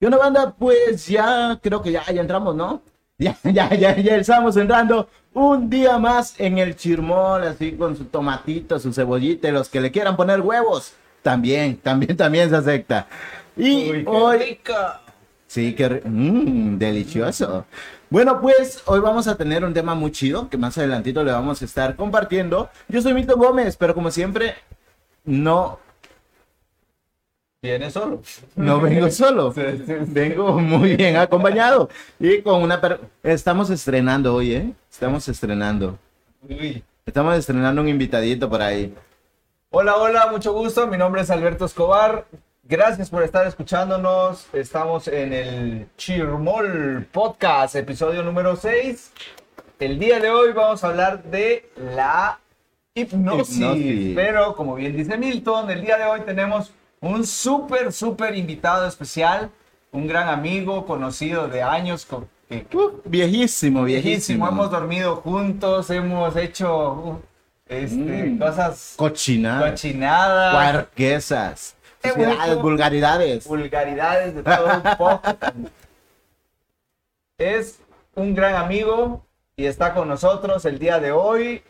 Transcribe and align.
¿Qué 0.00 0.06
onda, 0.06 0.18
banda? 0.18 0.54
Pues 0.58 1.06
ya 1.06 1.58
creo 1.62 1.82
que 1.82 1.92
ya, 1.92 2.04
ya 2.10 2.20
entramos, 2.20 2.54
¿no? 2.56 2.82
Ya, 3.20 3.36
ya, 3.44 3.68
ya, 3.74 3.96
ya 3.98 4.16
estamos 4.16 4.56
entrando 4.56 5.06
un 5.34 5.68
día 5.68 5.98
más 5.98 6.40
en 6.40 6.56
el 6.56 6.74
chirmol, 6.74 7.44
así 7.44 7.72
con 7.72 7.94
su 7.94 8.06
tomatito, 8.06 8.78
su 8.80 8.94
cebollita, 8.94 9.46
y 9.48 9.52
los 9.52 9.68
que 9.68 9.78
le 9.82 9.90
quieran 9.90 10.16
poner 10.16 10.40
huevos, 10.40 10.94
también, 11.20 11.76
también, 11.76 12.16
también 12.16 12.48
se 12.48 12.56
acepta. 12.56 13.06
Y 13.58 13.90
Uy, 13.90 14.08
qué 14.10 14.16
hoy, 14.16 14.38
rico. 14.38 14.72
sí, 15.46 15.74
que 15.74 16.00
mmm, 16.04 16.78
delicioso. 16.78 17.66
Bueno, 18.08 18.40
pues 18.40 18.82
hoy 18.86 19.00
vamos 19.00 19.28
a 19.28 19.36
tener 19.36 19.64
un 19.64 19.74
tema 19.74 19.94
muy 19.94 20.12
chido 20.12 20.48
que 20.48 20.56
más 20.56 20.78
adelantito 20.78 21.22
le 21.22 21.32
vamos 21.32 21.60
a 21.62 21.64
estar 21.66 21.96
compartiendo. 21.96 22.70
Yo 22.88 23.02
soy 23.02 23.14
Milton 23.14 23.38
Gómez, 23.38 23.76
pero 23.76 23.94
como 23.94 24.10
siempre, 24.10 24.54
no 25.24 25.78
Viene 27.62 27.90
solo. 27.90 28.22
no 28.56 28.80
vengo 28.80 29.10
solo, 29.10 29.52
Sí, 29.52 29.60
sí, 29.76 29.84
sí. 29.86 29.94
vengo 30.08 30.58
muy 30.58 30.96
bien 30.96 31.16
acompañado 31.16 31.90
y 32.18 32.40
con 32.40 32.62
una... 32.62 32.80
per- 32.80 33.00
Estamos 33.22 33.68
estrenando 33.68 34.34
hoy, 34.34 34.54
¿eh? 34.54 34.72
Estamos 34.90 35.28
estrenando. 35.28 35.98
Uy. 36.48 36.82
Estamos 37.04 37.36
estrenando 37.36 37.82
un 37.82 37.88
invitadito 37.88 38.48
por 38.48 38.62
ahí. 38.62 38.94
Hola, 39.70 39.96
hola, 39.96 40.28
mucho 40.30 40.54
gusto. 40.54 40.86
Mi 40.86 40.96
nombre 40.96 41.20
es 41.20 41.28
Alberto 41.30 41.66
Escobar. 41.66 42.24
Gracias 42.64 43.10
por 43.10 43.22
estar 43.24 43.46
escuchándonos. 43.46 44.46
Estamos 44.54 45.06
en 45.08 45.32
el 45.34 45.86
Chirmol 45.98 47.06
Podcast, 47.12 47.74
episodio 47.76 48.22
número 48.22 48.56
6. 48.56 49.12
El 49.80 49.98
día 49.98 50.18
de 50.18 50.30
hoy 50.30 50.52
vamos 50.52 50.82
a 50.82 50.88
hablar 50.88 51.22
de 51.24 51.68
la 51.94 52.38
hipnosis. 52.94 53.56
Hipnosis. 53.58 54.12
Pero, 54.16 54.54
como 54.56 54.74
bien 54.76 54.96
dice 54.96 55.18
Milton, 55.18 55.70
el 55.70 55.82
día 55.82 55.98
de 55.98 56.04
hoy 56.04 56.20
tenemos 56.22 56.72
un 57.00 57.26
súper, 57.26 57.92
súper 57.92 58.36
invitado 58.36 58.86
especial. 58.86 59.50
Un 59.92 60.06
gran 60.06 60.28
amigo, 60.28 60.86
conocido 60.86 61.48
de 61.48 61.62
años, 61.62 62.04
con- 62.06 62.28
Uh, 62.50 63.00
viejísimo, 63.04 63.84
viejísimo. 63.84 63.84
viejísimo. 63.84 64.48
Hemos 64.48 64.70
dormido 64.72 65.16
juntos, 65.16 65.88
hemos 65.90 66.34
hecho 66.34 66.92
uh, 66.94 67.20
este, 67.68 67.94
Mm. 68.24 68.38
cosas 68.40 68.94
Cochinada. 68.96 69.70
cochinadas, 69.70 70.52
Cuarquesas. 70.54 71.76
Vulgaridades. 72.60 73.46
vulgaridades 73.46 74.34
de 74.34 74.42
todo 74.42 74.66
un 74.66 74.82
poco. 74.96 75.20
es 77.38 77.78
un 78.16 78.34
gran 78.34 78.56
amigo 78.56 79.24
y 79.56 79.66
está 79.66 79.94
con 79.94 80.08
nosotros 80.08 80.64
el 80.64 80.78
día 80.80 80.98
de 80.98 81.12
hoy. 81.12 81.62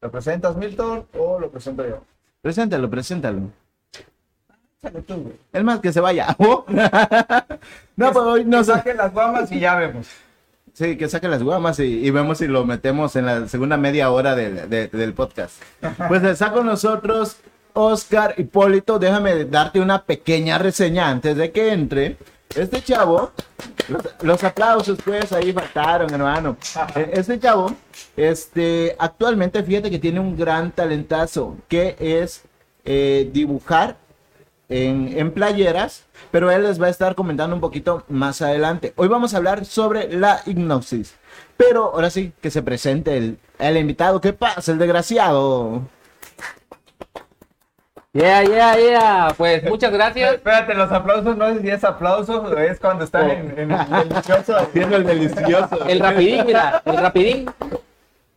¿Lo 0.00 0.10
presentas, 0.10 0.54
Milton, 0.56 1.06
o 1.18 1.40
lo 1.40 1.50
presento 1.50 1.86
yo? 1.88 2.02
Preséntalo, 2.42 2.88
preséntalo. 2.90 3.50
El 5.52 5.64
más 5.64 5.80
que 5.80 5.92
se 5.92 6.00
vaya. 6.00 6.36
Oh. 6.38 6.64
no, 7.96 8.12
pues 8.12 8.24
hoy 8.24 8.44
no 8.44 8.58
Que 8.58 8.64
sé. 8.64 8.72
saque 8.72 8.94
las 8.94 9.12
guamas 9.12 9.50
y 9.52 9.58
ya 9.60 9.74
vemos. 9.76 10.06
Sí, 10.72 10.96
que 10.96 11.08
saque 11.08 11.26
las 11.26 11.42
guamas 11.42 11.80
y, 11.80 11.84
y 12.06 12.10
vemos 12.10 12.38
si 12.38 12.46
lo 12.46 12.64
metemos 12.64 13.16
en 13.16 13.26
la 13.26 13.48
segunda 13.48 13.76
media 13.76 14.10
hora 14.10 14.36
del, 14.36 14.70
de- 14.70 14.86
del 14.86 15.12
podcast. 15.14 15.60
Pues 16.06 16.22
está 16.22 16.52
con 16.52 16.66
nosotros 16.66 17.38
Oscar 17.72 18.34
Hipólito. 18.38 19.00
Déjame 19.00 19.44
darte 19.46 19.80
una 19.80 20.04
pequeña 20.04 20.58
reseña 20.58 21.08
antes 21.08 21.36
de 21.36 21.50
que 21.50 21.72
entre. 21.72 22.16
Este 22.54 22.80
chavo, 22.80 23.32
los, 23.88 24.02
los 24.22 24.42
aplausos 24.44 24.98
pues 25.04 25.32
ahí 25.32 25.52
faltaron, 25.52 26.12
hermano. 26.14 26.56
Eh, 26.94 27.10
Este 27.12 27.38
chavo, 27.38 27.74
este, 28.16 28.96
actualmente 28.98 29.62
fíjate 29.62 29.90
que 29.90 29.98
tiene 29.98 30.18
un 30.18 30.34
gran 30.34 30.70
talentazo, 30.70 31.58
que 31.68 31.94
es 32.00 32.44
eh, 32.86 33.28
dibujar 33.34 33.96
en, 34.68 35.12
en 35.18 35.30
playeras, 35.32 36.04
pero 36.30 36.50
él 36.50 36.62
les 36.64 36.80
va 36.80 36.86
a 36.86 36.90
estar 36.90 37.14
comentando 37.14 37.54
un 37.54 37.60
poquito 37.60 38.04
más 38.08 38.42
adelante. 38.42 38.92
Hoy 38.96 39.08
vamos 39.08 39.34
a 39.34 39.38
hablar 39.38 39.64
sobre 39.64 40.12
la 40.12 40.40
hipnosis. 40.46 41.14
Pero 41.56 41.86
ahora 41.94 42.10
sí, 42.10 42.32
que 42.40 42.50
se 42.50 42.62
presente 42.62 43.16
el, 43.16 43.38
el 43.58 43.76
invitado. 43.76 44.20
¿Qué 44.20 44.32
pasa, 44.32 44.70
el 44.72 44.78
desgraciado? 44.78 45.82
Yeah, 48.12 48.42
yeah, 48.42 48.76
yeah. 48.76 49.34
Pues 49.36 49.62
muchas 49.64 49.92
gracias. 49.92 50.34
Espérate, 50.36 50.74
los 50.74 50.90
aplausos 50.90 51.36
no 51.36 51.46
es 51.46 51.60
si 51.60 51.68
es 51.68 51.84
aplausos 51.84 52.44
o 52.52 52.58
es 52.58 52.80
cuando 52.80 53.04
están 53.04 53.28
Oh. 53.28 53.32
en, 53.32 53.58
en 53.58 53.70
el 53.70 54.08
delicioso. 54.08 54.56
Haciendo 54.56 54.96
el 54.96 55.04
delicioso. 55.04 55.84
El 55.86 56.00
rapidín, 56.00 56.46
mira, 56.46 56.82
el 56.84 56.96
rapidín. 56.96 57.50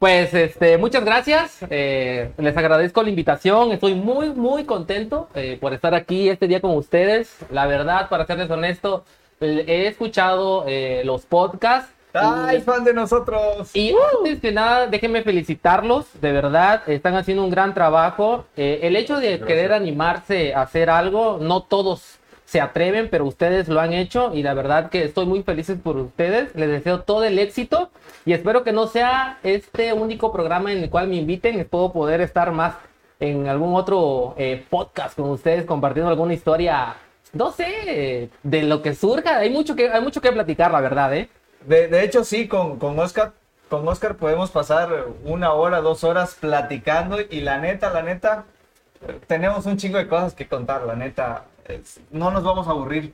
Pues 0.02 0.34
este, 0.34 0.80
muchas 0.80 1.06
gracias. 1.06 1.60
eh, 1.70 2.32
les 2.40 2.58
agradezco 2.58 3.04
la 3.04 3.10
invitación. 3.10 3.72
Estoy 3.72 3.94
muy, 3.94 4.32
muy 4.32 4.66
contento 4.66 5.30
eh, 5.36 5.60
por 5.62 5.76
estar 5.76 5.94
aquí 5.94 6.28
este 6.28 6.48
día 6.48 6.60
con 6.60 6.76
ustedes. 6.76 7.38
La 7.52 7.68
verdad, 7.68 8.10
para 8.10 8.26
serles 8.26 8.50
honesto, 8.50 9.06
he 9.40 9.86
escuchado 9.86 10.66
eh, 10.68 11.04
los 11.06 11.28
podcasts. 11.28 11.94
¡Ay, 12.16 12.62
fan 12.62 12.84
de 12.84 12.96
nosotros! 12.96 13.76
Y 13.76 13.94
antes 14.18 14.42
que 14.42 14.52
nada, 14.52 14.88
déjenme 14.88 15.22
felicitarlos, 15.22 16.08
de 16.20 16.32
verdad, 16.32 16.82
están 16.90 17.16
haciendo 17.16 17.44
un 17.44 17.52
gran 17.52 17.76
trabajo. 17.76 18.46
Eh, 18.58 18.80
el 18.82 18.96
hecho 18.96 19.20
de 19.20 19.40
querer 19.42 19.72
animarse 19.72 20.56
a 20.56 20.64
hacer 20.64 20.90
algo, 20.90 21.38
no 21.40 21.62
todos 21.62 22.18
se 22.52 22.60
atreven, 22.60 23.08
pero 23.10 23.24
ustedes 23.24 23.70
lo 23.70 23.80
han 23.80 23.94
hecho 23.94 24.34
y 24.34 24.44
la 24.44 24.54
verdad 24.54 24.90
que 24.90 25.06
estoy 25.06 25.26
muy 25.26 25.42
feliz 25.42 25.72
por 25.82 25.96
ustedes. 25.96 26.54
Les 26.54 26.68
deseo 26.68 27.00
todo 27.00 27.24
el 27.24 27.40
éxito 27.40 27.92
y 28.26 28.34
espero 28.34 28.66
que 28.66 28.74
no 28.74 28.88
sea 28.88 29.40
este 29.42 29.94
único 29.94 30.34
programa 30.34 30.74
en 30.74 30.80
el 30.80 30.90
cual 30.90 31.08
me 31.08 31.16
inviten. 31.16 31.62
Espero 31.62 31.94
poder 31.94 32.20
estar 32.20 32.52
más 32.52 32.76
en 33.22 33.48
algún 33.48 33.74
otro 33.74 34.36
eh, 34.38 34.66
podcast 34.70 35.16
con 35.16 35.30
ustedes 35.30 35.64
compartiendo 35.64 36.10
alguna 36.10 36.34
historia, 36.34 36.98
no 37.32 37.54
sé, 37.54 38.30
de 38.44 38.64
lo 38.64 38.82
que 38.82 38.96
surja. 38.96 39.38
Hay 39.38 39.50
mucho 39.50 39.74
que, 39.74 39.90
hay 39.90 40.02
mucho 40.02 40.20
que 40.20 40.34
platicar, 40.34 40.74
la 40.74 40.82
verdad, 40.82 41.16
¿eh? 41.16 41.30
De, 41.66 41.88
de 41.88 42.04
hecho, 42.04 42.26
sí, 42.26 42.50
con, 42.50 42.78
con 42.80 43.00
Oscar, 43.00 43.32
con 43.70 43.88
Oscar 43.88 44.18
podemos 44.18 44.52
pasar 44.52 45.06
una 45.24 45.54
hora, 45.54 45.80
dos 45.80 46.04
horas 46.04 46.36
platicando 46.38 47.18
y 47.22 47.40
la 47.40 47.60
neta, 47.60 47.92
la 47.92 48.02
neta, 48.02 48.44
tenemos 49.28 49.66
un 49.66 49.78
chingo 49.78 49.98
de 49.98 50.10
cosas 50.10 50.34
que 50.34 50.48
contar, 50.48 50.84
la 50.84 50.96
neta, 50.96 51.46
no 52.12 52.32
nos 52.32 52.44
vamos 52.44 52.68
a 52.68 52.72
aburrir. 52.72 53.14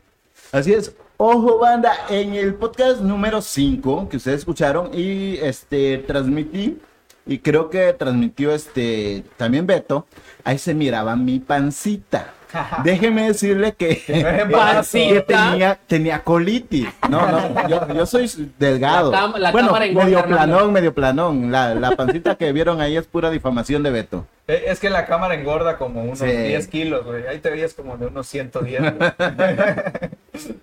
Así 0.52 0.74
es. 0.74 0.96
Ojo, 1.18 1.58
banda, 1.58 1.94
en 2.10 2.36
el 2.36 2.54
podcast 2.54 3.02
número 3.02 3.42
5 3.42 4.08
que 4.10 4.18
ustedes 4.18 4.40
escucharon 4.40 4.92
y 4.94 5.38
este 5.38 5.98
transmití, 6.00 6.80
y 7.26 7.40
creo 7.40 7.70
que 7.70 7.92
transmitió 7.94 8.54
este 8.54 9.24
también 9.36 9.66
Beto, 9.66 10.06
ahí 10.44 10.58
se 10.58 10.74
miraba 10.74 11.16
mi 11.16 11.40
pancita. 11.40 12.34
Déjeme 12.84 13.28
decirle 13.28 13.74
que, 13.74 14.02
que 14.06 15.24
tenía, 15.28 15.80
tenía 15.88 16.24
colitis. 16.24 16.88
No, 17.10 17.28
no, 17.32 17.68
yo, 17.68 17.94
yo 17.94 18.06
soy 18.06 18.30
delgado. 18.58 19.12
La 19.12 19.28
la 19.38 19.52
bueno, 19.52 19.68
cámara 19.68 19.86
engorda, 19.86 20.06
medio 20.06 20.26
planón, 20.26 20.74
medio 20.74 20.94
planón. 20.94 21.52
La, 21.52 21.76
la 21.76 21.92
pancita 21.96 22.36
que 22.36 22.52
vieron 22.52 22.82
ahí 22.82 22.96
es 22.98 23.06
pura 23.08 23.30
difamación 23.30 23.84
de 23.84 23.92
Beto. 23.92 24.26
Eh, 24.48 24.64
Es 24.68 24.80
que 24.80 24.90
la 24.90 25.06
cámara 25.06 25.36
engorda 25.36 25.78
como 25.78 26.02
unos 26.04 26.20
Sí. 26.20 26.26
10 26.26 26.68
kilos, 26.68 27.06
güey. 27.06 27.28
Ahí 27.28 27.40
te 27.40 27.50
veías 27.50 27.74
como 27.74 27.98
de 27.98 28.08
unos 28.08 28.28
110. 28.28 28.82
güey. 28.82 28.94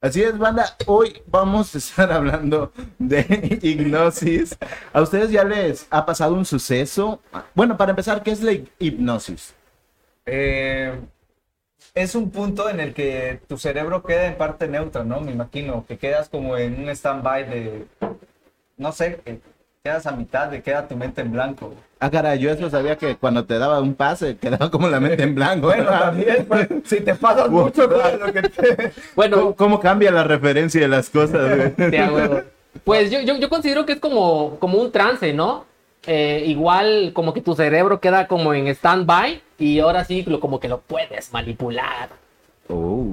Así 0.00 0.22
es, 0.22 0.38
banda. 0.38 0.76
Hoy 0.86 1.22
vamos 1.26 1.74
a 1.74 1.78
estar 1.78 2.12
hablando 2.12 2.72
de 3.00 3.58
hipnosis. 3.62 4.56
¿A 4.92 5.00
ustedes 5.02 5.30
ya 5.32 5.42
les 5.42 5.88
ha 5.90 6.06
pasado 6.06 6.34
un 6.34 6.44
suceso? 6.44 7.20
Bueno, 7.54 7.76
para 7.76 7.90
empezar, 7.90 8.22
¿qué 8.22 8.30
es 8.30 8.40
la 8.42 8.52
hipnosis? 8.78 9.54
Eh, 10.30 10.92
es 11.94 12.14
un 12.14 12.30
punto 12.30 12.68
en 12.68 12.80
el 12.80 12.92
que 12.94 13.40
tu 13.48 13.56
cerebro 13.56 14.02
queda 14.02 14.26
en 14.26 14.36
parte 14.36 14.68
neutra, 14.68 15.04
¿no? 15.04 15.20
Me 15.20 15.32
imagino 15.32 15.84
que 15.88 15.96
quedas 15.96 16.28
como 16.28 16.56
en 16.56 16.80
un 16.80 16.88
stand-by 16.90 17.48
de, 17.48 17.86
no 18.76 18.92
sé, 18.92 19.20
que 19.24 19.40
quedas 19.82 20.06
a 20.06 20.12
mitad 20.12 20.48
de 20.48 20.62
queda 20.62 20.86
tu 20.86 20.96
mente 20.96 21.22
en 21.22 21.32
blanco. 21.32 21.74
Ah, 21.98 22.10
caray, 22.10 22.38
yo 22.38 22.50
eso 22.50 22.68
sabía 22.70 22.96
que 22.96 23.16
cuando 23.16 23.46
te 23.46 23.58
daba 23.58 23.80
un 23.80 23.94
pase 23.94 24.36
quedaba 24.40 24.70
como 24.70 24.88
la 24.88 25.00
mente 25.00 25.22
en 25.22 25.34
blanco. 25.34 25.66
Bueno, 25.74 25.90
también, 25.90 26.44
pues, 26.46 26.68
si 26.84 27.00
te 27.00 27.14
pasas 27.14 27.48
mucho, 27.48 27.86
lo 27.86 28.32
que 28.32 28.42
te... 28.42 28.92
Bueno, 29.16 29.36
¿Cómo, 29.36 29.56
cómo 29.56 29.80
cambia 29.80 30.10
la 30.10 30.24
referencia 30.24 30.80
de 30.80 30.88
las 30.88 31.08
cosas? 31.10 31.72
güey? 31.76 32.42
Pues 32.84 33.10
yo, 33.10 33.20
yo, 33.22 33.36
yo 33.38 33.48
considero 33.48 33.86
que 33.86 33.94
es 33.94 34.00
como, 34.00 34.58
como 34.60 34.78
un 34.78 34.92
trance, 34.92 35.32
¿no? 35.32 35.64
Eh, 36.06 36.44
igual 36.46 37.12
como 37.12 37.34
que 37.34 37.40
tu 37.40 37.54
cerebro 37.54 38.00
queda 38.00 38.28
como 38.28 38.54
en 38.54 38.68
stand-by 38.68 39.42
y 39.58 39.80
ahora 39.80 40.04
sí 40.04 40.22
lo, 40.22 40.40
como 40.40 40.60
que 40.60 40.68
lo 40.68 40.80
puedes 40.80 41.32
manipular. 41.32 42.08
Oh. 42.68 43.04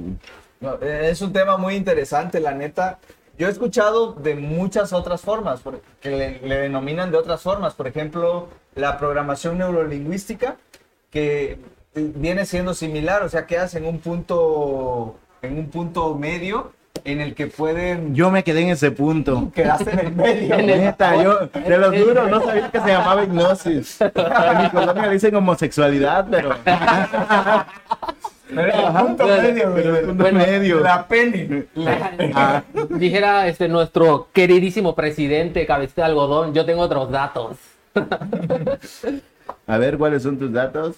Eh, 0.82 1.10
es 1.12 1.22
un 1.22 1.34
tema 1.34 1.58
muy 1.58 1.76
interesante, 1.76 2.40
la 2.40 2.52
neta. 2.52 3.00
Yo 3.38 3.48
he 3.48 3.52
escuchado 3.52 4.14
de 4.14 4.36
muchas 4.36 4.94
otras 4.94 5.22
formas, 5.22 5.62
que 6.00 6.10
le, 6.10 6.40
le 6.40 6.56
denominan 6.58 7.12
de 7.12 7.18
otras 7.18 7.42
formas. 7.42 7.74
Por 7.74 7.88
ejemplo, 7.88 8.48
la 8.76 8.98
programación 8.98 9.58
neurolingüística, 9.58 10.56
que 11.10 11.52
eh, 11.52 11.58
viene 11.96 12.46
siendo 12.46 12.74
similar, 12.74 13.24
o 13.24 13.30
sea, 13.30 13.46
quedas 13.46 13.76
en 13.76 13.86
un 13.86 14.00
punto, 14.00 15.18
en 15.42 15.58
un 15.58 15.70
punto 15.70 16.16
medio 16.16 16.72
en 17.06 17.22
el 17.22 17.36
que 17.36 17.48
pueden... 17.48 18.14
Yo 18.16 18.32
me 18.32 18.44
quedé 18.44 18.62
en 18.64 18.70
ese 18.70 18.92
punto. 18.92 19.52
Quedaste 19.54 19.92
en 19.92 20.00
el 20.00 20.12
medio. 20.16 20.56
En 20.60 20.70
el- 20.70 20.82
Neta, 20.82 21.22
yo, 21.24 21.48
de 21.48 21.78
los 21.78 21.96
duros, 21.98 22.30
no 22.30 22.42
sabía 22.42 22.70
que 22.72 22.80
se 22.82 22.88
llamaba 22.88 23.24
hipnosis. 23.24 24.02
En 24.02 24.64
mi 24.64 24.70
colonia 24.72 25.06
le 25.08 25.14
dicen 25.14 25.36
homosexualidad, 25.36 26.26
pero. 26.30 26.56
Pero 28.48 28.62
el 28.62 28.94
punto 28.94 29.26
medio, 29.28 29.72
güey. 29.72 29.84
pero 29.84 29.96
el 29.98 30.06
punto 30.06 30.24
Bueno, 30.24 30.40
medio. 30.40 30.80
La 30.82 31.08
penny. 31.08 31.64
Ah, 32.36 32.62
Dijera 32.90 33.48
este 33.48 33.68
nuestro 33.68 34.28
queridísimo 34.34 34.94
presidente 34.96 35.66
cabecita 35.66 36.04
de 36.04 36.08
algodón, 36.10 36.54
yo 36.54 36.66
tengo 36.66 36.82
otros 36.84 37.10
datos. 37.12 37.58
a 39.68 39.78
ver, 39.78 39.98
¿cuáles 39.98 40.24
son 40.24 40.38
tus 40.38 40.52
datos? 40.52 40.96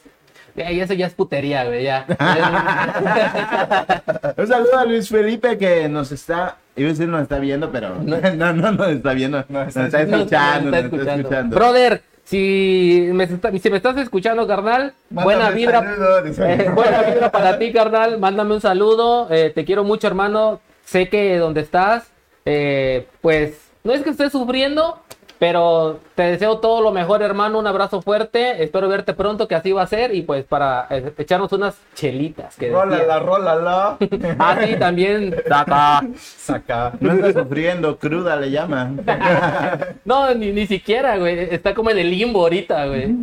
Y 0.58 0.80
eso 0.80 0.94
ya 0.96 1.06
es 1.06 1.14
putería, 1.14 1.66
güey, 1.66 1.84
ya. 1.84 2.06
Un 4.38 4.48
saludo 4.48 4.78
a 4.80 4.86
Luis 4.86 5.10
Felipe 5.10 5.58
que 5.58 5.88
nos 5.88 6.12
está, 6.12 6.58
iba 6.76 6.90
a 6.90 6.92
decir 6.92 7.08
nos 7.08 7.22
está 7.22 7.38
viendo, 7.40 7.72
pero 7.72 7.96
no, 8.02 8.18
no, 8.36 8.54
no 8.54 8.72
nos 8.72 8.88
está 8.90 9.14
viendo, 9.14 9.44
No, 9.50 9.66
nos 9.66 9.76
está- 9.78 10.02
escuchando, 10.02 10.72
nos 10.72 10.84
está 10.84 11.16
escuchando. 11.16 11.56
Brother, 11.56 12.02
si 12.24 13.10
me, 13.14 13.26
está- 13.26 13.52
si 13.58 13.70
me 13.70 13.78
estás 13.78 13.98
escuchando, 13.98 14.48
carnal, 14.48 14.94
buena 15.10 15.50
vibra. 15.52 15.82
saludos, 15.82 16.40
eh, 16.40 16.70
buena 16.74 17.02
vibra 17.04 17.32
para 17.32 17.60
ti, 17.60 17.72
carnal. 17.72 18.20
Mándame 18.20 18.56
un 18.56 18.62
saludo. 18.62 19.28
eh, 19.32 19.52
te 19.54 19.64
quiero 19.64 19.84
mucho, 19.84 20.08
hermano. 20.08 20.60
Sé 20.86 21.10
que 21.10 21.38
donde 21.38 21.62
estás, 21.62 22.08
eh, 22.46 23.08
pues 23.22 23.60
no 23.84 23.94
es 23.94 24.02
que 24.02 24.10
estés 24.10 24.32
sufriendo, 24.32 25.02
pero 25.40 26.00
te 26.16 26.24
deseo 26.24 26.58
todo 26.60 26.82
lo 26.82 26.92
mejor, 26.92 27.22
hermano. 27.22 27.60
Un 27.60 27.68
abrazo 27.68 28.02
fuerte. 28.02 28.64
Espero 28.64 28.88
verte 28.90 29.14
pronto, 29.14 29.48
que 29.48 29.56
así 29.56 29.72
va 29.72 29.84
a 29.84 29.88
ser. 29.88 30.14
Y 30.16 30.22
pues 30.24 30.44
para 30.46 30.88
eh, 30.90 31.12
echarnos 31.18 31.52
unas 31.54 31.78
chelitas. 31.96 32.56
Que 32.56 32.68
decía. 32.68 32.82
Rólala, 32.84 33.20
rólala. 33.20 33.98
Ah, 34.40 34.58
sí, 34.64 34.76
también. 34.78 35.36
Tata. 35.48 36.02
Saca. 36.18 36.94
No 37.00 37.14
está 37.14 37.42
sufriendo, 37.44 37.98
cruda 37.98 38.36
le 38.36 38.52
llaman. 38.52 39.02
No, 40.06 40.34
ni, 40.34 40.52
ni 40.52 40.66
siquiera, 40.68 41.18
güey. 41.18 41.54
Está 41.54 41.74
como 41.74 41.90
en 41.92 41.98
el 42.00 42.10
limbo 42.10 42.42
ahorita, 42.42 42.86
güey. 42.88 43.14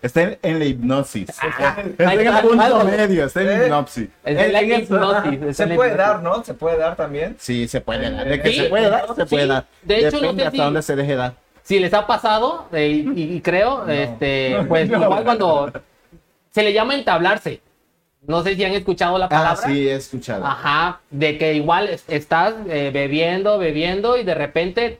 Está 0.00 0.22
en, 0.22 0.38
en 0.42 0.58
la 0.60 0.64
hipnosis. 0.64 1.28
Está 1.28 1.74
Ahí 2.08 2.14
en 2.18 2.20
el 2.20 2.26
está, 2.28 2.42
punto 2.42 2.62
algo. 2.62 2.84
medio, 2.84 3.24
está 3.24 3.42
en 3.42 3.48
Eh, 3.48 3.64
hipnosis. 3.64 4.08
Es 4.24 4.38
en 4.38 4.52
la 4.52 4.60
en- 4.60 4.72
hipnosis. 4.82 5.32
está 5.42 5.52
Se 5.54 5.62
en 5.64 5.68
la 5.70 5.74
puede 5.74 5.90
hipnosis. 5.90 5.96
dar, 5.96 6.22
¿no? 6.22 6.44
Se 6.44 6.54
puede 6.54 6.78
dar 6.78 6.94
también. 6.96 7.34
Sí, 7.38 7.66
se 7.66 7.80
puede 7.80 8.08
dar. 8.10 8.24
De 8.28 8.40
que 8.40 8.48
Sí, 8.50 8.56
se 8.60 8.64
puede 8.68 8.88
dar, 8.88 9.06
se 9.14 9.22
sí. 9.22 9.28
puede 9.28 9.46
dar. 9.48 9.64
De 9.82 9.98
hecho, 9.98 10.10
no 10.12 10.32
Depende 10.32 10.42
sé 10.42 10.46
hasta 10.46 10.56
si- 10.56 10.62
dónde 10.62 10.82
se 10.82 10.96
deje 10.96 11.16
dar. 11.16 11.32
Si 11.68 11.78
les 11.78 11.92
ha 11.92 12.06
pasado, 12.06 12.64
eh, 12.72 12.88
y, 13.14 13.34
y 13.34 13.40
creo, 13.42 13.86
este, 13.86 14.56
pues 14.68 14.88
igual 14.90 15.22
cuando 15.22 15.70
se 16.50 16.62
le 16.62 16.72
llama 16.72 16.94
entablarse. 16.94 17.60
No 18.26 18.42
sé 18.42 18.56
si 18.56 18.64
han 18.64 18.72
escuchado 18.72 19.18
la 19.18 19.26
Ah, 19.26 19.28
palabra. 19.28 19.56
sí, 19.68 19.86
he 19.86 19.94
escuchado. 19.94 20.46
Ajá, 20.46 21.00
de 21.10 21.36
que 21.36 21.52
igual 21.52 21.90
es- 21.90 22.04
estás 22.08 22.54
eh, 22.70 22.90
bebiendo, 22.92 23.58
bebiendo 23.58 24.16
y 24.16 24.22
de 24.24 24.34
repente 24.34 24.98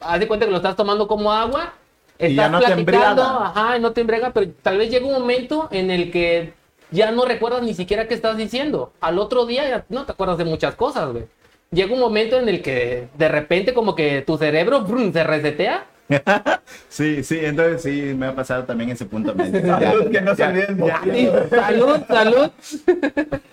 haz 0.00 0.20
de 0.20 0.26
cuenta 0.26 0.46
que 0.46 0.52
lo 0.52 0.56
estás 0.56 0.74
tomando 0.74 1.06
como 1.06 1.30
agua. 1.32 1.74
Y 2.18 2.28
Estás 2.28 2.36
ya 2.36 2.48
no 2.48 2.58
te 2.60 2.64
platicando, 2.66 3.22
embriaga. 3.22 3.46
ajá, 3.48 3.76
y 3.76 3.80
no 3.80 3.92
te 3.92 4.00
embriaga, 4.00 4.30
pero 4.30 4.50
tal 4.62 4.78
vez 4.78 4.90
llega 4.90 5.04
un 5.06 5.12
momento 5.12 5.68
en 5.70 5.90
el 5.90 6.10
que 6.10 6.54
ya 6.90 7.10
no 7.10 7.26
recuerdas 7.26 7.62
ni 7.62 7.74
siquiera 7.74 8.08
qué 8.08 8.14
estás 8.14 8.38
diciendo. 8.38 8.92
Al 9.02 9.18
otro 9.18 9.44
día 9.44 9.68
ya 9.68 9.84
no 9.90 10.04
te 10.06 10.12
acuerdas 10.12 10.38
de 10.38 10.46
muchas 10.46 10.74
cosas, 10.76 11.12
güey. 11.12 11.24
Llega 11.72 11.94
un 11.94 12.00
momento 12.00 12.38
en 12.38 12.48
el 12.48 12.62
que 12.62 13.08
de 13.16 13.28
repente 13.28 13.72
como 13.72 13.94
que 13.94 14.22
tu 14.22 14.36
cerebro 14.36 14.80
brum, 14.82 15.12
se 15.12 15.22
resetea 15.22 15.86
Sí, 16.88 17.22
sí, 17.22 17.38
entonces 17.42 17.82
sí, 17.82 18.14
me 18.16 18.26
ha 18.26 18.34
pasado 18.34 18.64
también 18.64 18.90
ese 18.90 19.04
punto. 19.04 19.34
Salud, 19.36 20.10
que 20.10 20.20
no 20.20 20.34
se 20.34 20.44
olviden. 20.44 21.48
salud, 21.50 22.00
salud. 22.08 22.50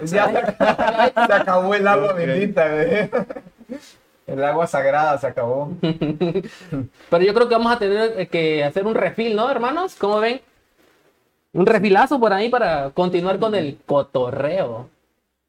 Ya 0.05 0.29
se, 1.27 1.33
acabó 1.33 1.73
el 1.75 1.87
agua 1.87 2.11
Ok. 2.11 2.17
bendita, 2.17 2.67
güey. 2.69 3.09
El 4.25 4.43
agua 4.43 4.67
sagrada 4.67 5.17
se 5.17 5.27
acabó. 5.27 5.71
Pero 5.81 7.23
yo 7.23 7.33
creo 7.33 7.47
que 7.47 7.55
vamos 7.55 7.71
a 7.71 7.79
tener 7.79 8.27
que 8.29 8.63
hacer 8.63 8.85
un 8.85 8.95
refil, 8.95 9.35
¿no, 9.35 9.49
hermanos? 9.49 9.95
¿Cómo 9.95 10.19
ven? 10.19 10.41
Un 11.53 11.65
refilazo 11.65 12.19
por 12.19 12.33
ahí 12.33 12.49
para 12.49 12.89
continuar 12.91 13.39
con 13.39 13.55
el 13.55 13.77
cotorreo. 13.85 14.89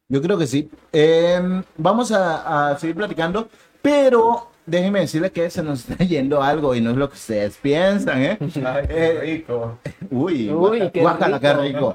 Yo 0.08 0.22
creo 0.22 0.38
que 0.38 0.46
sí. 0.46 0.70
Em, 0.92 1.62
vamos 1.76 2.12
a, 2.12 2.70
a 2.70 2.78
seguir 2.78 2.96
platicando, 2.96 3.48
pero 3.82 4.48
déjenme 4.64 5.00
decirles 5.00 5.32
que 5.32 5.50
se 5.50 5.62
nos 5.62 5.80
está 5.90 6.02
yendo 6.04 6.42
algo 6.42 6.74
y 6.74 6.80
no 6.80 6.90
es 6.90 6.96
lo 6.96 7.08
que 7.08 7.14
ustedes 7.16 7.56
piensan, 7.58 8.22
¿eh? 8.22 8.38
Ay, 8.64 8.86
qué 8.88 9.16
Eh, 9.16 9.20
rico. 9.20 9.78
Uy, 10.10 10.50
Uy, 10.50 10.90
qué 10.92 11.00
guácala, 11.02 11.38
qué 11.40 11.52
rico. 11.52 11.92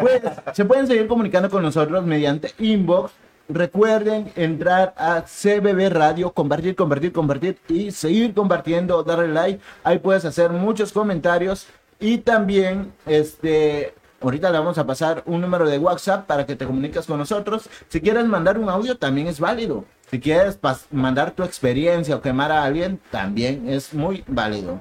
Pues 0.00 0.22
se 0.52 0.64
pueden 0.64 0.86
seguir 0.86 1.08
comunicando 1.08 1.50
con 1.50 1.62
nosotros 1.62 2.04
mediante 2.04 2.52
inbox. 2.58 3.12
Recuerden 3.50 4.30
entrar 4.36 4.92
a 4.98 5.22
CBB 5.22 5.88
Radio, 5.90 6.32
compartir, 6.32 6.76
compartir, 6.76 7.12
compartir 7.12 7.58
y 7.66 7.90
seguir 7.92 8.34
compartiendo, 8.34 9.02
darle 9.02 9.28
like. 9.28 9.60
Ahí 9.82 9.98
puedes 9.98 10.24
hacer 10.26 10.50
muchos 10.52 10.92
comentarios 10.92 11.66
y 11.98 12.18
también, 12.18 12.92
este, 13.06 13.94
ahorita 14.20 14.50
le 14.50 14.58
vamos 14.58 14.78
a 14.78 14.86
pasar 14.86 15.22
un 15.26 15.40
número 15.40 15.68
de 15.68 15.78
WhatsApp 15.78 16.26
para 16.26 16.46
que 16.46 16.56
te 16.56 16.66
comuniques 16.66 17.06
con 17.06 17.18
nosotros. 17.18 17.68
Si 17.88 18.00
quieres 18.00 18.26
mandar 18.26 18.58
un 18.58 18.68
audio, 18.68 18.96
también 18.96 19.26
es 19.26 19.40
válido. 19.40 19.84
Si 20.10 20.20
quieres 20.20 20.58
mandar 20.90 21.32
tu 21.32 21.42
experiencia 21.42 22.16
o 22.16 22.22
quemar 22.22 22.50
a 22.50 22.64
alguien, 22.64 22.98
también 23.10 23.68
es 23.68 23.92
muy 23.92 24.24
válido. 24.26 24.80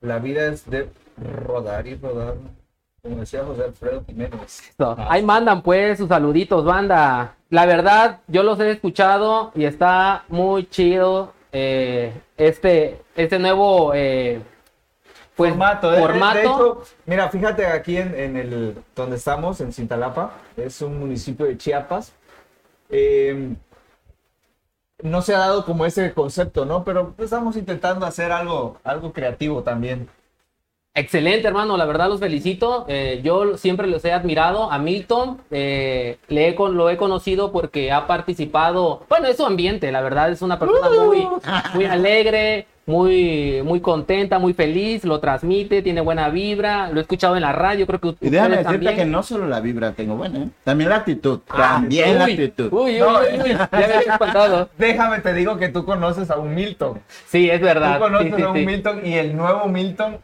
La 0.00 0.18
vida 0.18 0.46
es 0.48 0.68
de 0.68 0.90
rodar 1.46 1.86
y 1.86 1.94
rodar. 1.94 2.34
Como 3.02 3.16
decía 3.16 3.42
José 3.44 3.64
Alfredo 3.64 4.04
Jiménez. 4.06 4.72
Ahí 5.08 5.24
mandan 5.24 5.60
pues 5.62 5.98
sus 5.98 6.08
saluditos, 6.08 6.64
banda. 6.64 7.34
La 7.50 7.66
verdad, 7.66 8.20
yo 8.28 8.44
los 8.44 8.60
he 8.60 8.70
escuchado 8.70 9.50
y 9.56 9.64
está 9.64 10.22
muy 10.28 10.66
chido 10.70 11.32
eh, 11.50 12.12
este, 12.36 13.02
este 13.16 13.40
nuevo 13.40 13.92
eh, 13.92 14.40
pues, 15.34 15.50
formato, 15.50 15.90
de- 15.90 15.96
de- 15.96 16.02
formato. 16.02 16.38
de 16.38 16.42
hecho, 16.44 16.82
mira, 17.06 17.28
fíjate 17.28 17.66
aquí 17.66 17.96
en, 17.96 18.14
en 18.14 18.36
el 18.36 18.76
donde 18.94 19.16
estamos, 19.16 19.60
en 19.60 19.72
Cintalapa, 19.72 20.34
es 20.56 20.80
un 20.80 21.00
municipio 21.00 21.46
de 21.46 21.58
Chiapas. 21.58 22.12
Eh, 22.88 23.56
no 25.02 25.22
se 25.22 25.34
ha 25.34 25.38
dado 25.38 25.64
como 25.64 25.84
ese 25.86 26.14
concepto, 26.14 26.64
¿no? 26.64 26.84
Pero 26.84 27.14
estamos 27.18 27.56
intentando 27.56 28.06
hacer 28.06 28.30
algo, 28.30 28.76
algo 28.84 29.12
creativo 29.12 29.64
también. 29.64 30.08
Excelente, 30.94 31.48
hermano, 31.48 31.78
la 31.78 31.86
verdad 31.86 32.08
los 32.10 32.20
felicito. 32.20 32.84
Eh, 32.86 33.22
yo 33.24 33.56
siempre 33.56 33.86
los 33.86 34.04
he 34.04 34.12
admirado. 34.12 34.70
A 34.70 34.78
Milton 34.78 35.38
eh, 35.50 36.18
le 36.28 36.48
he 36.48 36.54
con- 36.54 36.76
lo 36.76 36.90
he 36.90 36.98
conocido 36.98 37.50
porque 37.50 37.90
ha 37.90 38.06
participado. 38.06 39.02
Bueno, 39.08 39.26
es 39.28 39.38
su 39.38 39.46
ambiente, 39.46 39.90
la 39.90 40.02
verdad 40.02 40.30
es 40.30 40.42
una 40.42 40.58
persona 40.58 40.88
muy, 40.90 41.26
muy 41.72 41.84
alegre, 41.86 42.66
muy, 42.84 43.62
muy 43.64 43.80
contenta, 43.80 44.38
muy 44.38 44.52
feliz. 44.52 45.02
Lo 45.06 45.18
transmite, 45.18 45.80
tiene 45.80 46.02
buena 46.02 46.28
vibra. 46.28 46.90
Lo 46.90 46.98
he 46.98 47.02
escuchado 47.02 47.36
en 47.36 47.42
la 47.42 47.52
radio, 47.52 47.86
creo 47.86 47.98
que 47.98 48.08
Y 48.20 48.28
déjame 48.28 48.58
decirte 48.58 48.72
también. 48.72 48.96
que 48.96 49.04
no 49.06 49.22
solo 49.22 49.46
la 49.46 49.60
vibra 49.60 49.92
tengo 49.92 50.16
buena, 50.16 50.40
¿eh? 50.40 50.48
también 50.62 50.90
la 50.90 50.96
actitud. 50.96 51.40
Ah, 51.48 51.76
también 51.80 52.18
la 52.18 52.24
actitud. 52.26 52.70
Uy, 52.70 52.96
uy, 52.96 52.98
No, 53.00 53.18
uy, 53.20 53.40
uy, 53.44 53.50
ya 53.52 53.70
me 53.72 54.12
espantado. 54.12 54.68
Déjame 54.76 55.20
te 55.20 55.32
digo 55.32 55.56
que 55.56 55.70
tú 55.70 55.86
conoces 55.86 56.30
a 56.30 56.36
un 56.36 56.54
Milton. 56.54 57.00
Sí, 57.28 57.48
es 57.48 57.62
verdad. 57.62 57.94
Tú 57.94 58.02
conoces 58.02 58.26
Sí, 58.28 58.34
sí, 58.36 58.42
a 58.42 58.48
un 58.50 58.56
sí. 58.58 58.66
Milton 58.66 59.00
y 59.06 59.14
el 59.14 59.34
nuevo 59.34 59.66
Milton 59.68 60.18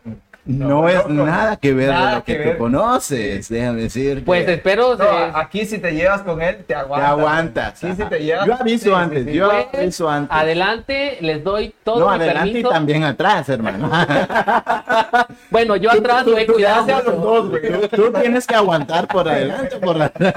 no, 0.49 0.88
es 0.88 1.07
no, 1.09 1.26
nada 1.26 1.57
que 1.59 1.75
ver 1.75 1.90
nada 1.90 2.11
de 2.11 2.17
lo 2.17 2.25
que, 2.25 2.33
que 2.37 2.43
tú 2.43 2.49
ver. 2.49 2.59
conoces, 2.59 3.49
déjame 3.49 3.83
decir. 3.83 4.25
Pues 4.25 4.49
espero. 4.49 4.97
No, 4.97 5.05
aquí 5.35 5.67
si 5.67 5.78
te 5.78 5.93
llevas 5.93 6.23
con 6.23 6.40
él, 6.40 6.57
te 6.57 6.62
te 6.64 6.75
aguantas. 6.75 7.11
aguantas. 7.11 7.78
Sí, 7.78 7.88
si 7.95 8.05
te 8.05 8.19
llevas. 8.25 8.47
Yo 8.47 8.55
aviso 8.55 8.85
sí, 8.85 8.90
sí, 8.90 8.95
antes, 8.97 9.25
sí. 9.26 9.33
yo 9.33 9.49
pues, 9.50 9.67
aviso 9.75 10.09
antes. 10.09 10.37
adelante, 10.37 11.19
les 11.21 11.45
doy 11.45 11.75
todo 11.85 12.00
no, 12.00 12.09
mi 12.09 12.14
adelante 12.17 12.50
permiso. 12.52 12.69
y 12.69 12.73
también 12.73 13.05
atrás, 13.05 13.49
hermano. 13.49 13.90
Bueno, 15.50 15.76
yo 15.76 15.90
atrás 15.90 16.26
he 16.37 16.47
cuidado. 16.47 17.49
güey. 17.49 17.62
tú, 17.71 17.88
tú 17.88 18.12
tienes 18.12 18.47
que 18.47 18.55
aguantar 18.55 19.07
por 19.09 19.28
adelante 19.28 19.76
por 19.76 20.00
atrás. 20.00 20.35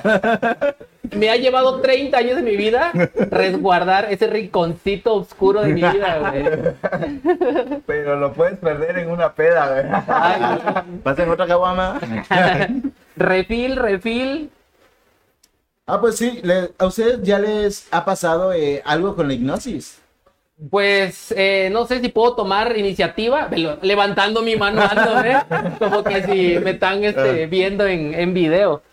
Me 1.16 1.30
ha 1.30 1.36
llevado 1.36 1.82
30 1.82 2.18
años 2.18 2.36
de 2.38 2.44
mi 2.44 2.56
vida 2.56 2.92
resguardar 3.32 4.12
ese 4.12 4.28
rinconcito 4.28 5.16
oscuro 5.16 5.62
de 5.62 5.70
mi 5.74 5.82
vida, 5.82 6.20
güey. 6.30 7.82
Pero 7.86 8.16
lo 8.18 8.34
puedes 8.34 8.58
perder 8.60 9.00
en 9.00 9.10
una 9.10 9.34
peda, 9.34 9.68
güey. 9.68 10.04
Ay, 10.08 10.42
¿Pasen 11.04 11.30
otra 11.30 11.48
caguama? 11.48 12.00
refil, 13.16 13.76
refil. 13.76 14.50
Ah, 15.88 16.00
pues 16.00 16.18
sí, 16.18 16.40
le- 16.44 16.72
a 16.78 16.86
ustedes 16.86 17.22
ya 17.24 17.40
les 17.40 17.88
ha 17.92 18.06
pasado 18.06 18.54
eh, 18.54 18.82
algo 18.86 19.16
con 19.16 19.28
la 19.28 19.34
hipnosis. 19.34 20.00
Pues 20.70 21.34
eh, 21.36 21.70
no 21.72 21.88
sé 21.88 22.00
si 22.02 22.10
puedo 22.10 22.36
tomar 22.36 22.78
iniciativa, 22.78 23.50
levantando 23.82 24.44
mi 24.44 24.56
mano 24.56 24.84
ando, 24.84 25.20
¿eh? 25.24 25.38
como 25.80 26.04
que 26.04 26.22
si 26.24 26.60
me 26.60 26.72
están 26.72 27.04
este, 27.04 27.48
viendo 27.48 27.88
en, 27.88 28.14
en 28.14 28.34
video. 28.34 28.84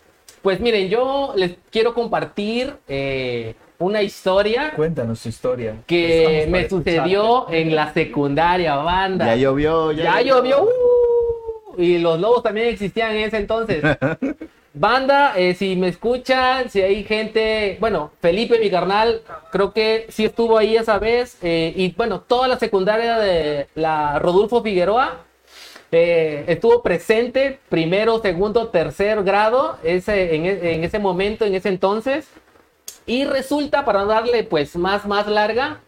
Pues 0.41 0.59
miren, 0.59 0.89
yo 0.89 1.33
les 1.35 1.55
quiero 1.71 1.93
compartir 1.93 2.73
eh, 2.87 3.55
una 3.77 4.01
historia 4.01 4.71
Cuéntanos 4.75 5.21
tu 5.21 5.29
historia. 5.29 5.75
que 5.85 6.39
Estamos 6.41 6.49
me 6.51 6.69
sucedió 6.69 7.47
en 7.51 7.75
la 7.75 7.93
secundaria, 7.93 8.75
banda. 8.75 9.25
Ya 9.27 9.35
llovió, 9.35 9.91
Ya 9.91 10.21
llovió. 10.21 10.63
¡uh! 10.63 11.81
y 11.81 11.97
los 11.99 12.19
lobos 12.19 12.43
también 12.43 12.67
existían 12.67 13.11
en 13.15 13.23
ese 13.25 13.37
entonces. 13.37 13.83
Banda, 14.73 15.33
eh, 15.35 15.55
si 15.55 15.75
me 15.75 15.87
escuchan, 15.87 16.69
si 16.69 16.81
hay 16.81 17.03
gente, 17.03 17.77
bueno, 17.79 18.11
Felipe, 18.21 18.59
mi 18.59 18.69
carnal, 18.69 19.21
creo 19.51 19.73
que 19.73 20.05
sí 20.09 20.25
estuvo 20.25 20.57
ahí 20.57 20.75
esa 20.77 20.99
vez. 20.99 21.37
eh, 21.41 21.73
y 21.75 21.91
bueno, 21.93 22.21
toda 22.21 22.47
la 22.47 22.59
secundaria 22.59 23.17
de 23.17 23.67
la 23.75 24.19
Rodolfo 24.19 24.61
Figueroa 24.61 25.25
eh, 25.91 26.43
estuvo 26.47 26.81
presente, 26.83 27.59
primero, 27.69 28.19
segundo, 28.19 28.67
tercer 28.67 29.23
grado, 29.23 29.77
ese, 29.83 30.35
en, 30.35 30.45
e- 30.45 30.73
en 30.73 30.83
ese 30.83 30.99
momento, 30.99 31.45
en 31.45 31.55
ese 31.55 31.69
entonces. 31.69 32.27
Y 33.05 33.25
resulta, 33.25 33.85
para 33.85 34.05
darle 34.05 34.43
pues 34.43 34.75
más, 34.75 35.05
más 35.07 35.27
larga, 35.27 35.79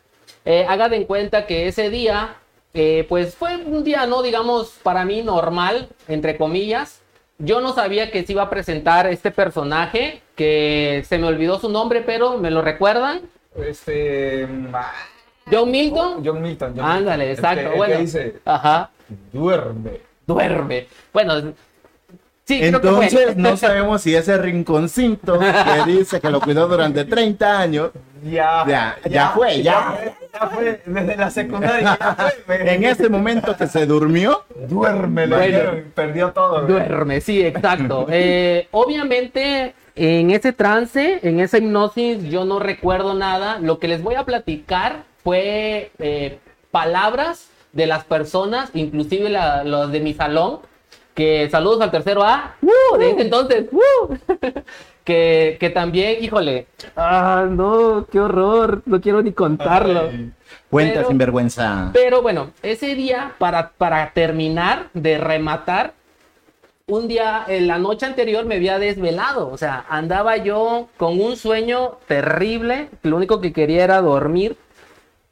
eh, 0.45 0.65
hagan 0.67 0.93
en 0.93 1.03
cuenta 1.03 1.45
que 1.45 1.67
ese 1.67 1.89
día, 1.89 2.35
eh, 2.73 3.05
pues 3.09 3.35
fue 3.35 3.57
un 3.57 3.83
día, 3.83 4.07
no 4.07 4.23
digamos, 4.23 4.79
para 4.81 5.05
mí 5.05 5.21
normal, 5.21 5.87
entre 6.07 6.37
comillas. 6.37 7.01
Yo 7.37 7.59
no 7.61 7.73
sabía 7.73 8.11
que 8.11 8.23
se 8.23 8.33
iba 8.33 8.43
a 8.43 8.49
presentar 8.49 9.07
este 9.07 9.31
personaje, 9.31 10.21
que 10.35 11.03
se 11.07 11.17
me 11.17 11.27
olvidó 11.27 11.59
su 11.59 11.69
nombre, 11.69 12.01
pero 12.01 12.37
me 12.37 12.51
lo 12.51 12.61
recuerdan. 12.61 13.21
Este. 13.55 14.47
John 15.49 15.71
Milton. 15.71 16.21
John 16.25 16.41
Milton. 16.41 16.73
John 16.75 16.85
Ándale, 16.85 17.27
Milton. 17.27 17.45
exacto. 17.45 17.59
El 17.61 17.65
que, 17.67 17.71
el 17.73 17.77
bueno, 17.77 17.95
que 17.95 18.01
dice, 18.01 18.35
ajá, 18.45 18.89
duerme. 19.31 19.91
duerme. 20.27 20.87
Bueno, 21.13 21.53
sí, 22.45 22.59
creo 22.59 22.81
que 22.81 22.87
Entonces 22.87 23.23
fue. 23.25 23.35
no 23.35 23.57
sabemos 23.57 24.01
si 24.01 24.15
ese 24.15 24.37
rinconcito 24.37 25.39
que 25.39 25.91
dice 25.91 26.19
que 26.21 26.29
lo 26.29 26.39
cuidó 26.41 26.67
durante 26.67 27.05
30 27.05 27.59
años, 27.59 27.91
Ya, 28.23 28.63
Ya, 28.67 28.97
ya 29.09 29.29
fue, 29.29 29.63
ya. 29.63 29.97
Ya 30.33 30.47
fue, 30.47 30.81
desde 30.85 31.17
la 31.17 31.29
secundaria. 31.31 31.97
Ya 31.99 32.15
fue, 32.15 32.57
güey. 32.59 32.69
en 32.75 32.83
ese 32.85 33.09
momento 33.09 33.57
que 33.57 33.67
se 33.67 33.85
durmió, 33.85 34.43
Duerme, 34.69 35.25
y 35.25 35.81
perdió 35.93 36.31
todo. 36.31 36.61
Duerme, 36.67 37.19
sí, 37.19 37.41
exacto. 37.45 38.05
Eh, 38.11 38.67
obviamente, 38.71 39.73
en 39.95 40.31
ese 40.31 40.53
trance, 40.53 41.19
en 41.23 41.39
esa 41.41 41.57
hipnosis, 41.57 42.23
yo 42.23 42.45
no 42.45 42.59
recuerdo 42.59 43.13
nada. 43.15 43.59
Lo 43.59 43.79
que 43.79 43.87
les 43.89 44.01
voy 44.03 44.15
a 44.15 44.23
platicar 44.23 45.03
fue 45.23 45.91
eh, 45.99 46.39
palabras 46.71 47.49
de 47.73 47.85
las 47.87 48.03
personas, 48.05 48.69
inclusive 48.73 49.29
la- 49.29 49.63
los 49.63 49.91
de 49.91 49.99
mi 49.99 50.13
salón, 50.13 50.59
que 51.13 51.49
saludos 51.49 51.81
al 51.81 51.91
tercero 51.91 52.23
A, 52.23 52.55
¡uh! 52.61 52.97
de 52.97 53.11
ese 53.11 53.21
entonces, 53.21 53.65
¡uh! 53.71 54.15
que, 55.03 55.57
que 55.59 55.69
también, 55.69 56.23
híjole, 56.23 56.67
ah, 56.95 57.45
no, 57.49 58.07
qué 58.11 58.19
horror, 58.19 58.81
no 58.85 59.01
quiero 59.01 59.21
ni 59.21 59.31
contarlo. 59.31 60.09
Cuenta 60.69 60.95
Pero- 60.95 61.07
sin 61.09 61.17
vergüenza. 61.17 61.89
Pero 61.93 62.21
bueno, 62.21 62.51
ese 62.63 62.95
día, 62.95 63.33
para, 63.37 63.69
para 63.71 64.11
terminar 64.13 64.87
de 64.93 65.17
rematar, 65.17 65.93
un 66.87 67.07
día, 67.07 67.45
en 67.47 67.67
la 67.67 67.77
noche 67.77 68.05
anterior 68.05 68.45
me 68.45 68.55
había 68.55 68.77
desvelado. 68.79 69.49
O 69.49 69.57
sea, 69.57 69.85
andaba 69.89 70.35
yo 70.37 70.89
con 70.97 71.21
un 71.21 71.37
sueño 71.37 71.97
terrible. 72.07 72.89
Lo 73.03 73.15
único 73.15 73.39
que 73.39 73.53
quería 73.53 73.83
era 73.85 74.01
dormir. 74.01 74.57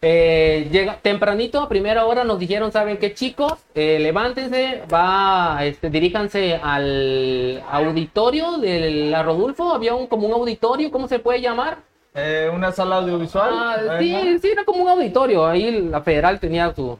Eh, 0.02 0.70
llega, 0.72 0.98
tempranito, 1.02 1.60
a 1.62 1.68
primera 1.68 2.06
hora, 2.06 2.24
nos 2.24 2.40
dijeron, 2.40 2.72
¿saben 2.72 2.98
qué, 2.98 3.14
chicos? 3.14 3.54
Eh, 3.76 4.00
levántense, 4.00 4.84
va, 4.92 5.60
este, 5.64 5.90
diríjanse 5.90 6.56
al 6.56 7.62
auditorio 7.70 8.58
de 8.60 9.10
la 9.10 9.24
Rodulfo. 9.24 9.74
Había 9.74 9.96
un, 9.96 10.08
como 10.08 10.28
un 10.28 10.34
auditorio, 10.34 10.90
¿cómo 10.90 11.08
se 11.10 11.20
puede 11.20 11.42
llamar? 11.42 11.80
Eh, 12.16 12.50
una 12.54 12.72
sala 12.72 12.98
audiovisual. 12.98 13.50
Ah, 13.54 13.74
Ajá. 13.74 14.00
sí, 14.00 14.40
sí, 14.42 14.48
era 14.50 14.64
como 14.64 14.84
un 14.84 14.90
auditorio. 14.90 15.46
Ahí 15.46 15.82
la 15.82 16.02
federal 16.02 16.40
tenía 16.40 16.74
su, 16.74 16.98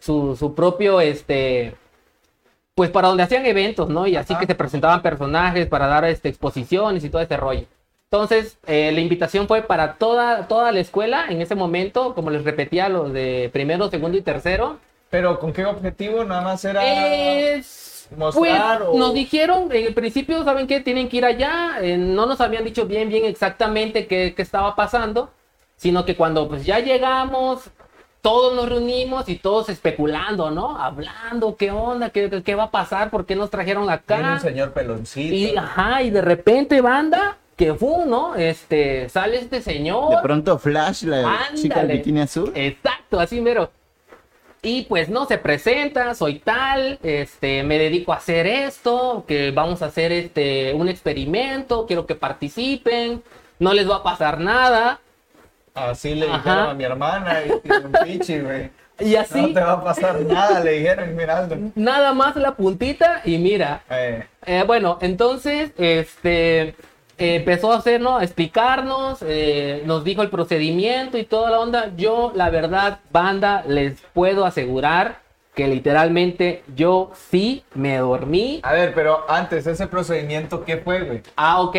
su, 0.00 0.34
su 0.36 0.54
propio, 0.54 1.00
este, 1.00 1.74
pues 2.74 2.90
para 2.90 3.08
donde 3.08 3.22
hacían 3.22 3.46
eventos, 3.46 3.88
¿no? 3.88 4.08
Y 4.08 4.16
así 4.16 4.32
Ajá. 4.32 4.40
que 4.40 4.46
se 4.46 4.54
presentaban 4.56 5.02
personajes 5.02 5.68
para 5.68 5.86
dar 5.86 6.04
este, 6.04 6.30
exposiciones 6.30 7.04
y 7.04 7.10
todo 7.10 7.22
ese 7.22 7.36
rollo. 7.36 7.66
Entonces, 8.14 8.58
eh, 8.66 8.92
la 8.92 9.00
invitación 9.00 9.48
fue 9.48 9.62
para 9.62 9.94
toda, 9.94 10.46
toda 10.46 10.70
la 10.70 10.80
escuela 10.80 11.26
en 11.28 11.42
ese 11.42 11.54
momento, 11.56 12.14
como 12.14 12.30
les 12.30 12.44
repetía, 12.44 12.88
los 12.88 13.12
de 13.12 13.50
primero, 13.52 13.90
segundo 13.90 14.16
y 14.16 14.22
tercero. 14.22 14.78
Pero 15.10 15.38
¿con 15.40 15.52
qué 15.52 15.64
objetivo? 15.64 16.24
Nada 16.24 16.42
más 16.42 16.64
era. 16.64 16.84
Es, 16.84 18.06
pues, 18.10 18.18
mostrar 18.18 18.82
o- 18.82 18.94
nos 18.96 19.14
dijeron 19.14 19.68
en 19.72 19.86
el 19.86 19.94
principio, 19.94 20.44
¿saben 20.44 20.66
qué? 20.66 20.80
Tienen 20.80 21.08
que 21.08 21.16
ir 21.16 21.24
allá. 21.24 21.78
Eh, 21.80 21.96
no 21.96 22.26
nos 22.26 22.40
habían 22.40 22.64
dicho 22.64 22.86
bien, 22.86 23.08
bien 23.08 23.24
exactamente 23.24 24.06
qué, 24.06 24.34
qué 24.36 24.42
estaba 24.42 24.76
pasando, 24.76 25.30
sino 25.76 26.04
que 26.04 26.14
cuando 26.16 26.48
pues 26.48 26.64
ya 26.64 26.78
llegamos, 26.78 27.70
todos 28.22 28.54
nos 28.54 28.68
reunimos 28.68 29.28
y 29.28 29.36
todos 29.36 29.68
especulando, 29.68 30.50
¿no? 30.52 30.78
Hablando, 30.80 31.56
¿qué 31.56 31.70
onda? 31.72 32.10
¿Qué, 32.10 32.42
qué- 32.44 32.54
va 32.54 32.64
a 32.64 32.70
pasar? 32.70 33.10
¿Por 33.10 33.26
qué 33.26 33.34
nos 33.34 33.50
trajeron 33.50 33.84
Viene 33.84 33.94
acá? 33.96 34.32
un 34.34 34.40
señor 34.40 34.72
peloncito. 34.72 35.34
Y, 35.34 35.56
ajá, 35.56 36.02
y 36.02 36.10
de 36.10 36.22
repente, 36.22 36.80
banda, 36.80 37.36
que 37.56 37.74
fue, 37.74 38.04
¿no? 38.06 38.34
Este, 38.34 39.08
sale 39.08 39.38
este 39.38 39.60
señor. 39.62 40.10
De 40.10 40.22
pronto 40.22 40.58
Flash, 40.58 41.04
la 41.04 41.48
chica 41.54 41.84
del 41.84 41.98
bikini 41.98 42.20
azul. 42.20 42.52
Exacto, 42.54 43.20
así 43.20 43.40
mero. 43.40 43.70
Y 44.62 44.82
pues 44.84 45.10
no 45.10 45.26
se 45.26 45.36
presenta, 45.36 46.14
soy 46.14 46.38
tal, 46.38 46.98
este, 47.02 47.62
me 47.64 47.78
dedico 47.78 48.12
a 48.14 48.16
hacer 48.16 48.46
esto, 48.46 49.24
que 49.28 49.50
vamos 49.50 49.82
a 49.82 49.86
hacer 49.86 50.10
este 50.10 50.72
un 50.74 50.88
experimento, 50.88 51.84
quiero 51.86 52.06
que 52.06 52.14
participen, 52.14 53.22
no 53.58 53.74
les 53.74 53.88
va 53.88 53.96
a 53.96 54.02
pasar 54.02 54.40
nada. 54.40 55.00
Así 55.74 56.14
le 56.14 56.26
Ajá. 56.28 56.36
dijeron 56.38 56.68
a 56.70 56.74
mi 56.74 56.84
hermana 56.84 57.40
y 57.44 57.60
tiene 57.60 57.86
un 57.86 57.92
pichi, 58.04 58.38
güey. 58.40 58.70
Y 59.00 59.16
así, 59.16 59.40
No 59.42 59.48
te 59.54 59.60
va 59.60 59.72
a 59.72 59.82
pasar 59.82 60.20
nada, 60.20 60.60
le 60.60 60.70
dijeron, 60.78 61.16
mirando. 61.16 61.56
nada 61.74 62.14
más 62.14 62.36
la 62.36 62.52
puntita 62.54 63.22
y 63.24 63.38
mira, 63.38 63.82
Eh, 63.90 64.24
Eh, 64.46 64.62
bueno, 64.64 64.98
entonces, 65.00 65.72
este, 65.76 66.76
eh, 67.18 67.36
empezó 67.36 67.72
a 67.72 67.76
hacer, 67.78 68.00
¿no? 68.00 68.18
A 68.18 68.24
explicarnos, 68.24 69.18
eh, 69.22 69.82
nos 69.86 70.04
dijo 70.04 70.22
el 70.22 70.30
procedimiento 70.30 71.18
y 71.18 71.24
toda 71.24 71.50
la 71.50 71.60
onda. 71.60 71.92
Yo, 71.96 72.32
la 72.34 72.50
verdad, 72.50 73.00
banda, 73.10 73.64
les 73.66 74.00
puedo 74.12 74.44
asegurar 74.44 75.22
que 75.54 75.68
literalmente 75.68 76.64
yo 76.74 77.12
sí 77.30 77.62
me 77.74 77.96
dormí. 77.98 78.60
a 78.64 78.72
ver, 78.72 78.92
pero 78.92 79.24
antes, 79.28 79.66
ese 79.66 79.86
procedimiento, 79.86 80.64
¿qué 80.64 80.78
fue, 80.78 81.04
güey? 81.04 81.22
Ah, 81.36 81.60
ok. 81.60 81.76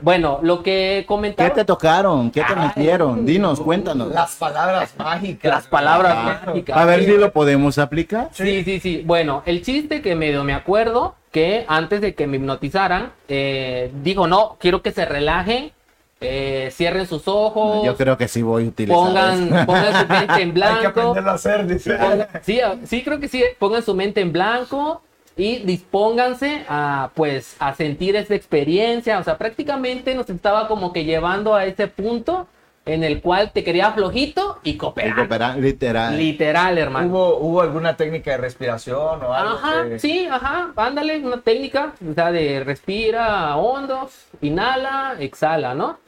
Bueno, 0.00 0.40
lo 0.42 0.62
que 0.62 0.98
¿Qué 1.00 1.04
comentaba... 1.06 1.52
te 1.52 1.64
tocaron? 1.64 2.30
¿Qué 2.30 2.40
te 2.40 2.54
Ay, 2.56 2.68
metieron? 2.74 3.24
Dinos, 3.24 3.60
cuéntanos. 3.60 4.08
Las 4.12 4.34
palabras 4.36 4.94
mágicas. 4.98 5.52
Las 5.52 5.66
palabras 5.66 6.44
mágicas. 6.44 6.76
A 6.76 6.84
ver 6.86 7.04
si 7.04 7.16
lo 7.16 7.32
podemos 7.32 7.78
aplicar. 7.78 8.28
Sí, 8.32 8.64
sí, 8.64 8.80
sí. 8.80 9.02
Bueno, 9.04 9.42
el 9.46 9.62
chiste 9.62 10.02
que 10.02 10.16
medio 10.16 10.42
me 10.42 10.54
acuerdo 10.54 11.14
que 11.32 11.64
antes 11.66 12.00
de 12.00 12.14
que 12.14 12.26
me 12.28 12.36
hipnotizaran, 12.36 13.12
eh, 13.28 13.90
dijo, 14.02 14.26
no, 14.28 14.56
quiero 14.60 14.82
que 14.82 14.92
se 14.92 15.04
relajen, 15.04 15.72
eh, 16.20 16.68
cierren 16.70 17.06
sus 17.08 17.26
ojos. 17.26 17.84
Yo 17.84 17.96
creo 17.96 18.16
que 18.16 18.28
sí 18.28 18.42
voy 18.42 18.64
a 18.64 18.68
utilizar. 18.68 18.96
pongan, 18.96 19.46
eso. 19.56 19.66
pongan 19.66 19.92
su 20.02 20.06
mente 20.08 20.34
en 20.34 20.38
Hay 20.40 20.44
que 20.46 20.52
blanco. 20.52 20.88
aprenderlo 20.88 21.30
a 21.30 21.34
hacer, 21.34 21.66
dice. 21.66 21.98
Pongan- 21.98 22.28
sí, 22.42 22.60
ah, 22.60 22.76
sí, 22.84 23.02
creo 23.02 23.18
que 23.18 23.26
sí. 23.28 23.42
Pongan 23.58 23.82
su 23.82 23.94
mente 23.94 24.20
en 24.20 24.30
blanco 24.32 25.02
y 25.36 25.56
dispónganse 25.60 26.64
a, 26.68 27.10
pues, 27.14 27.56
a 27.58 27.74
sentir 27.74 28.14
esta 28.14 28.34
experiencia. 28.34 29.18
O 29.18 29.24
sea, 29.24 29.36
prácticamente 29.38 30.14
nos 30.14 30.28
estaba 30.30 30.68
como 30.68 30.92
que 30.92 31.04
llevando 31.04 31.54
a 31.54 31.64
ese 31.64 31.88
punto 31.88 32.46
en 32.84 33.04
el 33.04 33.20
cual 33.20 33.52
te 33.52 33.62
quería 33.62 33.92
flojito 33.92 34.58
y 34.64 34.70
Y 34.70 34.76
cooperar. 34.76 35.14
cooperar, 35.16 35.58
literal. 35.58 36.18
Literal, 36.18 36.78
hermano. 36.78 37.08
¿Hubo, 37.08 37.36
¿Hubo 37.38 37.60
alguna 37.60 37.96
técnica 37.96 38.32
de 38.32 38.36
respiración 38.38 39.22
o 39.22 39.32
algo? 39.32 39.54
Ajá, 39.54 39.88
que- 39.88 39.98
sí, 40.00 40.26
ajá, 40.30 40.72
ándale, 40.76 41.18
una 41.24 41.40
técnica, 41.40 41.94
o 42.10 42.12
sea, 42.14 42.32
de 42.32 42.64
respira 42.64 43.56
hondos, 43.56 44.26
inhala, 44.40 45.14
exhala, 45.20 45.74
¿no? 45.74 45.98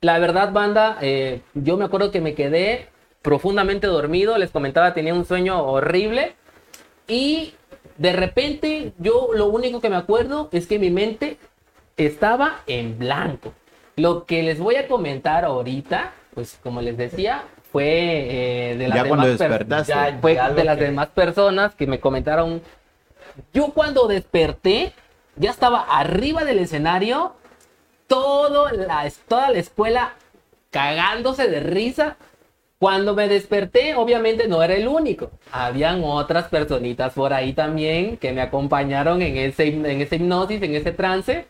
La 0.00 0.20
verdad, 0.20 0.52
banda, 0.52 0.98
eh, 1.00 1.40
yo 1.54 1.76
me 1.76 1.84
acuerdo 1.84 2.12
que 2.12 2.20
me 2.20 2.34
quedé 2.34 2.86
profundamente 3.22 3.88
dormido, 3.88 4.38
les 4.38 4.50
comentaba, 4.50 4.94
tenía 4.94 5.12
un 5.14 5.24
sueño 5.24 5.60
horrible 5.64 6.36
y 7.08 7.54
de 7.96 8.12
repente 8.12 8.92
yo 8.98 9.30
lo 9.34 9.46
único 9.46 9.80
que 9.80 9.90
me 9.90 9.96
acuerdo 9.96 10.48
es 10.52 10.68
que 10.68 10.78
mi 10.78 10.90
mente 10.90 11.36
estaba 11.96 12.60
en 12.68 12.96
blanco. 12.98 13.52
Lo 13.98 14.24
que 14.24 14.42
les 14.42 14.58
voy 14.58 14.76
a 14.76 14.88
comentar 14.88 15.44
ahorita, 15.44 16.12
pues 16.34 16.58
como 16.62 16.80
les 16.80 16.96
decía, 16.96 17.44
fue 17.72 17.84
eh, 18.72 18.76
de 18.78 18.88
las 18.88 18.96
Ya 18.96 19.04
demás 19.04 19.26
per- 19.26 19.38
despertaste. 19.38 19.92
Ya, 19.92 20.18
fue 20.20 20.34
ya 20.36 20.48
lo 20.48 20.54
de 20.54 20.64
las 20.64 20.78
que- 20.78 20.84
demás 20.84 21.08
personas 21.08 21.74
que 21.74 21.86
me 21.86 22.00
comentaron. 22.00 22.62
Yo 23.52 23.72
cuando 23.72 24.06
desperté, 24.08 24.92
ya 25.36 25.50
estaba 25.50 25.80
arriba 25.82 26.44
del 26.44 26.58
escenario, 26.60 27.34
todo 28.06 28.70
la, 28.70 29.10
toda 29.28 29.50
la 29.50 29.58
escuela 29.58 30.14
cagándose 30.70 31.48
de 31.48 31.60
risa. 31.60 32.16
Cuando 32.78 33.14
me 33.16 33.26
desperté, 33.26 33.96
obviamente 33.96 34.46
no 34.46 34.62
era 34.62 34.74
el 34.74 34.86
único. 34.86 35.32
Habían 35.50 36.02
otras 36.04 36.44
personitas 36.44 37.12
por 37.14 37.32
ahí 37.32 37.52
también 37.52 38.16
que 38.16 38.32
me 38.32 38.40
acompañaron 38.40 39.20
en 39.20 39.36
ese, 39.36 39.66
en 39.66 39.84
ese 40.00 40.14
hipnosis, 40.16 40.62
en 40.62 40.76
ese 40.76 40.92
trance. 40.92 41.46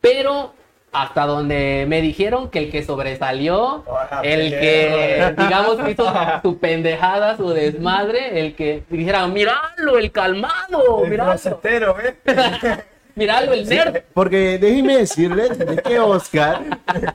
Pero 0.00 0.54
hasta 0.92 1.26
donde 1.26 1.84
me 1.88 2.00
dijeron 2.00 2.48
que 2.48 2.58
el 2.60 2.70
que 2.70 2.82
sobresalió, 2.82 3.84
Hola, 3.86 4.20
el 4.22 4.50
que, 4.50 5.34
digamos, 5.36 5.76
hizo 5.88 6.12
su 6.42 6.58
pendejada, 6.58 7.36
su 7.36 7.50
desmadre, 7.50 8.40
el 8.40 8.54
que 8.54 8.84
dijera, 8.88 9.26
míralo, 9.26 9.98
el 9.98 10.10
calmado, 10.10 11.04
El 11.04 11.10
míralo, 11.10 11.32
closetero, 11.32 11.96
¿eh? 12.00 12.16
míralo, 13.14 13.52
el 13.52 13.68
nerd. 13.68 14.02
Porque 14.14 14.58
déjenme 14.58 14.98
decirles 14.98 15.58
de 15.58 15.76
que 15.76 15.98
Oscar 15.98 16.62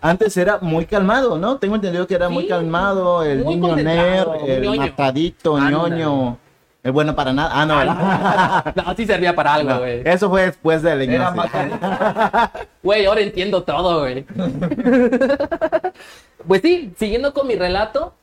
antes 0.02 0.38
era 0.38 0.60
muy 0.62 0.86
calmado, 0.86 1.38
¿no? 1.40 1.58
Tengo 1.58 1.76
entendido 1.76 2.06
que 2.06 2.16
era 2.16 2.30
muy 2.30 2.48
calmado, 2.48 3.24
el 3.24 3.44
muy 3.44 3.56
niño 3.56 3.76
nerd, 3.76 4.30
el 4.48 4.62
ñoño. 4.64 4.82
matadito, 4.82 5.58
ñoño, 5.58 6.38
el 6.84 6.92
bueno 6.92 7.16
para 7.16 7.32
nada. 7.34 7.50
Ah, 7.54 7.66
no, 7.66 7.78
¿verdad? 7.78 8.74
No, 8.86 8.96
sí 8.96 9.06
servía 9.06 9.34
para 9.34 9.54
algo, 9.54 9.70
No, 9.70 9.80
güey. 9.80 10.02
eso 10.06 10.30
fue 10.30 10.44
después 10.48 10.82
de 10.82 11.08
la 11.08 11.32
más 11.32 11.50
Güey, 12.84 13.06
ahora 13.06 13.22
entiendo 13.22 13.64
todo, 13.64 14.02
güey. 14.02 14.24
pues 16.48 16.62
sí, 16.62 16.94
siguiendo 16.98 17.34
con 17.34 17.48
mi 17.48 17.56
relato. 17.56 18.14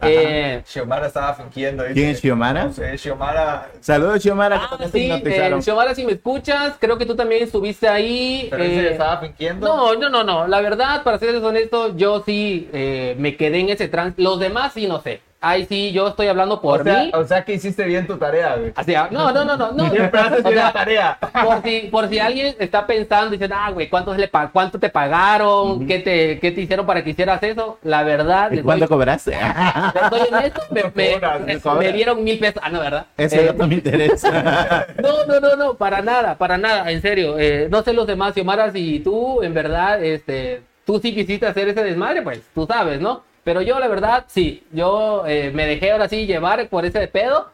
eh, 0.00 0.62
Xiomara 0.66 1.06
estaba 1.08 1.34
fingiendo. 1.34 1.84
¿Quién 1.92 2.10
es 2.10 2.20
Xiomara? 2.20 2.66
No 2.66 2.72
sé, 2.72 2.96
Xiomara. 2.98 3.70
Saludos, 3.80 4.22
Xiomara. 4.22 4.60
ah, 4.70 4.78
sí, 4.92 5.10
eh, 5.10 5.56
Xiomara, 5.60 5.94
si 5.94 6.04
me 6.04 6.12
escuchas, 6.12 6.74
creo 6.78 6.96
que 6.98 7.06
tú 7.06 7.16
también 7.16 7.42
estuviste 7.42 7.88
ahí. 7.88 8.46
Pero 8.50 8.62
dice 8.62 8.80
que 8.80 8.88
eh, 8.88 8.92
estaba 8.92 9.18
fingiendo. 9.18 9.66
No, 9.66 9.94
no, 9.96 10.08
no, 10.08 10.22
no. 10.22 10.46
La 10.46 10.60
verdad, 10.60 11.02
para 11.02 11.18
serles 11.18 11.42
honesto, 11.42 11.96
yo 11.96 12.22
sí 12.24 12.68
eh, 12.72 13.16
me 13.18 13.36
quedé 13.36 13.58
en 13.60 13.70
ese 13.70 13.88
trance. 13.88 14.20
Los 14.22 14.38
demás 14.38 14.72
sí, 14.72 14.86
no 14.86 15.00
sé. 15.00 15.20
Ahí 15.46 15.66
sí, 15.66 15.92
yo 15.92 16.08
estoy 16.08 16.26
hablando 16.28 16.60
por 16.62 16.80
o, 16.80 16.84
sea, 16.84 16.98
mí. 17.04 17.10
o 17.12 17.24
sea 17.24 17.44
que 17.44 17.52
hiciste 17.52 17.84
bien 17.84 18.06
tu 18.06 18.16
tarea, 18.16 18.56
güey. 18.56 18.72
Sea, 18.84 19.08
no, 19.10 19.30
no, 19.30 19.44
no, 19.44 19.56
no. 19.58 19.72
no. 19.72 19.90
Siempre 19.90 20.20
haces 20.20 20.42
bien 20.42 20.56
la 20.56 20.72
tarea. 20.72 21.18
por 21.44 21.62
si, 21.62 21.80
por 21.90 22.08
si 22.08 22.18
alguien 22.18 22.56
está 22.58 22.86
pensando, 22.86 23.30
diciendo, 23.30 23.54
ah, 23.58 23.70
güey, 23.70 23.90
¿cuánto, 23.90 24.14
le 24.14 24.30
¿cuánto 24.52 24.78
te 24.78 24.88
pagaron? 24.88 25.86
¿Qué, 25.86 25.98
te, 25.98 26.38
¿Qué 26.40 26.50
te 26.50 26.62
hicieron 26.62 26.86
para 26.86 27.04
que 27.04 27.10
hicieras 27.10 27.42
eso? 27.42 27.78
La 27.82 28.02
verdad, 28.04 28.50
¿Y 28.52 28.62
cuánto 28.62 28.86
doy- 28.86 28.88
cobraste? 28.88 29.32
les 29.94 30.10
doy 30.10 30.20
honesto, 30.32 30.62
me, 30.70 30.82
me- 30.94 31.12
cobras, 31.12 31.40
me- 31.42 31.54
no 31.54 31.60
cobras. 31.60 31.78
me 31.78 31.92
dieron 31.92 32.24
mil 32.24 32.38
pesos. 32.38 32.62
Ah, 32.64 32.70
no, 32.70 32.80
¿verdad? 32.80 33.06
Ese 33.18 33.42
Eh, 33.42 33.46
dato 33.46 33.66
me 33.68 33.74
interesa. 33.74 34.86
no, 35.02 35.26
no, 35.26 35.40
no, 35.40 35.56
no, 35.56 35.74
para 35.74 36.00
nada, 36.00 36.36
para 36.36 36.56
nada, 36.56 36.90
en 36.90 37.02
serio. 37.02 37.38
Eh, 37.38 37.68
no 37.70 37.82
sé 37.82 37.92
los 37.92 38.06
demás, 38.06 38.32
Xiomara, 38.34 38.72
si 38.72 39.00
tú, 39.00 39.42
en 39.42 39.52
verdad, 39.52 40.02
este, 40.02 40.62
tú 40.86 40.98
sí 41.00 41.14
quisiste 41.14 41.46
hacer 41.46 41.68
ese 41.68 41.84
desmadre, 41.84 42.22
pues 42.22 42.40
tú 42.54 42.66
sabes, 42.66 43.00
¿no? 43.00 43.22
Pero 43.44 43.62
yo, 43.62 43.78
la 43.78 43.88
verdad, 43.88 44.24
sí, 44.26 44.64
yo 44.72 45.24
eh, 45.26 45.50
me 45.54 45.66
dejé 45.66 45.92
ahora 45.92 46.08
sí 46.08 46.26
llevar 46.26 46.68
por 46.68 46.84
ese 46.84 47.06
pedo. 47.08 47.50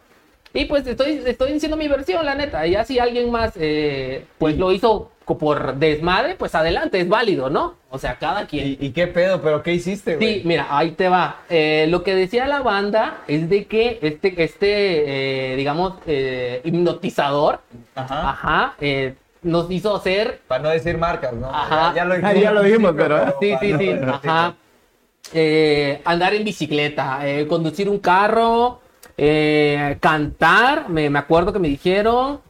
Y 0.52 0.64
pues 0.64 0.84
estoy, 0.86 1.22
estoy 1.26 1.52
diciendo 1.52 1.76
mi 1.76 1.86
versión, 1.88 2.24
la 2.24 2.34
neta. 2.34 2.66
Y 2.66 2.72
ya 2.72 2.84
si 2.84 2.98
alguien 2.98 3.30
más, 3.30 3.52
eh, 3.56 4.24
pues 4.38 4.56
lo 4.56 4.72
hizo 4.72 5.10
por 5.38 5.76
desmadre, 5.76 6.34
pues 6.34 6.56
adelante, 6.56 6.98
es 6.98 7.08
válido, 7.08 7.50
¿no? 7.50 7.76
O 7.88 7.98
sea, 7.98 8.16
cada 8.18 8.46
quien. 8.48 8.66
¿Y, 8.66 8.86
y 8.86 8.90
qué 8.90 9.06
pedo? 9.06 9.40
¿Pero 9.40 9.62
qué 9.62 9.72
hiciste, 9.74 10.16
güey? 10.16 10.40
Sí, 10.40 10.42
mira, 10.44 10.66
ahí 10.70 10.90
te 10.90 11.08
va. 11.08 11.36
Eh, 11.48 11.86
lo 11.88 12.02
que 12.02 12.16
decía 12.16 12.48
la 12.48 12.62
banda 12.62 13.18
es 13.28 13.48
de 13.48 13.66
que 13.66 14.00
este, 14.02 14.42
este 14.42 15.52
eh, 15.52 15.56
digamos, 15.56 15.94
eh, 16.06 16.60
hipnotizador, 16.64 17.60
Ajá. 17.94 18.30
ajá, 18.30 18.74
eh, 18.80 19.14
nos 19.42 19.70
hizo 19.70 19.94
hacer, 19.94 20.40
Para 20.48 20.64
no 20.64 20.68
decir 20.70 20.98
marcas, 20.98 21.32
¿no? 21.32 21.48
Ajá. 21.48 21.92
Ya, 21.94 22.02
ya 22.02 22.04
lo 22.06 22.14
Ah, 22.26 22.32
ya 22.34 22.50
lo 22.50 22.62
vimos, 22.64 22.92
pero- 22.96 23.36
sí, 23.40 23.52
para 23.52 23.60
sí, 23.60 23.72
no- 23.72 23.78
sí, 23.78 24.28
ajá, 24.28 24.54
eh, 25.32 26.00
andar 26.04 26.34
en 26.34 26.44
bicicleta, 26.44 27.20
eh, 27.28 27.46
conducir 27.46 27.88
un 27.88 27.98
carro, 27.98 28.80
eh, 29.16 29.96
cantar, 30.00 30.88
me, 30.88 31.10
me 31.10 31.18
acuerdo 31.18 31.52
que 31.52 31.58
me 31.58 31.68
dijeron, 31.68 32.40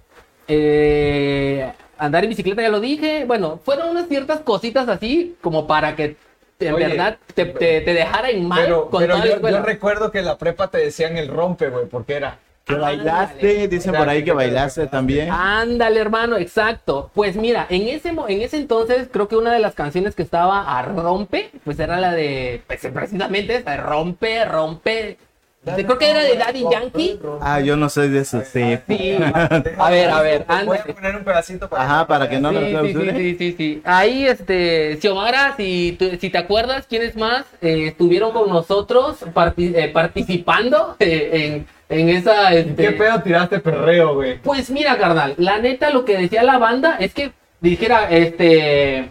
eh, 0.49 1.73
andar 1.99 2.25
en 2.25 2.31
bicicleta, 2.31 2.63
ya 2.63 2.69
lo 2.69 2.81
dije, 2.81 3.25
bueno, 3.27 3.61
fueron 3.65 3.91
unas 3.91 4.09
ciertas 4.09 4.41
cositas 4.41 4.89
así 4.89 5.37
como 5.41 5.67
para 5.67 5.95
que 5.97 6.17
en 6.61 6.75
Oye, 6.75 6.89
verdad 6.89 7.19
te, 7.35 7.47
te, 7.47 7.81
te 7.81 7.95
dejara 7.95 8.31
en 8.31 8.47
mal 8.47 8.63
Pero, 8.63 8.91
con 8.91 9.01
pero 9.01 9.15
toda 9.15 9.27
la 9.27 9.41
yo, 9.41 9.49
yo 9.49 9.63
recuerdo 9.63 10.11
que 10.11 10.19
en 10.19 10.27
la 10.27 10.37
prepa 10.37 10.69
te 10.69 10.79
decían 10.79 11.17
el 11.17 11.29
rompe, 11.29 11.71
güey, 11.71 11.87
porque 11.87 12.15
era. 12.15 12.39
Que 12.65 12.75
bailaste, 12.75 13.69
dicen 13.69 13.95
por 13.95 14.09
ahí 14.09 14.19
que 14.19 14.27
que 14.27 14.31
te 14.31 14.37
bailaste 14.37 14.87
también. 14.87 15.31
Ándale, 15.31 16.01
hermano, 16.01 16.37
exacto. 16.37 17.11
Pues 17.15 17.37
mira, 17.37 17.67
en 17.69 17.89
ese, 17.89 18.11
en 18.11 18.41
ese 18.43 18.59
entonces 18.59 19.09
creo 19.11 19.29
que 19.29 19.37
una 19.37 19.53
de 19.53 19.59
las 19.59 19.75
canciones 19.75 20.15
que 20.15 20.23
estaba 20.23 20.79
a 20.79 20.83
rompe, 20.83 21.51
pues 21.65 21.79
era 21.81 21.99
la 21.99 22.13
de, 22.13 22.63
pues 22.67 22.87
precisamente 22.93 23.63
de 23.63 23.77
rompe, 23.77 24.45
rompe. 24.45 25.19
De- 25.63 25.85
creo 25.85 25.99
que 25.99 26.11
era 26.11 26.23
de 26.23 26.37
Daddy 26.37 26.65
Yankee. 26.71 27.21
Ah, 27.43 27.61
yo 27.61 27.77
no 27.77 27.91
soy 27.91 28.09
de 28.09 28.21
eso, 28.21 28.41
sí. 28.51 28.79
Sí. 28.89 29.19
A 29.79 29.91
ver, 29.91 30.09
a 30.11 30.23
ver, 30.23 30.47
Voy 30.65 30.79
a 30.79 30.85
poner 30.85 31.17
un 31.17 31.23
pedacito 31.25 31.69
para 31.69 31.85
Ajá, 31.85 32.07
para 32.07 32.31
que 32.31 32.41
no 32.41 32.49
Sí, 32.49 32.55
lo 32.55 32.61
sí, 32.61 32.67
sí, 32.67 32.71
clausure. 32.73 33.17
sí, 33.17 33.37
sí, 33.39 33.55
sí. 33.59 33.83
Ahí, 33.85 34.25
este, 34.27 34.97
Xiomara, 35.03 35.55
si, 35.59 35.97
tú- 35.99 36.17
si 36.19 36.31
te 36.31 36.39
acuerdas, 36.39 36.87
¿quiénes 36.89 37.15
más 37.15 37.45
eh, 37.61 37.89
estuvieron 37.89 38.33
con 38.33 38.49
nosotros 38.49 39.19
parti- 39.35 39.75
eh, 39.77 39.89
participando 39.89 40.97
eh, 40.99 41.67
en, 41.91 41.99
en 41.99 42.09
esa... 42.09 42.55
este, 42.55 42.83
¿Qué 42.83 42.93
pedo 42.93 43.21
tiraste 43.21 43.59
perreo, 43.59 44.15
güey? 44.15 44.39
Pues 44.39 44.71
mira, 44.71 44.97
carnal, 44.97 45.35
la 45.37 45.59
neta 45.59 45.91
lo 45.91 46.07
que 46.07 46.17
decía 46.17 46.43
la 46.43 46.57
banda 46.57 46.97
es 46.99 47.13
que 47.13 47.33
dijera, 47.61 48.09
este, 48.11 49.11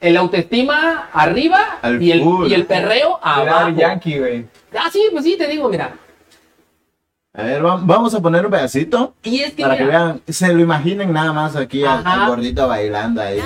el 0.00 0.16
autoestima 0.16 1.08
arriba 1.12 1.78
Al 1.82 2.02
y 2.02 2.12
el, 2.12 2.22
full. 2.22 2.48
y 2.50 2.54
el 2.54 2.66
perreo 2.66 3.18
Era 3.22 3.34
abajo. 3.36 3.70
Yankee, 3.76 4.18
güey. 4.18 4.46
Ah, 4.78 4.88
sí, 4.92 5.02
pues 5.10 5.24
sí, 5.24 5.36
te 5.36 5.46
digo, 5.46 5.68
mira. 5.68 5.92
A 7.34 7.42
ver, 7.42 7.64
va- 7.64 7.78
vamos 7.80 8.14
a 8.14 8.20
poner 8.20 8.44
un 8.44 8.50
pedacito 8.50 9.14
Y 9.22 9.40
es 9.42 9.52
que, 9.52 9.62
para 9.62 9.76
que 9.76 9.84
vean, 9.84 10.20
se 10.26 10.52
lo 10.52 10.60
imaginen 10.60 11.12
nada 11.12 11.32
más 11.32 11.54
aquí 11.56 11.84
al, 11.84 12.02
gordito 12.26 12.66
bailando 12.66 13.20
ahí. 13.22 13.40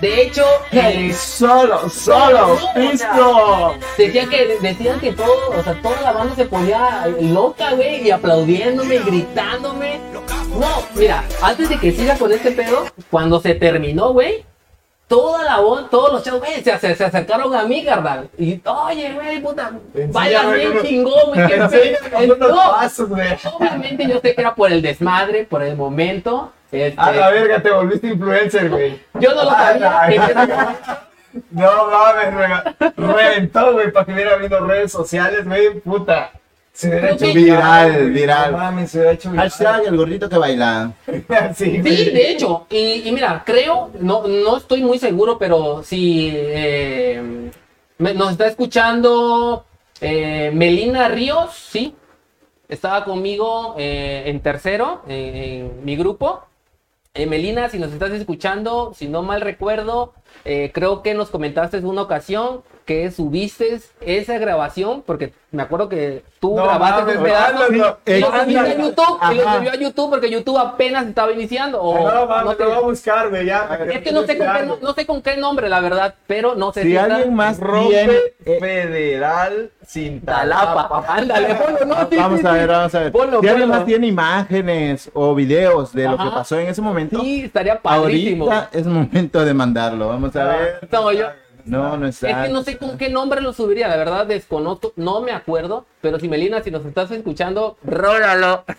de 0.00 0.22
hecho, 0.22 0.44
¡Hey, 0.70 1.12
solo, 1.12 1.88
solo, 1.88 2.58
listo! 2.76 3.74
decía 3.96 4.26
que, 4.26 4.58
decían 4.60 5.00
que 5.00 5.12
todo, 5.12 5.50
o 5.58 5.62
sea, 5.62 5.80
toda 5.80 6.00
la 6.02 6.12
banda 6.12 6.34
se 6.34 6.44
ponía 6.44 7.06
loca, 7.20 7.72
güey, 7.74 8.06
y 8.06 8.10
aplaudiéndome, 8.10 8.96
y 8.96 8.98
gritándome. 8.98 10.00
No, 10.58 10.66
mira, 10.96 11.24
antes 11.40 11.68
de 11.68 11.78
que 11.78 11.92
siga 11.92 12.18
con 12.18 12.32
este 12.32 12.50
pedo, 12.50 12.84
cuando 13.10 13.40
se 13.40 13.54
terminó, 13.54 14.12
güey, 14.12 14.44
toda 15.10 15.42
la 15.42 15.58
onda, 15.58 15.88
todos 15.90 16.12
los 16.12 16.22
chavos, 16.22 16.38
güey, 16.40 16.62
se, 16.62 16.78
se- 16.94 17.04
acercaron 17.04 17.52
a 17.52 17.64
mí, 17.64 17.84
carnal. 17.84 18.30
Y, 18.38 18.60
oye, 18.64 19.12
güey, 19.12 19.40
puta, 19.42 19.72
bailas 20.12 20.52
bien 20.54 20.72
chingón, 20.82 21.34
güey, 21.34 21.48
pasos, 22.48 23.10
obviamente 23.58 24.06
yo 24.06 24.20
sé 24.20 24.34
que 24.36 24.40
era 24.40 24.54
por 24.54 24.70
el 24.70 24.80
desmadre, 24.80 25.44
por 25.44 25.62
el 25.64 25.76
momento. 25.76 26.52
este, 26.70 26.94
A 26.96 27.10
la 27.10 27.30
verga, 27.30 27.60
te 27.60 27.72
volviste 27.72 28.06
influencer, 28.06 28.70
güey. 28.70 29.00
yo 29.14 29.34
no 29.34 29.44
lo 29.44 29.50
sabía. 29.50 30.00
Ay, 30.00 30.16
ay, 30.16 30.34
momento. 30.46 30.98
No 31.50 31.86
mames, 31.90 32.94
reventó, 32.96 33.72
güey, 33.72 33.90
para 33.92 34.06
que 34.06 34.12
hubiera 34.12 34.34
habido 34.34 34.60
redes 34.66 34.92
sociales, 34.92 35.44
güey, 35.44 35.80
puta. 35.80 36.30
Se 36.80 36.88
hubiera 36.88 37.10
hecho 37.10 37.26
Viral, 37.34 38.10
viral. 38.10 38.52
No 38.52 38.58
mames, 38.58 38.90
se 38.90 38.98
hubiera 38.98 39.12
hecho 39.12 39.30
viral. 39.30 39.50
Hashtag 39.50 39.86
el 39.86 39.96
gordito 39.98 40.28
que 40.30 40.38
baila. 40.38 40.92
sí, 41.54 41.76
de 41.78 42.30
hecho, 42.30 42.66
y, 42.70 43.06
y 43.06 43.12
mira, 43.12 43.42
creo, 43.44 43.90
no, 44.00 44.26
no 44.26 44.56
estoy 44.56 44.82
muy 44.82 44.98
seguro, 44.98 45.36
pero 45.38 45.82
si 45.82 46.30
eh, 46.34 47.50
me- 47.98 48.14
nos 48.14 48.30
está 48.32 48.46
escuchando 48.46 49.66
eh, 50.00 50.50
Melina 50.54 51.08
Ríos, 51.08 51.54
sí, 51.54 51.94
estaba 52.68 53.04
conmigo 53.04 53.74
eh, 53.78 54.22
en 54.26 54.40
tercero, 54.40 55.02
en, 55.06 55.36
en 55.36 55.84
mi 55.84 55.96
grupo. 55.96 56.44
Eh, 57.12 57.26
Melina, 57.26 57.68
si 57.68 57.78
nos 57.78 57.92
estás 57.92 58.12
escuchando, 58.12 58.92
si 58.96 59.06
no 59.08 59.20
mal 59.22 59.42
recuerdo, 59.42 60.14
eh, 60.46 60.70
creo 60.72 61.02
que 61.02 61.12
nos 61.12 61.28
comentaste 61.28 61.76
en 61.76 61.84
una 61.86 62.02
ocasión 62.02 62.62
que 62.90 63.08
subiste 63.12 63.80
esa 64.00 64.36
grabación, 64.38 65.02
porque 65.06 65.32
me 65.52 65.62
acuerdo 65.62 65.88
que 65.88 66.24
tú 66.40 66.56
No 66.56 66.64
grabaste 66.64 67.02
mames, 67.02 67.16
un 67.18 67.22
pedazo 67.22 67.52
mándalo. 67.52 67.98
y 68.04 68.18
lo 68.18 68.26
subiste 68.26 68.58
a 68.58 68.76
YouTube 68.78 69.18
y 69.30 69.34
lo 69.36 69.46
Ajá. 69.48 69.56
subió 69.58 69.70
a 69.70 69.76
YouTube 69.76 70.10
porque 70.10 70.28
YouTube 70.30 70.58
apenas 70.58 71.06
estaba 71.06 71.30
iniciando. 71.30 71.80
O 71.80 72.10
No, 72.10 72.26
mames, 72.26 72.56
te- 72.56 72.64
te 72.64 72.68
voy 72.68 72.74
a 72.78 72.80
buscar, 72.80 73.28
güey, 73.30 73.46
ya. 73.46 73.78
es 73.92 74.00
que 74.02 74.10
no 74.10 74.22
sé, 74.24 74.36
con 74.36 74.46
qué, 74.52 74.66
no, 74.66 74.78
no 74.82 74.92
sé 74.92 75.06
con 75.06 75.22
qué 75.22 75.36
nombre, 75.36 75.68
la 75.68 75.78
verdad, 75.78 76.14
pero 76.26 76.56
no 76.56 76.72
sé 76.72 76.82
Si 76.82 76.96
está- 76.96 77.14
alguien 77.14 77.32
más 77.32 77.60
Rompe 77.60 77.90
tiene... 77.94 78.12
eh, 78.44 78.58
Federal 78.60 79.70
sin 79.86 80.20
Talapa. 80.22 80.88
talapa. 80.88 81.04
Ándale, 81.14 81.54
ponlo, 81.54 81.84
no, 81.94 82.08
sí, 82.10 82.16
Vamos 82.16 82.40
sí, 82.40 82.46
a 82.48 82.52
ver, 82.52 82.68
vamos 82.68 82.94
a 82.96 83.00
ver. 83.00 83.12
Ponlo, 83.12 83.40
si 83.40 83.48
alguien 83.48 83.68
más 83.68 83.84
tiene 83.86 84.06
imágenes 84.08 85.10
o 85.14 85.32
videos 85.36 85.92
de 85.92 86.08
lo 86.08 86.16
que 86.16 86.22
Ajá. 86.24 86.34
pasó 86.34 86.58
en 86.58 86.66
ese 86.66 86.82
momento, 86.82 87.20
Sí, 87.20 87.44
estaría 87.44 87.80
padrísimo. 87.80 88.46
ahorita 88.50 88.70
es 88.76 88.84
momento 88.86 89.44
de 89.44 89.54
mandarlo. 89.54 90.08
Vamos 90.08 90.34
a 90.34 90.44
ver. 90.44 90.88
No, 90.90 91.12
yo- 91.12 91.26
No, 91.64 91.96
no 91.96 92.06
está. 92.06 92.28
Es 92.30 92.46
que 92.46 92.52
no 92.52 92.62
sé 92.62 92.76
con 92.78 92.98
qué 92.98 93.08
nombre 93.08 93.40
lo 93.40 93.52
subiría, 93.52 93.88
la 93.88 93.96
verdad 93.96 94.26
desconozco, 94.26 94.92
no 94.96 95.20
me 95.20 95.32
acuerdo, 95.32 95.86
pero 96.00 96.18
si 96.18 96.28
Melina, 96.28 96.62
si 96.62 96.70
nos 96.70 96.84
estás 96.84 97.10
escuchando, 97.10 97.76
rólalo. 97.84 98.64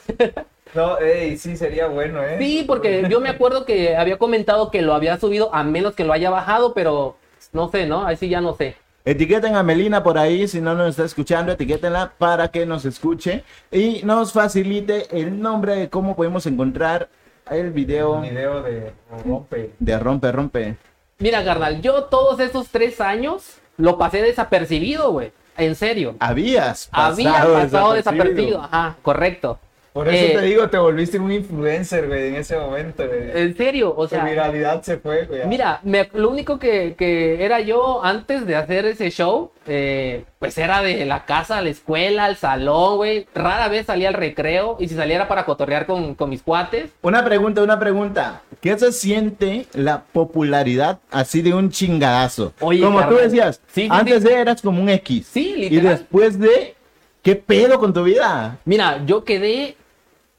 No, 0.73 0.97
ey, 0.99 1.37
sí, 1.37 1.57
sería 1.57 1.87
bueno, 1.87 2.23
¿eh? 2.23 2.37
Sí, 2.39 2.63
porque 2.65 3.05
yo 3.09 3.19
me 3.19 3.27
acuerdo 3.27 3.65
que 3.65 3.97
había 3.97 4.17
comentado 4.17 4.71
que 4.71 4.81
lo 4.81 4.93
había 4.93 5.17
subido 5.19 5.53
a 5.53 5.65
menos 5.65 5.95
que 5.95 6.05
lo 6.05 6.13
haya 6.13 6.29
bajado, 6.29 6.73
pero 6.73 7.17
no 7.51 7.69
sé, 7.69 7.87
¿no? 7.87 8.05
Ahí 8.05 8.15
sí 8.15 8.29
ya 8.29 8.39
no 8.39 8.53
sé. 8.55 8.77
Etiqueten 9.03 9.55
a 9.55 9.63
Melina 9.63 10.01
por 10.01 10.17
ahí, 10.17 10.47
si 10.47 10.61
no 10.61 10.73
nos 10.75 10.91
está 10.91 11.03
escuchando, 11.03 11.51
etiquétenla 11.51 12.13
para 12.17 12.49
que 12.49 12.65
nos 12.65 12.85
escuche 12.85 13.43
y 13.69 14.01
nos 14.05 14.31
facilite 14.31 15.07
el 15.19 15.41
nombre 15.41 15.75
de 15.75 15.89
cómo 15.89 16.15
podemos 16.15 16.45
encontrar 16.45 17.09
el 17.49 17.71
video 17.71 18.13
Un 18.13 18.21
video 18.21 18.61
de 18.61 18.93
rompe. 19.25 19.71
de 19.77 19.99
Rompe 19.99 20.31
Rompe. 20.31 20.77
Mira, 21.21 21.45
carnal, 21.45 21.81
yo 21.83 22.05
todos 22.05 22.39
esos 22.39 22.69
tres 22.69 22.99
años 22.99 23.59
lo 23.77 23.99
pasé 23.99 24.23
desapercibido, 24.23 25.11
güey. 25.11 25.31
En 25.55 25.75
serio. 25.75 26.15
Habías 26.19 26.87
pasado, 26.87 27.11
Había 27.13 27.61
pasado 27.61 27.93
desapercibido. 27.93 28.59
Ajá, 28.63 28.95
correcto. 29.03 29.59
Por 29.93 30.07
eso 30.07 30.25
Eh, 30.25 30.39
te 30.39 30.45
digo, 30.45 30.69
te 30.69 30.77
volviste 30.77 31.19
un 31.19 31.33
influencer, 31.33 32.07
güey, 32.07 32.27
en 32.29 32.35
ese 32.35 32.57
momento, 32.57 33.05
güey. 33.05 33.29
En 33.33 33.57
serio, 33.57 33.93
o 33.95 34.03
Tu 34.07 34.15
sea. 34.15 34.23
viralidad 34.23 34.81
se 34.83 34.95
fue, 34.97 35.25
güey. 35.25 35.45
Mira, 35.47 35.81
me- 35.83 36.09
lo 36.13 36.29
único 36.29 36.57
que, 36.59 36.95
que 36.97 37.43
era 37.43 37.59
yo 37.59 38.01
antes 38.03 38.45
de 38.47 38.55
hacer 38.55 38.85
ese 38.85 39.09
show, 39.11 39.51
eh, 39.67 40.23
pues 40.39 40.57
era 40.57 40.81
de 40.81 41.05
la 41.05 41.25
casa 41.25 41.57
a 41.57 41.61
la 41.61 41.69
escuela, 41.69 42.23
al 42.23 42.37
salón, 42.37 42.95
güey. 42.97 43.27
Rara 43.35 43.67
vez 43.67 43.87
salía 43.87 44.07
al 44.07 44.13
recreo 44.13 44.77
y 44.79 44.87
si 44.87 44.95
saliera 44.95 45.27
para 45.27 45.43
cotorrear 45.43 45.85
con, 45.85 46.15
con 46.15 46.29
mis 46.29 46.41
cuates. 46.41 46.89
Una 47.01 47.25
pregunta, 47.25 47.61
una 47.61 47.77
pregunta. 47.77 48.43
¿Qué 48.61 48.77
se 48.79 48.93
siente 48.93 49.65
la 49.73 50.03
popularidad 50.03 50.99
así 51.11 51.41
de 51.41 51.53
un 51.53 51.69
chingadazo? 51.69 52.53
Oye, 52.61 52.79
como 52.81 53.05
tú 53.09 53.15
decías, 53.15 53.59
Sí, 53.67 53.81
sí, 53.83 53.87
antes 53.91 54.23
sí. 54.23 54.29
de 54.29 54.35
eras 54.35 54.61
como 54.61 54.81
un 54.81 54.87
X. 54.87 55.27
Sí, 55.33 55.53
Y 55.57 55.69
literal. 55.69 55.97
después 55.97 56.39
de, 56.39 56.75
¿qué 57.21 57.35
pedo 57.35 57.77
con 57.77 57.93
tu 57.93 58.03
vida? 58.03 58.57
Mira, 58.65 59.01
yo 59.05 59.23
quedé 59.25 59.75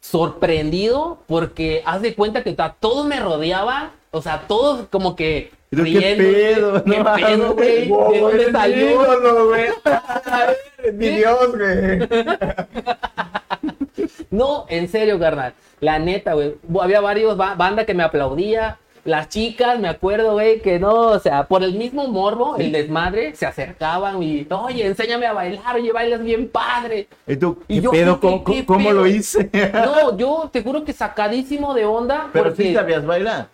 sorprendido 0.02 1.22
porque 1.26 1.82
haz 1.86 2.02
de 2.02 2.14
cuenta 2.14 2.42
que 2.42 2.54
todos 2.80 3.06
me 3.06 3.20
rodeaban, 3.20 3.92
o 4.10 4.20
sea, 4.20 4.42
todos 4.48 4.86
como 4.90 5.14
que 5.16 5.52
Pero, 5.70 5.84
¿qué 5.84 6.14
pedo? 6.18 6.84
¿Qué 6.84 6.90
No 6.98 7.14
pedo, 7.14 7.54
güey? 7.54 7.88
Wow, 7.88 8.12
¿De 8.12 8.20
dónde 8.20 8.52
salió? 8.52 8.90
ídolo, 8.90 9.46
güey. 9.48 9.64
Mi 10.94 11.08
Dios, 11.08 11.56
güey. 11.56 12.08
No, 14.30 14.66
en 14.68 14.88
serio, 14.88 15.18
carnal. 15.18 15.52
La 15.80 15.98
neta, 15.98 16.32
güey. 16.34 16.54
Había 16.80 17.00
varios 17.00 17.36
ba- 17.36 17.54
bandas 17.54 17.84
que 17.86 17.94
me 17.94 18.02
aplaudía. 18.02 18.78
Las 19.04 19.28
chicas, 19.28 19.80
me 19.80 19.88
acuerdo, 19.88 20.34
güey, 20.34 20.60
que 20.60 20.78
no, 20.78 20.92
o 21.08 21.18
sea, 21.18 21.44
por 21.48 21.64
el 21.64 21.74
mismo 21.74 22.06
morbo, 22.06 22.54
el 22.56 22.70
desmadre, 22.70 23.34
se 23.34 23.46
acercaban 23.46 24.22
y, 24.22 24.46
oye, 24.48 24.86
enséñame 24.86 25.26
a 25.26 25.32
bailar, 25.32 25.74
oye, 25.74 25.90
bailas 25.90 26.22
bien 26.22 26.48
padre. 26.48 27.08
¿Y 27.26 27.34
tú, 27.36 27.58
Y 27.66 27.76
qué 27.76 27.80
yo, 27.82 27.90
pedo? 27.90 28.20
¿qué- 28.20 28.26
¿Cómo, 28.28 28.44
qué 28.44 28.64
cómo 28.64 28.88
pedo? 28.90 29.00
lo 29.00 29.06
hice? 29.08 29.50
No, 29.74 30.16
yo 30.16 30.48
te 30.52 30.62
juro 30.62 30.84
que 30.84 30.92
sacadísimo 30.92 31.74
de 31.74 31.84
onda, 31.84 32.28
Pero 32.32 32.44
porque 32.44 32.62
sí 32.68 32.74
sabías 32.74 33.04
bailar. 33.04 33.48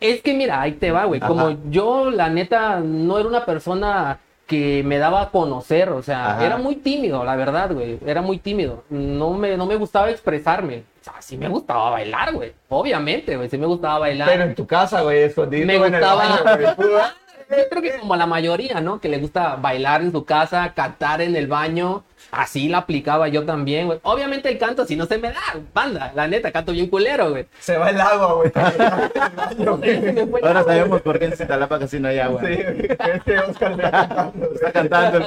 es 0.00 0.20
que 0.20 0.34
mira, 0.34 0.60
ahí 0.60 0.72
te 0.72 0.90
va, 0.90 1.04
güey. 1.04 1.20
Como 1.20 1.56
yo, 1.70 2.10
la 2.10 2.28
neta, 2.28 2.80
no 2.80 3.20
era 3.20 3.28
una 3.28 3.44
persona 3.46 4.18
que 4.48 4.82
me 4.84 4.98
daba 4.98 5.20
a 5.22 5.30
conocer, 5.30 5.90
o 5.90 6.02
sea, 6.02 6.32
Ajá. 6.32 6.46
era 6.46 6.56
muy 6.56 6.74
tímido, 6.76 7.22
la 7.22 7.36
verdad, 7.36 7.70
güey. 7.72 7.98
Era 8.04 8.22
muy 8.22 8.38
tímido. 8.38 8.82
No 8.88 9.30
me, 9.34 9.56
no 9.56 9.66
me 9.66 9.76
gustaba 9.76 10.10
expresarme. 10.10 10.84
O 11.00 11.04
sea, 11.04 11.14
sí 11.20 11.36
me 11.36 11.48
gustaba 11.48 11.90
bailar, 11.90 12.32
güey. 12.32 12.52
Obviamente, 12.70 13.36
güey, 13.36 13.48
sí 13.50 13.58
me 13.58 13.66
gustaba 13.66 13.98
bailar. 14.00 14.26
Pero 14.28 14.44
en 14.44 14.54
tu 14.54 14.66
casa, 14.66 15.02
güey, 15.02 15.18
escondido 15.24 15.66
me 15.66 15.76
en 15.76 15.84
el 15.84 15.90
gustaba. 15.90 16.42
baño. 16.42 16.66
Yo 17.50 17.68
creo 17.70 17.82
que 17.82 17.98
como 17.98 18.14
la 18.14 18.26
mayoría, 18.26 18.80
¿no? 18.80 19.00
Que 19.00 19.08
le 19.08 19.18
gusta 19.18 19.56
bailar 19.56 20.02
en 20.02 20.12
su 20.12 20.24
casa, 20.24 20.74
cantar 20.74 21.22
en 21.22 21.34
el 21.34 21.46
baño. 21.46 22.04
Así 22.30 22.68
la 22.68 22.78
aplicaba 22.78 23.28
yo 23.28 23.46
también, 23.46 23.86
güey. 23.86 24.00
Obviamente 24.02 24.50
el 24.50 24.58
canto, 24.58 24.84
si 24.84 24.96
no 24.96 25.06
se 25.06 25.16
me 25.16 25.30
da, 25.30 25.40
banda, 25.72 26.12
la 26.14 26.28
neta, 26.28 26.52
canto 26.52 26.72
bien 26.72 26.88
culero, 26.88 27.30
güey. 27.30 27.46
Se 27.58 27.78
va 27.78 27.88
el 27.88 28.00
agua, 28.00 28.34
güey. 28.34 28.52
Ahora 30.42 30.64
sabemos 30.64 31.00
por 31.00 31.18
qué 31.18 31.24
en 31.24 31.36
Citalapa 31.36 31.78
casi 31.78 31.98
no 31.98 32.08
hay 32.08 32.18
agua. 32.18 32.42
Sí, 32.42 32.52
este 32.52 33.38
Oscar 33.38 33.72
está 33.72 33.90
cantando. 33.90 34.52
Está 34.52 34.72
cantando 34.72 35.18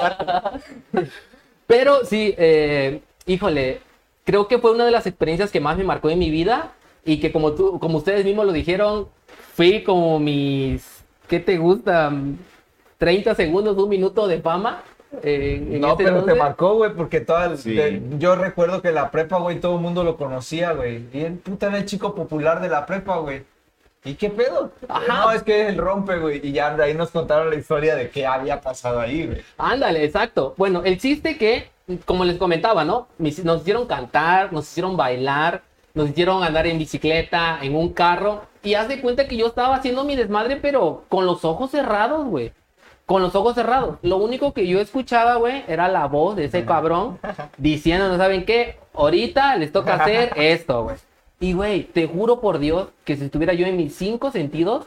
el. 0.94 1.10
Pero 1.68 2.06
sí, 2.06 2.36
eh, 2.38 3.02
híjole, 3.26 3.80
creo 4.26 4.48
que 4.48 4.60
fue 4.60 4.72
una 4.72 4.86
de 4.86 4.92
las 4.92 5.08
experiencias 5.08 5.52
que 5.52 5.60
más 5.60 5.78
me 5.78 5.84
marcó 5.84 6.10
en 6.10 6.20
mi 6.20 6.30
vida 6.30 6.74
y 7.06 7.20
que 7.20 7.32
como 7.32 7.54
tú, 7.54 7.80
como 7.80 7.98
ustedes 7.98 8.26
mismos 8.26 8.46
lo 8.46 8.52
dijeron, 8.52 9.08
fui 9.56 9.82
como 9.84 10.20
mis, 10.20 10.91
¿qué 11.32 11.40
te 11.40 11.58
gusta? 11.58 12.12
30 12.98 13.34
segundos, 13.36 13.78
un 13.78 13.90
minuto 13.90 14.28
de 14.28 14.40
fama. 14.42 14.84
eh, 15.24 15.58
en 15.74 15.82
No, 15.82 15.90
ese 15.96 16.04
pero 16.06 16.24
te 16.24 16.34
marcó, 16.36 16.76
güey, 16.76 16.94
porque 16.94 17.20
toda 17.20 17.48
el- 17.48 17.58
Sí. 17.58 17.74
de- 17.74 18.02
yo 18.18 18.36
recuerdo 18.36 18.82
que 18.82 18.94
la 18.94 19.12
prepa, 19.12 19.40
güey, 19.40 19.60
todo 19.60 19.76
el 19.76 19.82
mundo 19.82 20.06
lo 20.06 20.16
conocía, 20.16 20.72
güey. 20.72 21.04
Y 21.12 21.20
el 21.26 21.34
puta 21.34 21.68
era 21.68 21.80
el 21.80 21.86
chico 21.86 22.16
popular 22.16 22.62
de 22.62 22.70
la 22.70 22.86
prepa, 22.86 23.18
güey. 23.18 23.44
¿Y 24.06 24.14
qué 24.14 24.30
pedo? 24.30 24.72
Ajá. 24.88 25.04
No, 25.26 25.32
es 25.32 25.44
que 25.44 25.68
el 25.68 25.78
rompe, 25.78 26.18
güey. 26.18 26.40
Y 26.48 26.54
ya 26.54 26.74
de 26.78 26.84
ahí 26.86 26.94
nos 26.94 27.12
contaron 27.12 27.50
la 27.50 27.56
historia 27.58 27.96
de 27.96 28.10
qué 28.10 28.26
había 28.26 28.62
pasado 28.62 29.02
ahí, 29.02 29.28
güey. 29.28 29.42
Ándale, 29.58 30.06
exacto. 30.06 30.54
Bueno, 30.58 30.82
el 30.86 30.98
chiste 30.98 31.38
que, 31.38 31.70
como 32.06 32.24
les 32.24 32.38
comentaba, 32.38 32.86
¿no? 32.86 33.08
Nos 33.18 33.38
hicieron 33.62 33.88
cantar, 33.88 34.54
nos 34.54 34.64
hicieron 34.70 34.96
bailar, 34.96 35.62
nos 35.94 36.10
hicieron 36.10 36.44
andar 36.44 36.68
en 36.68 36.78
bicicleta, 36.78 37.60
en 37.62 37.76
un 37.76 37.94
carro. 37.94 38.44
Y 38.64 38.76
haz 38.76 38.88
de 38.88 39.02
cuenta 39.02 39.28
que 39.28 39.38
yo 39.38 39.48
estaba 39.48 39.76
haciendo 39.76 40.04
mi 40.04 40.16
desmadre, 40.16 40.58
pero 40.58 41.04
con 41.10 41.26
los 41.26 41.44
ojos 41.46 41.72
cerrados, 41.72 42.26
güey. 42.26 42.52
Con 43.06 43.22
los 43.22 43.36
ojos 43.36 43.56
cerrados. 43.56 43.98
Lo 44.02 44.18
único 44.18 44.54
que 44.54 44.68
yo 44.68 44.80
escuchaba, 44.80 45.36
güey, 45.36 45.64
era 45.68 45.88
la 45.88 46.06
voz 46.08 46.36
de 46.36 46.46
ese 46.46 46.66
cabrón 46.66 47.20
diciendo, 47.58 48.08
¿no 48.08 48.18
saben 48.18 48.46
qué? 48.46 48.78
Ahorita 48.94 49.56
les 49.58 49.72
toca 49.72 49.96
hacer 49.96 50.32
esto, 50.36 50.84
güey. 50.84 50.96
Y, 51.40 51.54
güey, 51.54 51.84
te 51.84 52.08
juro 52.08 52.40
por 52.40 52.60
Dios 52.60 52.90
que 53.04 53.18
si 53.18 53.26
estuviera 53.26 53.54
yo 53.54 53.66
en 53.66 53.76
mis 53.76 53.96
cinco 53.96 54.32
sentidos, 54.32 54.86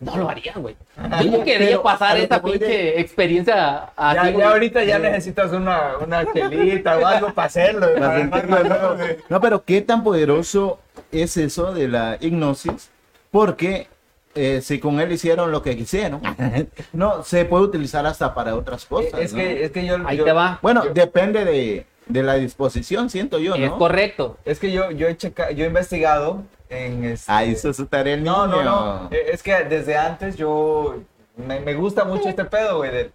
no 0.00 0.16
lo 0.16 0.28
haría, 0.28 0.52
güey. 0.56 0.76
Yo 1.22 1.30
no 1.30 1.44
quería 1.44 1.68
Pero, 1.68 1.82
pasar 1.82 2.16
esta 2.18 2.42
pinche 2.42 3.00
experiencia 3.00 3.92
así. 3.96 4.32
Ya, 4.32 4.38
ya 4.38 4.50
ahorita 4.50 4.84
ya 4.84 4.98
necesitas 4.98 5.52
una, 5.52 5.96
una 5.98 6.30
chelita 6.32 6.98
o 6.98 7.06
algo 7.06 7.32
para 7.32 7.46
hacerlo. 7.46 7.86
Para 7.98 8.28
para 8.30 8.42
sentirlo 8.42 8.56
de 8.56 8.68
nuevo. 8.68 9.22
No, 9.28 9.40
pero 9.40 9.64
qué 9.64 9.80
tan 9.80 10.02
poderoso 10.04 10.78
es 11.12 11.36
eso 11.36 11.72
de 11.72 11.88
la 11.88 12.18
hipnosis, 12.20 12.90
porque 13.30 13.86
eh, 14.34 14.60
si 14.62 14.80
con 14.80 15.00
él 15.00 15.12
hicieron 15.12 15.52
lo 15.52 15.62
que 15.62 15.76
quisieron, 15.76 16.20
no, 16.92 17.22
se 17.22 17.44
puede 17.44 17.64
utilizar 17.64 18.04
hasta 18.06 18.34
para 18.34 18.54
otras 18.56 18.84
cosas. 18.84 19.20
Es 19.20 19.32
¿no? 19.32 19.38
que, 19.38 19.64
es 19.64 19.70
que 19.70 19.86
yo, 19.86 19.96
Ahí 20.06 20.18
yo- 20.18 20.24
te 20.24 20.32
va. 20.32 20.58
Bueno, 20.60 20.84
yo- 20.86 20.92
depende 20.92 21.44
de, 21.44 21.86
de 22.06 22.22
la 22.22 22.34
disposición, 22.34 23.10
siento 23.10 23.38
yo, 23.38 23.54
Es 23.54 23.70
¿no? 23.70 23.78
correcto. 23.78 24.36
Es 24.44 24.58
que 24.58 24.72
yo, 24.72 24.90
yo 24.90 25.06
he 25.08 25.16
checa, 25.16 25.52
yo 25.52 25.64
he 25.64 25.68
investigado 25.68 26.42
en 26.74 27.04
este... 27.04 27.30
Ah, 27.32 27.44
hizo 27.44 27.72
su 27.72 27.86
tarea 27.86 28.14
el 28.14 28.24
No, 28.24 28.46
no, 28.46 28.56
niño. 28.58 28.64
no. 28.64 29.08
Eh, 29.10 29.30
Es 29.32 29.42
que 29.42 29.64
desde 29.64 29.96
antes 29.96 30.36
yo 30.36 30.96
me, 31.36 31.60
me 31.60 31.74
gusta 31.74 32.04
mucho 32.04 32.28
este 32.28 32.44
pedo, 32.44 32.78
güey, 32.78 32.90
de, 32.90 33.10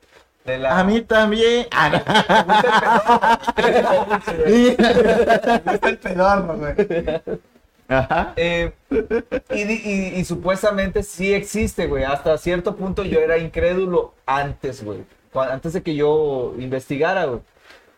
de 0.46 0.58
la. 0.58 0.80
A 0.80 0.84
mí 0.84 1.02
también. 1.02 1.68
Ah, 1.72 1.90
Me 4.46 5.72
gusta 5.72 5.90
el 5.90 5.98
pedorro, 5.98 6.58
güey. 6.58 6.74
Ajá. 7.88 8.34
Eh, 8.36 8.72
y, 9.50 9.62
y- 9.62 10.14
y 10.20 10.26
supuestamente 10.26 11.02
sí 11.04 11.34
existe, 11.34 11.88
güey. 11.88 12.04
Hasta 12.04 12.38
cierto 12.38 12.76
punto 12.76 13.04
yo 13.04 13.20
era 13.20 13.38
incrédulo 13.40 14.14
antes, 14.26 14.84
güey. 14.84 15.04
Antes 15.34 15.74
de 15.74 15.82
que 15.82 15.96
yo 15.96 16.54
investigara, 16.60 17.26
güey. 17.26 17.40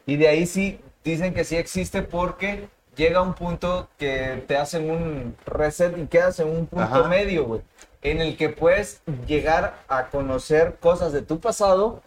Y 0.06 0.16
de 0.16 0.28
ahí 0.30 0.46
sí 0.46 0.80
dicen 1.04 1.34
que 1.34 1.44
sí 1.44 1.58
existe 1.58 2.02
porque 2.04 2.68
llega 2.96 3.22
un 3.22 3.34
punto 3.34 3.88
que 3.98 4.44
te 4.48 4.58
hacen 4.58 4.90
un 4.90 5.36
reset 5.46 5.98
y 5.98 6.08
quedas 6.08 6.40
en 6.40 6.50
un 6.50 6.68
punto 6.68 6.84
Ajá. 6.86 7.08
medio, 7.08 7.46
güey. 7.46 7.62
En 8.02 8.20
el 8.20 8.36
que 8.36 8.50
puedes 8.50 9.02
llegar 9.28 9.76
a 9.88 10.08
conocer 10.08 10.78
cosas 10.80 11.14
de 11.14 11.22
tu 11.22 11.40
pasado 11.40 12.02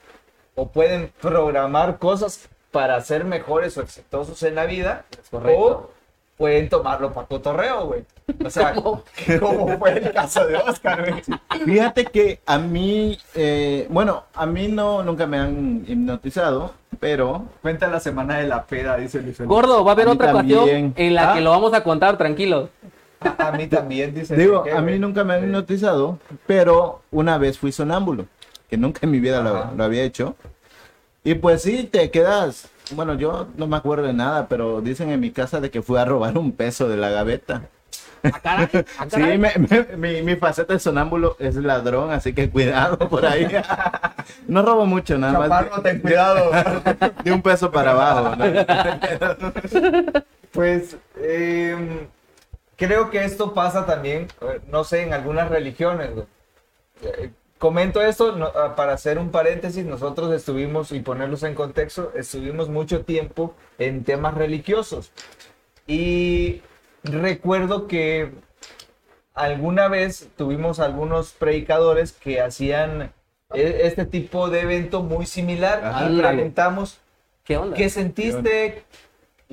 o 0.55 0.69
pueden 0.69 1.13
programar 1.21 1.99
cosas 1.99 2.49
para 2.73 3.01
ser 3.01 3.25
mejores 3.25 3.77
o 3.79 3.83
exitosos 3.83 4.43
en 4.43 4.57
la 4.57 4.67
vida. 4.67 5.05
correcto. 5.31 5.63
O 5.63 5.91
pueden 6.37 6.69
tomarlo 6.69 7.13
para 7.13 7.27
cotorreo, 7.27 7.87
güey. 7.87 8.05
O 8.45 8.51
sea, 8.51 8.75
como 9.41 9.79
fue 9.79 9.99
el 9.99 10.13
caso 10.13 10.47
de 10.47 10.57
Oscar, 10.57 11.09
güey. 11.09 11.23
Fíjate 11.65 12.05
que 12.07 12.41
a 12.47 12.59
mí, 12.59 13.19
eh, 13.35 13.87
bueno, 13.91 14.25
a 14.35 14.47
mí 14.47 14.69
no, 14.69 15.03
nunca 15.03 15.27
me 15.27 15.39
han 15.39 15.85
hipnotizado, 15.87 16.73
pero 17.01 17.45
Cuenta 17.63 17.87
la 17.89 18.01
semana 18.01 18.39
de 18.39 18.49
la 18.49 18.65
peda, 18.65 18.97
dice 18.97 19.21
Luis 19.21 19.37
Felipe. 19.37 19.53
Gordo, 19.55 19.85
va 19.85 19.93
a 19.93 19.95
haber 19.95 20.09
A 20.09 20.13
otra 20.13 20.33
ocasión 20.33 20.93
en 20.97 21.15
la 21.15 21.33
Ah. 21.33 21.35
que 21.35 21.41
lo 21.41 21.51
vamos 21.51 21.73
a 21.75 21.83
contar, 21.85 22.19
tranquilos. 22.19 22.69
A, 23.21 23.49
a 23.49 23.53
mí 23.53 23.67
también, 23.69 24.13
dice. 24.15 24.37
digo, 24.37 24.61
a 24.71 24.81
mí 24.81 24.89
güey. 24.89 24.99
nunca 24.99 25.25
me 25.25 25.35
han 25.35 25.45
hipnotizado, 25.45 26.19
pero 26.47 27.03
una 27.11 27.39
vez 27.39 27.59
fui 27.59 27.73
sonámbulo, 27.73 28.27
que 28.69 28.77
nunca 28.77 29.01
en 29.03 29.11
mi 29.13 29.21
vida 29.21 29.41
lo, 29.41 29.73
lo 29.77 29.85
había 29.85 30.03
hecho. 30.03 30.35
Y 31.23 31.35
pues 31.37 31.63
sí, 31.63 31.85
te 31.85 32.11
quedas, 32.11 32.69
bueno, 32.93 33.15
yo 33.15 33.49
no 33.57 33.67
me 33.67 33.77
acuerdo 33.77 34.07
de 34.07 34.13
nada, 34.13 34.47
pero 34.49 34.81
dicen 34.81 35.11
en 35.11 35.21
mi 35.21 35.31
casa 35.31 35.61
de 35.61 35.71
que 35.71 35.83
fui 35.83 35.99
a 35.99 36.05
robar 36.05 36.37
un 36.39 36.53
peso 36.53 36.89
de 36.89 36.97
la 36.97 37.11
gaveta. 37.11 37.63
¿A 38.23 38.41
caray? 38.41 38.69
¿A 38.99 39.05
Sí, 39.11 39.21
me- 39.21 39.53
me- 39.59 39.97
mi, 39.97 40.23
mi 40.23 40.37
faceta 40.37 40.73
de 40.73 40.79
sonámbulo 40.81 41.37
es 41.39 41.57
ladrón, 41.57 42.11
así 42.11 42.33
que 42.33 42.49
cuidado 42.51 42.99
por 42.99 43.27
ahí. 43.27 43.47
No 44.49 44.63
robo 44.63 44.87
mucho, 44.87 45.19
nada 45.19 45.39
más. 45.39 45.49
Chaparro, 45.51 45.83
ten 45.83 46.01
cuidado. 46.01 46.51
De 47.25 47.33
un 47.33 47.43
peso 47.43 47.71
para 47.71 47.91
abajo. 47.91 48.35
¿no? 48.37 49.53
Pues 50.53 50.97
em, 51.21 52.07
creo 52.77 53.11
que 53.11 53.25
esto 53.25 53.53
pasa 53.53 53.85
también, 53.85 54.29
eh, 54.41 54.61
no 54.71 54.85
sé, 54.85 55.03
en 55.03 55.13
algunas 55.13 55.51
religiones. 55.51 56.11
Comento 57.65 58.03
esto 58.03 58.33
no- 58.37 58.53
ah, 58.55 58.77
para 58.77 58.93
hacer 58.93 59.19
un 59.19 59.31
paréntesis. 59.31 59.87
Nosotros 59.87 60.31
estuvimos, 60.35 60.93
y 60.93 61.01
ponerlos 61.01 61.45
en 61.45 61.55
contexto, 61.55 62.13
estuvimos 62.15 62.69
mucho 62.69 63.07
tiempo 63.07 63.55
en 63.79 64.05
temas 64.05 64.35
religiosos. 64.35 65.13
Y 65.87 66.61
recuerdo 67.05 67.87
que 67.87 68.33
alguna 69.33 69.89
vez 69.89 70.29
tuvimos 70.37 70.79
algunos 70.79 71.33
predicadores 71.33 72.13
que 72.13 72.43
hacían 72.43 73.15
eh, 73.55 73.81
este 73.85 74.05
tipo 74.05 74.51
de 74.51 74.61
evento 74.61 75.03
muy 75.03 75.25
similar. 75.25 75.83
Ajá. 75.87 76.11
Y 76.11 76.19
preguntamos, 76.19 77.01
¿Qué 77.45 77.57
onda? 77.57 77.79
¿Qué 77.79 77.89
sentiste? 77.89 78.85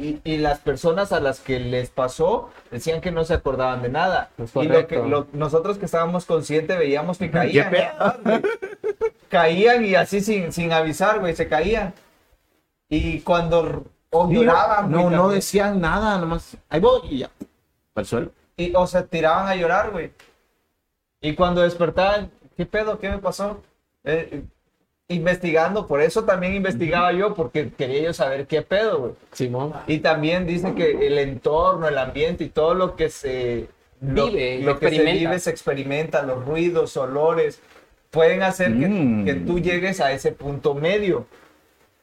Y, 0.02 0.20
y 0.24 0.38
las 0.38 0.60
personas 0.60 1.12
a 1.12 1.20
las 1.20 1.40
que 1.40 1.60
les 1.60 1.90
pasó 1.90 2.50
decían 2.72 3.02
que 3.02 3.12
no 3.12 3.24
se 3.24 3.36
acordaban 3.36 3.82
de 3.84 3.90
nada. 3.90 4.32
Y 4.56 4.64
lo 4.68 4.88
que, 4.88 4.98
lo- 4.98 5.28
nosotros 5.34 5.78
que 5.78 5.86
estábamos 5.86 6.26
conscientes 6.26 6.78
veíamos 6.80 7.18
que 7.18 7.26
¿Qué 7.32 7.32
caían. 7.32 7.72
caían 9.30 9.86
y 9.86 9.96
así 9.96 10.22
sin, 10.22 10.52
sin 10.52 10.72
avisar, 10.74 11.20
güey, 11.20 11.36
se 11.36 11.48
caían. 11.48 11.94
Y 12.90 13.22
cuando 13.22 13.86
o 14.10 14.30
lloraban, 14.32 14.92
No, 14.92 15.10
no 15.10 15.30
decían 15.30 15.80
nada, 15.80 16.18
nomás. 16.18 16.58
Ahí 16.70 16.80
voy 16.82 17.02
y 17.10 17.20
ya. 17.20 17.30
Para 17.94 18.04
el 18.04 18.08
suelo. 18.08 18.32
Y, 18.58 18.74
o 18.76 18.86
se 18.88 19.04
tiraban 19.04 19.48
a 19.48 19.56
llorar, 19.56 19.92
güey. 19.92 20.12
Y 21.22 21.36
cuando 21.36 21.62
despertaban, 21.62 22.32
¿qué 22.58 22.66
pedo? 22.66 23.00
¿Qué 23.00 23.10
me 23.10 23.20
pasó? 23.20 23.62
Eh, 24.04 24.44
investigando, 25.12 25.88
por 25.88 26.02
eso 26.02 26.24
también 26.24 26.56
investigaba 26.56 27.12
yo, 27.14 27.34
porque 27.34 27.70
quería 27.78 28.02
yo 28.02 28.14
saber 28.14 28.48
qué 28.48 28.62
pedo, 28.62 29.00
güey. 29.00 29.12
Simón. 29.32 29.74
Y 29.88 30.00
también 30.00 30.46
dice 30.48 30.74
que 30.74 31.08
el 31.08 31.18
entorno, 31.18 31.88
el 31.88 31.98
ambiente 31.98 32.44
y 32.46 32.50
todo 32.50 32.74
lo 32.74 32.96
que 32.96 33.10
se 33.10 33.68
Vive, 34.04 34.60
lo 34.64 34.80
que 34.80 34.90
se 34.90 35.04
vive 35.04 35.38
se 35.40 35.52
experimenta, 35.52 36.24
los 36.24 36.44
ruidos, 36.44 36.98
olores, 36.98 37.60
pueden 38.10 38.42
hacer 38.42 38.70
que, 38.80 38.88
Mm. 38.88 39.26
que 39.26 39.34
tú 39.36 39.60
llegues 39.60 40.02
a 40.02 40.12
ese 40.12 40.32
punto 40.32 40.74
medio. 40.74 41.28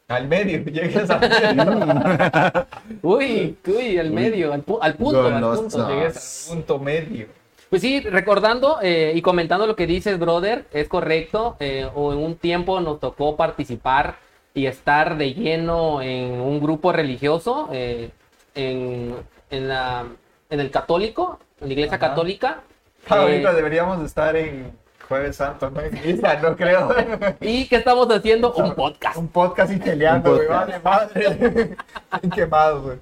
Al 0.07 0.29
medio, 0.29 0.62
llegues 0.64 1.11
al 1.11 1.21
medio. 1.29 2.66
Uy, 3.03 3.57
uy, 3.66 3.99
al 3.99 4.11
medio, 4.12 4.53
al, 4.53 4.64
pu- 4.64 4.79
al 4.81 4.94
punto, 4.94 5.27
al 5.27 5.40
punto. 5.40 5.88
llegues 5.88 6.49
al 6.51 6.55
punto 6.57 6.79
medio. 6.79 7.27
Pues 7.70 7.83
sí, 7.83 8.00
recordando 8.00 8.78
eh, 8.83 9.12
y 9.14 9.20
comentando 9.22 9.66
lo 9.66 9.76
que 9.76 9.87
dices, 9.87 10.18
brother, 10.18 10.66
es 10.72 10.88
correcto. 10.88 11.57
eh, 11.61 11.87
o 11.94 12.12
en 12.12 12.18
un 12.18 12.37
tiempo 12.37 12.81
nos 12.81 12.98
tocó 13.00 13.37
participar 13.37 14.16
y 14.54 14.66
estar 14.66 15.18
de 15.18 15.35
lleno 15.35 16.00
en 16.02 16.33
un 16.40 16.61
grupo 16.61 16.92
religioso 16.92 17.68
eh, 17.72 18.11
en, 18.54 19.14
en, 19.50 19.68
la, 19.68 20.07
en 20.50 20.61
el 20.61 20.70
católico, 20.70 21.38
en 21.61 21.68
la 21.68 21.72
iglesia 21.74 21.96
Ajá. 21.96 22.09
católica. 22.09 22.62
Ahorita 23.09 23.52
eh, 23.52 23.54
deberíamos 23.54 24.00
de 24.00 24.07
estar 24.07 24.35
en 24.35 24.72
Jueves 25.07 25.37
Santo, 25.37 25.70
¿no? 25.70 25.81
Misa, 26.04 26.40
no 26.40 26.57
creo. 26.57 26.88
y 27.40 27.66
que 27.68 27.76
estamos 27.76 28.09
haciendo 28.11 28.52
un 28.54 28.74
podcast. 28.74 29.16
Un 29.18 29.28
podcast 29.28 29.72
italiano, 29.72 30.22
Un 30.31 30.37
güey, 30.37 30.48
vale, 30.48 30.78
madre. 30.81 31.37
Bien 32.22 32.31
quemado, 32.35 32.83
güey. 32.83 32.98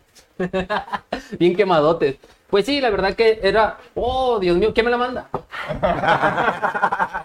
Bien 1.39 1.57
quemadotes. 1.57 2.17
Pues 2.51 2.65
sí, 2.67 2.81
la 2.81 2.91
verdad 2.91 3.15
que 3.15 3.41
era. 3.43 3.79
Oh, 3.95 4.39
Dios 4.39 4.57
mío, 4.57 4.73
¿quién 4.73 4.87
me 4.87 4.93
la 4.93 4.99
manda? 4.99 5.29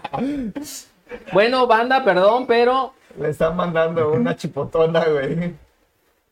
bueno, 1.32 1.66
banda, 1.66 2.04
perdón, 2.04 2.46
pero 2.46 2.92
Le 3.18 3.30
están 3.30 3.56
mandando 3.56 4.12
una 4.12 4.36
chipotona, 4.36 5.04
güey. 5.04 5.54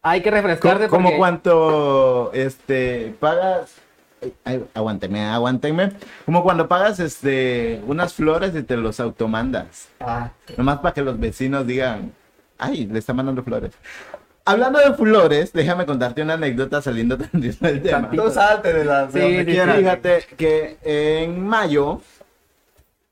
hay 0.03 0.23
que 0.23 0.31
refrescarse. 0.31 0.89
Como 0.89 1.05
porque- 1.05 1.19
cuando 1.19 2.31
este 2.35 3.15
pagas. 3.21 3.75
Ay, 4.23 4.35
ay, 4.45 4.65
aguántenme, 4.75 5.25
aguántenme. 5.25 5.93
Como 6.27 6.43
cuando 6.43 6.69
pagas 6.69 7.01
este 7.01 7.81
unas 7.87 8.13
flores 8.13 8.55
y 8.55 8.63
te 8.63 8.77
los 8.77 9.01
automandas. 9.01 9.89
Ah, 9.99 10.31
Nomás 10.59 10.81
para 10.81 10.93
que 10.93 11.01
los 11.03 11.19
vecinos 11.19 11.67
digan, 11.67 12.13
ay, 12.59 12.87
le 12.87 12.99
está 12.99 13.15
mandando 13.15 13.43
flores. 13.43 13.73
Hablando 14.51 14.79
de 14.79 14.95
flores, 14.95 15.53
déjame 15.53 15.87
contarte 15.87 16.23
una 16.23 16.35
anécdota 16.35 16.81
saliendo 16.83 17.17
del 17.33 17.83
tema. 17.83 18.11
tú 18.11 18.31
salte 18.31 18.73
de 18.73 18.85
la 18.85 19.07
de 19.07 19.45
Sí. 19.45 19.61
Fíjate 19.79 20.25
que 20.37 20.77
en 20.83 21.47
mayo, 21.47 22.01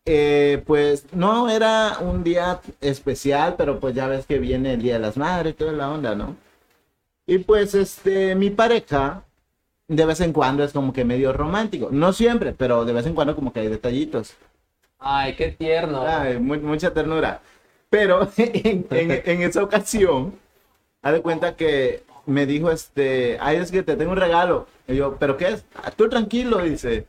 eh, 0.04 0.62
pues 0.66 1.04
no 1.12 1.48
era 1.50 1.98
un 2.00 2.24
día 2.24 2.60
especial, 2.80 3.54
pero 3.58 3.78
pues 3.78 3.94
ya 3.94 4.06
ves 4.08 4.26
que 4.26 4.38
viene 4.38 4.74
el 4.74 4.82
Día 4.82 4.94
de 4.94 5.00
las 5.00 5.16
Madres 5.16 5.52
y 5.52 5.56
toda 5.56 5.72
la 5.72 5.90
onda, 5.90 6.14
¿no? 6.14 6.36
Y 7.26 7.38
pues 7.38 7.74
este, 7.74 8.34
mi 8.34 8.48
pareja, 8.50 9.22
de 9.86 10.06
vez 10.06 10.20
en 10.20 10.32
cuando 10.32 10.64
es 10.64 10.72
como 10.72 10.94
que 10.94 11.04
medio 11.04 11.32
romántico. 11.34 11.88
No 11.92 12.12
siempre, 12.14 12.52
pero 12.52 12.84
de 12.86 12.94
vez 12.94 13.04
en 13.06 13.14
cuando 13.14 13.34
como 13.36 13.52
que 13.52 13.60
hay 13.60 13.68
detallitos. 13.68 14.34
Ay, 14.98 15.36
qué 15.36 15.48
tierno. 15.52 16.02
Ay, 16.06 16.38
mu- 16.38 16.56
mucha 16.56 16.92
ternura. 16.94 17.40
Pero 17.90 18.28
en, 18.38 18.86
en- 18.90 19.22
en 19.24 19.42
esa 19.42 19.62
ocasión, 19.62 20.34
haz 21.08 21.14
de 21.14 21.22
cuenta 21.22 21.56
que 21.56 22.04
me 22.26 22.46
dijo, 22.46 22.70
este, 22.70 23.38
ay, 23.40 23.56
es 23.58 23.70
que 23.72 23.82
te 23.82 23.96
tengo 23.96 24.12
un 24.12 24.18
regalo. 24.18 24.66
Y 24.86 24.96
yo, 24.96 25.16
¿pero 25.18 25.36
qué 25.36 25.48
es? 25.48 25.64
"Ah, 25.76 25.90
tú 25.90 26.08
tranquilo, 26.08 26.58
dice. 26.62 27.06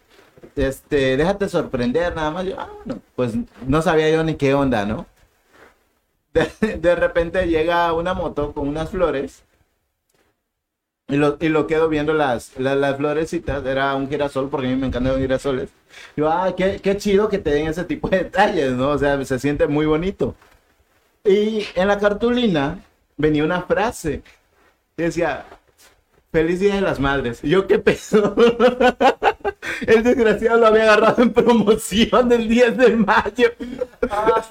Este, 0.56 1.18
déjate 1.18 1.50
sorprender, 1.50 2.16
nada 2.16 2.32
más. 2.32 2.46
Yo, 2.46 2.56
ah, 2.60 2.70
bueno, 2.86 3.02
pues 3.16 3.34
no 3.68 3.82
sabía 3.82 4.10
yo 4.12 4.24
ni 4.24 4.36
qué 4.36 4.54
onda, 4.54 4.86
¿no? 4.86 5.06
De, 6.34 6.78
de 6.78 6.96
repente 6.96 7.48
llega 7.48 7.94
una 7.94 8.14
moto 8.16 8.54
con 8.54 8.68
unas 8.68 8.90
flores. 8.90 9.44
Y 11.08 11.16
lo, 11.18 11.38
y 11.42 11.50
lo 11.50 11.66
quedo 11.66 11.90
viendo 11.90 12.14
las, 12.14 12.56
las, 12.60 12.78
las 12.78 12.98
florecitas. 12.98 13.66
Era 13.66 13.96
un 13.96 14.08
girasol, 14.10 14.50
porque 14.50 14.68
a 14.68 14.70
mí 14.70 14.76
me 14.76 14.88
encantan 14.88 15.14
los 15.14 15.22
girasoles. 15.22 15.70
Yo, 16.16 16.30
ah, 16.32 16.54
qué, 16.56 16.80
qué 16.82 16.98
chido 16.98 17.30
que 17.30 17.40
te 17.40 17.50
den 17.52 17.68
ese 17.68 17.84
tipo 17.84 18.10
de 18.10 18.20
detalles, 18.26 18.74
¿no? 18.74 18.90
O 18.92 18.98
sea, 18.98 19.24
se 19.26 19.40
siente 19.40 19.68
muy 19.68 19.86
bonito. 19.88 20.36
Y 21.24 21.66
en 21.76 21.88
la 21.88 22.00
cartulina 22.00 22.80
venía 23.20 23.44
una 23.44 23.62
frase. 23.62 24.24
que 24.98 25.04
Decía, 25.04 25.46
feliz 26.32 26.60
día 26.60 26.76
de 26.76 26.82
las 26.82 27.00
madres. 27.00 27.44
Y 27.44 27.50
yo, 27.50 27.68
¿qué 27.68 27.78
peso? 27.78 28.36
El 29.86 30.04
desgraciado 30.04 30.60
lo 30.60 30.68
había 30.68 30.84
agarrado 30.84 31.22
en 31.22 31.32
promoción 31.32 32.32
el 32.32 32.50
10 32.50 32.78
de 32.78 32.96
mayo. 32.98 33.50
Ah, 34.10 34.44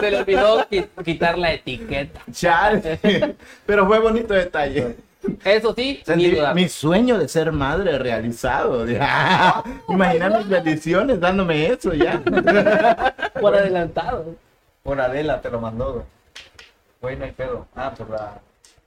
se 0.00 0.10
le 0.10 0.18
olvidó 0.20 0.66
qui- 0.70 0.88
quitar 1.04 1.36
la 1.36 1.52
etiqueta. 1.52 2.20
Chale. 2.32 2.98
Pero 3.66 3.86
fue 3.86 3.98
bonito 3.98 4.32
detalle. 4.32 4.96
Eso 5.44 5.74
sí, 5.74 6.02
Sentí 6.04 6.34
mi 6.54 6.68
sueño 6.68 7.18
de 7.18 7.28
ser 7.28 7.52
madre 7.52 7.98
realizado. 7.98 8.86
Imagina 9.88 10.30
mis 10.30 10.48
bendiciones 10.48 11.20
dándome 11.20 11.66
eso 11.66 11.92
ya. 11.92 12.22
por 13.40 13.54
adelantado. 13.54 14.34
Por 14.82 15.00
Adela 15.00 15.40
te 15.40 15.50
lo 15.50 15.60
mandó, 15.60 16.04
güey. 17.04 17.16
No 17.16 17.24
hay 17.24 17.32
pedo. 17.32 17.66
Ah, 17.76 17.92
por 17.96 18.10
la. 18.10 18.40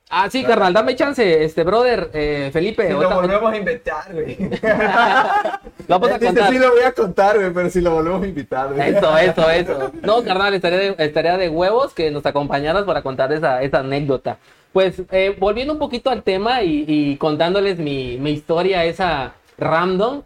Ah, 0.10 0.30
sí, 0.30 0.42
carnal, 0.44 0.72
dame 0.72 0.96
chance, 0.96 1.44
este 1.44 1.64
brother, 1.66 2.10
eh, 2.14 2.50
Felipe. 2.54 2.88
Si 2.88 2.94
lo 2.94 3.10
volvemos 3.10 3.52
a 3.52 3.58
inventar, 3.58 4.14
güey. 4.14 4.38
lo 5.88 6.00
vamos 6.00 6.10
a 6.12 6.14
Dice, 6.14 6.26
contar. 6.28 6.50
sí 6.50 6.60
lo 6.60 6.72
voy 6.72 6.82
a 6.82 6.92
contar, 6.94 7.38
güey, 7.38 7.54
pero 7.54 7.70
si 7.70 7.82
lo 7.82 7.92
volvemos 7.92 8.24
a 8.24 8.28
invitar, 8.28 8.74
güey. 8.74 8.90
Eso, 8.96 9.18
eso, 9.18 9.50
eso. 9.50 9.92
No, 10.04 10.24
carnal, 10.24 10.54
estaría 10.54 10.78
de, 10.80 10.96
estaría 11.00 11.38
de 11.38 11.50
huevos 11.50 11.94
que 11.94 12.10
nos 12.10 12.26
acompañaras 12.26 12.84
para 12.86 13.02
contar 13.02 13.34
esa, 13.34 13.62
esa 13.62 13.80
anécdota. 13.80 14.38
Pues 14.72 15.02
eh, 15.12 15.36
volviendo 15.38 15.74
un 15.74 15.80
poquito 15.80 16.10
al 16.10 16.24
tema 16.24 16.62
y, 16.64 16.86
y 16.88 17.18
contándoles 17.18 17.78
mi, 17.78 18.18
mi 18.18 18.32
historia, 18.32 18.86
esa 18.86 19.34
random, 19.58 20.24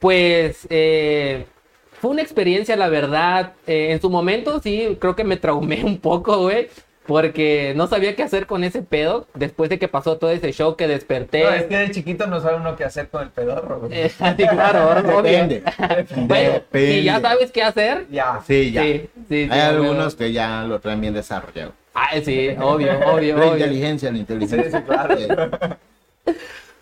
pues 0.00 0.66
eh, 0.68 1.46
fue 1.98 2.10
una 2.10 2.20
experiencia, 2.20 2.76
la 2.76 2.88
verdad. 2.90 3.54
Eh, 3.66 3.92
en 3.92 4.00
su 4.02 4.10
momento 4.10 4.60
sí, 4.60 4.98
creo 5.00 5.16
que 5.16 5.24
me 5.24 5.38
traumé 5.38 5.82
un 5.86 5.96
poco, 5.98 6.40
güey. 6.42 6.68
Porque 7.06 7.74
no 7.76 7.86
sabía 7.86 8.16
qué 8.16 8.22
hacer 8.22 8.46
con 8.46 8.64
ese 8.64 8.82
pedo 8.82 9.26
después 9.34 9.68
de 9.70 9.78
que 9.78 9.88
pasó 9.88 10.16
todo 10.16 10.30
ese 10.30 10.52
show 10.52 10.74
que 10.76 10.88
desperté. 10.88 11.42
No, 11.44 11.50
es 11.50 11.64
que 11.64 11.76
de 11.76 11.90
chiquito 11.90 12.26
no 12.26 12.40
sabe 12.40 12.56
uno 12.56 12.76
qué 12.76 12.84
hacer 12.84 13.08
con 13.08 13.22
el 13.22 13.28
pedorro, 13.30 13.80
güey. 13.80 13.92
Eh, 13.92 14.08
sí, 14.36 14.46
claro. 14.48 14.94
Depende. 15.22 15.62
Bueno, 16.16 16.52
Depende. 16.54 16.92
si 16.92 17.02
ya 17.04 17.20
sabes 17.20 17.52
qué 17.52 17.62
hacer, 17.62 18.06
Ya. 18.10 18.40
Sí, 18.46 18.72
ya. 18.72 18.82
sí, 18.82 19.08
sí, 19.28 19.44
sí, 19.44 19.48
Hay 19.50 19.60
algunos 19.60 20.14
que 20.14 20.32
ya 20.32 20.64
lo 20.64 20.78
traen 20.80 21.00
bien 21.00 21.14
desarrollado. 21.14 21.72
Ah, 21.94 22.08
sí, 22.24 22.48
obvio, 22.60 22.92
obvio, 23.06 23.36
La 23.36 23.44
obvio. 23.44 23.52
inteligencia, 23.58 24.10
la 24.10 24.18
inteligencia. 24.18 24.70
Sí, 24.70 24.76
sí, 24.78 24.82
claro. 24.82 25.16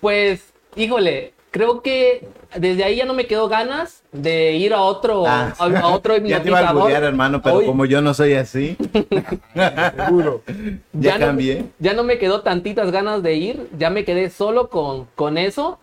Pues, 0.00 0.52
híjole, 0.76 1.32
creo 1.52 1.80
que 1.82 2.26
desde 2.56 2.82
ahí 2.82 2.96
ya 2.96 3.04
no 3.04 3.14
me 3.14 3.26
quedó 3.26 3.48
ganas 3.48 4.02
de 4.10 4.52
ir 4.54 4.74
a 4.74 4.80
otro, 4.82 5.24
Ah. 5.26 5.54
a, 5.58 5.64
a 5.66 5.88
otro 5.94 6.16
Ya 6.18 6.42
te 6.42 6.48
iba 6.48 6.58
a 6.58 6.70
alburear, 6.70 7.04
hermano, 7.04 7.40
pero 7.40 7.64
como 7.64 7.84
yo 7.84 8.02
no 8.02 8.12
soy 8.14 8.34
así, 8.34 8.76
Seguro. 9.96 10.42
ya, 10.92 11.18
no- 11.18 11.26
cambié. 11.26 11.64
ya 11.78 11.92
no 11.94 12.02
me 12.02 12.18
quedó 12.18 12.40
tantitas 12.42 12.90
ganas 12.90 13.22
de 13.22 13.34
ir, 13.36 13.68
ya 13.78 13.90
me 13.90 14.04
quedé 14.04 14.30
solo 14.30 14.68
con, 14.68 15.06
con 15.14 15.38
eso, 15.38 15.78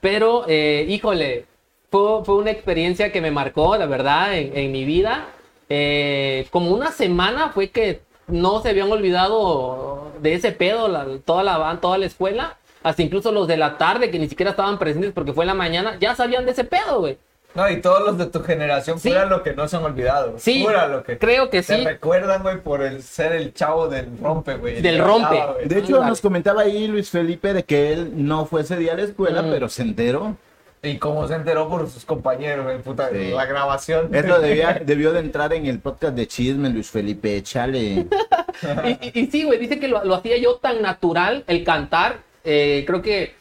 pero 0.00 0.44
eh, 0.48 0.86
híjole, 0.88 1.46
fue, 1.90 2.24
fue 2.24 2.36
una 2.36 2.50
experiencia 2.50 3.12
que 3.12 3.20
me 3.20 3.30
marcó, 3.30 3.76
la 3.76 3.86
verdad, 3.86 4.36
en, 4.36 4.56
en 4.56 4.72
mi 4.72 4.84
vida. 4.84 5.26
Eh, 5.68 6.46
como 6.50 6.70
una 6.72 6.90
semana 6.92 7.50
fue 7.50 7.70
que 7.70 8.00
no 8.26 8.60
se 8.62 8.70
habían 8.70 8.90
olvidado 8.90 10.12
de 10.20 10.34
ese 10.34 10.52
pedo, 10.52 10.88
la- 10.88 11.06
toda, 11.24 11.42
la, 11.42 11.58
ban- 11.58 11.80
toda 11.80 11.98
la 11.98 12.06
escuela, 12.06 12.56
hasta 12.84 13.02
incluso 13.02 13.32
los 13.32 13.48
de 13.48 13.56
la 13.56 13.76
tarde 13.76 14.10
que 14.12 14.18
ni 14.20 14.28
siquiera 14.28 14.50
estaban 14.52 14.78
presentes 14.78 15.10
porque 15.12 15.32
fue 15.32 15.42
en 15.42 15.48
la 15.48 15.54
mañana, 15.54 15.96
ya 16.00 16.14
sabían 16.14 16.44
de 16.46 16.52
ese 16.52 16.62
pedo, 16.62 17.00
güey. 17.00 17.18
No, 17.56 17.68
y 17.70 17.80
todos 17.80 18.00
los 18.04 18.18
de 18.18 18.26
tu 18.26 18.42
generación, 18.42 18.98
Sí. 18.98 19.08
pura 19.10 19.26
lo 19.26 19.42
que 19.44 19.54
no 19.54 19.68
se 19.68 19.76
han 19.76 19.84
olvidado. 19.84 20.34
Sí, 20.38 20.62
Pura 20.64 20.88
lo 20.88 21.04
que. 21.04 21.18
creo 21.18 21.50
que 21.50 21.62
Te 21.62 21.76
sí. 21.76 21.84
recuerdan, 21.84 22.42
güey, 22.42 22.60
por 22.60 22.82
el 22.82 23.00
ser 23.02 23.30
el 23.32 23.54
chavo 23.54 23.86
del 23.88 24.08
rompe, 24.20 24.56
güey. 24.56 24.82
Del 24.82 24.96
El 24.96 25.02
rompe. 25.04 25.40
De 25.64 25.78
hecho, 25.78 26.04
nos 26.04 26.20
comentaba 26.20 26.62
ahí 26.62 26.88
Luis 26.88 27.10
Felipe 27.10 27.52
de 27.54 27.62
que 27.62 27.92
él 27.92 28.10
no 28.26 28.44
fue 28.46 28.62
ese 28.62 28.76
día 28.76 28.92
a 28.94 28.96
la 28.96 29.02
escuela, 29.04 29.42
Mm. 29.42 29.50
pero 29.50 29.68
se 29.68 29.82
enteró. 29.82 30.36
Y 30.82 30.98
como 30.98 31.26
se 31.28 31.34
enteró 31.34 31.68
por 31.68 31.88
sus 31.88 32.04
compañeros, 32.04 32.64
güey, 32.64 32.78
puta, 32.78 33.08
Sí. 33.10 33.30
la 33.30 33.46
grabación. 33.46 34.12
Esto 34.12 34.38
debía, 34.40 34.82
debió 34.84 35.12
de 35.12 35.20
entrar 35.20 35.52
en 35.54 35.64
el 35.66 35.78
podcast 35.78 36.14
de 36.16 36.26
chisme, 36.26 36.68
Luis 36.70 36.90
Felipe, 36.90 37.36
échale. 37.36 38.06
Y, 38.84 39.08
y- 39.18 39.20
y 39.20 39.26
sí, 39.30 39.44
güey, 39.44 39.58
dice 39.58 39.78
que 39.80 39.88
lo, 39.88 40.04
lo 40.04 40.14
hacía 40.14 40.36
yo 40.38 40.56
tan 40.56 40.82
natural 40.82 41.44
el 41.46 41.64
cantar. 41.64 42.18
Eh, 42.44 42.84
creo 42.86 43.02
que 43.02 43.34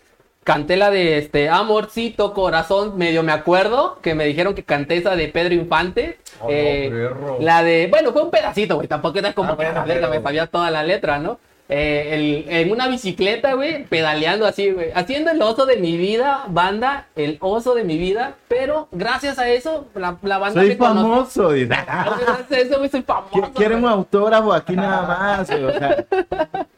canté 0.44 0.76
la 0.76 0.90
de 0.90 1.18
este 1.20 1.48
Amorcito 1.50 2.34
Corazón, 2.34 2.98
medio 2.98 3.24
me 3.24 3.32
acuerdo, 3.32 4.00
que 4.02 4.14
me 4.16 4.26
dijeron 4.26 4.54
que 4.56 4.64
canté 4.64 4.98
esa 4.98 5.16
de 5.16 5.28
Pedro 5.30 5.54
Infante. 5.54 6.18
Oh, 6.42 6.48
eh, 6.50 6.90
no, 6.92 7.38
la 7.40 7.64
de, 7.64 7.88
bueno, 7.90 8.12
fue 8.12 8.24
un 8.24 8.32
pedacito, 8.32 8.76
güey, 8.76 8.88
tampoco 8.88 9.20
era 9.20 9.34
como 9.34 9.54
Ah, 9.54 9.58
que 9.58 9.64
la 9.64 9.84
pero- 9.86 10.10
me 10.10 10.22
sabía 10.22 10.48
toda 10.48 10.70
la 10.72 10.84
letra, 10.84 11.20
¿no? 11.20 11.40
Eh, 11.70 12.10
el- 12.46 12.54
en 12.54 12.72
una 12.72 12.88
bicicleta, 12.90 13.54
güey, 13.54 13.86
pedaleando 13.86 14.46
así, 14.46 14.70
güey, 14.72 14.92
haciendo 14.94 15.32
el 15.32 15.42
oso 15.42 15.66
de 15.66 15.78
mi 15.78 15.96
vida, 15.98 16.44
banda, 16.50 17.08
el 17.16 17.38
oso 17.40 17.74
de 17.74 17.86
mi 17.86 17.98
vida, 17.98 18.36
pero 18.50 18.90
gracias 18.92 19.40
a 19.40 19.48
eso, 19.50 19.88
la, 19.96 20.18
la 20.24 20.38
banda 20.40 20.60
Soy 20.60 20.72
me 20.72 20.76
famoso. 20.76 21.52
dice. 21.54 21.68
Gracias 21.88 22.52
a 22.52 22.58
eso, 22.58 22.78
güey, 22.80 22.90
soy 22.90 23.02
famoso. 23.02 23.34
Qui- 23.36 23.54
Quieren 23.54 23.80
un 23.80 23.90
autógrafo 23.90 24.52
aquí 24.54 24.76
nada 24.76 25.08
más. 25.08 25.50
güey, 25.50 25.64
o 25.64 25.72
sea, 25.72 26.06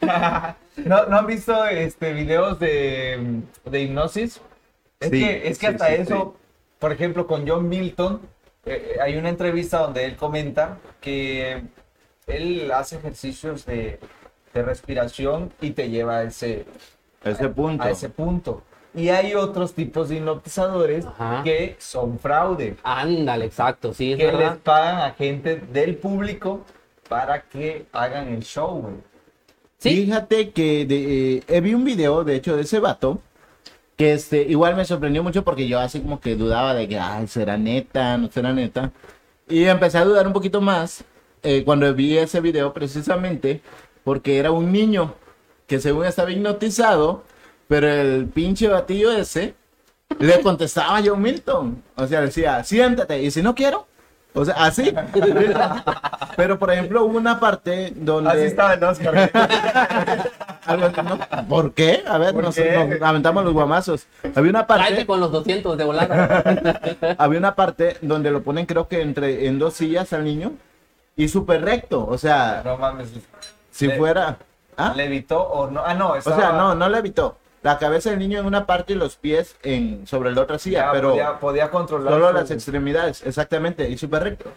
¿No, 0.78 1.06
¿No 1.08 1.17
han 1.17 1.26
visto 1.28 1.65
este 1.65 2.13
videos 2.13 2.60
de, 2.60 3.41
de 3.65 3.82
hipnosis? 3.82 4.39
Es 5.00 5.10
Sí, 5.10 5.19
que, 5.19 5.48
es 5.48 5.58
que 5.58 5.67
sí, 5.67 5.74
hasta 5.74 5.88
sí, 5.88 5.93
eso, 6.02 6.36
por 6.80 6.91
ejemplo, 6.91 7.26
con 7.28 7.48
John 7.48 7.67
Milton, 7.69 8.21
eh, 8.65 8.98
hay 9.02 9.17
una 9.17 9.30
entrevista 9.30 9.80
donde 9.80 10.06
él 10.06 10.15
comenta 10.15 10.78
que 11.02 11.63
él 12.28 12.71
hace 12.74 12.98
ejercicios 12.98 13.65
de, 13.65 14.00
de 14.56 14.63
respiración 14.63 15.52
y 15.62 15.72
te 15.72 15.89
lleva 15.89 16.20
a 16.20 16.24
ese, 16.24 16.65
ese 17.24 17.50
punto. 17.50 17.84
a 17.84 17.91
ese 17.91 18.10
punto. 18.10 18.63
Y 18.96 19.10
hay 19.10 19.34
otros 19.34 19.74
tipos 19.74 20.08
de 20.08 20.15
hipnotizadores 20.15 21.06
Ajá. 21.06 21.44
que 21.44 21.76
son 21.78 22.18
fraude, 22.18 22.78
Ándale, 22.82 23.46
exacto, 23.46 23.94
sí, 23.94 24.13
es 24.13 24.18
que 24.18 24.32
les 24.32 24.56
pagan 24.56 25.02
a 25.02 25.12
gente 25.12 25.58
del 25.58 25.98
público 25.98 26.62
para 27.10 27.41
que 27.41 27.86
hagan 27.91 28.30
el 28.30 28.41
show, 28.44 28.82
güey. 28.82 28.96
Sí, 29.78 30.06
Fíjate 30.06 30.52
que 30.52 30.86
de, 30.86 31.44
eh, 31.46 31.62
vi 31.62 31.74
un 31.74 31.84
video, 31.84 32.24
de 32.24 32.36
hecho, 32.36 32.56
de 32.56 32.62
ese 32.62 32.80
vato, 32.80 33.20
que 33.98 34.13
este, 34.13 34.44
igual 34.44 34.78
me 34.78 34.86
sorprendió 34.86 35.22
mucho 35.22 35.44
porque 35.44 35.68
yo 35.68 35.80
así 35.80 36.00
como 36.00 36.22
que 36.22 36.38
dudaba 36.38 36.74
de 36.74 36.88
que, 36.88 36.98
ay, 36.98 37.28
será 37.28 37.58
neta, 37.58 38.18
no 38.18 38.32
será 38.32 38.54
neta. 38.54 38.91
Y 39.50 39.65
empecé 39.65 39.98
a 39.98 40.06
dudar 40.06 40.26
un 40.26 40.34
poquito 40.34 40.62
más 40.62 41.04
eh, 41.44 41.63
cuando 41.63 41.94
vi 41.94 42.18
ese 42.18 42.41
video 42.41 42.74
precisamente 42.74 43.62
porque 44.06 44.38
era 44.38 44.52
un 44.52 44.72
niño 44.72 45.15
que 45.68 45.82
según 45.82 46.06
estaba 46.06 46.32
hipnotizado, 46.32 47.24
pero 47.68 47.89
el 47.89 48.28
pinche 48.28 48.70
batillo 48.70 49.12
ese 49.12 49.56
le 50.20 50.39
contestaba 50.41 50.98
a 50.98 51.04
John 51.04 51.22
Milton. 51.22 51.84
O 51.96 52.08
sea, 52.08 52.22
decía, 52.22 52.63
siéntate, 52.63 53.22
y 53.22 53.32
si 53.32 53.41
no 53.41 53.54
quiero. 53.56 53.88
O 54.34 54.46
sea, 54.46 54.54
así. 54.56 54.94
Pero, 56.36 56.60
por 56.60 56.70
ejemplo, 56.70 57.06
hubo 57.06 57.18
una 57.18 57.39
parte 57.39 57.94
donde... 57.96 58.32
Así 58.32 58.41
estaba 58.41 58.74
el 58.74 58.84
Oscar. 58.84 59.32
No, 60.68 61.48
¿Por 61.48 61.74
qué? 61.74 62.04
A 62.08 62.18
ver, 62.18 62.34
¿Por 62.34 62.44
nos, 62.44 62.56
qué? 62.56 62.88
nos 62.88 63.00
aventamos 63.00 63.46
los 63.46 63.54
guamazos. 63.54 64.08
Había 64.34 64.50
una 64.50 64.65
tráete 64.65 64.91
parte, 64.96 65.06
con 65.06 65.20
los 65.20 65.32
200 65.32 65.78
de 65.78 65.84
volada. 65.84 66.44
había 67.20 67.38
una 67.38 67.54
parte 67.54 67.98
donde 68.02 68.32
lo 68.32 68.41
ponen 68.41 68.65
creo 68.65 68.88
que 68.88 69.04
entre 69.04 69.46
en 69.46 69.60
dos 69.60 69.76
sillas 69.76 70.12
al 70.12 70.24
niño 70.24 70.54
y 71.15 71.28
súper 71.28 71.63
recto, 71.63 72.06
o 72.06 72.18
sea, 72.18 72.62
no 72.65 72.78
mames. 72.78 73.10
Si 73.75 73.88
le- 73.88 73.97
fuera, 73.97 74.38
¿ah? 74.77 74.93
¿Levitó 74.95 75.41
o 75.41 75.69
no? 75.69 75.81
Ah, 75.85 75.93
no, 75.93 76.11
o 76.11 76.15
estaba... 76.15 76.38
sea, 76.38 76.51
no, 76.53 76.75
no 76.75 76.89
le 76.89 76.97
evitó. 76.99 77.38
La 77.63 77.77
cabeza 77.79 78.11
del 78.11 78.19
niño 78.19 78.39
en 78.39 78.45
una 78.45 78.65
parte 78.67 78.93
y 78.93 78.95
los 78.95 79.15
pies 79.15 79.55
en 79.63 80.05
sobre 80.05 80.31
la 80.31 80.41
otra 80.41 80.59
silla, 80.59 80.85
ya 80.85 80.91
pero 80.91 81.09
podía, 81.11 81.39
podía 81.39 81.71
controlar. 81.71 82.13
solo 82.13 82.27
su- 82.29 82.33
las 82.35 82.51
extremidades, 82.51 83.23
exactamente, 83.25 83.89
y 83.89 83.97
súper 83.97 84.23
recto. 84.23 84.51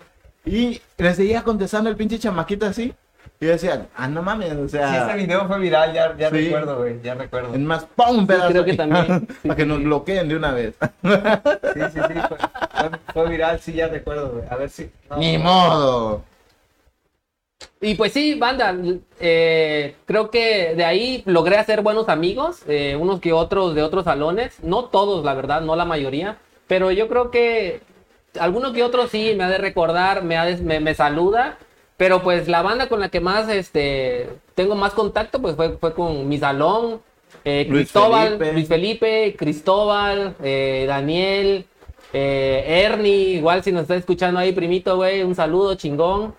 Y 0.45 0.81
le 0.99 1.15
seguía 1.15 1.43
contestando 1.43 1.89
el 1.91 1.97
pinche 1.97 2.19
chamaquito 2.19 2.67
así. 2.67 2.95
Y 3.41 3.47
decían, 3.47 3.87
ah, 3.97 4.09
no 4.09 4.23
mames, 4.23 4.53
o 4.53 4.65
Sí, 4.65 4.71
sea, 4.71 5.07
ese 5.09 5.17
video 5.19 5.47
fue 5.47 5.59
viral, 5.61 5.93
ya, 5.93 6.17
ya 6.17 6.29
Sí. 6.31 6.47
recuerdo, 6.47 6.79
güey, 6.79 7.01
ya 7.03 7.15
recuerdo. 7.15 7.55
en 7.55 7.65
más, 7.67 7.85
¡pum! 7.85 8.19
un 8.21 8.27
pedazo. 8.27 8.49
creo 8.49 8.65
que 8.65 8.75
también. 8.75 9.27
Sí, 9.43 9.49
Para 9.49 9.57
que 9.57 9.63
sí, 9.63 9.69
nos 9.69 9.79
sí. 9.79 9.85
bloqueen 9.85 10.29
de 10.29 10.37
una 10.37 10.53
vez. 10.53 10.75
Sí, 11.03 11.81
sí, 11.93 12.01
sí, 12.09 12.15
fue, 12.29 12.37
fue- 12.39 12.91
fue 13.13 13.29
viral, 13.29 13.61
sí, 13.61 13.73
ya 13.75 13.89
recuerdo, 13.89 14.31
güey. 14.31 14.45
A 14.51 14.57
ver 14.57 14.71
si... 14.71 14.91
no, 15.11 15.17
Ni 15.19 15.39
modo. 15.39 16.25
Y 17.81 17.95
pues 17.95 18.13
sí, 18.13 18.35
banda, 18.35 18.77
eh, 19.21 19.95
creo 20.05 20.31
que 20.31 20.75
de 20.75 20.85
ahí 20.85 21.23
logré 21.27 21.57
hacer 21.59 21.83
buenos 21.83 22.09
amigos, 22.09 22.63
eh, 22.67 22.97
unos 22.99 23.21
que 23.21 23.33
otros 23.33 23.75
de 23.77 23.83
otros 23.85 24.05
salones, 24.05 24.57
no 24.63 24.87
todos, 24.87 25.25
la 25.25 25.35
verdad, 25.35 25.61
no 25.61 25.77
la 25.77 25.85
mayoría, 25.85 26.39
pero 26.67 26.91
yo 26.91 27.07
creo 27.07 27.31
que 27.31 27.81
alguno 28.41 28.73
que 28.73 28.83
otro 28.83 29.07
sí 29.07 29.33
me 29.37 29.45
ha 29.45 29.49
de 29.49 29.59
recordar, 29.59 30.25
me, 30.25 30.37
ha 30.37 30.45
de- 30.45 30.57
me, 30.57 30.81
me 30.81 30.95
saluda, 30.95 31.57
pero 31.97 32.21
pues 32.23 32.49
la 32.49 32.63
banda 32.63 32.89
con 32.89 32.99
la 32.99 33.11
que 33.11 33.21
más 33.21 33.49
este, 33.49 34.29
tengo 34.57 34.75
más 34.75 34.93
contacto 34.93 35.41
pues 35.41 35.55
fue, 35.55 35.77
fue 35.79 35.95
con 35.95 36.29
mi 36.29 36.39
salón, 36.39 37.01
eh, 37.45 37.65
Luis 37.69 37.83
Cristóbal, 37.93 38.29
Felipe. 38.39 38.53
Luis 38.55 38.69
Felipe, 38.69 39.37
Cristóbal, 39.39 40.35
eh, 40.43 40.85
Daniel, 40.89 41.65
Ernie, 42.13 43.35
igual 43.37 43.63
si 43.63 43.71
nos 43.71 43.83
está 43.83 43.95
escuchando 43.95 44.41
ahí, 44.41 44.51
primito, 44.53 44.97
güey, 44.97 45.23
un 45.23 45.35
saludo 45.37 45.75
chingón. 45.77 46.35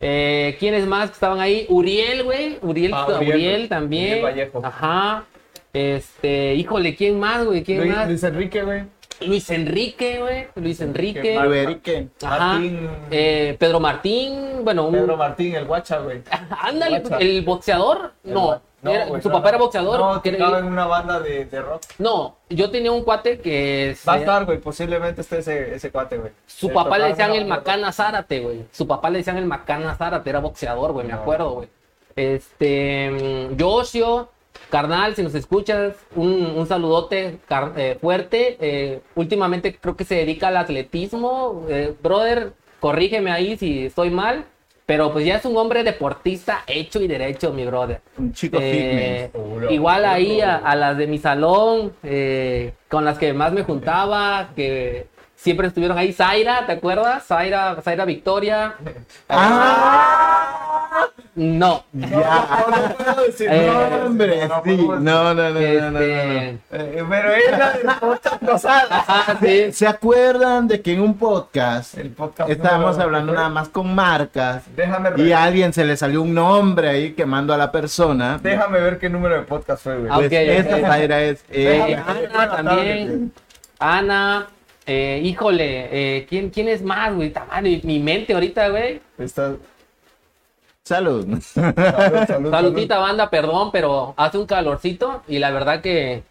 Eh, 0.00 0.56
¿Quiénes 0.58 0.86
más 0.86 1.10
que 1.10 1.14
estaban 1.14 1.40
ahí? 1.40 1.66
Uriel, 1.68 2.22
güey. 2.24 2.58
Uriel, 2.62 2.92
Ah, 2.94 3.06
Uriel, 3.18 3.34
Uriel, 3.34 3.68
también. 3.68 4.04
Uriel 4.12 4.24
Vallejo. 4.24 4.60
Ajá. 4.64 5.24
Este, 5.72 6.54
híjole, 6.54 6.96
¿quién 6.96 7.20
más, 7.20 7.44
güey? 7.44 7.62
¿Quién 7.62 7.78
Luis, 7.80 7.92
más? 7.92 8.08
Luis 8.08 8.24
Enrique, 8.24 8.62
güey. 8.62 8.82
Luis 9.20 9.50
Enrique, 9.50 10.18
güey. 10.18 10.46
Luis 10.56 10.80
Enrique. 10.80 11.36
Alberique. 11.36 12.08
Ajá. 12.22 12.54
Martín. 12.54 12.88
Eh, 13.10 13.56
Pedro 13.58 13.78
Martín. 13.78 14.64
Bueno, 14.64 14.86
un- 14.86 14.92
Pedro 14.94 15.16
Martín, 15.18 15.54
el 15.54 15.66
guacha, 15.66 15.98
güey. 15.98 16.22
ándale, 16.62 17.02
el 17.20 17.42
boxeador. 17.42 18.14
El 18.24 18.32
No, 18.32 18.62
no, 18.82 18.90
era- 18.90 19.06
güey, 19.06 19.20
su 19.22 19.28
no, 19.28 19.34
papá 19.34 19.48
era 19.50 19.58
boxeador. 19.58 20.00
No, 20.00 20.22
que 20.22 20.28
era- 20.30 20.38
tocaba 20.38 20.58
en 20.60 20.64
una 20.66 20.86
banda 20.86 21.20
de, 21.20 21.44
de 21.44 21.60
rock. 21.62 21.82
no, 21.98 22.36
yo 22.48 22.70
tenía 22.70 22.92
un 22.92 23.02
cuate 23.04 23.38
que 23.40 23.96
Va 24.08 24.14
a 24.14 24.18
estar, 24.18 24.44
güey, 24.46 24.58
posiblemente 24.58 25.20
esté 25.20 25.38
ese, 25.38 25.74
ese 25.74 25.90
cuate, 25.90 26.18
güey. 26.18 26.32
Su 26.46 26.70
papá 26.72 26.98
le 26.98 27.08
decían 27.08 27.32
el 27.34 27.46
Macana 27.46 27.92
Zárate, 27.92 28.40
güey. 28.40 28.64
Su 28.72 28.86
papá 28.86 29.10
le 29.10 29.18
decían 29.18 29.36
el 29.38 29.46
Macana 29.46 29.94
Zárate, 29.94 30.30
era 30.30 30.40
boxeador, 30.40 30.92
güey, 30.92 31.06
me 31.06 31.12
acuerdo, 31.12 31.50
güey. 31.52 31.68
Este, 32.16 33.10
mm, 33.50 33.56
Yoshio, 33.56 34.28
carnal, 34.68 35.14
si 35.16 35.22
nos 35.22 35.34
escuchas, 35.34 35.94
un, 36.14 36.52
un 36.56 36.66
saludote 36.66 37.38
car- 37.48 37.72
eh, 37.76 37.98
fuerte. 38.00 38.56
Eh, 38.60 39.00
últimamente 39.14 39.76
creo 39.76 39.96
que 39.96 40.04
se 40.04 40.16
dedica 40.16 40.48
al 40.48 40.56
atletismo. 40.56 41.64
Eh, 41.68 41.94
brother, 42.02 42.52
corrígeme 42.80 43.30
ahí 43.30 43.56
si 43.56 43.86
estoy 43.86 44.10
mal. 44.10 44.44
Pero 44.90 45.12
pues 45.12 45.24
ya 45.24 45.36
es 45.36 45.44
un 45.44 45.56
hombre 45.56 45.84
deportista 45.84 46.64
hecho 46.66 47.00
y 47.00 47.06
derecho, 47.06 47.52
mi 47.52 47.64
brother. 47.64 48.00
Un 48.18 48.32
chico 48.32 48.58
Eh, 48.60 49.30
fitness. 49.32 49.70
Igual 49.70 50.04
ahí 50.04 50.40
a, 50.40 50.56
a 50.56 50.74
las 50.74 50.96
de 50.96 51.06
mi 51.06 51.16
salón, 51.18 51.92
eh, 52.02 52.72
con 52.88 53.04
las 53.04 53.16
que 53.16 53.32
más 53.32 53.52
me 53.52 53.62
juntaba, 53.62 54.50
que 54.56 55.06
siempre 55.40 55.66
estuvieron 55.68 55.96
ahí. 55.98 56.12
Zaira, 56.12 56.66
¿te 56.66 56.72
acuerdas? 56.72 57.24
Zaira, 57.26 57.76
Zaira 57.82 58.04
Victoria. 58.04 58.74
¡Ah! 59.28 61.06
No. 61.34 61.84
Ya. 61.92 62.08
No, 62.10 62.76
no 62.76 62.94
puedo 62.96 63.26
decir. 63.26 63.48
Eh, 63.50 63.66
No, 63.66 63.98
no, 63.98 64.16
no 64.16 64.98
No, 64.98 65.34
no, 65.34 65.34
no, 65.34 65.34
no, 65.34 65.34
no, 65.34 65.50
no, 65.52 65.90
no. 65.92 65.98
Este, 66.00 66.58
Eh, 66.72 67.04
pero 67.08 67.32
es 67.32 67.58
la 67.58 67.70
del 67.72 67.86
podcast 68.00 68.66
sí. 69.40 69.72
¿Se 69.72 69.86
acuerdan 69.86 70.66
de 70.68 70.82
que 70.82 70.92
en 70.94 71.00
un 71.00 71.16
podcast 71.16 71.96
El 71.96 72.10
podcast 72.10 72.50
estábamos 72.50 72.98
hablando 72.98 73.32
nada 73.32 73.48
más 73.48 73.68
con 73.68 73.94
marcas 73.94 74.64
Déjame 74.76 75.10
y 75.16 75.22
ver. 75.24 75.34
a 75.34 75.44
alguien 75.44 75.72
se 75.72 75.84
le 75.84 75.96
salió 75.96 76.22
un 76.22 76.34
nombre 76.34 76.88
ahí 76.88 77.12
quemando 77.12 77.54
a 77.54 77.56
la 77.56 77.70
persona? 77.70 78.38
Déjame 78.42 78.80
ver 78.80 78.98
qué 78.98 79.08
número 79.08 79.36
de 79.36 79.42
podcast 79.42 79.84
fue, 79.84 79.96
güey. 79.98 80.10
Ah, 80.10 80.14
Pues 80.16 80.26
ok, 80.26 80.32
esta 80.32 80.76
ok. 80.76 80.82
Zaira 80.82 81.20
es. 81.22 81.44
eh, 81.50 81.92
Eh, 81.96 82.02
Ana 82.34 82.56
también. 82.56 83.32
Ana, 83.78 84.46
eh, 84.92 85.20
híjole, 85.22 85.88
eh, 85.92 86.26
¿quién, 86.28 86.50
¿quién 86.50 86.66
es 86.66 86.82
más, 86.82 87.14
güey? 87.14 87.32
Mi, 87.62 87.80
mi 87.84 88.00
mente 88.00 88.34
ahorita, 88.34 88.70
güey. 88.70 89.00
Está... 89.18 89.54
salud. 90.82 91.24
Salud, 91.54 91.76
salud, 91.84 92.26
salud. 92.26 92.50
Saludita 92.50 92.98
banda, 92.98 93.30
perdón, 93.30 93.70
pero 93.70 94.14
hace 94.16 94.38
un 94.38 94.46
calorcito 94.46 95.22
y 95.28 95.38
la 95.38 95.52
verdad 95.52 95.80
que 95.80 96.24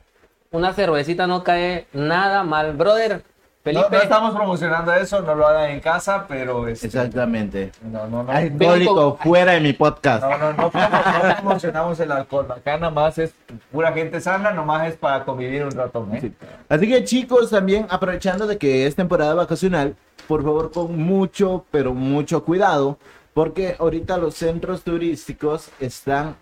una 0.51 0.74
cervecita 0.74 1.26
no 1.26 1.41
cae 1.41 1.88
nada 1.93 2.43
mal. 2.43 2.74
Brother, 2.74 3.24
Felipe. 3.62 3.84
No, 3.84 3.89
no 3.89 4.01
estamos 4.01 4.36
promocionando 4.36 4.93
eso, 4.93 5.22
no 5.22 5.36
lo 5.36 5.45
hagan 5.45 5.72
en 5.72 5.82
casa, 5.82 6.26
pero 6.28 6.68
este, 6.68 6.88
Exactamente. 6.88 7.72
no, 7.82 8.07
no, 8.07 8.24
no. 8.24 8.32
Alcohólico 8.32 9.18
fuera 9.22 9.51
de 9.51 9.60
mi 9.60 9.74
podcast. 9.74 10.24
No, 10.24 10.38
no, 10.38 10.53
no, 10.53 10.64
no 10.64 11.36
promocionamos 11.36 11.99
el 11.99 12.12
alcohol. 12.12 12.49
Acá 12.51 12.78
nada 12.78 12.91
más 12.91 13.18
es 13.18 13.34
pura 13.70 13.91
gente 13.91 14.22
sana, 14.22 14.51
nomás 14.51 14.88
es 14.88 14.95
para 14.95 15.26
convivir 15.26 15.66
un 15.66 15.72
rato, 15.72 16.07
¿eh? 16.14 16.32
Así 16.70 16.88
que 16.88 17.03
chicos, 17.03 17.49
también 17.49 17.86
aprovechando 17.89 18.47
de 18.47 18.57
que 18.57 18.88
es 18.88 18.95
temporada 18.95 19.34
vacacional, 19.34 19.95
por 20.28 20.41
favor 20.41 20.72
con 20.72 20.97
mucho, 20.97 21.66
pero 21.70 21.93
mucho 21.93 22.45
cuidado, 22.45 22.97
porque 23.34 23.76
ahorita 23.78 24.18
los 24.18 24.36
centros 24.36 24.84
turísticos 24.84 25.70
están 25.82 26.38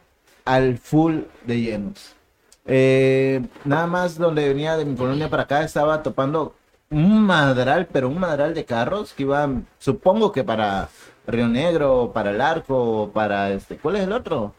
al 0.45 0.77
full 0.77 1.21
de 1.45 1.61
llenos. 1.61 2.15
Eh, 2.65 3.41
nada 3.63 3.87
más 3.87 4.17
donde 4.17 4.47
venía 4.47 4.75
de 4.77 4.85
mi 4.85 4.95
colonia 4.95 5.29
para 5.29 5.43
acá 5.43 5.63
estaba 5.63 6.03
topando 6.03 6.53
un 6.89 7.21
madral, 7.23 7.87
pero 7.91 8.07
un 8.07 8.19
madral 8.19 8.53
de 8.53 8.65
carros 8.65 9.13
que 9.13 9.23
iban, 9.23 9.67
supongo 9.79 10.31
que 10.31 10.43
para 10.43 10.89
Río 11.25 11.47
Negro, 11.47 12.11
para 12.13 12.31
el 12.31 12.41
Arco, 12.41 13.03
o 13.03 13.09
para 13.11 13.51
este, 13.51 13.77
¿cuál 13.77 13.97
es 13.97 14.03
el 14.03 14.13
otro? 14.13 14.53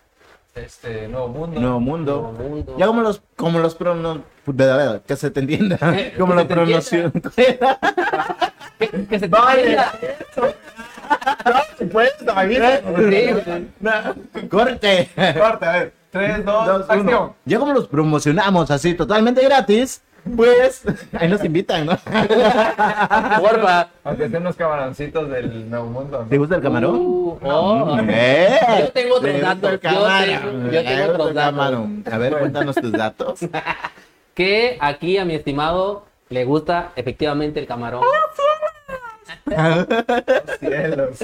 Este, 0.54 1.08
Nuevo 1.08 1.28
Mundo. 1.28 1.60
Nuevo 1.60 1.80
Mundo. 1.80 2.32
Nuevo 2.36 2.56
Mundo. 2.56 2.76
Ya 2.78 2.86
como 2.86 3.02
los, 3.02 3.22
como 3.36 3.58
los 3.60 3.74
pronos, 3.74 4.18
que 5.06 5.16
se 5.16 5.30
te 5.30 5.40
entienda, 5.40 5.78
como 6.18 6.34
los 6.34 6.44
pronuncian. 6.44 7.12
Que, 8.78 8.86
que 8.88 9.18
se 9.18 9.28
te 9.28 9.36
entienda. 9.36 9.92
Pues. 11.92 12.10
Sí, 12.18 12.24
Corte. 14.48 15.08
Corte, 15.38 15.66
a 15.66 15.72
ver. 15.72 15.92
3, 16.10 16.44
2, 16.44 16.66
Dos, 16.66 16.86
uno. 16.90 17.00
acción. 17.00 17.32
Ya 17.44 17.58
como 17.58 17.72
los 17.72 17.86
promocionamos 17.86 18.70
así 18.70 18.94
totalmente 18.94 19.42
gratis, 19.44 20.02
pues 20.36 20.82
ahí 21.12 21.28
nos 21.28 21.44
invitan, 21.44 21.86
¿no? 21.86 21.96
porfa. 23.40 23.88
Aunque 24.04 24.28
sean 24.28 24.42
unos 24.42 24.56
camaroncitos 24.56 25.28
del 25.30 25.68
Nuevo 25.70 25.86
Mundo. 25.86 26.26
¿Te 26.28 26.38
gusta 26.38 26.56
el 26.56 26.62
camarón? 26.62 26.96
Uh, 26.96 27.38
oh. 27.42 27.98
¡Eh! 28.08 28.58
Yo 28.80 28.92
tengo 28.92 29.16
otros 29.16 29.30
¿Te 29.32 29.32
gusta 29.40 29.54
datos, 29.54 29.70
el 29.72 29.76
yo 29.76 29.80
camarón? 29.80 30.28
tengo- 30.28 30.70
yo 30.70 30.70
tengo 30.70 30.72
¿Te 30.72 30.80
gusta 30.82 31.04
el 31.04 31.10
otros 31.10 31.34
datos. 31.34 31.50
camarón? 31.56 32.04
A 32.12 32.18
ver, 32.18 32.38
cuéntanos 32.38 32.76
tus 32.76 32.92
datos. 32.92 33.40
Que 34.34 34.78
aquí 34.80 35.18
a 35.18 35.24
mi 35.24 35.34
estimado 35.34 36.06
le 36.28 36.44
gusta 36.44 36.92
efectivamente 36.94 37.58
el 37.58 37.66
camarón. 37.66 38.02
Cielos. 40.60 41.18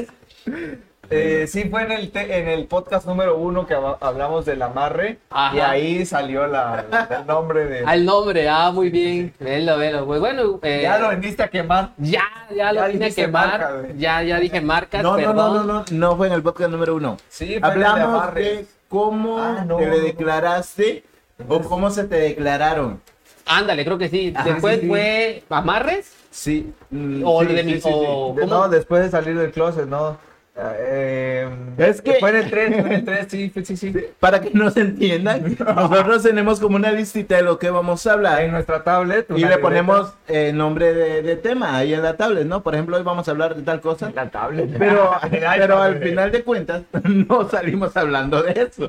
Eh, 1.15 1.47
sí, 1.47 1.65
fue 1.71 1.83
en 1.85 1.93
el, 1.93 2.11
te- 2.11 2.39
en 2.39 2.49
el 2.49 2.67
podcast 2.67 3.07
número 3.07 3.37
uno 3.37 3.67
que 3.67 3.75
hab- 3.77 3.99
hablamos 4.01 4.45
del 4.45 4.61
amarre 4.63 5.19
Ajá. 5.31 5.57
y 5.57 5.61
ahí 5.61 6.07
salió 6.07 6.47
la, 6.47 6.85
el 7.21 7.27
nombre 7.27 7.67
de... 7.67 7.85
Al 7.85 8.05
nombre, 8.05 8.49
ah, 8.49 8.71
muy 8.73 8.91
bien. 8.91 9.33
Velo, 9.41 9.79
velo. 9.79 10.07
Pues 10.07 10.21
bueno, 10.21 10.59
eh, 10.63 10.81
Ya 10.83 10.99
lo 10.99 11.09
vendiste 11.09 11.43
a 11.43 11.49
quemar. 11.49 11.91
ya, 11.99 12.25
ya 12.55 12.73
lo 12.73 12.87
vine 12.89 13.07
a 13.07 13.11
quemar. 13.11 13.49
marca, 13.61 13.73
ya, 13.97 14.23
ya 14.23 14.39
dije 14.41 14.61
marcas, 14.61 15.03
No, 15.03 15.11
no, 15.13 15.17
perdón. 15.17 15.37
no, 15.37 15.55
no, 15.55 15.65
no, 15.65 15.85
no 15.91 16.17
fue 16.17 16.27
en 16.27 16.33
el 16.35 16.43
podcast 16.43 16.71
número 16.71 16.95
uno. 16.95 17.17
Sí, 17.29 17.57
fue 17.61 17.69
en 17.69 17.75
el 17.75 17.79
de 17.81 17.87
Hablamos 17.87 18.23
amarre. 18.23 18.43
de 18.43 18.67
cómo 18.89 19.39
Ah, 19.39 19.65
no. 19.67 19.77
te 19.77 19.87
le 19.89 20.01
declaraste 20.01 21.05
o 21.49 21.61
cómo 21.61 21.91
se 21.91 22.05
te 22.05 22.17
declararon. 22.17 23.01
Ándale, 23.47 23.85
creo 23.85 23.99
que 23.99 24.09
sí. 24.09 24.33
Ajá, 24.35 24.49
Después 24.49 24.81
sí. 24.81 24.87
fue 24.89 25.43
amarres. 25.51 26.13
Sí. 26.31 26.73
mm, 26.91 27.23
O 27.25 27.43
sí, 27.43 27.47
de 27.49 27.59
sí, 27.61 27.67
mi- 27.67 27.73
sí, 27.75 27.81
sí. 27.83 27.91
o- 27.93 28.33
De- 28.35 28.41
¿Cómo? 28.43 28.55
No, 28.55 28.69
después 28.69 29.03
de 29.03 29.11
salir 29.11 29.37
del 29.39 29.53
closet, 29.53 29.87
no. 29.87 30.17
Eh, 30.57 31.49
Es 31.79 32.01
que- 32.01 32.15
Fue 32.21 32.31
en 32.31 32.37
el 32.37 32.51
3, 32.51 32.69
fue 32.71 32.79
en 32.87 32.93
el 32.93 33.05
3, 33.05 33.27
sí, 33.29 33.53
sí, 33.65 33.77
sí. 33.77 33.93
Para 34.21 34.41
que 34.41 34.51
nos 34.53 34.77
entiendan, 34.77 35.57
nosotros 35.59 36.23
tenemos 36.23 36.61
como 36.61 36.77
una 36.77 36.93
listita 36.93 37.37
de 37.37 37.43
lo 37.43 37.59
que 37.59 37.71
vamos 37.71 38.07
a 38.07 38.13
hablar. 38.13 38.43
En 38.43 38.53
nuestra 38.53 38.85
tablet. 38.85 39.27
Y 39.31 39.33
le 39.33 39.39
libreta. 39.41 39.61
ponemos 39.61 40.15
el 40.29 40.57
nombre 40.57 40.95
de, 40.95 41.23
de 41.23 41.37
tema 41.37 41.77
ahí 41.77 41.93
en 41.93 42.03
la 42.03 42.17
tablet, 42.17 42.47
¿no? 42.47 42.63
Por 42.63 42.75
ejemplo, 42.75 42.97
hoy 42.97 43.03
vamos 43.03 43.27
a 43.27 43.33
hablar 43.33 43.57
de 43.57 43.63
tal 43.63 43.81
cosa. 43.81 44.13
La 44.15 44.31
tablet. 44.31 44.71
Pero, 44.79 45.11
pero 45.31 45.83
al 45.83 45.97
güey. 45.99 46.09
final 46.11 46.31
de 46.31 46.43
cuentas 46.45 46.83
no 47.03 47.49
salimos 47.49 47.97
hablando 47.97 48.43
de 48.43 48.53
eso. 48.53 48.89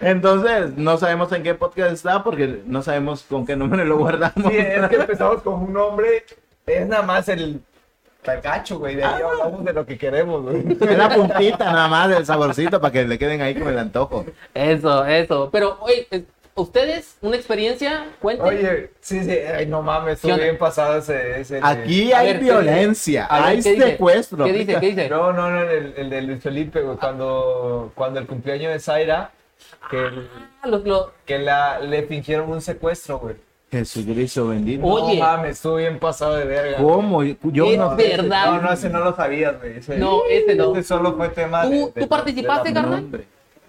Entonces, 0.00 0.76
no 0.76 0.96
sabemos 0.96 1.32
en 1.32 1.42
qué 1.42 1.54
podcast 1.54 1.92
está 1.92 2.22
porque 2.22 2.62
no 2.66 2.82
sabemos 2.82 3.24
con 3.28 3.44
qué 3.46 3.56
nombre 3.56 3.84
lo 3.84 3.98
guardamos. 3.98 4.52
Sí, 4.52 4.56
es 4.58 4.88
que 4.88 4.96
empezamos 4.96 5.42
con 5.42 5.54
un 5.54 5.72
nombre. 5.72 6.24
Es 6.66 6.86
nada 6.86 7.02
más 7.02 7.28
el. 7.28 7.60
Tacacho, 8.22 8.78
güey. 8.78 8.96
De 8.96 9.04
ahí 9.04 9.22
hablamos 9.22 9.64
de 9.64 9.72
lo 9.72 9.86
que 9.86 9.96
queremos, 9.96 10.42
güey. 10.42 10.64
Es 10.72 10.98
la 10.98 11.08
puntita 11.08 11.64
nada 11.72 11.88
más 11.88 12.08
del 12.10 12.26
saborcito 12.26 12.80
para 12.80 12.92
que 12.92 13.04
le 13.06 13.18
queden 13.18 13.40
ahí 13.40 13.54
con 13.54 13.68
el 13.68 13.78
antojo. 13.78 14.24
Eso, 14.54 15.06
eso. 15.06 15.48
Pero, 15.52 15.78
oye, 15.80 16.06
¿ustedes 16.54 17.16
una 17.22 17.36
experiencia? 17.36 18.06
Cuenten. 18.20 18.46
Oye, 18.46 18.90
sí, 19.00 19.22
sí. 19.24 19.30
Ay, 19.30 19.66
no 19.66 19.82
mames, 19.82 20.06
¿Qué 20.06 20.12
estuvo 20.14 20.32
onda? 20.32 20.44
bien 20.44 20.58
pasado 20.58 20.98
ese. 20.98 21.40
ese 21.40 21.60
Aquí 21.62 22.12
hay 22.12 22.26
ver, 22.26 22.38
¿qué 22.38 22.44
violencia, 22.44 23.28
ver, 23.30 23.42
hay 23.44 23.62
¿qué 23.62 23.72
dice? 23.74 23.86
secuestro. 23.92 24.44
¿Qué 24.44 24.52
dice? 24.52 24.80
¿Qué 24.80 24.86
dice? 24.88 25.08
No, 25.08 25.32
no, 25.32 25.50
no, 25.50 25.62
el, 25.62 25.94
el 25.96 26.10
de 26.10 26.22
Luis 26.22 26.42
Felipe, 26.42 26.80
güey. 26.82 26.96
Cuando, 26.98 27.92
cuando 27.94 28.18
el 28.20 28.26
cumpleaños 28.26 28.72
de 28.72 28.80
Zaira, 28.80 29.30
que, 29.90 30.08
Ah, 30.60 30.66
los- 30.66 30.84
los- 30.84 31.06
que 31.24 31.38
la, 31.38 31.78
le 31.78 32.02
fingieron 32.02 32.50
un 32.50 32.60
secuestro, 32.60 33.20
güey. 33.20 33.36
Jesucristo 33.70 34.48
bendito. 34.48 34.86
Oye. 34.86 35.18
No 35.18 35.24
mames, 35.24 35.50
estuvo 35.56 35.76
bien 35.76 35.98
pasado 35.98 36.36
de 36.36 36.44
verga. 36.46 36.78
¿Cómo? 36.78 37.22
Yo 37.24 37.70
Es 37.70 37.78
no 37.78 37.96
verdad. 37.96 38.46
No, 38.52 38.62
no, 38.62 38.72
ese 38.72 38.88
no 38.88 39.00
lo 39.00 39.14
sabías, 39.14 39.58
güey. 39.60 39.78
Ese- 39.78 39.98
No, 39.98 40.20
ese 40.30 40.54
no. 40.54 40.72
Ese 40.72 40.84
solo 40.88 41.14
fue 41.16 41.28
tema 41.28 41.62
¿Tú- 41.62 41.92
de- 41.94 42.00
tú 42.02 42.08
participaste, 42.08 42.72
carnal? 42.72 43.02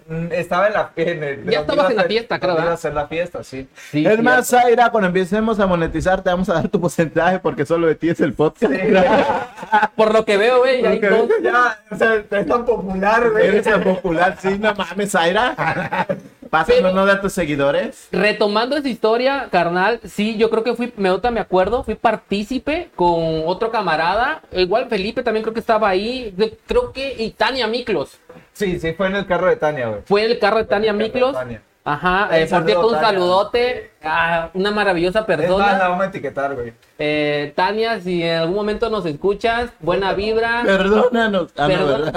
Mm, 0.08 0.32
Estaba 0.32 0.66
en 0.66 0.72
la 0.72 0.90
en 0.96 1.22
el- 1.22 1.44
Ya 1.50 1.60
estabas 1.60 1.90
en 1.90 1.96
la 1.98 2.02
fiesta, 2.04 2.40
creo, 2.40 2.48
donde 2.48 2.62
iba 2.62 2.64
¿verdad? 2.64 2.70
a 2.72 2.74
hacer 2.74 2.94
la 2.94 3.06
fiesta, 3.06 3.44
sí. 3.44 3.68
Sí, 3.92 4.04
es 4.04 4.16
sí, 4.16 4.22
más, 4.22 4.48
Zaira, 4.48 4.90
cuando 4.90 5.06
empecemos 5.06 5.60
a 5.60 5.66
monetizar, 5.68 6.20
te 6.22 6.30
vamos 6.30 6.48
a 6.48 6.54
dar 6.54 6.68
tu 6.68 6.80
porcentaje 6.80 7.38
porque 7.38 7.64
solo 7.64 7.86
de 7.86 7.94
ti 7.94 8.08
es 8.08 8.20
el 8.20 8.32
podcast. 8.32 8.72
Por 9.96 10.12
lo 10.12 10.24
que 10.24 10.36
veo, 10.36 10.58
güey, 10.60 10.82
dos. 10.82 11.28
ya, 11.42 11.78
o 11.90 11.94
sea, 11.96 12.14
es 12.16 12.46
tan 12.46 12.64
popular, 12.64 13.30
güey. 13.30 13.46
Eres 13.48 13.62
tan 13.64 13.84
popular, 13.84 14.36
sí, 14.40 14.58
no 14.58 14.74
mames, 14.74 15.10
Zaira. 15.12 16.06
Pásanos 16.50 16.92
uno 16.92 17.06
de 17.06 17.16
tus 17.16 17.32
seguidores. 17.32 18.08
Retomando 18.10 18.76
esa 18.76 18.88
historia, 18.88 19.48
carnal, 19.52 20.00
sí, 20.04 20.36
yo 20.36 20.50
creo 20.50 20.64
que 20.64 20.74
fui, 20.74 20.92
me, 20.96 21.10
me 21.30 21.40
acuerdo, 21.40 21.84
fui 21.84 21.94
partícipe 21.94 22.90
con 22.96 23.42
otro 23.46 23.70
camarada, 23.70 24.42
igual 24.52 24.88
Felipe 24.88 25.22
también 25.22 25.42
creo 25.44 25.54
que 25.54 25.60
estaba 25.60 25.88
ahí, 25.88 26.32
de- 26.36 26.58
creo 26.66 26.92
que 26.92 27.14
y 27.22 27.30
Tania 27.30 27.66
Miklos, 27.68 28.18
Sí, 28.52 28.78
sí, 28.80 28.92
fue 28.92 29.06
en 29.06 29.16
el 29.16 29.26
carro 29.26 29.46
de 29.46 29.56
Tania, 29.56 29.88
güey. 29.88 30.00
fue 30.04 30.24
el 30.24 30.38
carro 30.38 30.58
de 30.58 30.64
Tania 30.64 30.92
Fue 30.92 31.04
el 31.04 31.12
carro 31.12 31.26
de 31.26 31.30
Miklos, 31.30 31.32
Tania. 31.34 31.62
Ajá, 31.84 32.28
eh, 32.38 32.46
por 32.46 32.64
cierto 32.64 32.86
un 32.86 32.92
Tania. 32.94 33.08
saludote, 33.08 33.90
a 34.02 34.50
una 34.54 34.70
maravillosa 34.70 35.20
Es 35.20 35.28
más, 35.28 35.38
la 35.38 35.46
persona, 35.46 35.78
vamos 35.88 36.00
a 36.02 36.06
etiquetar, 36.08 36.54
güey. 36.54 36.72
Eh, 36.98 37.52
Tania, 37.56 38.00
si 38.00 38.22
en 38.22 38.36
algún 38.38 38.56
momento 38.56 38.90
nos 38.90 39.04
escuchas, 39.06 39.70
buena 39.80 40.12
vibra, 40.12 40.62
Perdónanos. 40.64 41.48
Ah, 41.56 41.66
Perdón. 41.66 42.12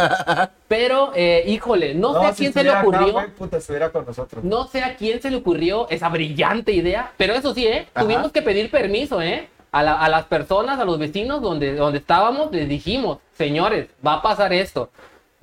pero 0.68 1.12
eh, 1.16 1.44
híjole, 1.48 1.96
no, 1.96 2.20
sé 2.22 2.26
a 2.28 2.32
si 2.34 2.38
quién 2.44 2.54
se 2.54 2.64
le 2.64 2.70
acá, 2.72 2.82
ocurrió. 2.82 3.12
güey, 3.14 3.28
puta, 3.32 3.58
estuviera 3.58 3.90
con 3.90 4.06
nosotros. 4.06 4.44
No 4.44 4.68
sé 4.68 4.84
a 4.84 4.96
quién 4.96 5.22
se 5.22 5.30
le 5.32 5.38
ocurrió 5.38 5.88
esa 5.90 6.10
brillante 6.10 6.72
idea, 6.72 7.12
pero 7.18 7.34
eso 7.34 7.54
sí, 7.54 7.66
¿eh? 7.68 7.88
Ajá. 7.94 8.06
Tuvimos 8.06 8.32
que 8.32 8.42
pedir 8.42 8.70
permiso, 8.72 9.22
¿eh? 9.22 9.50
A, 9.72 9.82
la- 9.82 10.00
a 10.00 10.08
las 10.10 10.26
personas, 10.26 10.80
a 10.80 10.86
los 10.86 11.00
vecinos 11.00 11.42
donde, 11.42 11.74
donde 11.76 11.98
estábamos, 11.98 12.52
les 12.52 12.70
dijimos, 12.70 13.18
señores, 13.38 13.88
va 14.06 14.16
a 14.16 14.22
pasar 14.22 14.54
esto. 14.54 14.90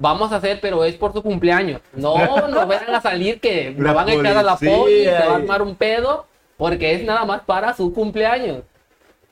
Vamos 0.00 0.32
a 0.32 0.36
hacer, 0.36 0.58
pero 0.60 0.82
es 0.84 0.96
por 0.96 1.12
su 1.12 1.22
cumpleaños. 1.22 1.80
No, 1.92 2.48
no 2.48 2.66
vayan 2.66 2.92
a 2.94 3.00
salir 3.00 3.38
que 3.40 3.72
me 3.78 3.92
van 3.92 4.08
a 4.08 4.12
echar 4.14 4.36
a 4.38 4.42
la 4.42 4.56
poli, 4.56 5.04
se 5.04 5.10
va 5.12 5.18
a 5.18 5.26
y- 5.38 5.42
armar 5.42 5.62
un 5.62 5.76
pedo, 5.76 6.26
porque 6.56 6.94
es 6.94 7.04
nada 7.04 7.24
más 7.24 7.42
para 7.42 7.74
su 7.74 7.92
cumpleaños. 7.92 8.62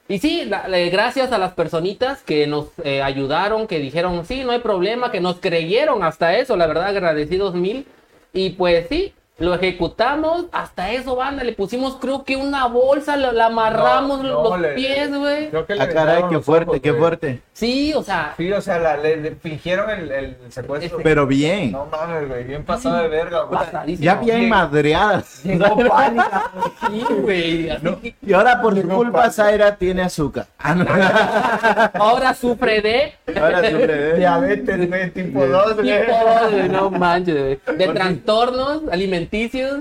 Y 0.09 0.19
sí, 0.21 0.45
la- 0.45 0.69
la- 0.69 0.79
gracias 0.91 1.33
a 1.33 1.39
las 1.39 1.53
personitas 1.55 2.23
que 2.23 2.47
nos 2.47 2.67
eh, 2.85 3.03
ayudaron, 3.03 3.67
que 3.67 3.79
dijeron, 3.79 4.25
sí, 4.25 4.45
no 4.45 4.53
hay 4.53 4.61
problema, 4.61 5.11
que 5.11 5.21
nos 5.21 5.37
creyeron 5.41 6.03
hasta 6.05 6.37
eso, 6.39 6.57
la 6.57 6.67
verdad, 6.67 6.87
agradecidos 6.89 7.55
mil. 7.55 7.87
Y 8.33 8.51
pues 8.51 8.87
sí, 8.91 9.15
lo 9.39 9.55
ejecutamos, 9.55 10.47
hasta 10.53 10.91
eso, 10.93 11.15
banda, 11.17 11.45
le 11.45 11.53
pusimos 11.53 11.97
creo 12.01 12.25
que 12.25 12.37
una 12.37 12.67
bolsa, 12.67 13.17
la, 13.17 13.33
la 13.33 13.47
amarramos 13.47 14.23
No, 14.23 14.29
no, 14.29 14.43
los 14.51 14.61
le- 14.61 14.75
pies, 14.75 15.15
güey. 15.17 15.49
Ah, 15.79 15.89
caray, 15.89 16.25
qué 16.29 16.41
fuerte, 16.41 16.71
ojos, 16.71 16.81
qué 16.83 16.91
güey. 16.91 17.01
fuerte. 17.01 17.43
Sí, 17.53 17.93
o 17.95 18.03
sea, 18.03 18.35
Sí, 18.37 18.53
o 18.53 18.61
sea, 18.61 18.79
la, 18.79 18.97
le, 18.97 19.17
le 19.17 19.31
fingieron 19.37 19.91
el, 19.91 20.11
el 20.13 20.37
secuestro. 20.49 20.99
Pero 21.03 21.27
bien. 21.27 21.73
No 21.73 21.87
mames, 21.87 22.29
güey, 22.29 22.45
bien 22.45 22.65
pasado 22.65 22.99
de 23.03 23.09
verga, 23.09 23.43
güey. 23.43 23.97
Ya 23.97 24.15
bien 24.17 24.49
madreadas. 24.49 25.43
Llegó 25.45 25.77
pálida, 25.89 26.51
Sí, 26.91 27.05
güey. 27.21 27.71
así 27.71 28.15
Y 28.25 28.33
ahora 28.33 28.61
por 28.63 28.75
tu 28.81 28.89
culpa 28.89 29.31
Zaira 29.31 29.75
tiene 29.77 30.03
azúcar. 30.03 30.47
Ah, 30.59 30.75
no. 30.75 30.85
Ahora 31.95 32.35
sufre 32.35 32.81
de. 32.81 33.15
Ahora 33.41 33.59
sufre 33.71 33.87
de- 33.95 34.19
Diabetes, 34.19 34.89
güey, 34.89 35.11
tipo 35.11 35.47
2, 35.47 35.75
güey. 35.77 36.01
Tipo, 36.01 36.15
güey, 36.51 36.69
no 36.69 36.91
manches, 36.91 37.37
güey. 37.65 37.77
De 37.79 37.89
trastornos 37.89 38.83
alimenticios. 39.33 39.81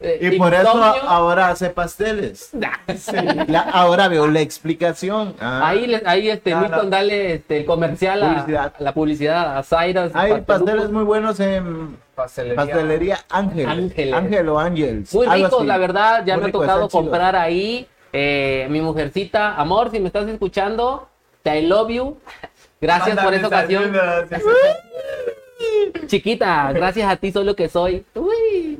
eh, 0.00 0.18
Y 0.32 0.38
por 0.38 0.54
eso 0.54 0.70
ahora 1.06 1.48
hace 1.50 1.70
pasteles. 1.70 2.50
La- 3.46 3.60
ahora 3.60 4.08
veo 4.08 4.26
la 4.26 4.40
explicación. 4.40 5.34
Ah. 5.40 5.68
Ahí, 5.68 5.86
les- 5.86 6.06
ahí 6.06 6.28
este, 6.30 6.50
No, 6.52 6.60
Milton, 6.62 6.84
no. 6.84 6.90
dale 6.90 7.34
este, 7.34 7.58
el 7.58 7.64
comercial 7.66 8.22
a, 8.22 8.28
Publicidad. 8.34 8.72
a 8.78 8.82
la 8.82 8.94
publicidad 8.94 9.58
a 9.58 9.62
Zairas. 9.62 10.12
Hay 10.14 10.30
Pastelucos. 10.40 10.46
pasteles 10.46 10.90
muy 10.90 11.04
buenos 11.04 11.40
en 11.40 11.96
Pastelería. 12.14 12.56
pastelería 12.56 13.18
Ángel. 13.28 13.66
Ángeles. 13.68 14.14
Ángel 14.14 14.48
o 14.48 14.58
Ángels. 14.58 15.14
Muy 15.14 15.26
ricos, 15.26 15.66
la 15.66 15.78
verdad. 15.78 16.24
Ya 16.24 16.34
Muy 16.34 16.40
me 16.40 16.44
ha 16.44 16.46
rico, 16.46 16.60
tocado 16.60 16.78
están 16.86 16.88
chidos. 16.88 17.02
comprar 17.04 17.36
ahí. 17.36 17.86
Eh, 18.12 18.66
mi 18.70 18.80
mujercita, 18.80 19.54
amor, 19.54 19.90
si 19.92 20.00
me 20.00 20.06
estás 20.08 20.26
escuchando, 20.26 21.08
te 21.42 21.60
I 21.60 21.66
love 21.66 21.90
you. 21.90 22.16
Gracias 22.80 23.18
por 23.22 23.34
esa 23.34 23.46
ocasión. 23.46 23.92
Chiquita, 26.06 26.72
gracias 26.72 27.10
a 27.10 27.16
ti 27.16 27.32
soy 27.32 27.44
lo 27.44 27.54
que 27.56 27.68
soy. 27.68 28.04
Uy. 28.14 28.78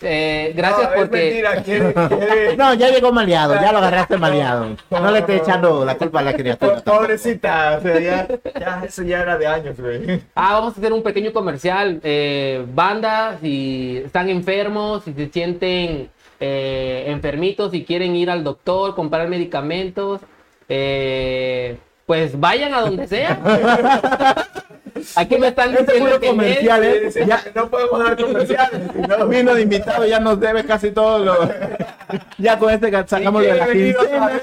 Eh, 0.00 0.52
gracias 0.54 0.90
No, 0.90 0.94
porque. 0.96 1.16
mentira, 1.24 1.62
quiere, 1.64 1.92
quiere. 1.92 2.56
No, 2.56 2.72
ya 2.74 2.88
llegó 2.90 3.10
maleado, 3.12 3.54
ya 3.56 3.72
lo 3.72 3.78
agarraste 3.78 4.16
maleado. 4.16 4.76
No 4.90 5.10
le 5.10 5.18
estés 5.18 5.40
echando 5.42 5.84
la 5.84 5.96
culpa 5.96 6.20
a 6.20 6.22
la 6.22 6.34
criatura. 6.34 6.76
Po- 6.76 6.98
Pobrecita, 6.98 7.78
o 7.78 7.82
sea, 7.82 7.98
ya, 7.98 8.28
ya, 8.60 8.82
eso 8.86 9.02
ya 9.02 9.22
era 9.22 9.36
de 9.36 9.48
años, 9.48 9.76
güey. 9.80 10.22
Ah, 10.36 10.52
vamos 10.54 10.76
a 10.76 10.78
hacer 10.78 10.92
un 10.92 11.02
pequeño 11.02 11.32
comercial. 11.32 12.00
Eh, 12.04 12.64
banda, 12.72 13.38
si 13.40 14.00
están 14.04 14.28
enfermos, 14.28 15.02
si 15.02 15.14
se 15.14 15.28
sienten 15.30 16.08
eh, 16.38 17.04
enfermitos, 17.08 17.72
si 17.72 17.84
quieren 17.84 18.14
ir 18.14 18.30
al 18.30 18.44
doctor, 18.44 18.94
comprar 18.94 19.26
medicamentos, 19.26 20.20
eh, 20.68 21.76
pues 22.06 22.38
vayan 22.38 22.72
a 22.72 22.82
donde 22.82 23.08
sea. 23.08 23.36
Aquí 25.16 25.36
me 25.38 25.48
están 25.48 25.70
Este 25.70 25.82
diciendo 25.84 26.06
puro 26.08 26.20
que 26.20 26.26
comercial, 26.28 26.80
me- 26.80 26.86
¿eh? 26.88 27.12
Ya 27.26 27.42
no 27.54 27.68
podemos 27.68 27.98
dar 28.04 28.16
comerciales. 28.16 28.80
no, 29.08 29.26
vino 29.28 29.54
de 29.54 29.62
invitado, 29.62 30.06
ya 30.06 30.20
nos 30.20 30.38
debe 30.40 30.64
casi 30.64 30.90
todo 30.90 31.18
lo. 31.24 31.34
Ya 32.38 32.58
con 32.58 32.70
este 32.70 32.90
sacamos 33.06 33.42
de 33.42 33.54
la 33.54 33.66
quincena. 33.70 34.40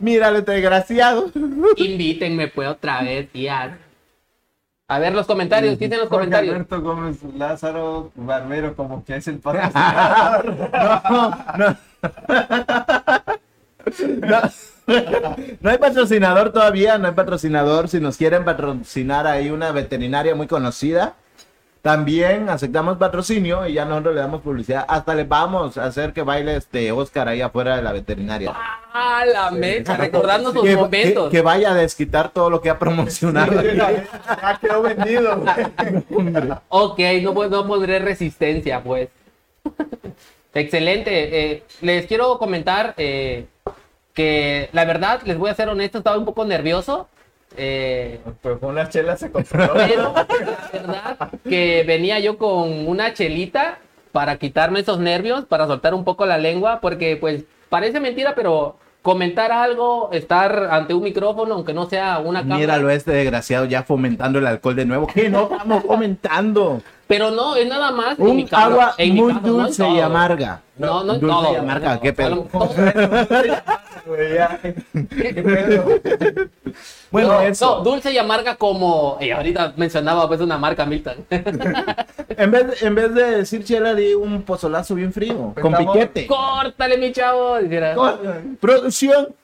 Míralo, 0.00 0.38
este 0.40 0.52
desgraciado. 0.52 1.30
Invítenme 1.76 2.48
pues 2.48 2.68
otra 2.68 3.02
vez, 3.02 3.28
ya. 3.32 3.78
A 4.88 4.98
ver 4.98 5.14
los 5.14 5.26
comentarios, 5.26 5.78
¿qué 5.78 5.84
dicen 5.86 6.00
los 6.00 6.08
Jorge 6.08 6.24
comentarios? 6.26 6.54
Alberto 6.56 6.80
Gómez 6.82 7.16
Lázaro 7.38 8.10
Barbero, 8.16 8.74
como 8.74 9.02
que 9.04 9.16
es 9.16 9.28
el 9.28 9.38
patrocinador. 9.38 10.44
No, 11.10 11.36
no. 11.56 11.76
No 14.20 14.40
hay 15.64 15.78
patrocinador 15.78 16.52
todavía, 16.52 16.98
no 16.98 17.08
hay 17.08 17.14
patrocinador. 17.14 17.88
Si 17.88 18.00
nos 18.00 18.16
quieren 18.16 18.44
patrocinar 18.44 19.26
ahí 19.26 19.50
una 19.50 19.72
veterinaria 19.72 20.34
muy 20.34 20.46
conocida, 20.46 21.14
también 21.82 22.50
aceptamos 22.50 22.98
patrocinio 22.98 23.66
y 23.66 23.72
ya 23.74 23.86
nosotros 23.86 24.14
le 24.14 24.20
damos 24.20 24.42
publicidad. 24.42 24.84
Hasta 24.86 25.14
le 25.14 25.24
vamos 25.24 25.78
a 25.78 25.84
hacer 25.86 26.12
que 26.12 26.22
baile 26.22 26.56
este 26.56 26.92
Oscar 26.92 27.28
ahí 27.28 27.40
afuera 27.40 27.76
de 27.76 27.82
la 27.82 27.92
veterinaria. 27.92 28.52
Ah, 28.92 29.24
la 29.24 29.50
mecha, 29.50 29.96
recordando 29.98 30.52
sus 30.52 30.62
Que, 30.62 30.76
momentos. 30.76 31.30
que- 31.30 31.36
que 31.38 31.42
vaya 31.42 31.70
a 31.72 31.74
desquitar 31.74 32.30
todo 32.30 32.50
lo 32.50 32.60
que 32.60 32.68
ha 32.68 32.78
promocionado. 32.78 33.62
ya 33.62 34.58
quedó 34.60 34.82
vendido. 34.82 35.42
Ok, 36.68 37.00
no, 37.22 37.32
pues, 37.34 37.50
no 37.50 37.66
pondré 37.66 37.98
resistencia, 37.98 38.82
pues. 38.82 39.08
Excelente. 40.52 41.52
eh, 41.52 41.62
les 41.80 42.06
quiero 42.06 42.36
comentar 42.38 42.94
eh, 42.96 43.46
que 44.20 44.68
la 44.72 44.84
verdad, 44.84 45.22
les 45.24 45.38
voy 45.38 45.48
a 45.50 45.54
ser 45.54 45.68
honesto, 45.70 45.98
estaba 45.98 46.18
un 46.18 46.24
poco 46.26 46.44
nervioso. 46.44 47.08
eh, 47.56 48.20
Pues 48.42 48.58
con 48.58 48.70
una 48.70 48.88
chela 48.88 49.16
se 49.16 49.30
controló. 49.32 49.72
pero 49.74 50.12
la 50.14 50.70
verdad 50.72 51.30
que 51.48 51.84
venía 51.86 52.18
yo 52.20 52.36
con 52.36 52.86
una 52.86 53.14
chelita 53.14 53.78
para 54.12 54.36
quitarme 54.36 54.80
esos 54.80 54.98
nervios, 54.98 55.46
para 55.46 55.66
soltar 55.66 55.94
un 55.94 56.04
poco 56.04 56.26
la 56.26 56.36
lengua, 56.36 56.80
porque 56.80 57.16
pues 57.16 57.44
parece 57.68 57.98
mentira, 58.00 58.34
pero 58.34 58.76
comentar 59.02 59.52
algo, 59.52 60.10
estar 60.12 60.68
ante 60.70 60.92
un 60.92 61.02
micrófono, 61.02 61.54
aunque 61.54 61.72
no 61.72 61.88
sea 61.88 62.18
una 62.18 62.40
cámara. 62.40 62.58
Míralo 62.60 62.90
este 62.90 63.12
desgraciado 63.12 63.64
ya 63.64 63.82
fomentando 63.84 64.38
el 64.38 64.46
alcohol 64.46 64.76
de 64.76 64.84
nuevo. 64.84 65.06
Que 65.06 65.30
no 65.30 65.48
estamos 65.50 65.84
fomentando. 65.84 66.82
Pero 67.10 67.32
no, 67.32 67.56
es 67.56 67.66
nada 67.66 67.90
más. 67.90 68.16
en 68.20 68.24
mi 68.36 68.42
Un 68.42 68.46
caso- 68.48 68.62
agua 68.70 68.94
en 68.96 69.14
mi 69.14 69.20
muy 69.20 69.34
caso, 69.34 69.46
no 69.48 69.52
dulce 69.64 69.88
y 69.88 69.98
amarga. 69.98 70.60
No, 70.78 71.02
no 71.02 71.14
en 71.14 71.20
Dulce 71.20 71.34
todo. 71.42 71.52
y 71.52 71.56
amarga, 71.56 71.94
No, 71.94 72.00
qué 72.00 72.12
pedo. 72.12 72.46
Bueno, 77.10 77.28
no, 77.32 77.40
eso. 77.40 77.78
no, 77.78 77.82
dulce 77.82 78.12
y 78.12 78.18
amarga 78.18 78.54
como. 78.54 79.18
eh, 79.20 79.32
ahorita 79.32 79.72
mencionaba 79.76 80.28
pues 80.28 80.40
una 80.40 80.56
marca 80.56 80.86
Milton. 80.86 81.16
En 81.30 82.50
vez, 82.52 82.80
en 82.82 82.94
vez 82.94 83.12
de 83.12 83.30
decir 83.38 83.64
chela, 83.64 83.94
di 83.94 84.14
un 84.14 84.42
pozolazo 84.42 84.94
bien 84.94 85.12
frío. 85.12 85.52
Con 85.60 85.74
piquete. 85.74 86.28
Córtale, 86.28 86.96
mi 86.96 87.10
chavo. 87.12 87.56
Producción. 88.60 89.34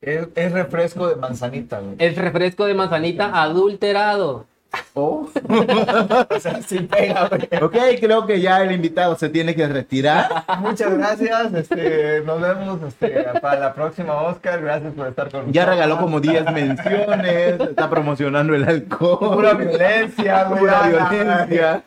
Es, 0.00 0.26
es 0.34 0.52
refresco 0.52 1.06
de 1.08 1.16
manzanita, 1.16 1.80
güey. 1.80 1.96
El 1.98 2.16
refresco 2.16 2.64
de 2.64 2.72
manzanita 2.74 3.42
adulterado. 3.42 4.46
Oh. 4.94 5.28
o 6.30 6.40
sea, 6.40 6.62
sí 6.62 6.80
pega, 6.80 7.28
güey. 7.28 7.62
Ok, 7.62 7.76
creo 8.00 8.26
que 8.26 8.40
ya 8.40 8.62
el 8.62 8.72
invitado 8.72 9.16
se 9.16 9.28
tiene 9.28 9.54
que 9.54 9.68
retirar. 9.68 10.44
Muchas 10.60 10.96
gracias. 10.96 11.52
Este, 11.54 12.22
nos 12.22 12.40
vemos 12.40 12.80
este, 12.82 13.24
para 13.40 13.60
la 13.60 13.74
próxima, 13.74 14.14
Oscar. 14.22 14.62
Gracias 14.62 14.94
por 14.94 15.06
estar 15.08 15.30
con 15.30 15.40
nosotros. 15.40 15.54
Ya 15.54 15.66
regaló 15.66 15.98
como 15.98 16.20
10 16.20 16.52
menciones. 16.52 17.60
Está 17.60 17.90
promocionando 17.90 18.54
el 18.54 18.64
alcohol. 18.64 19.34
Pura 19.34 19.54
violencia, 19.54 20.44
güey. 20.44 20.60
Pura 20.60 20.82
violencia. 20.88 21.82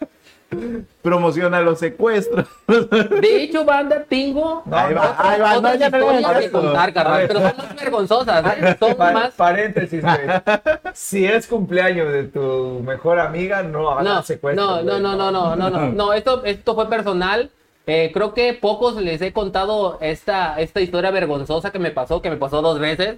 Promociona 1.01 1.61
los 1.61 1.79
secuestros. 1.79 2.47
De 2.67 3.43
hecho, 3.43 3.63
banda, 3.65 4.03
tengo. 4.07 4.63
No, 4.65 4.77
ahí 4.77 4.93
va, 4.93 5.15
ahí 5.17 5.39
va. 5.39 5.55
No, 5.61 5.75
ya 5.75 5.87
hagas 5.87 6.37
que 6.39 6.49
caso. 6.49 6.51
contar, 6.51 6.89
A 6.89 6.93
carnal, 6.93 7.25
pero 7.27 7.39
son 7.41 7.57
más 7.57 7.75
vergonzosas, 7.75 8.57
¿eh? 8.57 8.75
Son 8.79 8.95
Pa- 8.95 9.11
más. 9.11 9.33
Paréntesis, 9.35 10.01
güey. 10.01 10.17
Si 10.93 11.25
es 11.25 11.47
cumpleaños 11.47 12.11
de 12.11 12.23
tu 12.25 12.81
mejor 12.85 13.19
amiga, 13.19 13.61
no 13.63 13.91
hagas 13.91 14.03
No, 14.03 14.21
secuestro. 14.23 14.65
no, 14.65 14.81
no, 14.83 14.99
no, 14.99 15.15
no, 15.15 15.31
no, 15.31 15.55
no, 15.55 15.69
no, 15.69 15.87
no, 15.91 16.13
esto, 16.13 16.43
esto 16.43 16.75
fue 16.75 16.89
personal. 16.89 17.49
Eh, 17.85 18.11
creo 18.13 18.33
que 18.33 18.53
pocos 18.53 18.95
les 18.97 19.21
he 19.21 19.31
contado 19.33 19.97
esta, 20.01 20.59
esta 20.59 20.81
historia 20.81 21.11
vergonzosa 21.11 21.71
que 21.71 21.79
me 21.79 21.91
pasó, 21.91 22.21
que 22.21 22.29
me 22.29 22.37
pasó 22.37 22.61
dos 22.61 22.79
veces. 22.79 23.17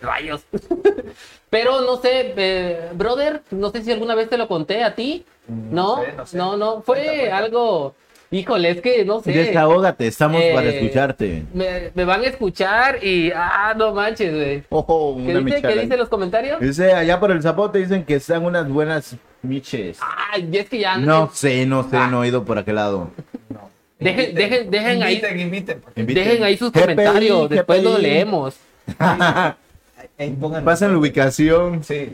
Rayos. 0.00 0.42
Pero 1.50 1.80
no 1.82 1.96
sé, 1.96 2.34
eh, 2.36 2.90
brother, 2.94 3.42
no 3.50 3.70
sé 3.70 3.82
si 3.82 3.90
alguna 3.92 4.14
vez 4.14 4.28
te 4.28 4.36
lo 4.36 4.46
conté 4.48 4.84
a 4.84 4.94
ti. 4.94 5.24
No, 5.48 5.96
no 5.98 6.02
sé, 6.04 6.12
no 6.16 6.26
sé. 6.26 6.36
no, 6.36 6.56
no, 6.56 6.82
fue 6.82 6.96
Cuenta, 6.96 7.12
cuenta. 7.20 7.36
algo, 7.38 7.94
híjole, 8.30 8.70
es 8.70 8.80
que 8.80 9.04
no 9.04 9.20
sé. 9.20 9.32
Desahógate, 9.32 10.06
estamos 10.06 10.40
Eh, 10.42 10.52
para 10.54 10.68
escucharte. 10.68 11.44
Me, 11.54 11.90
me 11.94 12.04
van 12.04 12.22
a 12.22 12.26
escuchar 12.26 13.02
y, 13.04 13.30
ah, 13.34 13.72
no 13.76 13.92
manches, 13.92 14.34
güey. 14.34 14.64
Ojo, 14.70 15.16
¿Qué 15.16 15.22
una 15.22 15.40
dice, 15.40 15.44
¿Qué 15.44 15.56
michala. 15.68 15.82
dice 15.82 15.96
los 15.96 16.08
comentarios? 16.08 16.60
Dice, 16.60 16.92
allá 16.92 17.20
por 17.20 17.30
el 17.30 17.42
zapote 17.42 17.78
dicen 17.78 18.04
que 18.04 18.16
están 18.16 18.44
unas 18.44 18.68
buenas 18.68 19.14
miches. 19.42 19.98
Ay, 20.32 20.48
y 20.52 20.56
es 20.58 20.68
que 20.68 20.78
ya 20.80 20.96
No 20.98 21.30
sé, 21.32 21.64
no 21.66 21.88
sé, 21.88 21.96
Ah. 21.96 22.08
no 22.10 22.24
he 22.24 22.28
ido 22.28 22.44
por 22.44 22.58
aquel 22.58 22.74
lado. 22.76 23.10
Dejen, 23.98 24.34
dejen, 24.34 24.70
dejen 24.70 25.02
ahí. 25.02 25.14
Inviten, 25.14 25.40
inviten. 25.40 25.80
porque- 25.80 26.00
Inviten. 26.00 26.24
Dejen 26.24 26.42
ahí 26.44 26.56
sus 26.58 26.70
GPI, 26.70 26.80
comentarios, 26.82 27.48
después 27.48 27.82
lo 27.82 27.92
GPI. 27.94 28.02
leemos. 28.02 28.56
Ahí 30.18 30.30
pongan- 30.40 30.64
Pasen 30.64 30.92
la 30.92 30.98
ubicación. 30.98 31.82
Sí. 31.84 32.10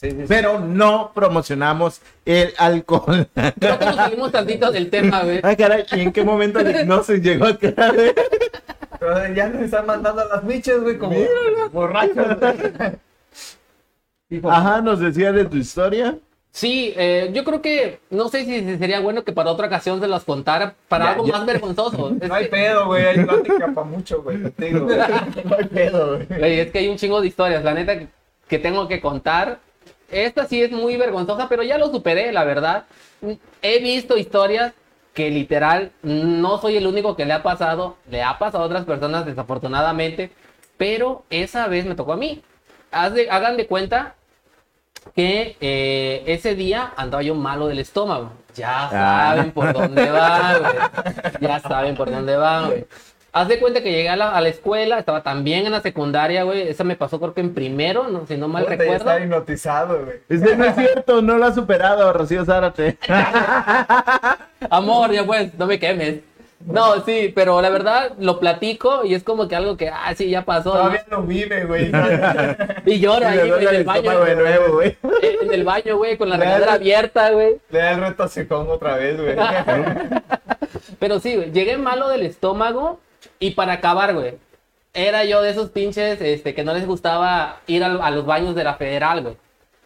Sí, 0.00 0.10
sí, 0.12 0.16
sí. 0.16 0.24
Pero 0.28 0.58
no 0.60 1.12
promocionamos 1.14 2.00
el 2.24 2.54
alcohol. 2.56 3.28
Creo 3.58 3.78
que 3.78 3.84
nos 3.84 3.96
salimos 3.96 4.32
tantito 4.32 4.72
del 4.72 4.88
tema, 4.88 5.24
güey. 5.24 5.40
Ah, 5.42 5.54
caray, 5.54 5.84
¿y 5.92 6.00
en 6.00 6.10
qué 6.12 6.24
momento 6.24 6.58
la 6.62 6.80
hipnosis 6.80 7.20
llegó 7.20 7.44
acá? 7.44 7.74
Pero 8.98 9.34
ya 9.34 9.48
nos 9.48 9.62
están 9.62 9.84
mandando 9.84 10.22
a 10.22 10.24
las 10.36 10.42
miches, 10.44 10.80
güey, 10.80 10.96
como 10.96 11.16
borrachos. 11.70 12.38
Ajá, 14.44 14.80
nos 14.80 15.00
decía 15.00 15.32
de 15.32 15.44
tu 15.44 15.56
historia. 15.58 16.16
Sí, 16.52 16.94
eh, 16.96 17.30
yo 17.34 17.44
creo 17.44 17.60
que 17.60 18.00
no 18.08 18.28
sé 18.28 18.44
si 18.46 18.78
sería 18.78 19.00
bueno 19.00 19.22
que 19.22 19.32
para 19.32 19.50
otra 19.50 19.66
ocasión 19.66 20.00
se 20.00 20.08
las 20.08 20.24
contara 20.24 20.74
para 20.88 21.04
Ya, 21.04 21.10
algo 21.12 21.26
ya. 21.26 21.32
más 21.34 21.46
vergonzoso. 21.46 22.12
Es 22.20 22.28
No 22.28 22.34
hay 22.34 22.44
que, 22.44 22.50
pedo, 22.50 22.86
güey. 22.86 23.04
Hay 23.04 23.24
plática 23.24 23.68
para 23.74 23.86
mucho, 23.86 24.22
güey. 24.22 24.38
No 24.58 25.56
hay 25.58 25.64
pedo, 25.66 26.16
güey. 26.28 26.60
es 26.60 26.70
que 26.70 26.78
hay 26.78 26.88
un 26.88 26.96
chingo 26.96 27.20
de 27.20 27.28
historias, 27.28 27.62
la 27.62 27.74
neta, 27.74 27.92
que 28.48 28.58
tengo 28.58 28.88
que 28.88 29.00
contar. 29.00 29.60
Esta 30.10 30.46
sí 30.46 30.62
es 30.62 30.70
muy 30.72 30.96
vergonzosa, 30.96 31.48
pero 31.48 31.62
ya 31.62 31.78
lo 31.78 31.90
superé, 31.90 32.32
la 32.32 32.44
verdad. 32.44 32.84
He 33.62 33.78
visto 33.80 34.16
historias 34.16 34.72
que 35.14 35.30
literal 35.30 35.90
no 36.02 36.58
soy 36.58 36.76
el 36.76 36.86
único 36.86 37.16
que 37.16 37.24
le 37.26 37.32
ha 37.32 37.42
pasado, 37.42 37.96
le 38.10 38.22
ha 38.22 38.38
pasado 38.38 38.62
a 38.64 38.66
otras 38.66 38.84
personas 38.84 39.26
desafortunadamente, 39.26 40.30
pero 40.76 41.24
esa 41.30 41.66
vez 41.66 41.84
me 41.86 41.94
tocó 41.94 42.12
a 42.12 42.16
mí. 42.16 42.42
haz 42.92 43.14
de- 43.14 43.30
hagan 43.30 43.56
de 43.56 43.66
cuenta 43.68 44.14
que 45.14 45.56
eh, 45.60 46.24
ese 46.26 46.54
día 46.56 46.92
andaba 46.96 47.22
yo 47.22 47.34
malo 47.36 47.68
del 47.68 47.78
estómago. 47.78 48.32
Ya 48.56 48.86
Ah. 48.86 49.30
saben 49.36 49.52
por 49.52 49.72
dónde 49.72 50.10
va, 50.10 50.58
güey. 50.58 50.72
Ya 51.40 51.60
saben 51.60 51.94
por 51.96 52.10
dónde 52.10 52.36
va, 52.36 52.66
güey. 52.66 52.84
Haz 53.32 53.46
de 53.46 53.60
cuenta 53.60 53.80
que 53.82 53.92
llegué 53.92 54.08
a 54.08 54.16
la, 54.16 54.30
a 54.30 54.40
la 54.40 54.48
escuela, 54.48 54.98
estaba 54.98 55.22
también 55.22 55.64
en 55.64 55.72
la 55.72 55.80
secundaria, 55.80 56.42
güey. 56.42 56.68
Esa 56.68 56.82
me 56.82 56.96
pasó 56.96 57.20
creo 57.20 57.32
que 57.32 57.40
en 57.40 57.54
primero, 57.54 58.08
no, 58.08 58.26
si 58.26 58.36
no 58.36 58.48
mal 58.48 58.64
Puta, 58.64 58.74
ya 58.74 58.82
recuerdo. 58.82 59.10
Está 59.10 59.20
hipnotizado, 59.20 60.04
güey. 60.04 60.16
Es 60.28 60.42
que 60.42 60.56
no 60.56 60.64
es 60.64 60.74
cierto, 60.74 61.22
no 61.22 61.38
lo 61.38 61.46
ha 61.46 61.52
superado, 61.52 62.12
Rocío 62.12 62.44
Zárate. 62.44 62.98
Amor, 64.70 65.12
ya 65.12 65.24
pues, 65.24 65.54
no 65.54 65.66
me 65.66 65.78
quemes. 65.78 66.20
No, 66.66 67.02
sí, 67.04 67.32
pero 67.34 67.62
la 67.62 67.70
verdad 67.70 68.12
lo 68.18 68.38
platico 68.38 69.04
y 69.04 69.14
es 69.14 69.22
como 69.22 69.48
que 69.48 69.56
algo 69.56 69.76
que, 69.76 69.88
ah, 69.88 70.12
sí, 70.14 70.28
ya 70.28 70.44
pasó. 70.44 70.72
Todavía 70.72 71.06
no 71.10 71.22
vive, 71.22 71.64
güey. 71.64 71.90
Y 72.84 72.98
llora 72.98 73.34
Y 73.34 73.38
ahí 73.38 73.66
en 73.66 73.74
el 73.76 73.84
baño. 73.84 74.24
de 74.24 74.36
nuevo, 74.36 74.72
güey. 74.74 74.96
En 75.22 75.54
el 75.54 75.64
baño, 75.64 75.96
güey, 75.96 76.18
con 76.18 76.28
la 76.28 76.36
regadera 76.36 76.74
abierta, 76.74 77.30
güey. 77.30 77.56
Le 77.70 77.78
da 77.78 77.92
el 77.92 78.00
reto 78.00 78.24
a 78.24 78.28
Secón 78.28 78.66
otra 78.68 78.96
vez, 78.96 79.18
güey. 79.18 79.36
Pero 80.98 81.20
sí, 81.20 81.36
güey, 81.36 81.50
llegué 81.52 81.78
malo 81.78 82.08
del 82.08 82.22
estómago 82.26 83.00
y 83.40 83.50
para 83.52 83.72
acabar, 83.74 84.14
güey, 84.14 84.34
era 84.94 85.24
yo 85.24 85.42
de 85.42 85.50
esos 85.50 85.70
pinches 85.70 86.20
este, 86.20 86.54
que 86.54 86.62
no 86.62 86.72
les 86.74 86.86
gustaba 86.86 87.56
ir 87.66 87.82
al- 87.82 88.00
a, 88.02 88.10
los 88.10 88.24
baños 88.26 88.54
de 88.54 88.62
la 88.64 88.74
federal, 88.74 89.22
güey. 89.22 89.36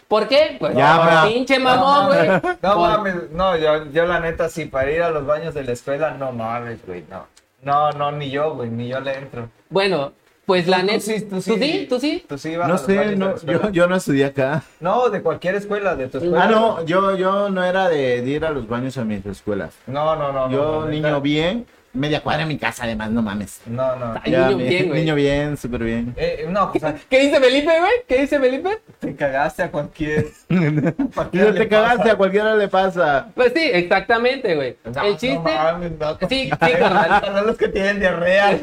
¿Por 0.09 0.29
qué? 0.29 0.57
Pues 0.61 0.77
Ya, 0.77 0.97
por 0.97 1.07
bra. 1.07 1.25
pinche 1.29 1.59
mamón, 1.59 2.07
güey. 2.09 2.29
No 2.63 2.75
Por- 2.75 2.89
mames, 2.91 3.15
no, 3.33 3.57
yo, 3.57 3.91
yo 3.91 4.05
la 4.07 4.21
neta 4.21 4.49
sí, 4.51 4.67
para 4.67 4.91
ir 4.91 5.03
a 5.03 5.11
los 5.11 5.25
baños 5.25 5.55
de 5.55 5.65
la 5.65 5.73
escuela, 5.73 6.11
no 6.13 6.33
mames, 6.33 6.85
güey, 6.87 7.05
no. 7.11 7.27
No, 7.63 7.91
no, 7.93 8.13
ni 8.13 8.31
yo, 8.31 8.55
güey, 8.55 8.69
ni 8.69 8.89
yo 8.89 9.01
le 9.01 9.15
entro. 9.17 9.49
Bueno, 9.71 10.13
pues 10.45 10.67
la 10.69 10.81
Tú 10.81 10.87
neta. 10.87 11.01
sí, 11.01 11.23
tú 11.23 11.41
sí. 11.41 11.51
¿Tú 11.51 11.59
sí? 11.59 11.87
¿Tú 11.89 11.99
sí? 12.01 12.25
Tú 12.29 12.39
sí 12.39 12.51
ibas 12.51 12.67
a 12.67 12.73
No 12.73 12.77
sé, 12.79 13.17
no, 13.17 13.35
yo, 13.41 13.71
yo 13.71 13.87
no 13.87 13.97
estudié 13.97 14.27
acá. 14.27 14.63
No, 14.81 15.09
de 15.09 15.23
cualquier 15.23 15.55
escuela, 15.55 15.97
de 15.97 16.09
tu 16.09 16.19
escuela. 16.19 16.45
Ah, 16.45 16.49
no, 16.49 16.85
yo, 16.85 17.17
yo 17.17 17.49
no 17.49 17.65
era 17.65 17.89
de, 17.89 18.21
de 18.21 18.31
ir 18.31 18.45
a 18.45 18.51
los 18.51 18.69
baños 18.69 18.99
a 18.99 19.05
mis 19.05 19.25
escuelas. 19.25 19.75
No, 19.87 20.15
no, 20.17 20.33
no. 20.33 20.51
Yo, 20.51 20.63
no, 20.63 20.81
no, 20.83 20.87
niño 20.89 21.07
neta. 21.09 21.21
bien, 21.21 21.67
media 21.95 22.21
cuadra 22.21 22.43
en 22.43 22.49
mi 22.49 22.59
casa, 22.59 22.85
además, 22.85 23.11
no 23.11 23.23
mames. 23.23 23.61
No, 23.67 23.97
no. 23.97 24.15
Ay, 24.23 24.33
Ya, 24.33 24.47
niño 24.49 24.59
mi- 24.59 24.69
bien, 24.69 24.89
güey. 24.89 25.01
niño 25.01 25.15
bien, 25.15 25.57
súper 25.57 25.85
bien. 25.85 26.15
Eh, 26.17 26.47
no, 26.51 26.71
pues 26.73 26.85
¿Qué 27.09 27.21
dice 27.21 27.41
Felipe, 27.41 27.79
güey? 27.79 27.93
¿Qué 28.07 28.21
dice 28.21 28.39
Felipe? 28.39 28.79
te 29.01 29.15
cagaste 29.17 29.63
a 29.63 29.71
cualquier. 29.71 30.27
Cualquiera 31.15 31.55
te 31.55 31.69
cagaste, 31.69 31.99
pasa. 31.99 32.13
a 32.13 32.17
cualquiera 32.17 32.57
le 32.57 32.69
pasa. 32.69 33.29
Pues 33.35 33.53
sí, 33.55 33.63
exactamente, 33.73 34.55
güey. 34.55 34.77
No, 34.85 35.03
El 35.03 35.13
no 35.13 35.19
chiste. 35.19 35.39
mames, 35.39 35.93
no. 35.99 36.19
Sí, 36.29 36.51
sí, 36.51 36.51
carnal. 36.79 37.23
Son 37.25 37.47
los 37.47 37.57
que 37.57 37.69
tienen 37.69 38.01
diarrea. 38.01 38.59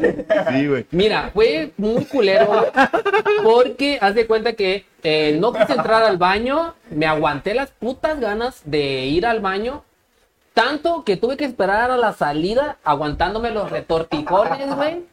Sí, 0.49 0.67
güey. 0.67 0.85
Mira, 0.91 1.29
fue 1.33 1.71
muy 1.77 2.05
culero, 2.05 2.71
porque 3.43 3.97
haz 4.01 4.15
de 4.15 4.27
cuenta 4.27 4.53
que 4.53 4.85
eh, 5.03 5.37
no 5.39 5.53
quise 5.53 5.73
entrar 5.73 6.03
al 6.03 6.17
baño, 6.17 6.75
me 6.89 7.05
aguanté 7.05 7.53
las 7.53 7.71
putas 7.71 8.19
ganas 8.19 8.61
de 8.65 9.05
ir 9.05 9.25
al 9.25 9.39
baño, 9.39 9.83
tanto 10.53 11.03
que 11.03 11.17
tuve 11.17 11.37
que 11.37 11.45
esperar 11.45 11.91
a 11.91 11.97
la 11.97 12.13
salida 12.13 12.77
aguantándome 12.83 13.51
los 13.51 13.69
retortijones, 13.69 14.75
güey. 14.75 15.03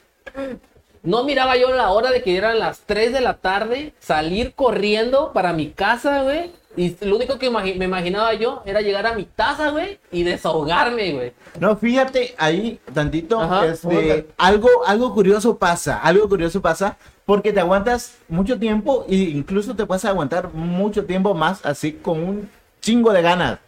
No 1.03 1.24
miraba 1.24 1.57
yo 1.57 1.72
la 1.72 1.91
hora 1.91 2.11
de 2.11 2.22
que 2.22 2.36
eran 2.36 2.59
las 2.59 2.80
3 2.80 3.12
de 3.12 3.20
la 3.20 3.34
tarde, 3.34 3.95
salir 4.01 4.53
corriendo 4.55 5.32
para 5.32 5.53
mi 5.53 5.70
casa, 5.70 6.22
güey. 6.22 6.51
Y 6.76 6.97
lo 7.05 7.16
único 7.16 7.39
que 7.39 7.51
imagi- 7.51 7.76
me 7.76 7.86
imaginaba 7.86 8.34
yo 8.34 8.62
era 8.66 8.80
llegar 8.82 9.07
a 9.07 9.14
mi 9.14 9.24
taza, 9.24 9.70
güey, 9.70 9.99
y 10.12 10.22
desahogarme, 10.22 11.12
güey. 11.12 11.32
No, 11.59 11.76
fíjate 11.76 12.34
ahí 12.36 12.78
tantito, 12.93 13.41
Ajá. 13.41 13.66
este, 13.66 14.28
algo, 14.36 14.68
algo 14.86 15.14
curioso 15.14 15.57
pasa, 15.57 15.99
algo 15.99 16.28
curioso 16.28 16.61
pasa, 16.61 16.97
porque 17.24 17.53
te 17.53 17.61
aguantas 17.61 18.16
mucho 18.28 18.59
tiempo 18.59 19.05
e 19.09 19.14
incluso 19.16 19.74
te 19.74 19.86
puedes 19.86 20.05
aguantar 20.05 20.53
mucho 20.53 21.05
tiempo 21.05 21.34
más 21.34 21.64
así 21.64 21.93
con 21.93 22.22
un 22.22 22.51
chingo 22.80 23.12
de 23.12 23.22
ganas. 23.22 23.59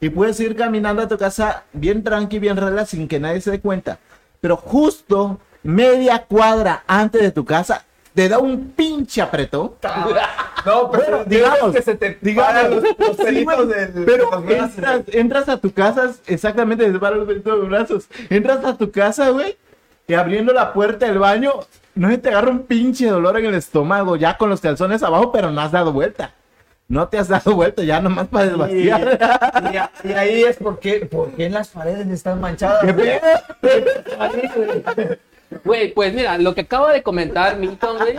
Y 0.00 0.08
puedes 0.08 0.40
ir 0.40 0.56
caminando 0.56 1.02
a 1.02 1.08
tu 1.08 1.18
casa 1.18 1.64
bien 1.72 2.02
tranqui, 2.02 2.38
bien 2.38 2.56
relax, 2.56 2.90
sin 2.90 3.06
que 3.06 3.20
nadie 3.20 3.40
se 3.40 3.50
dé 3.50 3.60
cuenta. 3.60 3.98
Pero 4.40 4.56
justo 4.56 5.38
media 5.62 6.24
cuadra 6.26 6.84
antes 6.86 7.20
de 7.20 7.30
tu 7.30 7.44
casa, 7.44 7.84
te 8.14 8.28
da 8.28 8.38
un 8.38 8.70
pinche 8.70 9.22
apretón. 9.22 9.72
No, 10.66 10.90
pero 10.90 11.04
Bueno, 11.04 11.24
digamos 11.24 11.74
que 11.74 11.80
se 11.80 11.94
te 11.94 12.18
digamos, 12.20 12.84
los, 12.84 12.98
los 12.98 13.16
pelitos 13.16 13.66
del, 13.66 14.04
pero 14.04 14.42
de 14.42 14.58
los 14.58 14.68
entras, 14.68 15.02
entras 15.06 15.48
a 15.48 15.56
tu 15.56 15.72
casa, 15.72 16.10
exactamente, 16.26 16.92
se 16.92 16.98
paran 16.98 17.20
los 17.20 17.28
pelitos 17.28 17.54
de 17.54 17.58
los 17.60 17.68
brazos. 17.70 18.08
Entras 18.28 18.62
a 18.66 18.76
tu 18.76 18.90
casa, 18.90 19.30
güey, 19.30 19.56
y 20.06 20.12
abriendo 20.12 20.52
la 20.52 20.74
puerta 20.74 21.06
del 21.06 21.18
baño, 21.18 21.52
no 21.94 22.10
se 22.10 22.18
te 22.18 22.28
agarra 22.28 22.50
un 22.50 22.64
pinche 22.64 23.06
dolor 23.06 23.38
en 23.38 23.46
el 23.46 23.54
estómago, 23.54 24.16
ya 24.16 24.36
con 24.36 24.50
los 24.50 24.60
calzones 24.60 25.02
abajo, 25.02 25.32
pero 25.32 25.50
no 25.50 25.62
has 25.62 25.72
dado 25.72 25.94
vuelta. 25.94 26.34
No 26.90 27.06
te 27.08 27.18
has 27.18 27.28
dado 27.28 27.54
vuelta, 27.54 27.84
ya 27.84 28.00
nomás 28.00 28.26
para 28.26 28.46
desvaciar. 28.46 29.18
y 30.04 30.12
ahí 30.12 30.42
es 30.42 30.56
porque, 30.56 31.06
¿por 31.06 31.30
qué 31.32 31.48
las 31.48 31.68
paredes 31.68 32.08
están 32.08 32.40
manchadas? 32.40 32.80
¿Qué 32.84 32.92
güey? 32.92 33.10
Güey, 35.64 35.92
pues 35.92 36.14
mira, 36.14 36.38
lo 36.38 36.54
que 36.54 36.60
acaba 36.60 36.92
de 36.92 37.02
comentar 37.02 37.56
Milton, 37.56 37.96
güey, 37.98 38.14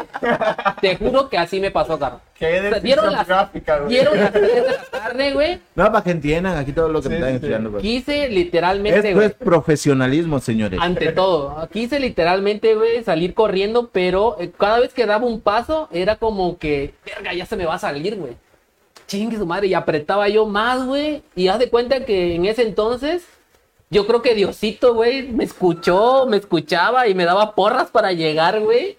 te 0.82 0.98
juro 0.98 1.30
que 1.30 1.38
así 1.38 1.62
me 1.62 1.72
pasó, 1.72 1.98
Carlos. 1.98 2.20
Qué 2.38 2.46
O 2.46 2.50
sea, 2.50 2.62
descripción 2.62 2.84
Dieron 2.84 3.12
las, 3.14 3.28
gráfica, 3.28 3.78
güey. 3.80 3.90
dieron 3.90 4.20
las 4.20 4.32
3 4.34 4.56
de 4.56 4.62
la 4.64 4.84
tarde, 4.92 5.34
güey. 5.34 5.60
No, 5.76 5.86
para 5.92 6.04
que 6.04 6.12
entiendan 6.12 6.58
aquí 6.58 6.74
todo 6.74 6.90
lo 6.90 7.00
que 7.02 7.04
Sí, 7.04 7.10
me 7.10 7.16
están 7.16 7.30
sí, 7.30 7.36
estudiando. 7.36 7.72
pues. 7.72 7.82
Quise 7.84 8.28
literalmente, 8.30 9.00
Esto 9.00 9.16
güey. 9.16 9.28
es 9.28 9.34
profesionalismo, 9.34 10.40
señores. 10.40 10.80
Ante 10.82 11.14
todo, 11.14 11.70
quise 11.72 12.00
literalmente, 12.02 12.76
güey, 12.76 13.02
salir 13.04 13.34
corriendo, 13.34 13.90
pero 13.94 14.36
eh, 14.40 14.52
cada 14.58 14.80
vez 14.80 14.94
que 14.94 15.06
daba 15.06 15.26
un 15.26 15.40
paso 15.40 15.88
era 15.94 16.18
como 16.18 16.58
que, 16.58 16.94
verga, 17.06 17.34
ya 17.34 17.46
se 17.46 17.56
me 17.56 17.66
va 17.66 17.76
a 17.76 17.80
salir, 17.80 18.18
güey. 18.18 18.34
Chingue 19.12 19.38
su 19.38 19.46
madre, 19.46 19.68
y 19.68 19.74
apretaba 19.74 20.30
yo 20.30 20.46
más, 20.46 20.86
güey. 20.86 21.22
Y 21.36 21.50
haz 21.50 21.60
de 21.60 21.70
cuenta 21.70 22.06
que 22.06 22.34
en 22.36 22.46
ese 22.46 22.62
entonces, 22.62 23.26
yo 23.90 24.08
creo 24.08 24.22
que 24.22 24.36
Diosito, 24.36 24.94
güey, 24.94 25.24
me 25.28 25.44
escuchó, 25.44 26.26
me 26.28 26.38
escuchaba 26.38 27.10
y 27.10 27.14
me 27.14 27.26
daba 27.26 27.54
porras 27.54 27.90
para 27.90 28.14
llegar, 28.14 28.62
güey. 28.62 28.98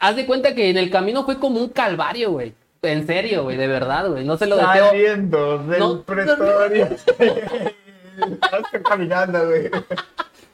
Haz 0.00 0.16
de 0.16 0.26
cuenta 0.26 0.52
que 0.56 0.68
en 0.68 0.78
el 0.78 0.90
camino 0.90 1.24
fue 1.24 1.38
como 1.38 1.60
un 1.60 1.68
calvario, 1.68 2.32
güey. 2.32 2.54
En 2.82 3.06
serio, 3.06 3.44
güey, 3.44 3.56
de 3.56 3.68
verdad, 3.68 4.08
güey. 4.10 4.24
No 4.24 4.36
se 4.36 4.46
lo 4.46 4.56
deseo. 4.56 4.86
Saliendo 4.88 5.58
del 5.58 5.78
No. 5.78 6.02
pretorio. 6.02 6.88
Estás 8.18 8.62
caminando, 8.84 9.46
güey. 9.46 9.70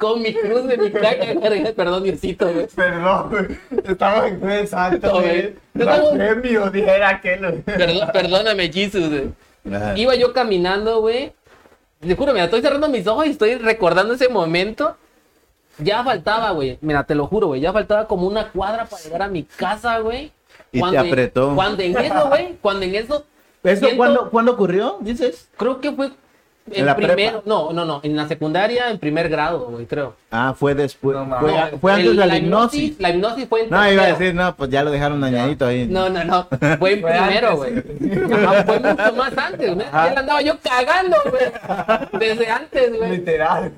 Con 0.01 0.23
mi 0.23 0.33
cruz 0.35 0.67
de 0.67 0.77
mi 0.79 0.91
caca, 0.91 1.27
perdón, 1.77 2.03
Diosito, 2.03 2.51
güey. 2.53 2.67
Perdón, 2.75 3.29
güey. 3.31 3.47
Estaba 3.85 4.27
en 4.29 4.41
Jueves 4.41 4.71
Santo, 4.71 5.13
güey. 5.13 5.55
Estamos- 5.75 6.73
dijera 6.73 7.09
aquel. 7.11 7.41
güey. 7.41 7.63
Perdón- 7.63 8.11
perdóname, 8.13 8.73
Jesus, 8.73 9.09
güey. 9.09 9.31
Ajá. 9.75 9.97
Iba 9.99 10.15
yo 10.15 10.33
caminando, 10.33 11.01
güey. 11.01 11.33
Te 12.01 12.17
juro, 12.17 12.33
mira, 12.33 12.47
estoy 12.47 12.63
cerrando 12.63 12.89
mis 12.89 13.07
ojos 13.07 13.27
y 13.27 13.31
estoy 13.31 13.57
recordando 13.57 14.15
ese 14.15 14.29
momento. 14.31 14.97
Ya 15.79 16.03
faltaba, 16.03 16.51
güey. 16.53 16.79
Mira, 16.81 17.05
te 17.05 17.15
lo 17.15 17.27
juro, 17.27 17.49
güey. 17.49 17.61
Ya 17.61 17.73
faltaba 17.73 18.07
como 18.09 18.27
una 18.27 18.49
cuadra 18.49 18.87
para 18.87 19.03
llegar 19.03 19.23
a 19.23 19.29
mi 19.29 19.45
casa, 19.45 19.99
güey. 19.99 20.33
Y 20.73 20.81
te 20.91 20.97
apretó. 20.99 21.55
Cuando 21.55 21.83
en 21.83 21.97
eso, 21.99 22.29
güey. 22.29 22.57
Cuando 22.63 22.85
en 22.87 22.95
eso. 22.95 23.27
¿Eso 23.63 23.81
siento- 23.81 23.97
cuándo, 23.99 24.31
cuándo 24.31 24.53
ocurrió? 24.53 24.97
Dices. 25.01 25.49
Creo 25.59 25.81
que 25.81 25.93
fue. 25.93 26.11
¿En 26.73 26.81
En 26.81 26.87
la 26.87 26.95
primero. 26.95 27.15
prepa? 27.17 27.43
No, 27.47 27.73
no, 27.73 27.85
no. 27.85 28.01
En 28.05 28.15
la 28.17 28.29
secundaria, 28.29 28.91
en 28.91 28.99
primer 28.99 29.29
grado, 29.29 29.67
güey, 29.71 29.87
creo. 29.87 30.15
Ah, 30.31 30.55
fue 30.57 30.75
después. 30.75 31.17
No, 31.17 31.25
fue, 31.41 31.51
mames. 31.53 31.81
fue 31.81 31.93
antes 31.93 32.11
El- 32.11 32.17
de 32.17 32.27
la 32.27 32.37
hipnosis. 32.39 33.01
La 33.01 33.11
hipnosis 33.11 33.49
fue 33.49 33.63
en 33.65 33.71
No, 33.71 33.93
iba 33.93 34.03
a 34.05 34.07
decir, 34.07 34.35
no, 34.35 34.55
pues 34.55 34.71
ya 34.71 34.85
lo 34.85 34.91
dejaron 34.93 35.21
dañadito 35.21 35.67
ahí. 35.67 35.87
No, 35.87 36.09
no, 36.09 36.23
no. 36.23 36.47
Fue 36.79 36.93
en 36.93 37.01
Fue 37.01 37.11
primero, 37.13 37.57
güey. 37.57 37.73
Fue 37.83 38.79
mucho 38.81 39.13
más 39.17 39.37
antes, 39.37 39.75
güey. 39.75 39.87
Ya 39.93 40.13
la 40.15 40.21
andaba 40.21 40.43
yo 40.43 40.55
cagando, 40.63 41.17
güey. 41.31 42.21
Desde 42.21 42.47
antes, 42.51 42.97
güey. 42.97 43.11
Literal, 43.11 43.73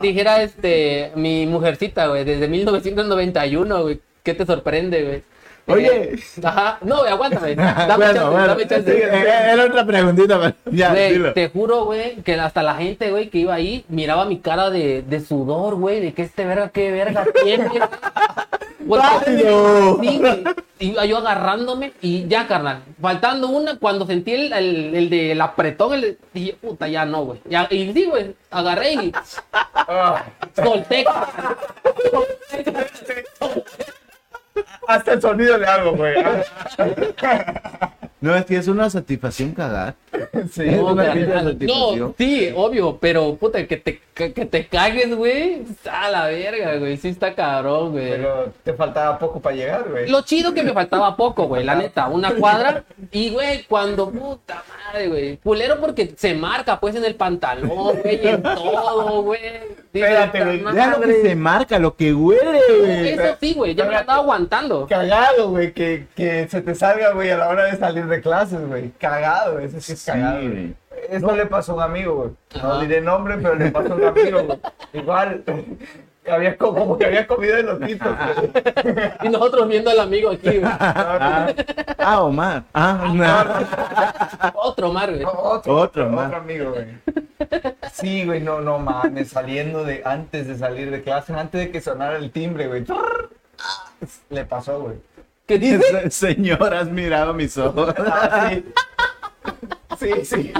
Dijera 0.00 0.42
este 0.42 1.12
mi 1.16 1.46
mujercita, 1.46 2.06
güey, 2.06 2.24
desde 2.24 2.48
1991, 2.48 3.82
güey. 3.82 4.00
¿Qué 4.22 4.32
te 4.32 4.46
sorprende, 4.46 5.02
güey? 5.04 5.22
Oye. 5.66 6.18
Ajá. 6.42 6.78
No, 6.82 6.98
güey, 6.98 7.10
aguántame. 7.12 7.54
Dame 7.56 7.96
bueno, 7.96 8.12
chance, 8.14 8.30
bueno. 8.30 8.46
dame 8.48 8.66
chance. 8.66 8.92
Sí, 8.92 9.02
era 9.02 9.64
otra 9.64 9.86
preguntita, 9.86 10.38
pero 10.40 10.54
ya, 10.76 10.90
Güey, 10.90 11.12
dilo. 11.12 11.32
te 11.32 11.48
juro, 11.48 11.84
güey, 11.86 12.16
que 12.16 12.34
hasta 12.34 12.62
la 12.62 12.74
gente, 12.74 13.10
güey, 13.10 13.30
que 13.30 13.38
iba 13.38 13.54
ahí, 13.54 13.84
miraba 13.88 14.24
mi 14.26 14.38
cara 14.40 14.70
de, 14.70 15.02
de 15.02 15.20
sudor, 15.20 15.76
güey, 15.76 16.00
de 16.00 16.12
que 16.12 16.22
este 16.22 16.44
verga, 16.44 16.68
qué 16.70 16.90
verga 16.90 17.24
tiene. 17.42 17.68
Sí. 19.24 19.42
Iba 20.80 21.04
yo 21.06 21.16
agarrándome 21.16 21.94
y 22.02 22.26
ya, 22.28 22.46
carnal. 22.46 22.82
Faltando 23.00 23.48
una, 23.48 23.78
cuando 23.78 24.06
sentí 24.06 24.32
el, 24.34 24.52
el, 24.52 24.94
el 24.94 25.08
del 25.10 25.40
apretón, 25.40 25.94
el 25.94 26.18
dije, 26.34 26.54
puta, 26.60 26.86
ya 26.88 27.06
no, 27.06 27.24
güey. 27.24 27.40
Y 27.70 27.92
sí, 27.94 28.04
güey, 28.04 28.34
agarré 28.50 28.92
y 28.92 29.12
Ah, 29.74 30.22
solté. 30.54 31.06
Hasta 34.88 35.12
el 35.12 35.22
sonido 35.22 35.58
le 35.58 35.66
hago, 35.66 35.92
güey. 35.92 36.14
No, 38.20 38.34
es 38.34 38.46
que 38.46 38.56
es 38.56 38.68
una 38.68 38.88
satisfacción 38.88 39.52
cagar. 39.52 39.96
Sí. 40.50 40.62
Es 40.66 40.76
No, 40.78 40.92
una 40.92 41.14
no, 41.14 42.14
sí, 42.16 42.50
obvio, 42.56 42.96
pero 42.98 43.36
puta, 43.36 43.66
que 43.66 43.76
te, 43.76 44.00
que, 44.14 44.32
que 44.32 44.46
te 44.46 44.66
cagues, 44.66 45.14
güey. 45.14 45.62
A 45.92 46.08
la 46.08 46.26
verga, 46.28 46.76
güey. 46.76 46.96
Sí 46.96 47.08
está 47.08 47.34
cabrón, 47.34 47.92
güey. 47.92 48.08
Pero 48.08 48.52
te 48.62 48.72
faltaba 48.72 49.18
poco 49.18 49.40
para 49.40 49.56
llegar, 49.56 49.90
güey. 49.90 50.08
Lo 50.08 50.22
chido 50.22 50.54
que 50.54 50.62
me 50.62 50.72
faltaba 50.72 51.14
poco, 51.16 51.44
güey, 51.48 51.64
la 51.64 51.74
neta, 51.74 52.08
una 52.08 52.34
cuadra. 52.34 52.84
Y, 53.10 53.28
güey, 53.28 53.64
cuando, 53.64 54.10
puta 54.10 54.62
madre, 54.86 55.08
güey. 55.08 55.36
Culero 55.38 55.78
porque 55.78 56.14
se 56.16 56.34
marca, 56.34 56.80
pues, 56.80 56.94
en 56.94 57.04
el 57.04 57.16
pantalón, 57.16 57.98
güey, 58.02 58.26
en 58.26 58.42
todo, 58.42 59.20
güey. 59.22 59.83
Espérate, 59.94 60.38
"Ta 60.38 60.44
güey, 60.44 60.60
madre". 60.60 60.76
Deja 60.78 60.90
lo 60.90 61.00
que 61.00 61.22
se 61.22 61.36
marca, 61.36 61.78
lo 61.78 61.96
que 61.96 62.12
huele, 62.12 62.60
güey. 62.80 63.08
Eso 63.10 63.36
sí, 63.40 63.54
güey, 63.54 63.74
ya 63.74 63.84
me 63.84 63.92
lo 63.92 63.98
andaba 63.98 64.18
aguantando. 64.20 64.86
Cagado, 64.88 65.50
güey, 65.50 65.72
que, 65.72 66.06
que 66.16 66.48
se 66.48 66.60
te 66.60 66.74
salga, 66.74 67.12
güey, 67.12 67.30
a 67.30 67.38
la 67.38 67.48
hora 67.48 67.64
de 67.66 67.76
salir 67.76 68.06
de 68.06 68.20
clases, 68.20 68.66
güey. 68.66 68.90
Cagado, 68.98 69.58
ese 69.60 69.80
sí 69.80 69.92
es 69.92 69.98
Sí, 70.00 70.10
cagado. 70.10 70.40
güey. 70.40 70.74
Esto 71.10 71.36
le 71.36 71.46
pasó 71.46 71.72
a 71.72 71.74
un 71.76 71.82
amigo, 71.82 72.14
güey. 72.14 72.30
No 72.62 72.80
diré 72.80 73.00
nombre, 73.00 73.36
pero 73.38 73.54
le 73.54 73.70
pasó 73.70 73.92
a 73.92 73.96
un 73.96 74.04
amigo, 74.04 74.42
güey. 74.44 74.58
Igual, 74.92 75.42
había 76.30 76.56
co- 76.56 76.74
como 76.74 76.96
que 76.98 77.06
había 77.06 77.26
comido 77.26 77.56
elotitos, 77.56 78.08
güey. 78.16 78.50
Y 79.22 79.28
nosotros 79.28 79.68
viendo 79.68 79.90
al 79.90 80.00
amigo 80.00 80.30
aquí, 80.30 80.58
güey. 80.58 80.62
Ah, 80.64 81.52
ah, 81.98 82.22
Omar. 82.22 82.64
Ah, 82.72 83.12
no. 83.12 84.50
Otro 84.60 84.92
mar, 84.92 85.10
güey. 85.10 85.24
Otro, 85.24 85.76
Otro 85.76 86.06
otro 86.10 86.36
amigo, 86.36 86.72
güey. 86.72 86.86
Sí, 87.92 88.24
güey, 88.24 88.40
no, 88.40 88.60
no 88.60 88.78
mames, 88.78 89.28
saliendo 89.30 89.84
de, 89.84 90.02
antes 90.04 90.46
de 90.48 90.56
salir 90.56 90.90
de 90.90 91.02
clase, 91.02 91.32
antes 91.34 91.60
de 91.60 91.70
que 91.70 91.80
sonara 91.80 92.16
el 92.16 92.30
timbre, 92.30 92.66
güey. 92.68 92.84
Le 94.30 94.44
pasó, 94.44 94.80
güey. 94.80 94.96
¿Qué 95.46 95.58
dice? 95.58 96.10
Se- 96.10 96.34
Señor, 96.34 96.74
has 96.74 96.88
mirado 96.88 97.34
mis 97.34 97.56
ojos. 97.58 97.94
Ah, 97.98 98.50
sí. 98.50 98.64
Sí, 99.98 100.24
sí. 100.24 100.52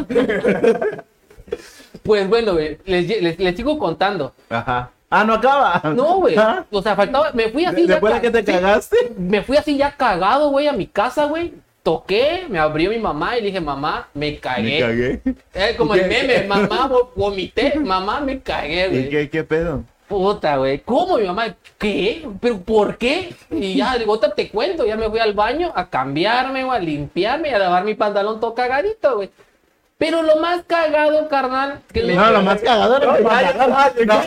Pues 2.02 2.28
bueno, 2.28 2.52
güey, 2.52 2.78
les, 2.84 3.08
les, 3.22 3.38
les 3.38 3.56
sigo 3.56 3.78
contando. 3.78 4.34
Ajá. 4.50 4.90
Ah, 5.16 5.24
no 5.24 5.34
acaba. 5.34 5.80
No, 5.94 6.16
güey. 6.16 6.34
Ah, 6.36 6.64
O 6.70 6.82
sea, 6.82 6.96
faltaba, 6.96 7.30
me 7.32 7.48
fui 7.50 7.64
así 7.64 7.82
ya. 7.86 7.94
Después 7.94 8.12
de 8.14 8.20
ca- 8.20 8.22
que 8.32 8.42
te 8.42 8.52
cagaste. 8.52 8.96
me 9.16 9.42
fui 9.42 9.56
así 9.56 9.76
ya 9.76 9.92
cagado, 9.96 10.50
güey, 10.50 10.66
a 10.66 10.72
mi 10.72 10.86
casa, 10.86 11.26
güey. 11.26 11.54
Toqué, 11.84 12.46
me 12.48 12.58
abrió 12.58 12.88
mi 12.90 12.98
mamá 12.98 13.36
y 13.36 13.40
le 13.42 13.46
dije, 13.48 13.60
mamá, 13.60 14.08
me 14.14 14.38
cagué. 14.38 14.62
Me 14.62 14.80
cagué. 14.80 15.20
Eh, 15.52 15.74
como 15.76 15.94
¿Y 15.94 16.00
el 16.00 16.08
qué? 16.08 16.22
meme, 16.22 16.46
mamá, 16.48 16.88
vo- 16.88 17.10
vomité, 17.14 17.78
mamá, 17.78 18.20
me 18.20 18.40
cagué, 18.40 18.86
¿Y 18.86 18.88
güey. 18.90 19.08
qué, 19.10 19.28
qué 19.30 19.44
pedo? 19.44 19.84
Puta, 20.08 20.56
güey. 20.56 20.78
¿Cómo 20.80 21.18
mi 21.18 21.26
mamá? 21.26 21.54
¿Qué? 21.78 22.26
¿Pero 22.40 22.58
por 22.60 22.96
qué? 22.98 23.34
Y 23.50 23.74
ya, 23.76 23.92
"Ahorita 23.92 24.34
te 24.34 24.48
cuento. 24.48 24.84
Ya 24.86 24.96
me 24.96 25.08
fui 25.10 25.18
al 25.18 25.32
baño 25.34 25.72
a 25.74 25.88
cambiarme, 25.88 26.64
güey, 26.64 26.76
a 26.76 26.80
limpiarme 26.80 27.50
y 27.50 27.52
a 27.52 27.58
lavar 27.58 27.84
mi 27.84 27.94
pantalón 27.94 28.40
todo 28.40 28.54
cagadito, 28.54 29.16
güey. 29.16 29.30
Pero 29.98 30.22
lo 30.22 30.36
más 30.36 30.62
cagado, 30.66 31.28
carnal, 31.28 31.80
que 31.92 32.02
le- 32.02 32.14
No, 32.16 32.30
lo 32.30 32.42
más 32.42 32.60
cagado 32.60 32.96
era 32.96 33.06
No, 33.18 33.22
vaya, 33.24 33.52
No. 34.06 34.20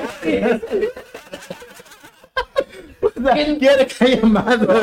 ¿Quién- 3.34 3.60
Quiere 3.60 3.88
que 3.88 4.06
haya 4.06 4.22
más, 4.26 4.58
güey. 4.66 4.80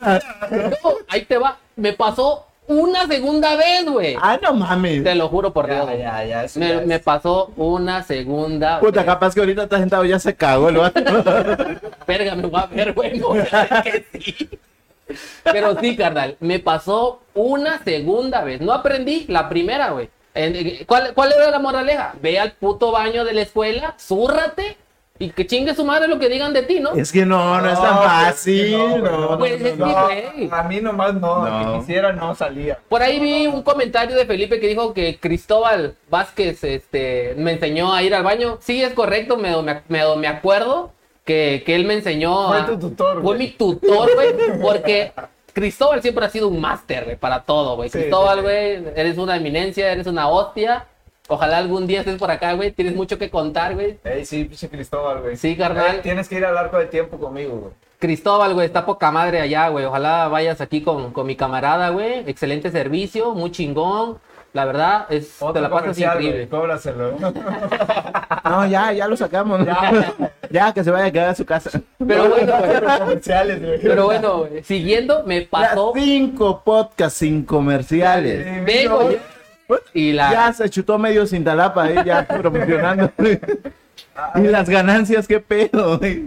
No, 0.00 0.18
ahí 1.08 1.22
te 1.24 1.38
va. 1.38 1.58
Me 1.76 1.92
pasó 1.92 2.46
una 2.66 3.06
segunda 3.06 3.56
vez, 3.56 3.84
güey. 3.86 4.16
Ah, 4.20 4.38
no 4.42 4.54
mames. 4.54 5.02
Te 5.04 5.14
lo 5.14 5.28
juro 5.28 5.52
por 5.52 5.66
Dios. 5.66 5.86
Ya, 5.90 5.96
ya, 5.96 6.24
ya. 6.24 6.44
eso 6.44 6.58
Me, 6.60 6.68
ya 6.68 6.80
me 6.82 6.98
pasó 6.98 7.52
una 7.56 8.02
segunda 8.02 8.80
Puta, 8.80 9.00
vez. 9.00 9.06
capaz 9.06 9.34
que 9.34 9.40
ahorita 9.40 9.64
está 9.64 9.78
sentado 9.78 10.04
ya 10.04 10.18
se 10.18 10.34
cagó 10.34 10.68
el 10.70 10.76
vato. 10.78 11.00
Verga, 12.06 12.34
me 12.34 12.46
voy 12.46 12.60
a 12.60 12.66
ver, 12.66 12.92
güey. 12.92 13.18
no, 13.18 13.32
que 13.32 14.04
sí. 14.12 14.48
Pero 15.44 15.78
sí, 15.80 15.96
carnal, 15.96 16.36
me 16.40 16.58
pasó 16.58 17.20
una 17.34 17.82
segunda 17.82 18.42
vez. 18.44 18.60
No 18.60 18.72
aprendí 18.72 19.26
la 19.28 19.48
primera, 19.48 19.90
güey. 19.90 20.08
¿Cuál, 20.86 21.12
¿Cuál 21.14 21.32
era 21.32 21.50
la 21.50 21.58
moraleja? 21.58 22.14
Ve 22.20 22.38
al 22.40 22.52
puto 22.52 22.90
baño 22.90 23.24
de 23.24 23.34
la 23.34 23.42
escuela, 23.42 23.94
zúrrate 24.00 24.76
y 25.16 25.30
que 25.30 25.46
chingue 25.46 25.76
su 25.76 25.84
madre 25.84 26.08
lo 26.08 26.18
que 26.18 26.28
digan 26.28 26.52
de 26.52 26.62
ti, 26.62 26.80
¿no? 26.80 26.90
Es 26.94 27.12
que 27.12 27.24
no, 27.24 27.60
no 27.60 27.70
es 27.70 27.80
tan 27.80 27.98
fácil. 27.98 28.72
no, 28.72 28.88
güey, 28.88 29.02
No, 29.02 29.20
no, 29.30 29.38
Pues, 29.38 29.76
no, 29.78 30.08
es 30.10 30.32
que, 30.32 30.48
a 30.50 30.62
mí 30.64 30.80
nomás 30.80 31.14
no, 31.14 31.48
No. 31.48 31.72
que 31.74 31.78
quisiera 31.78 32.12
no 32.12 32.34
salía. 32.34 32.80
Por 32.88 33.00
ahí 33.00 33.20
vi 33.20 33.46
un 33.46 33.62
comentario 33.62 34.16
de 34.16 34.26
Felipe 34.26 34.58
que 34.58 34.66
dijo 34.66 34.92
que 34.92 35.20
Cristóbal 35.20 35.94
Vázquez 36.10 36.64
este, 36.64 37.34
me 37.36 37.52
enseñó 37.52 37.94
a 37.94 38.02
ir 38.02 38.12
al 38.12 38.24
baño. 38.24 38.58
Sí, 38.60 38.82
es 38.82 38.92
correcto, 38.92 39.36
me, 39.36 39.50
me, 39.62 39.82
me- 39.88 40.16
me 40.16 40.26
acuerdo 40.26 40.90
que, 41.24 41.62
que 41.64 41.74
él 41.74 41.84
me 41.86 41.94
enseñó. 41.94 42.48
Fue 42.48 42.60
a- 42.60 42.66
tu 42.66 42.78
tutor, 42.78 43.14
Fue 43.14 43.22
güey. 43.22 43.38
mi 43.38 43.48
tutor, 43.52 44.08
güey, 44.14 44.60
porque 44.60 45.12
Cristóbal 45.52 46.02
siempre 46.02 46.26
ha 46.26 46.30
sido 46.30 46.48
un 46.48 46.60
máster, 46.60 47.04
güey, 47.04 47.16
para 47.16 47.42
todo, 47.42 47.76
güey. 47.76 47.88
Sí, 47.88 47.98
Cristóbal, 47.98 48.36
sí, 48.36 48.40
sí. 48.40 48.44
güey, 48.82 48.92
eres 48.96 49.18
una 49.18 49.36
eminencia, 49.36 49.90
eres 49.92 50.06
una 50.06 50.28
hostia. 50.28 50.86
Ojalá 51.26 51.56
algún 51.56 51.86
día 51.86 52.00
estés 52.00 52.16
por 52.18 52.30
acá, 52.30 52.52
güey. 52.52 52.70
Tienes 52.72 52.94
mucho 52.94 53.16
que 53.18 53.30
contar, 53.30 53.74
güey. 53.74 53.98
Ey, 54.04 54.26
sí, 54.26 54.44
pinche 54.44 54.68
Cristóbal, 54.68 55.22
güey. 55.22 55.36
Sí, 55.38 55.56
carnal. 55.56 56.02
Tienes 56.02 56.28
que 56.28 56.34
ir 56.36 56.44
al 56.44 56.58
arco 56.58 56.76
de 56.78 56.84
tiempo 56.86 57.16
conmigo, 57.18 57.56
güey. 57.56 57.72
Cristóbal, 57.98 58.52
güey, 58.52 58.66
está 58.66 58.84
poca 58.84 59.10
madre 59.10 59.40
allá, 59.40 59.68
güey. 59.70 59.86
Ojalá 59.86 60.28
vayas 60.28 60.60
aquí 60.60 60.82
con, 60.82 61.12
con 61.14 61.26
mi 61.26 61.36
camarada, 61.36 61.88
güey. 61.88 62.28
Excelente 62.28 62.70
servicio, 62.70 63.34
muy 63.34 63.50
chingón. 63.50 64.18
La 64.52 64.66
verdad, 64.66 65.06
es, 65.08 65.38
te 65.38 65.44
Otro 65.44 65.62
la 65.62 65.70
pasas 65.70 65.96
güey, 65.96 66.06
increíble. 66.08 66.48
Cóbraselo. 66.48 67.12
No, 68.44 68.66
ya, 68.66 68.92
ya 68.92 69.08
lo 69.08 69.16
sacamos. 69.16 69.64
Ya. 69.66 70.14
Ya, 70.50 70.72
que 70.74 70.84
se 70.84 70.90
vaya 70.90 71.06
a 71.06 71.10
quedar 71.10 71.28
a 71.30 71.34
su 71.34 71.44
casa. 71.46 71.80
Pero 72.06 72.28
bueno, 72.28 72.52
comerciales, 73.00 73.60
güey. 73.62 73.80
Pero 73.80 74.04
bueno, 74.04 74.44
siguiendo, 74.62 75.24
me 75.24 75.42
pasó. 75.42 75.92
Las 75.94 76.04
cinco 76.04 76.62
podcasts 76.64 77.18
sin 77.18 77.42
comerciales. 77.44 78.64
Vengo 78.64 79.10
yo, 79.10 79.76
y 79.94 80.12
la. 80.12 80.30
Ya 80.30 80.52
se 80.52 80.68
chutó 80.68 80.98
medio 80.98 81.26
Cintalapa 81.26 81.84
ahí, 81.84 81.96
ya 82.04 82.26
promocionando. 82.28 83.10
y 84.36 84.40
las 84.42 84.68
ganancias, 84.68 85.26
qué 85.26 85.40
pedo. 85.40 85.98
güey. 85.98 86.24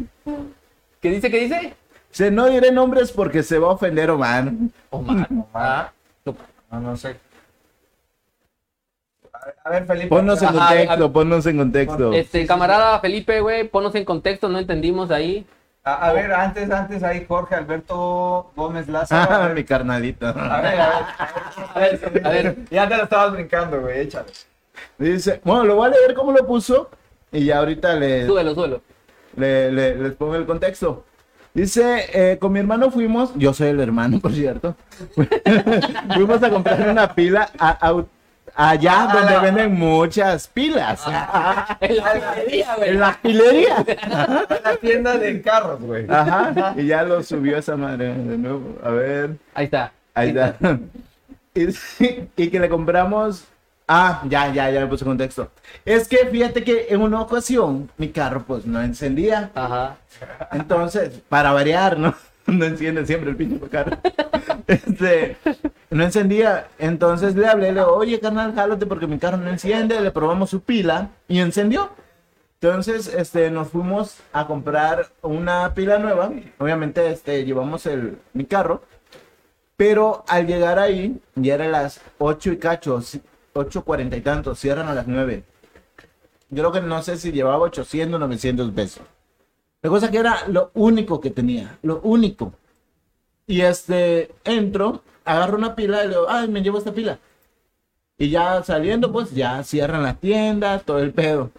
¿Qué 1.00 1.12
dice? 1.12 1.30
¿Qué 1.30 1.40
dice? 1.42 1.74
Se 2.10 2.32
no 2.32 2.48
diré 2.48 2.72
nombres 2.72 3.12
porque 3.12 3.44
se 3.44 3.60
va 3.60 3.68
a 3.68 3.72
ofender 3.72 4.10
Omar. 4.10 4.52
Omar. 4.90 5.28
Ah, 5.54 5.92
No, 6.72 6.80
no 6.82 6.98
sé. 6.98 7.16
A 9.68 9.70
ver, 9.72 9.86
Felipe. 9.86 10.08
Ponnos 10.08 10.42
en 10.42 10.48
Ajá, 10.48 10.68
contexto, 10.70 11.06
a- 11.06 11.12
ponnos 11.14 11.46
en 11.46 11.58
contexto. 11.58 12.14
Este, 12.14 12.48
camarada 12.48 13.00
Felipe, 13.02 13.42
güey, 13.42 13.68
ponnos 13.68 13.94
en 13.96 14.06
contexto, 14.06 14.48
no 14.48 14.60
entendimos 14.60 15.12
ahí. 15.12 15.46
A, 15.84 16.08
a 16.08 16.14
ver, 16.14 16.32
antes, 16.32 16.72
antes 16.72 17.04
ahí 17.04 17.26
Jorge 17.28 17.56
Alberto 17.56 18.50
Gómez 18.56 18.88
Lázaro. 18.88 19.30
a 19.30 19.36
Ah, 19.36 19.48
ver, 19.48 19.56
mi 19.56 19.64
carnalito. 19.66 20.26
a 20.28 20.32
ver, 20.32 20.46
a 20.46 20.62
ver. 20.62 21.04
A 21.76 21.80
ver, 21.80 22.22
a 22.26 22.30
ver. 22.30 22.58
Ya 22.72 22.88
te 22.88 22.96
lo 22.96 23.04
estabas 23.04 23.34
brincando, 23.34 23.82
güey, 23.82 24.00
échale. 24.02 24.28
Dice, 24.98 25.42
bueno, 25.44 25.66
lo 25.66 25.76
voy 25.76 25.88
a 25.88 25.90
leer 25.90 26.14
como 26.14 26.32
lo 26.32 26.48
puso 26.48 26.90
y 27.32 27.44
ya 27.46 27.58
ahorita 27.60 27.94
le, 27.96 28.26
Súbelo, 28.26 28.54
súbelo. 28.56 28.82
le- 29.36 29.70
le- 29.74 29.96
les 29.96 30.14
pongo 30.14 30.36
el 30.36 30.46
contexto. 30.46 31.04
Dice, 31.54 32.06
eh, 32.14 32.38
con 32.38 32.54
mi 32.54 32.60
hermano 32.60 32.90
fuimos, 32.90 33.32
yo 33.36 33.54
soy 33.54 33.68
el 33.70 33.80
hermano, 33.82 34.20
por 34.22 34.32
cierto, 34.32 34.76
fuimos 36.14 36.42
a 36.44 36.50
comprar 36.50 36.88
una 36.90 37.14
pila 37.14 37.50
a- 37.60 37.90
a- 37.90 38.06
allá 38.58 39.08
Ah, 39.10 39.14
donde 39.14 39.40
venden 39.40 39.74
muchas 39.76 40.48
pilas. 40.48 41.04
En 41.80 41.96
la 41.98 42.20
galería, 42.20 42.76
güey. 42.76 42.90
en 42.90 43.00
la 43.00 43.20
pilería. 43.22 43.86
La 44.64 44.76
tienda 44.82 45.18
de 45.18 45.42
carros, 45.42 45.80
güey. 45.82 46.06
Ajá. 46.10 46.74
Y 46.76 46.88
ya 46.88 47.04
lo 47.04 47.22
subió 47.24 47.58
esa 47.58 47.78
madre 47.78 48.14
de 48.14 48.38
nuevo. 48.38 48.78
A 48.84 48.90
ver. 48.90 49.38
Ahí 49.54 49.66
está. 49.66 49.92
Ahí 50.14 50.30
está. 50.30 50.56
Y, 51.56 51.70
y 52.36 52.50
que 52.52 52.60
le 52.60 52.70
compramos. 52.70 53.46
Ah, 53.88 54.22
ya, 54.26 54.54
ya, 54.54 54.70
ya 54.70 54.82
le 54.82 54.86
puse 54.86 55.04
contexto. 55.06 55.50
Es 55.86 56.08
que 56.08 56.18
fíjate 56.28 56.64
que 56.64 56.86
en 56.90 57.02
una 57.02 57.20
ocasión 57.22 57.90
mi 57.98 58.10
carro 58.10 58.44
pues 58.46 58.66
no 58.68 58.80
encendía. 58.82 59.50
Ajá. 59.56 59.96
Entonces, 60.52 61.20
para 61.30 61.52
variar, 61.54 61.98
¿no? 61.98 62.14
No 62.48 62.66
enciende 62.66 63.06
siempre 63.06 63.30
el 63.30 63.36
pinche 63.36 63.60
carro. 63.70 63.98
Este, 64.68 65.38
no 65.90 66.04
encendía. 66.04 66.68
Entonces 66.78 67.36
le 67.36 67.48
hablé, 67.48 67.72
le 67.72 67.80
digo, 67.80 67.94
oye, 67.94 68.20
carnal, 68.20 68.54
jálate 68.54 68.86
porque 68.86 69.08
mi 69.08 69.18
carro 69.18 69.38
no 69.38 69.50
enciende. 69.50 70.02
Le 70.02 70.12
probamos 70.12 70.50
su 70.50 70.60
pila 70.62 71.12
y 71.30 71.40
encendió. 71.40 71.90
Entonces, 72.60 73.08
este, 73.08 73.50
nos 73.52 73.70
fuimos 73.70 74.18
a 74.34 74.48
comprar 74.48 75.10
una 75.22 75.74
pila 75.74 76.00
nueva. 76.00 76.32
Obviamente, 76.58 77.12
este, 77.12 77.46
llevamos 77.46 77.86
el, 77.86 78.18
mi 78.34 78.46
carro. 78.46 78.82
Pero 79.78 80.26
al 80.28 80.48
llegar 80.48 80.80
ahí, 80.80 81.22
ya 81.36 81.54
eran 81.54 81.72
las 81.72 82.02
8 82.18 82.54
y 82.54 82.58
cacho, 82.58 83.00
8.40 83.54 84.18
y 84.18 84.22
tanto, 84.22 84.56
cierran 84.56 84.88
a 84.88 84.96
las 84.96 85.08
9. 85.08 85.44
Yo 86.50 86.64
creo 86.64 86.72
que 86.72 86.82
no 86.82 87.04
sé 87.04 87.18
si 87.18 87.32
llevaba 87.32 87.60
800 87.60 88.16
o 88.16 88.20
900 88.20 88.72
pesos. 88.72 89.04
La 89.82 89.90
cosa 89.90 90.10
que 90.12 90.18
era 90.18 90.48
lo 90.48 90.72
único 90.74 91.22
que 91.22 91.30
tenía, 91.30 91.78
lo 91.84 92.00
único. 92.02 92.54
Y 93.46 93.62
este, 93.62 94.32
entro, 94.44 95.02
agarro 95.24 95.58
una 95.58 95.76
pila 95.76 96.04
y 96.04 96.08
le 96.08 96.14
digo, 96.16 96.26
ay, 96.30 96.48
me 96.48 96.62
llevo 96.62 96.78
esta 96.80 96.92
pila. 96.92 97.20
Y 98.18 98.30
ya 98.30 98.64
saliendo, 98.64 99.12
pues 99.12 99.32
ya 99.32 99.64
cierran 99.64 100.04
la 100.04 100.16
tienda, 100.16 100.80
todo 100.80 101.00
el 101.00 101.14
pedo. 101.14 101.52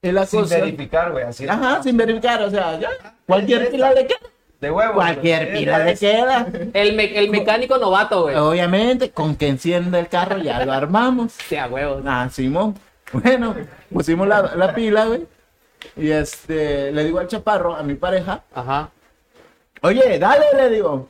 Y 0.00 0.12
la 0.12 0.24
Sin 0.24 0.42
cosa- 0.42 0.58
verificar, 0.58 1.10
güey, 1.12 1.24
así. 1.24 1.46
Ajá, 1.48 1.82
sin 1.82 1.96
verificar, 1.96 2.40
o 2.42 2.50
sea, 2.50 2.78
ya, 2.78 2.90
cualquier 3.26 3.70
pila 3.70 3.92
le 3.92 4.06
queda. 4.06 4.18
De 4.60 4.70
huevo. 4.70 4.94
Cualquier 4.94 5.52
pila 5.52 5.80
le 5.84 5.96
queda. 5.96 6.46
El, 6.72 6.94
me- 6.96 7.18
el 7.18 7.28
mecánico 7.30 7.76
novato, 7.76 8.22
güey. 8.22 8.36
Obviamente, 8.36 9.10
con 9.10 9.36
que 9.36 9.48
encienda 9.48 9.98
el 9.98 10.08
carro 10.08 10.38
ya 10.38 10.64
lo 10.64 10.72
armamos. 10.72 11.32
Sí, 11.32 11.56
a 11.56 11.66
huevos. 11.66 12.02
Ah, 12.06 12.28
Simón. 12.30 12.74
Bueno, 13.12 13.54
pusimos 13.92 14.26
la, 14.26 14.54
la 14.56 14.74
pila, 14.74 15.06
güey. 15.06 15.26
Y 15.96 16.10
este, 16.10 16.90
le 16.92 17.04
digo 17.04 17.18
al 17.18 17.28
chaparro, 17.28 17.74
a 17.76 17.82
mi 17.82 17.94
pareja, 17.94 18.42
Ajá. 18.54 18.90
oye, 19.82 20.18
dale, 20.18 20.46
le 20.56 20.70
digo. 20.70 21.08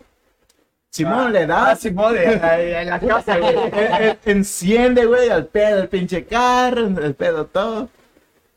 Simón, 0.91 1.33
le 1.33 1.47
da. 1.47 1.70
Ah, 1.72 1.77
Simón, 1.77 2.16
en 2.16 2.89
la 2.89 2.99
casa, 3.01 3.37
güey. 3.39 3.55
Eh, 3.66 3.70
eh, 4.01 4.18
enciende, 4.24 5.05
güey, 5.05 5.29
al 5.29 5.47
pedo 5.47 5.83
el 5.83 5.89
pinche 5.89 6.24
carro, 6.24 6.87
el 6.87 7.14
pedo 7.14 7.47
todo. 7.47 7.89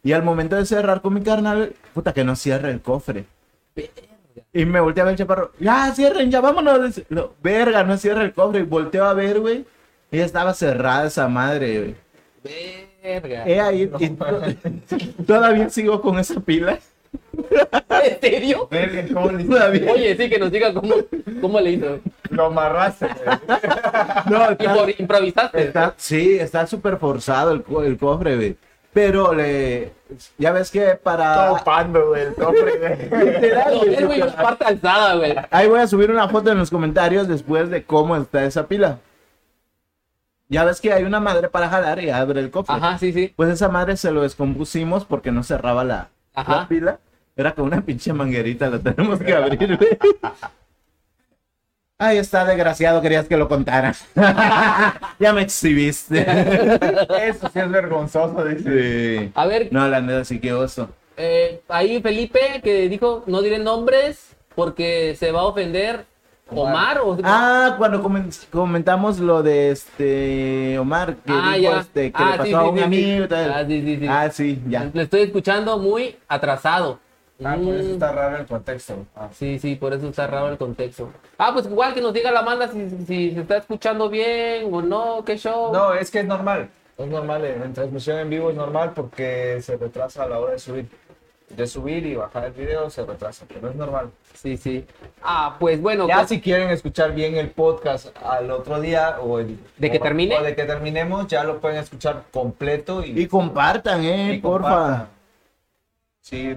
Y 0.03 0.13
al 0.13 0.24
momento 0.24 0.55
de 0.55 0.65
cerrar 0.65 1.01
con 1.01 1.13
mi 1.13 1.22
carnal, 1.22 1.74
puta 1.93 2.13
que 2.13 2.24
no 2.24 2.36
cierre 2.38 2.72
el 2.72 2.82
cofre. 2.82 3.26
Y 4.53 4.63
me 4.65 4.80
volteé 4.80 5.01
a 5.01 5.05
ver 5.05 5.11
el 5.13 5.17
chaparro, 5.17 5.51
ya 5.59 5.91
cierren, 5.93 6.32
ya 6.32 6.39
vámonos. 6.39 7.01
"No, 7.09 7.34
verga, 7.43 7.84
no 7.84 7.97
cierra 7.97 8.24
el 8.24 8.34
cofre. 8.34 8.61
Y 8.61 8.63
volteo 8.63 9.03
a 9.05 9.13
ver, 9.13 9.41
güey. 9.41 9.65
Y 10.09 10.20
estaba 10.20 10.53
cerrada 10.53 11.07
esa 11.07 11.28
madre, 11.28 11.80
güey. 12.43 12.89
Verga. 13.02 13.43
He 13.47 13.60
ahí, 13.60 13.91
y 14.00 14.16
to- 14.16 14.28
todavía 15.28 15.70
sigo 15.70 16.02
con 16.02 16.20
esa 16.20 16.39
pila. 16.39 16.80
¿En 18.04 18.20
serio? 18.20 18.68
Verga, 18.70 19.04
¿cómo 19.14 19.32
le 19.32 19.43
Todavía. 19.45 19.91
Oye, 19.91 20.16
sí, 20.18 20.30
que 20.30 20.38
nos 20.39 20.52
diga 20.52 20.74
cómo, 20.74 20.95
cómo 21.41 21.60
le 21.60 21.72
hizo. 21.72 22.00
Lo 22.30 22.45
amarraste. 22.47 23.08
No, 24.30 24.50
Y 24.52 24.54
está- 24.60 24.74
por- 24.76 24.89
improvisaste. 25.00 25.62
Está, 25.64 25.93
sí, 25.97 26.38
está 26.39 26.68
súper 26.68 26.97
forzado 26.97 27.52
el, 27.52 27.64
co- 27.64 27.84
el 27.84 27.97
cofre, 27.97 28.36
güey. 28.36 28.58
Pero 28.91 29.34
le. 29.34 29.91
Ya 30.38 30.52
ves 30.52 30.72
que 30.72 30.95
para. 31.02 31.50
Topando, 31.58 32.08
güey, 32.10 32.24
el 32.24 32.34
cofre, 32.34 32.78
güey. 33.10 33.26
Literal, 33.34 33.74
No, 33.74 33.80
güey, 33.80 33.93
es 33.95 34.06
güey, 34.06 34.22
una 34.22 34.36
parte 34.36 34.66
alzada, 34.66 35.16
güey. 35.16 35.36
Ahí 35.52 35.68
voy 35.68 35.80
a 35.80 35.88
subir 35.88 36.10
una 36.12 36.28
foto 36.28 36.52
en 36.52 36.58
los 36.58 36.70
comentarios 36.72 37.28
después 37.28 37.70
de 37.70 37.84
cómo 37.84 38.16
está 38.18 38.43
esa 38.45 38.68
pila. 38.68 38.97
Ya 40.50 40.64
ves 40.66 40.82
que 40.82 40.91
hay 40.91 41.04
una 41.04 41.20
madre 41.20 41.47
para 41.47 41.70
jalar 41.70 42.04
y 42.04 42.10
abre 42.10 42.39
el 42.41 42.50
cofre. 42.52 42.76
Ajá, 42.76 42.97
sí, 42.97 43.14
sí. 43.14 43.32
Pues 43.36 43.50
esa 43.50 43.70
madre 43.70 43.95
se 43.97 44.12
lo 44.12 44.24
descompusimos 44.24 45.06
porque 45.06 45.32
no 45.32 45.43
cerraba 45.43 45.84
la, 45.84 46.10
Ajá. 46.34 46.56
la 46.58 46.68
pila. 46.68 47.00
Era 47.36 47.54
con 47.54 47.66
una 47.66 47.82
pinche 47.82 48.12
manguerita, 48.12 48.70
la 48.70 48.80
tenemos 48.80 49.20
que 49.20 49.34
abrir, 49.34 49.78
güey. 49.78 49.97
Ahí 52.02 52.18
está, 52.18 52.45
desgraciado, 52.45 53.02
querías 53.02 53.28
que 53.28 53.36
lo 53.36 53.50
contara. 53.50 53.93
ya 55.20 55.34
me 55.34 55.41
exhibiste. 55.41 56.22
Eso 57.28 57.50
sí 57.52 57.60
es 57.60 57.70
vergonzoso, 57.70 58.43
dice. 58.45 59.20
Sí. 59.26 59.32
A 59.36 59.45
ver, 59.45 59.68
No, 59.72 59.86
la 59.89 60.00
neta 60.00 60.24
sí 60.24 60.39
que 60.39 60.54
oso. 60.54 60.89
eh, 61.18 61.62
ahí 61.68 62.02
Felipe 62.02 62.62
que 62.64 62.88
dijo, 62.88 63.24
no 63.28 63.41
diré 63.41 63.60
nombres 63.60 64.34
porque 64.56 65.16
se 65.20 65.32
va 65.34 65.41
a 65.41 65.45
ofender 65.45 66.06
Omar 66.52 67.00
o... 67.04 67.18
Ah, 67.24 67.76
cuando 67.78 68.02
comen- 68.04 68.47
comentamos 68.52 69.20
lo 69.20 69.43
de 69.43 69.72
este 69.72 70.78
Omar, 70.80 71.16
que 71.18 71.32
Ah, 71.32 71.54
dijo 71.58 71.72
ya. 71.74 71.80
este, 71.80 72.12
que 72.12 72.24
Ah, 72.24 72.32
le 72.32 72.38
pasó 72.38 72.47
sí, 72.50 72.54
a 72.54 72.62
un 72.64 72.78
sí, 72.78 72.84
amigo 72.84 73.18
sí. 73.20 73.24
y 73.24 73.28
tal. 73.28 73.54
Ah, 73.54 73.66
sí, 73.68 73.82
sí, 73.82 73.97
sí. 74.00 74.08
Ah, 74.10 74.30
sí, 74.32 74.62
ya. 74.68 74.89
Le 74.93 75.04
estoy 75.04 75.22
escuchando 75.22 75.78
muy 75.78 76.16
atrasado. 76.28 77.00
Ah, 77.43 77.56
por 77.56 77.74
eso 77.76 77.89
Mm. 77.89 77.93
está 77.93 78.12
raro 78.12 78.38
el 78.38 78.45
contexto. 78.47 79.06
Ah. 79.16 79.30
Sí, 79.34 79.60
sí, 79.60 79.76
por 79.76 79.93
eso 79.93 80.10
está 80.10 80.28
raro 80.28 80.50
el 80.50 80.58
contexto. 80.58 81.10
Ah, 81.38 81.52
pues 81.54 81.68
igual 81.68 81.93
que 81.93 82.02
nos 82.02 82.14
diga 82.14 82.32
la 82.32 82.41
manda 82.41 82.68
si, 82.68 82.89
si 83.08 83.32
se 83.34 83.39
está 83.41 83.58
escuchando 83.58 84.10
bien 84.10 84.68
o 84.74 84.82
no, 84.82 85.24
qué 85.24 85.38
show. 85.38 85.72
No, 85.72 85.93
es 85.93 86.12
que 86.12 86.20
es 86.20 86.26
normal. 86.26 86.70
Es 86.97 87.08
normal, 87.08 87.45
en 87.45 87.72
transmisión 87.74 88.18
en 88.20 88.30
vivo 88.30 88.50
es 88.50 88.58
normal 88.58 88.91
porque 88.93 89.62
se 89.62 89.78
retrasa 89.78 90.24
a 90.24 90.28
la 90.28 90.38
hora 90.39 90.52
de 90.52 90.60
subir. 90.60 90.89
De 91.50 91.66
subir 91.68 92.06
y 92.06 92.16
bajar 92.16 92.45
el 92.45 92.52
video 92.54 92.89
se 92.89 93.04
retrasa, 93.06 93.45
pero 93.52 93.70
es 93.70 93.76
normal. 93.76 94.12
Sí, 94.36 94.56
sí. 94.56 94.86
Ah, 95.22 95.58
pues 95.60 95.82
bueno, 95.82 96.08
Ya 96.08 96.18
pues- 96.18 96.30
si 96.30 96.39
quieren 96.41 96.70
escuchar 96.70 97.14
bien 97.14 97.36
el 97.36 97.50
podcast 97.50 98.16
al 98.24 98.50
otro 98.52 98.80
día 98.80 99.18
o 99.22 99.39
el, 99.39 99.60
¿De 99.78 99.89
que 99.91 99.97
o- 99.97 100.02
termine? 100.02 100.38
o 100.38 100.43
de 100.43 100.56
que 100.56 100.64
terminemos, 100.66 101.28
ya 101.28 101.43
lo 101.43 101.60
pueden 101.60 101.78
escuchar 101.80 102.24
completo 102.32 103.04
y, 103.04 103.20
Y 103.22 103.28
compartan, 103.28 104.04
eh, 104.06 104.36
y 104.36 104.39
porfa. 104.39 104.70
compartan. 104.70 105.08
Sí, 106.22 106.56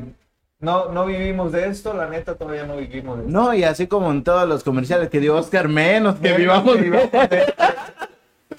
no, 0.60 0.90
no 0.90 1.06
vivimos 1.06 1.50
de 1.52 1.68
esto, 1.68 1.94
la 1.94 2.06
neta 2.08 2.34
todavía 2.36 2.64
no 2.66 2.76
vivimos 2.76 3.16
de 3.18 3.24
esto. 3.26 3.32
No, 3.38 3.54
y 3.54 3.64
así 3.64 3.86
como 3.86 4.10
en 4.10 4.22
todos 4.22 4.46
los 4.48 4.62
comerciales 4.62 5.08
que 5.08 5.18
dio 5.20 5.36
Oscar, 5.36 5.68
menos 5.68 6.16
que 6.20 6.34
vivamos. 6.34 6.76
Que 6.76 6.82
vivamos 6.82 7.10
de- 7.12 7.54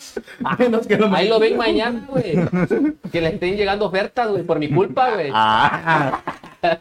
menos 0.59 0.87
que 0.87 0.97
lo 0.97 1.13
ahí 1.15 1.27
lo 1.27 1.39
ven 1.39 1.57
mañana, 1.57 2.05
güey. 2.07 2.35
Que 3.11 3.21
le 3.21 3.29
estén 3.29 3.55
llegando 3.55 3.85
ofertas, 3.85 4.29
güey, 4.29 4.43
por 4.43 4.59
mi 4.59 4.69
culpa, 4.69 5.11
güey. 5.11 5.29
Ah, 5.33 6.21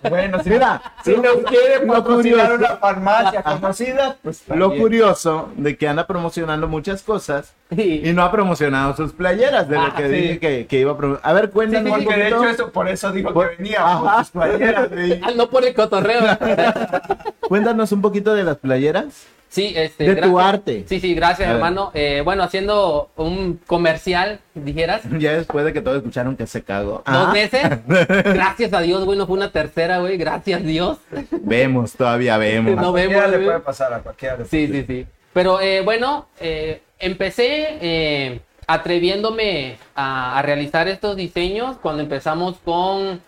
Bueno, 0.09 0.41
si, 0.45 0.51
Mira, 0.51 0.81
si 1.05 1.11
lo- 1.17 1.23
nos 1.23 1.37
quiere 1.39 1.85
lo 1.85 2.05
curioso. 2.05 2.55
una 2.55 2.77
farmacia 2.77 3.43
conocida, 3.43 4.17
pues 4.23 4.45
lo 4.49 4.77
curioso 4.77 5.49
de 5.57 5.77
que 5.77 5.89
anda 5.89 6.07
promocionando 6.07 6.69
muchas 6.69 7.03
cosas 7.03 7.53
Sí. 7.75 8.01
y 8.05 8.13
no 8.13 8.23
ha 8.23 8.31
promocionado 8.31 8.95
sus 8.95 9.13
playeras 9.13 9.69
de 9.69 9.75
lo 9.75 9.83
Ah, 9.83 9.95
que 9.97 10.05
sí. 10.09 10.15
dije 10.15 10.39
que, 10.39 10.67
que 10.69 10.79
iba 10.79 10.93
a 10.93 10.97
promocionar. 10.97 11.29
A 11.29 11.33
ver, 11.33 11.51
cuéntanos 11.51 11.99
un 11.99 12.05
Porque 12.05 12.21
de 12.21 12.29
hecho 12.29 12.45
eso, 12.45 12.71
por 12.71 12.89
eso 12.89 13.11
dijo 13.11 13.33
Por- 13.35 13.51
que 13.51 13.57
venía, 13.57 13.81
Ajá. 13.85 14.01
por 14.03 14.15
sus 14.25 14.31
playeras. 14.31 14.89
güey. 14.89 15.21
Ah, 15.25 15.31
no 15.35 15.51
por 15.51 15.65
el 15.65 15.75
cotorreo. 15.75 16.21
Cuéntanos 17.49 17.91
un 17.93 18.03
poquito 18.03 18.35
de 18.35 18.45
las 18.45 18.59
playeras. 18.59 19.27
Sí, 19.53 19.75
este. 19.77 20.15
De 20.15 20.23
tu 20.23 20.41
arte. 20.41 20.87
Sí, 20.89 20.99
sí, 20.99 21.15
gracias, 21.15 21.47
A 21.47 21.53
hermano. 21.53 21.91
Eh, 21.93 22.23
bueno, 22.25 22.43
haciendo 22.43 23.11
un 23.17 23.61
comercial, 23.67 24.41
dijeras. 24.55 25.03
Ya 25.19 25.35
después 25.35 25.67
de 25.67 25.75
que 25.75 25.83
todos 25.83 25.99
escucharon 25.99 26.37
que 26.39 26.47
se 26.47 26.63
cagó. 26.63 27.03
Dos 27.05 27.29
Ah, 27.29 27.31
veces. 27.35 27.63
Gracias 27.87 28.73
a 28.73 28.81
Dios, 28.81 29.05
güey, 29.05 29.19
no 29.19 29.27
fue 29.27 29.37
una 29.37 29.53
tercera, 29.53 29.99
güey. 29.99 30.17
Gracias 30.17 30.63
Dios. 30.65 30.97
Vemos, 31.43 31.93
todavía 31.93 32.39
vemos. 32.39 32.75
No 32.77 32.89
A 32.89 32.91
cualquiera 32.93 33.27
vemos, 33.27 33.41
le 33.41 33.45
puede 33.47 33.61
pasar, 33.61 33.93
a 33.93 33.99
cualquiera 34.01 34.39
le 34.39 34.47
Sí, 34.47 34.67
sí, 34.69 34.85
sí. 34.87 35.07
Pero 35.35 35.61
eh, 35.61 35.83
bueno, 35.83 36.29
eh, 36.41 36.81
empecé 36.99 37.77
eh, 37.83 38.41
atreviéndome 38.67 39.77
a, 39.95 40.39
a 40.39 40.43
realizar 40.43 40.89
estos 40.89 41.15
diseños 41.15 41.77
cuando 41.77 42.03
empezamos 42.03 42.57
con 42.65 43.21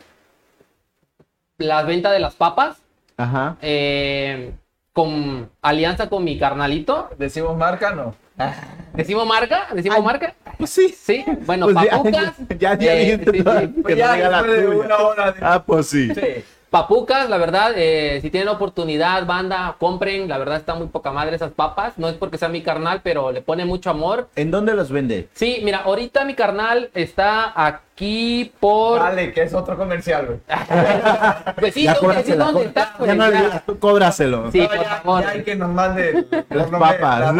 las 1.58 1.86
ventas 1.86 2.12
de 2.12 2.18
las 2.18 2.34
papas, 2.34 2.78
Ajá. 3.16 3.56
eh, 3.62 4.52
con 4.94 5.50
alianza 5.60 6.08
con 6.08 6.24
mi 6.24 6.38
carnalito. 6.38 7.10
Decimos 7.18 7.54
marca, 7.56 7.92
no. 7.92 8.14
¿Decimos 8.94 9.26
marca? 9.26 9.66
¿Decimos 9.74 9.98
Ay. 9.98 10.04
marca? 10.04 10.34
Pues 10.56 10.70
sí. 10.70 10.88
Sí, 10.88 11.24
bueno, 11.44 11.66
Pues 11.66 11.76
ya- 11.84 11.90
papucas. 11.90 12.34
Ya, 12.58 12.78
ya, 12.78 12.94
eh, 12.94 12.98
dijiste 13.16 13.32
sí, 13.32 13.42
todo, 13.44 13.60
sí. 13.60 13.66
que 13.66 13.82
Pues 13.82 13.96
no 13.96 14.16
ya 14.16 14.28
la 14.30 14.42
una 14.42 14.96
hora 14.98 15.32
de... 15.32 15.40
Ah, 15.42 15.62
pues 15.66 15.88
sí. 15.88 16.14
Sí. 16.14 16.44
Papucas, 16.70 17.28
la 17.30 17.38
verdad, 17.38 17.72
eh, 17.76 18.18
si 18.20 18.30
tienen 18.30 18.48
oportunidad, 18.48 19.26
banda, 19.26 19.76
compren. 19.78 20.28
La 20.28 20.38
verdad 20.38 20.56
está 20.56 20.74
muy 20.74 20.88
poca 20.88 21.12
madre 21.12 21.36
esas 21.36 21.52
papas. 21.52 21.98
No 21.98 22.08
es 22.08 22.14
porque 22.14 22.38
sea 22.38 22.48
mi 22.48 22.62
carnal, 22.62 23.00
pero 23.02 23.30
le 23.32 23.42
pone 23.42 23.64
mucho 23.64 23.90
amor. 23.90 24.28
¿En 24.36 24.50
dónde 24.50 24.74
los 24.74 24.90
vende? 24.90 25.28
Sí, 25.34 25.60
mira, 25.62 25.78
ahorita 25.78 26.24
mi 26.24 26.34
carnal 26.34 26.90
está 26.94 27.52
aquí 27.94 28.52
por. 28.60 28.98
Vale, 28.98 29.32
que 29.32 29.42
es 29.42 29.54
otro 29.54 29.76
comercial, 29.76 30.26
güey. 30.26 30.38
Pues 31.58 31.74
sí, 31.74 31.84
Ya 31.84 31.92
decir 31.92 32.00
cóbrasela, 32.08 32.44
dónde 32.46 32.64
está. 32.64 32.80
Ya 32.80 32.94
pues, 32.98 33.16
no 33.16 33.26
le 33.28 33.32
ya. 33.32 33.42
digas, 33.42 33.62
tú 33.66 33.78
cóbraselo. 33.78 34.50
Sí, 34.52 34.60
No, 34.60 34.68
por 34.68 34.76
ya, 34.82 34.84
favor. 34.96 35.22
ya 35.22 35.28
hay 35.30 35.42
que 35.44 35.54
nos 35.56 35.70
mande 35.70 36.26
Las 36.50 36.70
no, 36.70 36.78
papas. 36.78 37.20
las 37.20 37.32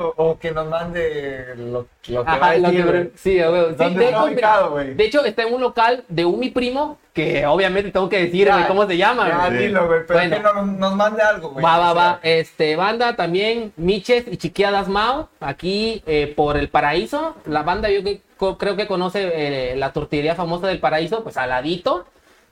o, 0.00 0.14
o 0.16 0.38
que 0.38 0.52
nos 0.52 0.66
mande 0.68 1.54
lo, 1.56 1.64
lo 1.72 1.86
que 2.02 2.16
va 2.18 2.22
Ajá, 2.36 2.46
a 2.50 2.56
lo 2.58 2.68
decir, 2.70 2.84
que- 2.84 2.90
güey. 2.90 3.10
sí, 3.16 3.40
a. 3.40 3.46
Sí, 3.46 3.74
¿Dónde 3.76 3.82
está 3.82 3.96
tengo, 4.16 4.24
ubicado, 4.24 4.70
de 4.94 5.04
hecho, 5.04 5.24
está 5.24 5.42
en 5.42 5.54
un 5.54 5.60
local 5.60 6.04
de 6.08 6.24
un 6.24 6.38
mi 6.38 6.50
primo, 6.50 6.98
que 7.12 7.44
obviamente 7.46 7.90
tengo 7.90 8.08
que 8.08 8.24
decir, 8.24 8.46
Ya, 8.46 8.54
güey, 8.54 8.68
cómo 8.68 8.86
se 8.86 8.96
llama. 8.96 9.28
Ya, 9.28 9.48
güey. 9.48 9.58
dilo, 9.66 9.86
güey, 9.86 10.00
pero 10.06 10.18
Bueno. 10.20 10.36
que 10.36 10.42
nos, 10.42 10.66
nos 10.78 10.94
mande 10.94 11.22
algo, 11.22 11.50
güey. 11.50 11.64
Va, 11.64 11.78
va, 11.78 11.92
va. 11.92 12.20
Este, 12.22 12.76
banda 12.76 13.16
también, 13.16 13.72
Miches 13.76 14.24
y 14.30 14.36
Chiquiadas 14.36 14.88
Mao, 14.88 15.28
aquí 15.40 16.02
eh, 16.06 16.32
por 16.36 16.56
el 16.56 16.68
Paraíso. 16.68 17.36
La 17.46 17.62
banda 17.62 17.90
yo 17.90 18.02
que- 18.04 18.22
creo 18.58 18.76
que 18.76 18.86
conoce 18.86 19.30
eh, 19.72 19.76
la 19.76 19.92
tortillería 19.92 20.34
famosa 20.34 20.66
del 20.68 20.78
Paraíso, 20.80 21.22
pues 21.22 21.36
al 21.36 21.50
ladito. 21.50 22.04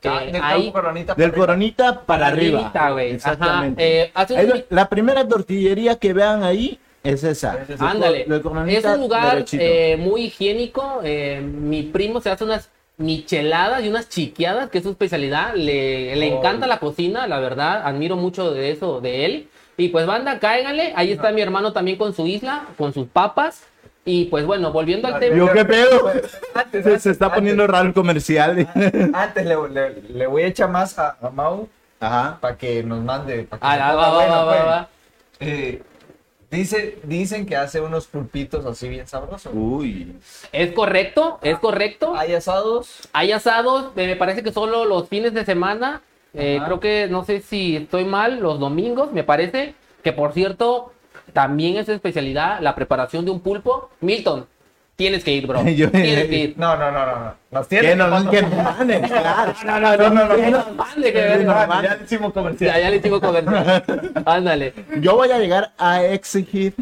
ah, 0.05 0.21
del 0.25 0.73
Coronita 0.73 1.15
Del 1.15 1.31
para 1.31 1.45
arriba. 1.45 1.47
coronita 1.47 2.01
para 2.07 2.27
arriba. 2.29 2.71
Exactamente. 3.03 4.11
Ajá, 4.15 4.33
eh, 4.35 4.53
un- 4.53 4.65
la 4.71 4.89
primera 4.89 5.27
tortillería 5.29 5.97
que 5.97 6.13
vean 6.15 6.43
ahí 6.43 6.79
es 7.03 7.23
esa. 7.25 7.59
Ándale. 7.79 8.27
Es 8.69 8.85
un 8.85 9.01
lugar 9.01 9.45
eh, 9.53 9.97
muy 9.99 10.23
higiénico. 10.25 11.01
eh, 11.05 11.41
mi 11.43 11.83
primo 11.83 12.21
se 12.21 12.31
hace 12.31 12.45
unas 12.45 12.71
micheladas 12.97 13.83
y 13.85 13.89
unas 13.89 14.09
chiqueadas, 14.09 14.71
que 14.71 14.79
es 14.79 14.85
su 14.85 14.91
especialidad. 14.91 15.55
Le, 15.55 16.15
le 16.17 16.33
Oh. 16.33 16.39
encanta 16.39 16.67
la 16.67 16.79
cocina, 16.79 17.27
la 17.27 17.41
verdad. 17.41 17.83
Admiro 17.87 18.17
mucho 18.17 18.53
de 18.53 18.71
eso 18.71 19.01
de 19.01 19.25
él. 19.25 19.49
Y 19.77 19.89
pues, 19.89 20.07
banda, 20.07 20.39
cáiganle. 20.39 20.93
Ahí 20.97 21.11
está 21.13 21.33
mi 21.33 21.41
hermano 21.41 21.73
también 21.73 21.97
con 21.97 22.13
su 22.15 22.27
isla, 22.27 22.67
con 22.77 22.93
sus 22.93 23.07
papas. 23.09 23.67
Y 24.05 24.25
pues 24.27 24.47
bueno, 24.47 24.73
volviendo 24.73 25.09
al 25.09 25.21
tema. 25.21 25.37
Yo, 25.37 25.53
¿qué 25.53 25.65
pedo? 25.65 26.09
Antes, 26.09 26.31
Se, 26.33 26.79
antes, 26.89 27.03
se 27.03 27.11
está 27.11 27.27
antes, 27.27 27.39
poniendo 27.39 27.67
raro 27.67 27.89
el 27.89 27.95
comercial. 27.95 28.67
Antes 29.13 29.47
le, 29.47 29.57
le- 29.69 30.03
le 30.03 30.27
voy 30.27 30.43
a 30.43 30.47
echar 30.47 30.71
más 30.71 30.99
a, 30.99 31.17
a 31.21 31.31
Mau 31.31 31.69
Ajá. 32.01 32.39
para 32.41 32.57
que 32.57 32.83
nos 32.83 33.03
mande. 33.05 33.47
que 33.47 33.57
Ah, 33.61 33.95
va, 33.95 34.11
va, 34.11 34.45
va, 34.45 34.89
pues. 35.39 35.49
Eh, 35.49 35.83
dice, 36.51 36.99
dicen 37.05 37.45
que 37.45 37.57
hace 37.57 37.81
unos 37.81 38.07
pulpitos 38.07 38.65
así 38.65 38.89
bien 38.89 39.07
sabrosos. 39.07 39.53
Uy. 39.55 40.17
Es 40.51 40.73
correcto, 40.73 41.39
es 41.43 41.59
correcto. 41.59 42.15
Hay 42.17 42.35
asados. 42.35 43.09
Hay 43.13 43.33
asados, 43.33 43.95
me 43.95 44.17
parece 44.17 44.43
que 44.43 44.51
solo 44.53 44.87
los 44.87 45.09
fines 45.09 45.35
de 45.35 45.45
semana. 45.45 46.01
Eh, 46.33 46.61
creo 46.65 46.81
que, 46.81 47.07
no 47.11 47.25
sé 47.25 47.41
si 47.41 47.77
estoy 47.77 48.05
mal, 48.05 48.41
los 48.41 48.59
domingos, 48.61 49.13
me 49.13 49.25
parece. 49.25 49.75
Que 50.03 50.13
por 50.15 50.33
cierto, 50.33 50.93
también 51.31 51.77
es 51.77 51.89
especialidad 51.89 52.61
la 52.61 52.75
preparación 52.75 53.25
de 53.25 53.31
un 53.31 53.41
pulpo. 53.41 53.91
Milton, 54.01 54.47
tienes 54.97 55.25
que 55.25 55.33
ir, 55.33 55.47
bro. 55.47 55.63
Yo- 55.69 55.91
tienes 55.91 56.29
que 56.29 56.37
ir. 56.37 56.55
No, 56.59 56.77
no, 56.77 56.91
no, 56.91 57.07
no. 57.07 57.17
no. 57.17 57.35
Nos 57.51 57.67
Que 57.67 57.81
tiene 57.81 57.97
no, 57.97 58.09
cuando- 58.11 58.31
que 58.31 58.43
no 58.43 58.49
mames, 58.63 59.01
claro. 59.11 59.55
No, 59.65 59.81
no, 59.81 59.97
no, 59.97 60.11
no, 60.11 60.25
no, 60.27 60.37
que 60.37 60.51
nos 60.51 60.65
que 60.95 61.13
Ya 61.13 61.97
le 61.97 62.05
hicimos 62.05 62.33
comercial. 62.33 62.75
Ya, 62.75 62.81
ya 62.81 62.91
le 62.91 62.97
hicimos 62.97 63.21
comercial. 63.21 64.13
Ándale. 64.27 64.75
Yo 65.01 65.17
voy 65.17 65.31
a 65.31 65.39
llegar 65.39 65.73
a 65.79 66.05
exigir. 66.05 66.75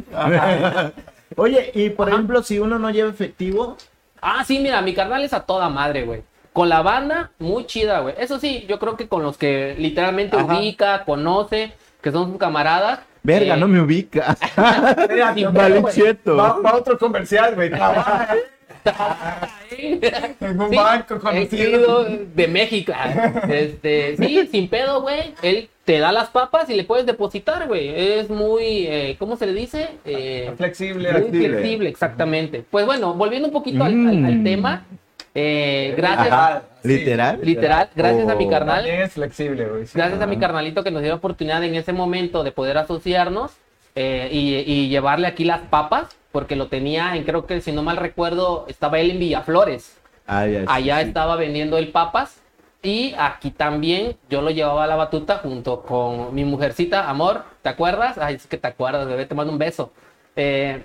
Oye, 1.37 1.71
y 1.75 1.91
por 1.91 2.09
Ajá. 2.09 2.17
ejemplo, 2.17 2.43
si 2.43 2.59
uno 2.59 2.79
no 2.79 2.91
lleva 2.91 3.11
efectivo, 3.11 3.77
Ah, 4.21 4.45
sí, 4.45 4.59
mira, 4.59 4.83
mi 4.83 4.95
carnal 4.95 5.23
es 5.23 5.33
a 5.33 5.45
toda 5.45 5.69
madre, 5.69 6.03
güey. 6.05 6.23
Con 6.53 6.69
la 6.69 6.83
banda, 6.83 7.31
muy 7.39 7.67
chida, 7.67 8.01
güey. 8.01 8.17
Eso 8.19 8.41
sí, 8.41 8.67
yo 8.69 8.81
creo 8.81 8.97
que 8.97 9.07
con 9.07 9.23
los 9.23 9.39
que 9.39 9.77
literalmente 9.79 10.37
Ajá. 10.37 10.59
ubica, 10.59 11.05
conoce, 11.05 11.73
que 12.09 12.13
son 12.13 12.31
sus 12.31 12.39
camaradas. 12.39 13.01
verga, 13.23 13.55
eh, 13.55 13.59
no 13.59 13.69
me 13.69 13.81
ubica. 13.81 14.37
Mira, 15.11 15.35
Sí, 15.35 15.45
vale, 15.45 15.83
cheto. 15.93 16.37
Va, 16.37 16.59
va 16.61 16.75
otro 16.77 16.99
comercial, 16.99 17.55
güey. 17.55 17.71
En 20.41 20.61
un 20.61 20.71
Sí, 20.71 20.77
banco 20.77 21.15
he 21.17 21.19
conocido. 21.19 22.05
de 22.35 22.49
México. 22.49 22.93
Este, 23.49 24.17
sí, 24.17 24.49
sin 24.51 24.69
pedo, 24.69 25.03
güey. 25.03 25.35
Él 25.43 25.69
te 25.85 25.99
da 25.99 26.13
las 26.13 26.31
papas 26.31 26.69
y 26.71 26.75
le 26.75 26.85
puedes 26.85 27.05
depositar, 27.07 27.67
güey. 27.67 27.89
Es 28.19 28.31
muy, 28.31 28.87
eh, 28.87 29.17
¿cómo 29.19 29.37
se 29.37 29.47
le 29.47 29.53
dice? 29.53 29.89
Eh, 30.05 30.53
Flexible. 30.57 31.13
muy 31.13 31.21
flexible. 31.23 31.49
flexible, 31.59 31.89
exactamente. 31.91 32.65
Pues 32.71 32.87
bueno, 32.87 33.15
volviendo 33.15 33.49
un 33.49 33.53
poquito 33.53 33.85
al, 33.85 33.95
Mm. 33.95 34.09
al- 34.09 34.25
al 34.25 34.45
tema. 34.45 34.85
eh, 35.35 35.95
gracias, 35.97 36.33
Ajá, 36.33 36.63
Literal. 36.83 37.41
literal, 37.43 37.91
gracias 37.95 38.29
a 38.29 38.35
mi 38.35 38.47
Oh. 38.47 38.51
carnal. 38.51 38.77
También 38.85 39.03
es 39.03 39.13
flexible, 39.13 39.67
güey. 39.67 39.87
sí. 39.87 39.93
Gracias 39.97 40.21
a 40.21 40.27
mi 40.27 40.39
carnalito 40.39 40.85
que 40.85 40.91
nos 40.91 41.03
dio 41.03 41.11
la 41.11 41.17
oportunidad 41.17 41.63
en 41.65 41.75
ese 41.75 41.93
momento 41.93 42.45
de 42.45 42.53
poder 42.53 42.79
asociarnos 42.79 43.53
eh, 43.97 44.29
y, 44.31 44.55
y 44.71 44.89
llevarle 44.89 45.27
aquí 45.27 45.45
las 45.45 45.61
papas, 45.63 46.07
porque 46.31 46.55
lo 46.57 46.69
tenía 46.69 47.17
en, 47.17 47.25
creo 47.25 47.47
que 47.47 47.61
si 47.61 47.73
no 47.73 47.83
mal 47.83 47.97
recuerdo, 47.97 48.65
estaba 48.69 48.99
él 49.01 49.11
en 49.11 49.19
Villaflores. 49.19 49.97
Ay, 50.27 50.57
sí, 50.59 50.65
Allá 50.69 51.01
sí. 51.03 51.09
estaba 51.09 51.37
vendiendo 51.37 51.79
el 51.79 51.89
papas 51.89 52.41
y 52.83 53.15
aquí 53.19 53.51
también 53.51 54.17
yo 54.31 54.41
lo 54.43 54.51
llevaba 54.51 54.85
a 54.85 54.87
la 54.87 54.95
batuta 54.95 55.39
junto 55.39 55.83
con 55.83 56.33
mi 56.35 56.45
mujercita, 56.45 57.09
amor, 57.11 57.43
¿te 57.63 57.71
acuerdas? 57.71 58.19
Ay, 58.19 58.37
es 58.37 58.47
que 58.47 58.57
te 58.57 58.69
acuerdas, 58.69 59.07
bebé, 59.09 59.27
te 59.27 59.35
mando 59.35 59.53
un 59.53 59.59
beso. 59.59 59.91
Eh, 60.37 60.85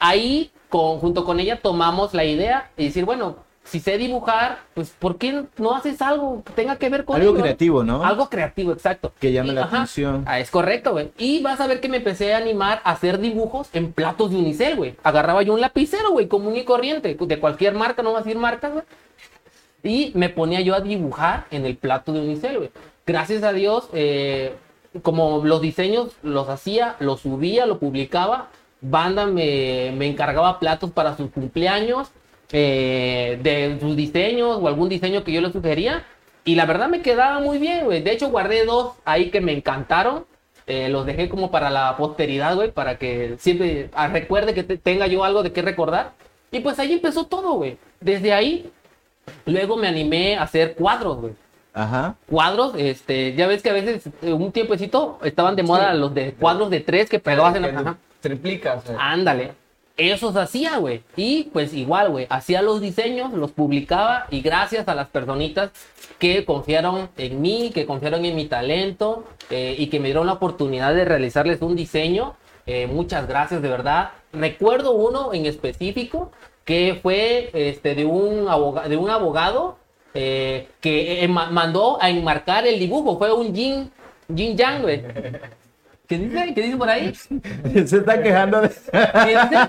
ahí, 0.00 0.50
con, 0.68 0.98
junto 0.98 1.24
con 1.24 1.38
ella, 1.38 1.60
tomamos 1.60 2.12
la 2.14 2.24
idea 2.24 2.70
y 2.76 2.86
decir, 2.86 3.04
bueno, 3.04 3.36
si 3.68 3.80
sé 3.80 3.98
dibujar, 3.98 4.58
pues 4.74 4.90
¿por 4.90 5.18
qué 5.18 5.44
no 5.58 5.74
haces 5.74 6.00
algo 6.02 6.42
que 6.44 6.52
tenga 6.54 6.76
que 6.76 6.88
ver 6.88 7.04
con 7.04 7.16
Algo 7.16 7.32
ello? 7.32 7.40
creativo, 7.42 7.84
¿no? 7.84 8.02
Algo 8.04 8.28
creativo, 8.30 8.72
exacto. 8.72 9.12
Que 9.20 9.32
llame 9.32 9.50
Y, 9.50 9.52
la 9.52 9.62
ajá, 9.64 9.76
atención. 9.76 10.24
ah, 10.26 10.40
es 10.40 10.50
correcto, 10.50 10.92
güey. 10.92 11.10
Y 11.18 11.42
vas 11.42 11.60
a 11.60 11.66
ver 11.66 11.80
que 11.80 11.88
me 11.88 11.98
empecé 11.98 12.34
a 12.34 12.38
animar 12.38 12.80
a 12.84 12.92
hacer 12.92 13.18
dibujos 13.18 13.68
en 13.74 13.92
platos 13.92 14.30
de 14.30 14.36
unicel, 14.36 14.76
güey. 14.76 14.94
Agarraba 15.02 15.42
yo 15.42 15.54
un 15.54 15.60
lapicero, 15.60 16.10
güey, 16.12 16.28
común 16.28 16.56
y 16.56 16.64
corriente, 16.64 17.14
de 17.18 17.40
cualquier 17.40 17.74
marca, 17.74 18.02
no 18.02 18.12
vas 18.12 18.22
a 18.22 18.24
decir 18.24 18.40
marcas, 18.40 18.72
güey. 18.72 18.84
Y 19.82 20.12
me 20.14 20.28
ponía 20.28 20.60
yo 20.60 20.74
a 20.74 20.80
dibujar 20.80 21.46
en 21.50 21.64
el 21.64 21.76
plato 21.76 22.12
de 22.12 22.20
unicel, 22.20 22.56
güey. 22.58 22.70
Gracias 23.06 23.42
a 23.42 23.52
Dios, 23.52 23.88
eh, 23.92 24.54
como 25.02 25.44
los 25.44 25.60
diseños 25.60 26.12
los 26.22 26.48
hacía, 26.48 26.96
los 27.00 27.20
subía, 27.20 27.66
lo 27.66 27.78
publicaba. 27.78 28.48
Banda 28.80 29.26
me, 29.26 29.92
me 29.96 30.06
encargaba 30.06 30.58
platos 30.58 30.90
para 30.90 31.16
sus 31.16 31.30
cumpleaños, 31.30 32.10
eh, 32.52 33.38
de 33.42 33.78
sus 33.80 33.96
diseños 33.96 34.58
o 34.60 34.68
algún 34.68 34.88
diseño 34.88 35.24
que 35.24 35.32
yo 35.32 35.40
le 35.40 35.52
sugería. 35.52 36.04
Y 36.44 36.54
la 36.54 36.64
verdad 36.66 36.88
me 36.88 37.02
quedaba 37.02 37.40
muy 37.40 37.58
bien, 37.58 37.84
güey. 37.84 38.02
De 38.02 38.12
hecho, 38.12 38.30
guardé 38.30 38.64
dos 38.64 38.92
ahí 39.04 39.30
que 39.30 39.40
me 39.40 39.52
encantaron. 39.52 40.24
Eh, 40.66 40.88
los 40.88 41.06
dejé 41.06 41.28
como 41.28 41.50
para 41.50 41.70
la 41.70 41.96
posteridad, 41.96 42.54
güey, 42.54 42.70
para 42.70 42.98
que 42.98 43.36
siempre 43.38 43.88
ah, 43.94 44.08
recuerde 44.08 44.52
que 44.54 44.62
te- 44.62 44.76
tenga 44.78 45.06
yo 45.06 45.24
algo 45.24 45.42
de 45.42 45.52
qué 45.52 45.62
recordar. 45.62 46.12
Y 46.50 46.60
pues 46.60 46.78
ahí 46.78 46.92
empezó 46.92 47.26
todo, 47.26 47.52
güey. 47.54 47.78
Desde 48.00 48.32
ahí, 48.32 48.70
luego 49.46 49.76
me 49.76 49.88
animé 49.88 50.36
a 50.36 50.42
hacer 50.42 50.74
cuadros, 50.74 51.20
güey. 51.20 51.32
Ajá. 51.74 52.16
Cuadros, 52.28 52.74
este, 52.76 53.34
ya 53.34 53.46
ves 53.46 53.62
que 53.62 53.70
a 53.70 53.74
veces, 53.74 54.08
eh, 54.22 54.32
un 54.32 54.50
tiempecito, 54.52 55.18
estaban 55.22 55.54
de 55.56 55.62
moda 55.62 55.94
los 55.94 56.12
de 56.14 56.32
cuadros 56.32 56.70
de 56.70 56.80
tres 56.80 57.08
que 57.08 57.18
pegabas 57.18 57.54
en 57.56 57.62
la... 57.62 57.68
Ajá. 57.68 57.96
Triplicas. 58.20 58.82
Ándale. 58.98 59.52
Esos 59.98 60.36
hacía, 60.36 60.78
güey. 60.78 61.02
Y 61.16 61.44
pues 61.52 61.74
igual, 61.74 62.10
güey. 62.10 62.26
Hacía 62.30 62.62
los 62.62 62.80
diseños, 62.80 63.32
los 63.32 63.50
publicaba 63.50 64.26
y 64.30 64.40
gracias 64.40 64.86
a 64.88 64.94
las 64.94 65.08
personitas 65.08 65.70
que 66.20 66.44
confiaron 66.44 67.10
en 67.18 67.40
mí, 67.42 67.70
que 67.74 67.84
confiaron 67.84 68.24
en 68.24 68.34
mi 68.36 68.46
talento 68.46 69.24
eh, 69.50 69.74
y 69.76 69.88
que 69.88 69.98
me 69.98 70.06
dieron 70.06 70.26
la 70.26 70.34
oportunidad 70.34 70.94
de 70.94 71.04
realizarles 71.04 71.60
un 71.62 71.74
diseño. 71.76 72.34
eh, 72.66 72.86
muchas 72.86 73.26
gracias, 73.26 73.60
de 73.60 73.68
verdad. 73.68 74.10
Recuerdo 74.32 74.92
uno 74.92 75.32
en 75.34 75.46
específico 75.46 76.30
que 76.64 76.98
fue 77.02 77.50
este, 77.54 77.94
de, 77.94 78.04
un 78.04 78.46
aboga- 78.48 78.86
de 78.88 78.96
un 78.96 79.08
abogado 79.10 79.78
eh, 80.14 80.68
que 80.80 81.24
eh, 81.24 81.28
ma- 81.28 81.50
mandó 81.50 81.98
a 82.00 82.08
enmarcar 82.10 82.66
el 82.66 82.78
dibujo. 82.78 83.18
Fue 83.18 83.32
un 83.32 83.52
yin, 83.54 83.90
yin 84.28 84.56
yang, 84.56 84.82
güey. 84.82 85.02
¿Qué 86.08 86.18
dice? 86.18 86.54
¿Qué 86.54 86.62
dice 86.62 86.76
por 86.78 86.88
ahí? 86.88 87.14
Se 87.84 87.98
está 87.98 88.22
quejando 88.22 88.62
de... 88.62 88.70
¿Qué 88.70 89.28
dice? 89.28 89.56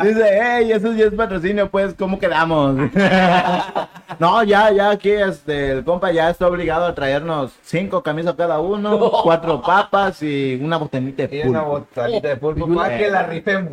Dice, 0.00 0.24
hey, 0.42 0.72
eso 0.72 0.94
ya 0.94 1.04
es 1.06 1.12
patrocinio, 1.12 1.68
pues, 1.70 1.92
¿cómo 1.92 2.18
quedamos? 2.18 2.74
no, 4.18 4.42
ya, 4.44 4.70
ya 4.72 4.90
aquí, 4.92 5.10
este, 5.10 5.72
el 5.72 5.84
compa 5.84 6.10
ya 6.10 6.30
está 6.30 6.46
obligado 6.46 6.86
a 6.86 6.94
traernos 6.94 7.52
cinco 7.62 8.02
camisas 8.02 8.34
cada 8.34 8.60
uno, 8.60 8.98
cuatro 9.22 9.60
papas 9.60 10.22
y 10.22 10.58
una 10.62 10.78
botanita 10.78 11.26
de 11.26 11.36
Y 11.40 11.42
una 11.48 11.60
pulpo. 11.64 11.80
botanita 11.80 12.28
de 12.28 12.36
pulpo 12.36 12.74
para 12.74 12.96
que 12.96 13.10
la 13.10 13.24
rifemos. 13.24 13.72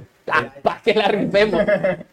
Para 0.61 0.81
que 0.81 0.93
la 0.93 1.07
rifemos. 1.07 1.61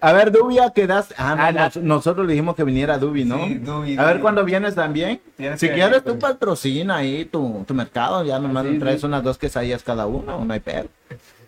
A 0.01 0.13
ver, 0.13 0.31
Dubia, 0.33 0.71
quedaste. 0.71 1.15
Ah, 1.19 1.35
no, 1.37 1.43
Ah, 1.43 1.53
no. 1.53 1.61
nos- 1.61 1.77
nosotros 1.77 2.27
le 2.27 2.33
dijimos 2.33 2.55
que 2.57 2.65
viniera 2.65 2.99
Dubi, 2.99 3.25
¿no? 3.25 3.45
Sí, 3.47 3.55
Dubi, 3.57 3.97
A 3.99 4.05
ver 4.05 4.13
Dubi. 4.15 4.23
cuándo 4.23 4.45
vienes 4.45 4.75
también. 4.75 5.21
Tienes 5.37 5.61
si 5.61 5.69
quieres, 5.69 5.91
venir, 5.91 6.03
tú 6.03 6.19
pues. 6.19 6.33
patrocina 6.33 6.97
ahí 6.97 7.25
tu, 7.25 7.65
tu 7.67 7.75
mercado. 7.75 8.25
Ya 8.25 8.39
nomás 8.39 8.67
Sí, 8.67 8.79
traes 8.79 9.01
sí. 9.01 9.07
unas 9.07 9.23
dos 9.23 9.37
quesadillas 9.39 9.83
cada 9.83 10.07
uno, 10.07 10.45
no 10.45 10.53
hay 10.55 10.61
pedo. 10.61 10.87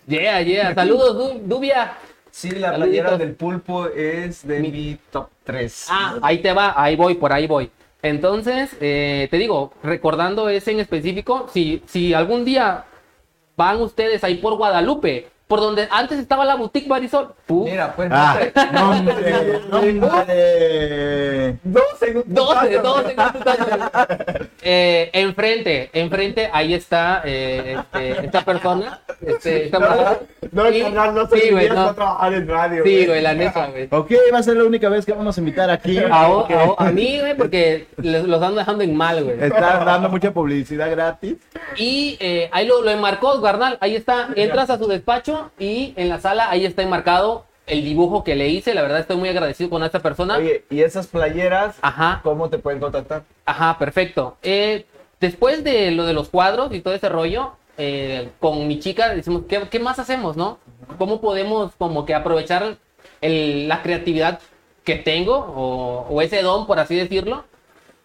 Yeah, 0.07 0.41
yeah. 0.43 0.75
Saludos, 0.75 1.17
Du- 1.17 1.41
Dubia. 1.57 1.93
Sí, 2.31 2.51
la 2.51 2.73
Saluditos. 2.73 2.87
playera 3.07 3.17
del 3.19 3.35
pulpo 3.35 3.87
es 3.89 4.47
de 4.47 4.61
Mi- 4.61 4.71
mi, 4.71 4.99
top 5.11 5.29
3. 5.45 5.87
Ah, 5.91 6.17
ahí 6.21 6.39
te 6.39 6.53
va, 6.53 6.75
ahí 6.77 6.95
voy, 6.95 7.15
por 7.15 7.33
ahí 7.33 7.47
voy. 7.47 7.71
Entonces, 8.03 8.77
eh, 8.81 9.27
te 9.31 9.39
digo, 9.39 9.73
recordando 9.83 10.49
ese 10.51 10.71
en 10.73 10.81
específico, 10.81 11.49
si, 11.53 11.83
si 11.87 12.13
algún 12.13 12.45
día 12.45 12.85
van 13.57 13.81
ustedes 13.81 14.23
ahí 14.23 14.35
por 14.37 14.55
Guadalupe, 14.57 15.29
por 15.47 15.61
donde 15.61 15.87
antes 15.93 16.19
estaba 16.19 16.45
la 16.45 16.57
boutique 16.57 16.89
Marisol. 16.89 17.33
Mira, 17.49 17.95
pues. 17.95 18.11
Ah, 18.13 18.37
no, 18.73 18.95
no, 19.01 19.79
hombre. 19.79 21.57
Dos 21.63 21.85
segundos. 22.01 22.35
12, 22.35 22.79
12 22.79 23.17
eh, 24.63 25.11
enfrente, 25.13 25.91
enfrente, 25.93 26.51
ahí 26.53 26.75
está 26.75 27.23
eh, 27.25 27.77
este, 27.79 28.25
esta 28.27 28.41
persona. 28.45 29.01
Este, 29.25 29.65
esta 29.67 29.79
persona. 29.79 30.19
No, 30.53 30.71
Y- 30.71 30.83
no 30.83 31.29
sí, 31.29 31.39
se 31.41 31.51
güey, 31.53 31.69
a 31.69 31.75
no. 31.75 31.95
trabajar 31.95 32.35
en 32.35 32.49
radio. 32.49 32.83
Sí, 32.85 33.07
güey, 33.07 33.23
la 33.23 33.35
neta, 33.35 33.67
güey. 33.69 33.89
Ok, 33.91 34.11
va 34.33 34.39
a 34.39 34.43
ser 34.43 34.57
la 34.57 34.65
única 34.65 34.89
vez 34.89 35.07
que 35.07 35.13
vamos 35.13 35.37
a 35.37 35.41
invitar 35.41 35.71
aquí. 35.71 35.99
A, 36.11 36.27
porque 36.29 36.55
a- 36.55 36.75
a 36.79 36.91
mí, 36.91 37.21
güey, 37.21 37.37
porque 37.37 37.87
les- 37.99 38.25
los 38.25 38.43
ando 38.43 38.57
dejando 38.59 38.83
en 38.83 38.97
mal, 38.97 39.23
güey. 39.23 39.37
Está 39.41 39.85
dando 39.85 40.09
mucha 40.09 40.33
publicidad 40.33 40.91
gratis. 40.91 41.37
Y 41.77 42.17
eh, 42.21 42.49
ahí 42.53 42.67
lo, 42.67 42.83
lo 42.83 42.91
enmarcó, 42.91 43.41
carnal. 43.41 43.79
Ahí 43.81 43.95
está. 43.95 44.29
Entras 44.35 44.71
a 44.71 44.79
su 44.79 44.87
despacho 44.89 45.36
y 45.59 45.93
en 45.97 46.09
la 46.09 46.21
sala 46.21 46.51
ahí 46.51 46.65
está 46.65 46.83
enmarcado 46.83 47.45
el 47.67 47.85
dibujo 47.85 48.23
que 48.25 48.37
le 48.37 48.49
hice. 48.49 48.75
La 48.75 48.83
verdad 48.83 49.01
estoy 49.01 49.17
muy 49.17 49.29
agradecido 49.29 49.71
con 49.71 49.83
esta 49.83 50.01
persona. 50.01 50.37
Oye, 50.37 50.65
¿y 50.71 50.83
esas 50.83 51.07
playeras, 51.07 51.77
Ajá, 51.83 52.21
cómo 52.23 52.49
te 52.49 52.59
pueden 52.59 52.81
contactar? 52.81 53.25
ajá, 53.45 53.79
perfecto. 53.79 54.37
Eh, 54.43 54.87
después 55.21 55.65
de 55.65 55.91
lo 55.91 56.05
de 56.05 56.13
los 56.13 56.29
cuadros 56.29 56.73
y 56.73 56.81
todo 56.81 56.95
ese 56.95 57.09
rollo, 57.09 57.53
eh, 57.79 58.31
con 58.41 58.67
mi 58.69 58.79
chica 58.81 59.15
decimos, 59.15 59.43
¿qué, 59.49 59.63
qué 59.71 59.79
más 59.81 59.99
hacemos, 59.99 60.37
no? 60.37 60.59
¿Cómo 60.99 61.21
podemos 61.21 61.73
como 61.79 62.05
que 62.07 62.15
aprovechar 62.15 62.77
el- 63.21 63.67
la 63.69 63.83
creatividad 63.83 64.41
que 64.85 64.95
tengo 64.97 65.35
o, 65.37 66.07
o 66.09 66.23
ese 66.23 66.43
don, 66.43 66.67
por 66.67 66.79
así 66.79 66.95
decirlo? 66.95 67.45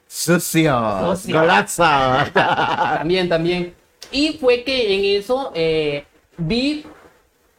Sucio. 0.07 0.75
Sucio. 1.15 1.39
Golazo. 1.39 1.83
también, 2.33 3.29
también. 3.29 3.73
Y 4.11 4.33
fue 4.39 4.63
que 4.63 4.93
en 4.95 5.19
eso 5.21 5.51
eh, 5.55 6.05
vi 6.37 6.85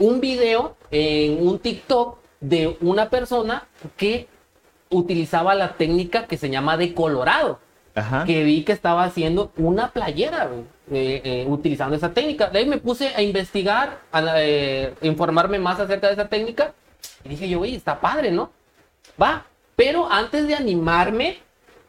un 0.02 0.20
video 0.20 0.76
en 0.90 1.46
un 1.46 1.58
TikTok 1.60 2.18
de 2.40 2.76
una 2.80 3.08
persona 3.08 3.66
que 3.96 4.26
utilizaba 4.90 5.54
la 5.54 5.74
técnica 5.74 6.26
que 6.26 6.36
se 6.36 6.50
llama 6.50 6.76
de 6.76 6.92
colorado. 6.92 7.60
Ajá. 7.94 8.24
Que 8.24 8.42
vi 8.42 8.64
que 8.64 8.72
estaba 8.72 9.04
haciendo 9.04 9.52
una 9.56 9.92
playera, 9.92 10.50
eh, 10.90 11.20
eh, 11.24 11.44
utilizando 11.46 11.94
esa 11.94 12.12
técnica. 12.12 12.48
De 12.48 12.58
ahí 12.58 12.66
me 12.66 12.78
puse 12.78 13.08
a 13.14 13.22
investigar, 13.22 14.00
a 14.10 14.22
eh, 14.38 14.94
informarme 15.02 15.58
más 15.58 15.78
acerca 15.78 16.08
de 16.08 16.14
esa 16.14 16.28
técnica. 16.28 16.72
Y 17.24 17.28
dije 17.30 17.48
yo, 17.48 17.58
güey, 17.58 17.74
está 17.74 18.00
padre, 18.00 18.32
¿no? 18.32 18.50
Va. 19.20 19.44
Pero 19.76 20.10
antes 20.10 20.48
de 20.48 20.54
animarme, 20.54 21.38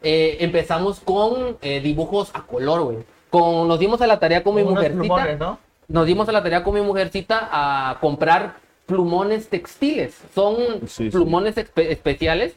eh, 0.02 0.38
empezamos 0.42 1.00
con 1.00 1.58
eh, 1.62 1.80
dibujos 1.80 2.30
a 2.34 2.44
color, 2.44 2.82
güey. 2.84 2.98
Con, 3.30 3.68
nos 3.68 3.80
dimos 3.80 4.02
a 4.02 4.08
la 4.08 4.20
tarea 4.20 4.44
con 4.44 4.56
mi 4.56 4.62
Unos 4.62 4.74
mujercita. 4.76 5.02
plumones, 5.02 5.40
¿no? 5.40 5.58
Nos 5.88 6.06
dimos 6.06 6.28
a 6.30 6.32
la 6.32 6.42
tarea 6.44 6.64
con 6.64 6.74
mi 6.76 6.82
mujercita 6.82 7.50
a 7.52 7.98
comprar 8.00 8.56
plumones 8.86 9.50
textiles. 9.50 10.18
Son 10.34 10.56
Sí, 10.88 11.06
sí. 11.06 11.10
plumones 11.10 11.56
espe- 11.58 11.90
especiales 11.90 12.56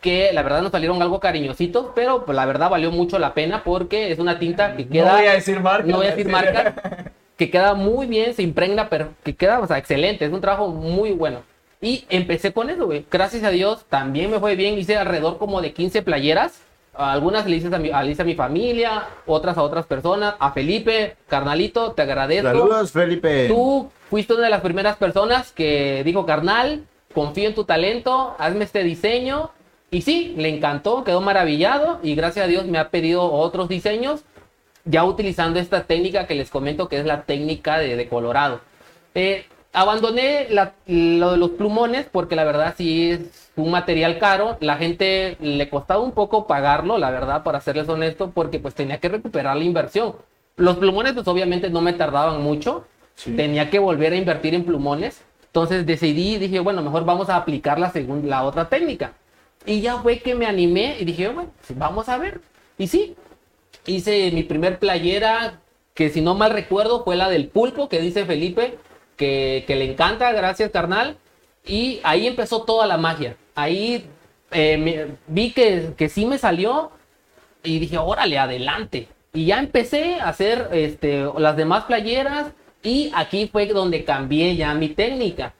que 0.00 0.30
la 0.34 0.42
verdad 0.42 0.60
nos 0.62 0.72
salieron 0.72 1.00
algo 1.00 1.18
cariñositos, 1.20 1.86
pero 1.94 2.24
pues, 2.26 2.36
la 2.36 2.44
verdad 2.44 2.68
valió 2.70 2.90
mucho 2.90 3.18
la 3.18 3.32
pena 3.32 3.64
porque 3.64 4.10
es 4.12 4.18
una 4.18 4.38
tinta 4.38 4.76
que 4.76 4.86
queda... 4.86 5.12
no 5.12 5.18
voy 5.18 5.26
a 5.26 5.32
decir 5.34 5.60
marca. 5.60 5.86
No 5.86 5.96
voy 5.96 6.06
a 6.06 6.10
decir 6.10 6.28
marca. 6.30 7.10
Que 7.36 7.50
queda 7.50 7.74
muy 7.74 8.06
bien, 8.06 8.34
se 8.34 8.42
impregna, 8.42 8.88
pero 8.88 9.08
que 9.24 9.34
queda, 9.34 9.60
o 9.60 9.66
sea, 9.66 9.78
excelente. 9.78 10.24
Es 10.26 10.32
un 10.32 10.40
trabajo 10.40 10.68
muy 10.68 11.12
bueno. 11.12 11.40
Y 11.80 12.04
empecé 12.08 12.52
con 12.52 12.70
eso, 12.70 12.86
güey. 12.86 13.04
Gracias 13.10 13.42
a 13.44 13.50
Dios, 13.50 13.84
también 13.88 14.30
me 14.30 14.38
fue 14.38 14.56
bien. 14.56 14.78
Hice 14.78 14.96
alrededor 14.96 15.38
como 15.38 15.60
de 15.60 15.72
15 15.72 16.02
playeras. 16.02 16.60
Algunas 16.96 17.46
le 17.46 17.56
hice 17.56 17.74
a 17.74 17.78
mi, 17.78 17.88
le 17.88 17.94
a 17.94 18.24
mi 18.24 18.34
familia, 18.34 19.08
otras 19.26 19.58
a 19.58 19.62
otras 19.62 19.86
personas. 19.86 20.34
A 20.38 20.52
Felipe, 20.52 21.16
carnalito, 21.28 21.92
te 21.92 22.02
agradezco. 22.02 22.48
Saludos, 22.48 22.92
Felipe. 22.92 23.48
Tú 23.48 23.90
fuiste 24.10 24.34
una 24.34 24.44
de 24.44 24.50
las 24.50 24.60
primeras 24.60 24.96
personas 24.96 25.52
que 25.52 26.02
dijo, 26.04 26.24
carnal, 26.26 26.84
confío 27.12 27.48
en 27.48 27.54
tu 27.54 27.64
talento, 27.64 28.34
hazme 28.38 28.64
este 28.64 28.82
diseño. 28.82 29.50
Y 29.90 30.02
sí, 30.02 30.34
le 30.36 30.48
encantó, 30.48 31.04
quedó 31.04 31.20
maravillado 31.20 32.00
y 32.02 32.14
gracias 32.14 32.44
a 32.46 32.48
Dios 32.48 32.66
me 32.66 32.78
ha 32.78 32.90
pedido 32.90 33.30
otros 33.32 33.68
diseños, 33.68 34.24
ya 34.84 35.04
utilizando 35.04 35.60
esta 35.60 35.84
técnica 35.84 36.26
que 36.26 36.34
les 36.34 36.50
comento 36.50 36.88
que 36.88 36.98
es 36.98 37.06
la 37.06 37.22
técnica 37.22 37.78
de, 37.78 37.96
de 37.96 38.08
colorado. 38.08 38.60
Eh, 39.14 39.46
abandoné 39.74 40.46
la- 40.50 40.72
lo 40.86 41.32
de 41.32 41.36
los 41.36 41.50
plumones 41.50 42.06
porque 42.10 42.36
la 42.36 42.44
verdad 42.44 42.74
sí 42.76 43.10
es 43.10 43.50
un 43.56 43.70
material 43.70 44.18
caro. 44.18 44.56
La 44.60 44.76
gente 44.76 45.36
le 45.40 45.68
costaba 45.68 46.00
un 46.02 46.12
poco 46.12 46.46
pagarlo, 46.46 46.96
la 46.98 47.10
verdad, 47.10 47.42
para 47.42 47.60
serles 47.60 47.88
honesto, 47.88 48.30
porque 48.30 48.58
pues 48.58 48.74
tenía 48.74 48.98
que 48.98 49.08
recuperar 49.10 49.56
la 49.56 49.64
inversión. 49.64 50.14
Los 50.56 50.76
plumones 50.78 51.12
pues 51.12 51.28
obviamente 51.28 51.68
no 51.70 51.80
me 51.82 51.92
tardaban 51.92 52.42
mucho. 52.42 52.86
Sí. 53.16 53.32
Tenía 53.36 53.70
que 53.70 53.78
volver 53.78 54.12
a 54.12 54.16
invertir 54.16 54.54
en 54.54 54.64
plumones. 54.64 55.22
Entonces 55.46 55.86
decidí 55.86 56.34
y 56.34 56.38
dije, 56.38 56.58
bueno, 56.60 56.82
mejor 56.82 57.04
vamos 57.04 57.28
a 57.28 57.36
aplicar 57.36 57.78
la, 57.78 57.92
segun- 57.92 58.24
la 58.24 58.42
otra 58.44 58.68
técnica. 58.68 59.12
Y 59.66 59.80
ya 59.80 59.98
fue 59.98 60.18
que 60.18 60.34
me 60.34 60.46
animé 60.46 60.96
y 60.98 61.04
dije, 61.04 61.28
bueno, 61.28 61.50
pues, 61.66 61.78
vamos 61.78 62.08
a 62.08 62.18
ver. 62.18 62.40
Y 62.76 62.88
sí, 62.88 63.14
hice 63.86 64.30
mi 64.32 64.42
primer 64.42 64.78
playera, 64.78 65.60
que 65.94 66.10
si 66.10 66.20
no 66.20 66.34
mal 66.34 66.50
recuerdo 66.52 67.04
fue 67.04 67.14
la 67.16 67.28
del 67.28 67.46
pulpo, 67.48 67.88
que 67.88 68.00
dice 68.00 68.24
Felipe, 68.24 68.78
que, 69.16 69.64
le 69.68 69.90
encanta, 69.90 70.32
gracias 70.32 70.70
carnal. 70.70 71.16
Y 71.66 72.00
ahí 72.02 72.26
empezó 72.26 72.62
toda 72.62 72.86
la 72.86 72.98
magia. 72.98 73.36
Ahí 73.54 74.06
eh, 74.50 75.14
vi 75.26 75.52
que, 75.52 75.94
que 75.96 76.08
sí 76.08 76.26
me 76.26 76.38
salió 76.38 76.90
y 77.62 77.78
dije, 77.78 77.98
órale, 77.98 78.38
adelante. 78.38 79.08
Y 79.32 79.46
ya 79.46 79.58
empecé 79.58 80.20
a 80.20 80.28
hacer 80.28 80.68
este, 80.72 81.26
las 81.38 81.56
demás 81.56 81.84
playeras 81.84 82.52
y 82.82 83.10
aquí 83.14 83.48
fue 83.50 83.66
donde 83.66 84.04
cambié 84.04 84.54
ya 84.56 84.74
mi 84.74 84.90
técnica. 84.90 85.54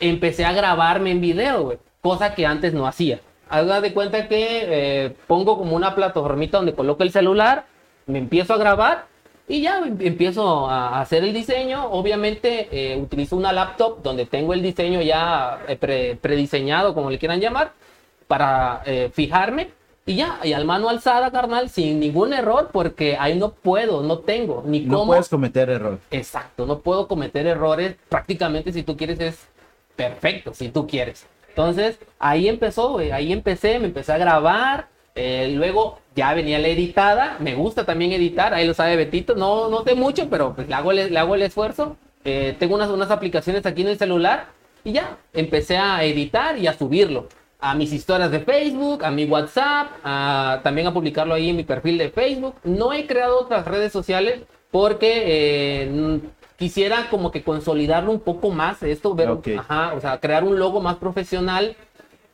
Empecé 0.00 0.44
a 0.44 0.52
grabarme 0.52 1.10
en 1.10 1.20
video, 1.20 1.78
cosa 2.00 2.34
que 2.34 2.46
antes 2.46 2.72
no 2.72 2.86
hacía. 2.86 3.20
Haga 3.50 3.80
de 3.80 3.92
cuenta 3.92 4.28
que 4.28 4.64
eh, 4.64 5.16
pongo 5.26 5.58
como 5.58 5.76
una 5.76 5.94
plataformita 5.94 6.56
donde 6.56 6.74
coloco 6.74 7.02
el 7.02 7.10
celular, 7.10 7.66
me 8.06 8.18
empiezo 8.18 8.54
a 8.54 8.58
grabar 8.58 9.11
y 9.48 9.62
ya 9.62 9.78
em- 9.78 9.98
empiezo 10.00 10.68
a 10.68 11.00
hacer 11.00 11.24
el 11.24 11.32
diseño. 11.32 11.86
Obviamente 11.90 12.68
eh, 12.72 12.96
utilizo 12.96 13.36
una 13.36 13.52
laptop 13.52 14.02
donde 14.02 14.26
tengo 14.26 14.52
el 14.54 14.62
diseño 14.62 15.00
ya 15.02 15.60
eh, 15.68 15.76
pre- 15.76 16.16
prediseñado, 16.16 16.94
como 16.94 17.10
le 17.10 17.18
quieran 17.18 17.40
llamar, 17.40 17.72
para 18.26 18.82
eh, 18.86 19.10
fijarme. 19.12 19.70
Y 20.04 20.16
ya, 20.16 20.40
y 20.42 20.52
al 20.52 20.64
mano 20.64 20.88
alzada, 20.88 21.30
carnal, 21.30 21.68
sin 21.68 22.00
ningún 22.00 22.32
error, 22.32 22.70
porque 22.72 23.16
ahí 23.20 23.38
no 23.38 23.52
puedo, 23.52 24.02
no 24.02 24.18
tengo, 24.18 24.64
ni 24.66 24.80
No 24.80 24.98
cómo. 24.98 25.12
puedes 25.12 25.28
cometer 25.28 25.70
error. 25.70 26.00
Exacto, 26.10 26.66
no 26.66 26.80
puedo 26.80 27.06
cometer 27.06 27.46
errores. 27.46 27.94
Prácticamente, 28.08 28.72
si 28.72 28.82
tú 28.82 28.96
quieres, 28.96 29.20
es 29.20 29.46
perfecto, 29.94 30.54
si 30.54 30.70
tú 30.70 30.88
quieres. 30.88 31.26
Entonces, 31.50 32.00
ahí 32.18 32.48
empezó, 32.48 32.90
güey, 32.92 33.12
ahí 33.12 33.32
empecé, 33.32 33.78
me 33.78 33.86
empecé 33.86 34.12
a 34.12 34.18
grabar. 34.18 34.88
Eh, 35.14 35.52
luego 35.54 35.98
ya 36.14 36.32
venía 36.34 36.58
la 36.58 36.68
editada. 36.68 37.36
Me 37.40 37.54
gusta 37.54 37.84
también 37.84 38.12
editar, 38.12 38.54
ahí 38.54 38.66
lo 38.66 38.74
sabe 38.74 38.96
Betito. 38.96 39.34
No, 39.34 39.68
no 39.68 39.82
sé 39.84 39.94
mucho, 39.94 40.28
pero 40.30 40.54
pues 40.54 40.68
le 40.68 40.74
hago 40.74 40.92
el, 40.92 41.12
le 41.12 41.18
hago 41.18 41.34
el 41.34 41.42
esfuerzo. 41.42 41.96
Eh, 42.24 42.56
tengo 42.58 42.74
unas, 42.76 42.90
unas 42.90 43.10
aplicaciones 43.10 43.66
aquí 43.66 43.82
en 43.82 43.88
el 43.88 43.98
celular 43.98 44.46
y 44.84 44.92
ya 44.92 45.16
empecé 45.32 45.76
a 45.76 46.02
editar 46.04 46.56
y 46.58 46.66
a 46.66 46.72
subirlo 46.72 47.28
a 47.60 47.74
mis 47.74 47.92
historias 47.92 48.30
de 48.32 48.40
Facebook, 48.40 49.04
a 49.04 49.10
mi 49.10 49.24
WhatsApp, 49.24 49.88
a- 50.02 50.60
también 50.64 50.86
a 50.88 50.92
publicarlo 50.94 51.34
ahí 51.34 51.50
en 51.50 51.56
mi 51.56 51.64
perfil 51.64 51.98
de 51.98 52.10
Facebook. 52.10 52.54
No 52.64 52.92
he 52.92 53.06
creado 53.06 53.38
otras 53.40 53.64
redes 53.66 53.92
sociales 53.92 54.40
porque 54.72 55.22
eh, 55.26 56.20
quisiera 56.56 57.08
como 57.10 57.30
que 57.30 57.42
consolidarlo 57.42 58.10
un 58.10 58.20
poco 58.20 58.50
más, 58.50 58.82
esto, 58.82 59.14
ver, 59.14 59.30
Ok. 59.30 59.48
ajá, 59.58 59.94
o 59.94 60.00
sea, 60.00 60.18
crear 60.18 60.44
un 60.44 60.58
logo 60.58 60.80
más 60.80 60.96
profesional, 60.96 61.76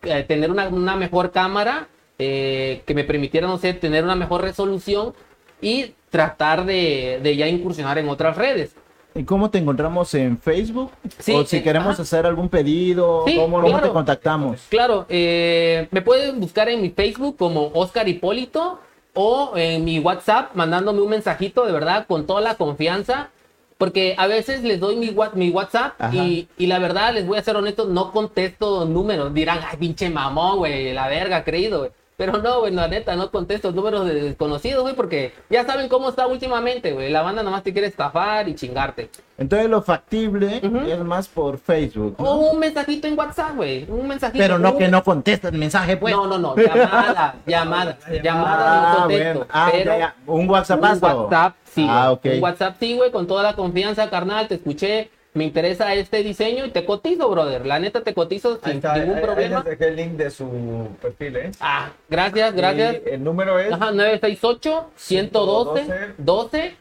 eh, 0.03 0.23
tener 0.27 0.51
una, 0.51 0.69
una 0.69 0.97
mejor 0.97 1.31
cámara 1.31 1.89
eh, 2.19 2.83
que 2.87 2.95
me 2.95 3.05
permitiera, 3.05 3.47
no 3.47 3.59
sé, 3.59 3.75
tener 3.75 4.05
una 4.05 4.17
mejor 4.17 4.43
resolución 4.43 5.15
y 5.61 5.95
tratar 6.11 6.65
de, 6.65 7.21
de 7.23 7.37
ya 7.37 7.47
incursionar 7.49 7.99
en 7.99 8.09
otras 8.09 8.37
redes. 8.37 8.75
¿Y 9.15 9.25
cómo 9.25 9.51
te 9.51 9.59
encontramos 9.59 10.15
en 10.15 10.39
Facebook? 10.39 10.93
Sí, 11.19 11.35
o 11.35 11.45
si 11.45 11.57
eh, 11.57 11.63
queremos 11.63 11.95
ajá. 11.95 12.03
hacer 12.03 12.27
algún 12.27 12.49
pedido, 12.49 13.25
Sí, 13.27 13.37
¿cómo, 13.37 13.61
claro. 13.61 13.89
te 13.89 13.93
contactamos? 13.93 14.61
Claro, 14.69 15.07
eh, 15.09 15.89
me 15.91 16.03
pueden 16.03 16.39
buscar 16.39 16.69
en 16.69 16.81
mi 16.81 16.91
Facebook 16.91 17.37
como 17.37 17.71
Oscar 17.75 18.09
Hipólito 18.09 18.79
o 19.15 19.53
en 19.57 19.85
mi 19.85 19.99
WhatsApp 19.99 20.55
mandándome 20.55 21.01
un 21.01 21.11
mensajito 21.11 21.67
de 21.67 21.73
verdad 21.73 22.07
con 22.07 22.27
toda 22.27 22.41
la 22.41 22.55
confianza. 22.55 23.31
Porque 23.77 24.17
a 24.19 24.27
veces 24.27 24.65
les 24.65 24.81
doy 24.81 24.97
mi, 24.97 25.11
WhatsApp 25.51 26.13
y, 26.13 26.49
y 26.59 26.67
la 26.67 26.81
verdad, 26.81 27.15
les 27.15 27.25
voy 27.25 27.39
a 27.39 27.43
ser 27.45 27.55
honesto, 27.55 27.85
no 27.85 28.11
contesto 28.11 28.85
números. 28.85 29.33
Dirán, 29.33 29.61
ay, 29.65 29.77
pinche 29.79 30.11
mamón, 30.11 30.59
güey, 30.59 30.93
la 30.93 31.07
verga, 31.07 31.45
creído, 31.45 31.79
güey. 31.79 31.91
Pero 32.19 32.37
no, 32.39 32.59
güey, 32.61 32.73
la 32.75 32.89
neta, 32.89 33.15
no 33.15 33.31
contesto 33.31 33.71
números 33.71 34.05
de 34.05 34.13
desconocidos, 34.15 34.83
güey, 34.83 34.97
porque 34.97 35.33
ya 35.49 35.65
saben 35.65 35.89
cómo 35.89 36.09
está 36.09 36.27
últimamente, 36.27 36.93
güey. 36.93 37.11
La 37.13 37.23
banda 37.23 37.45
nomás 37.45 37.63
te 37.63 37.73
quiere 37.73 37.87
estafar 37.87 38.49
y 38.49 38.57
chingarte. 38.57 39.09
Entonces 39.39 39.71
lo 39.71 39.83
factible 39.83 40.61
Ujú. 40.65 40.79
es 40.79 40.99
más 40.99 41.29
por 41.29 41.59
Facebook, 41.59 42.17
¿no? 42.19 42.25
O 42.29 42.51
un 42.51 42.59
mensajito 42.59 43.07
en 43.07 43.17
WhatsApp, 43.17 43.55
güey. 43.55 43.87
Un 43.89 44.09
mensajito. 44.09 44.43
Pero 44.43 44.59
no 44.59 44.73
un- 44.73 44.79
que 44.79 44.89
no 44.89 45.05
contestes 45.05 45.53
el 45.53 45.59
mensaje, 45.61 45.97
pues. 45.97 46.13
no, 46.13 46.27
no, 46.27 46.39
no, 46.39 46.57
llamada, 46.57 47.37
llamada, 47.47 47.99
llamada, 48.21 48.81
no 48.81 48.89
Ah, 48.89 48.97
contesto. 49.03 49.25
bueno. 49.39 49.47
Ah, 49.53 49.69
pero 49.71 49.91
ya, 49.93 49.99
ya. 49.99 50.15
Un 50.27 50.51
WhatsApp. 50.51 50.83
un 50.83 50.89
WhatsApp, 51.01 51.55
sí, 51.73 51.87
Ah, 51.89 52.09
güey. 52.21 52.35
ok. 52.35 52.37
Un 52.39 52.43
WhatsApp, 52.43 52.77
sí, 52.81 52.97
güey, 52.97 53.13
con 53.13 53.29
toda 53.29 53.45
la 53.45 53.55
confianza, 53.55 54.11
carnal, 54.11 54.49
te 54.49 54.57
escuché, 54.57 55.11
me 55.39 55.45
interesa 55.45 55.95
este 55.95 56.23
diseño 56.23 56.67
y 56.67 56.71
te 56.71 56.85
cotizo, 56.85 57.31
brother. 57.31 57.65
La 57.65 57.79
neta 57.79 58.03
te 58.03 58.13
cotizo 58.13 58.59
sin 58.63 58.77
está, 58.77 58.95
ningún 58.97 59.15
ahí- 59.15 59.21
ahí 59.21 59.25
problema. 59.25 59.57
les 59.65 59.79
dejé 59.79 59.89
el 59.89 59.97
link 59.97 60.13
de 60.13 60.31
su 60.31 60.89
perfil, 61.01 61.37
¿eh? 61.37 61.51
Ah, 61.61 61.91
gracias, 62.11 62.53
gracias. 62.55 62.97
Y 63.07 63.11
el 63.15 63.25
número 63.25 63.59
es 63.59 63.73
Ajá, 63.73 63.91
968 63.93 64.91
112 64.97 66.15
12 66.19 66.77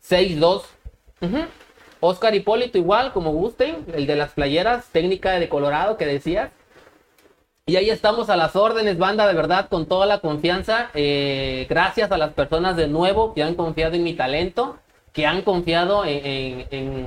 62. 0.00 0.64
Ujú. 1.20 1.38
Oscar 2.00 2.34
Hipólito 2.34 2.78
igual, 2.78 3.12
como 3.12 3.32
gusten, 3.32 3.84
el 3.92 4.06
de 4.06 4.14
las 4.14 4.30
playeras, 4.30 4.86
técnica 4.92 5.32
de 5.32 5.48
Colorado 5.48 5.96
que 5.96 6.06
decías. 6.06 6.50
Y 7.66 7.76
ahí 7.76 7.90
estamos 7.90 8.30
a 8.30 8.36
las 8.36 8.56
órdenes, 8.56 8.96
banda, 8.98 9.26
de 9.26 9.34
verdad, 9.34 9.68
con 9.68 9.86
toda 9.86 10.06
la 10.06 10.20
confianza. 10.20 10.90
Eh, 10.94 11.66
gracias 11.68 12.10
a 12.12 12.16
las 12.16 12.32
personas 12.32 12.76
de 12.76 12.86
nuevo 12.88 13.34
que 13.34 13.42
han 13.42 13.54
confiado 13.56 13.94
en 13.96 14.04
mi 14.04 14.14
talento, 14.14 14.78
que 15.12 15.26
han 15.26 15.42
confiado 15.42 16.04
en, 16.04 16.24
en- 16.24 16.66
en- 16.70 17.06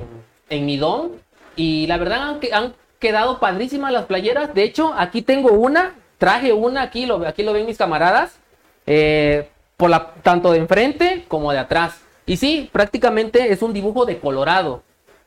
en 0.52 0.66
mi 0.66 0.76
don. 0.76 1.12
Y 1.56 1.86
la 1.86 1.96
verdad 1.96 2.22
han, 2.22 2.40
han 2.52 2.74
quedado 2.98 3.40
padrísimas 3.40 3.92
las 3.92 4.04
playeras. 4.04 4.54
De 4.54 4.62
hecho, 4.62 4.94
aquí 4.96 5.22
tengo 5.22 5.52
una, 5.52 5.94
traje 6.18 6.52
una, 6.52 6.82
aquí 6.82 7.06
lo, 7.06 7.26
aquí 7.26 7.42
lo 7.42 7.52
ven 7.52 7.66
mis 7.66 7.78
camaradas, 7.78 8.38
eh, 8.86 9.48
por 9.76 9.90
la, 9.90 10.14
tanto 10.22 10.52
de 10.52 10.58
enfrente 10.58 11.24
como 11.28 11.52
de 11.52 11.58
atrás. 11.58 12.00
Y 12.26 12.36
sí, 12.36 12.70
prácticamente 12.72 13.52
es 13.52 13.62
un 13.62 13.72
dibujo 13.72 14.04
de 14.06 14.18
Colorado, 14.18 14.82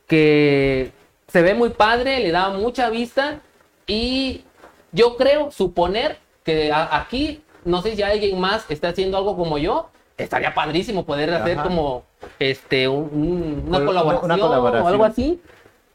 que 0.06 0.92
se 1.28 1.42
ve 1.42 1.54
muy 1.54 1.70
padre, 1.70 2.20
le 2.20 2.30
da 2.30 2.48
mucha 2.50 2.88
vista 2.88 3.40
y 3.86 4.44
yo 4.92 5.16
creo 5.16 5.50
suponer 5.50 6.18
que 6.44 6.72
aquí, 6.72 7.42
no 7.64 7.82
sé 7.82 7.96
si 7.96 8.02
alguien 8.02 8.40
más 8.40 8.64
está 8.70 8.88
haciendo 8.88 9.18
algo 9.18 9.36
como 9.36 9.58
yo, 9.58 9.90
estaría 10.16 10.54
padrísimo 10.54 11.04
poder 11.04 11.32
hacer 11.34 11.58
Ajá. 11.58 11.68
como 11.68 12.04
este 12.38 12.88
un- 12.88 13.10
un- 13.12 13.64
una, 13.68 13.78
Col- 13.78 13.86
colaboración 13.86 14.24
una 14.30 14.38
colaboración. 14.38 14.84
o 14.84 14.88
algo 14.88 15.04
así. 15.04 15.40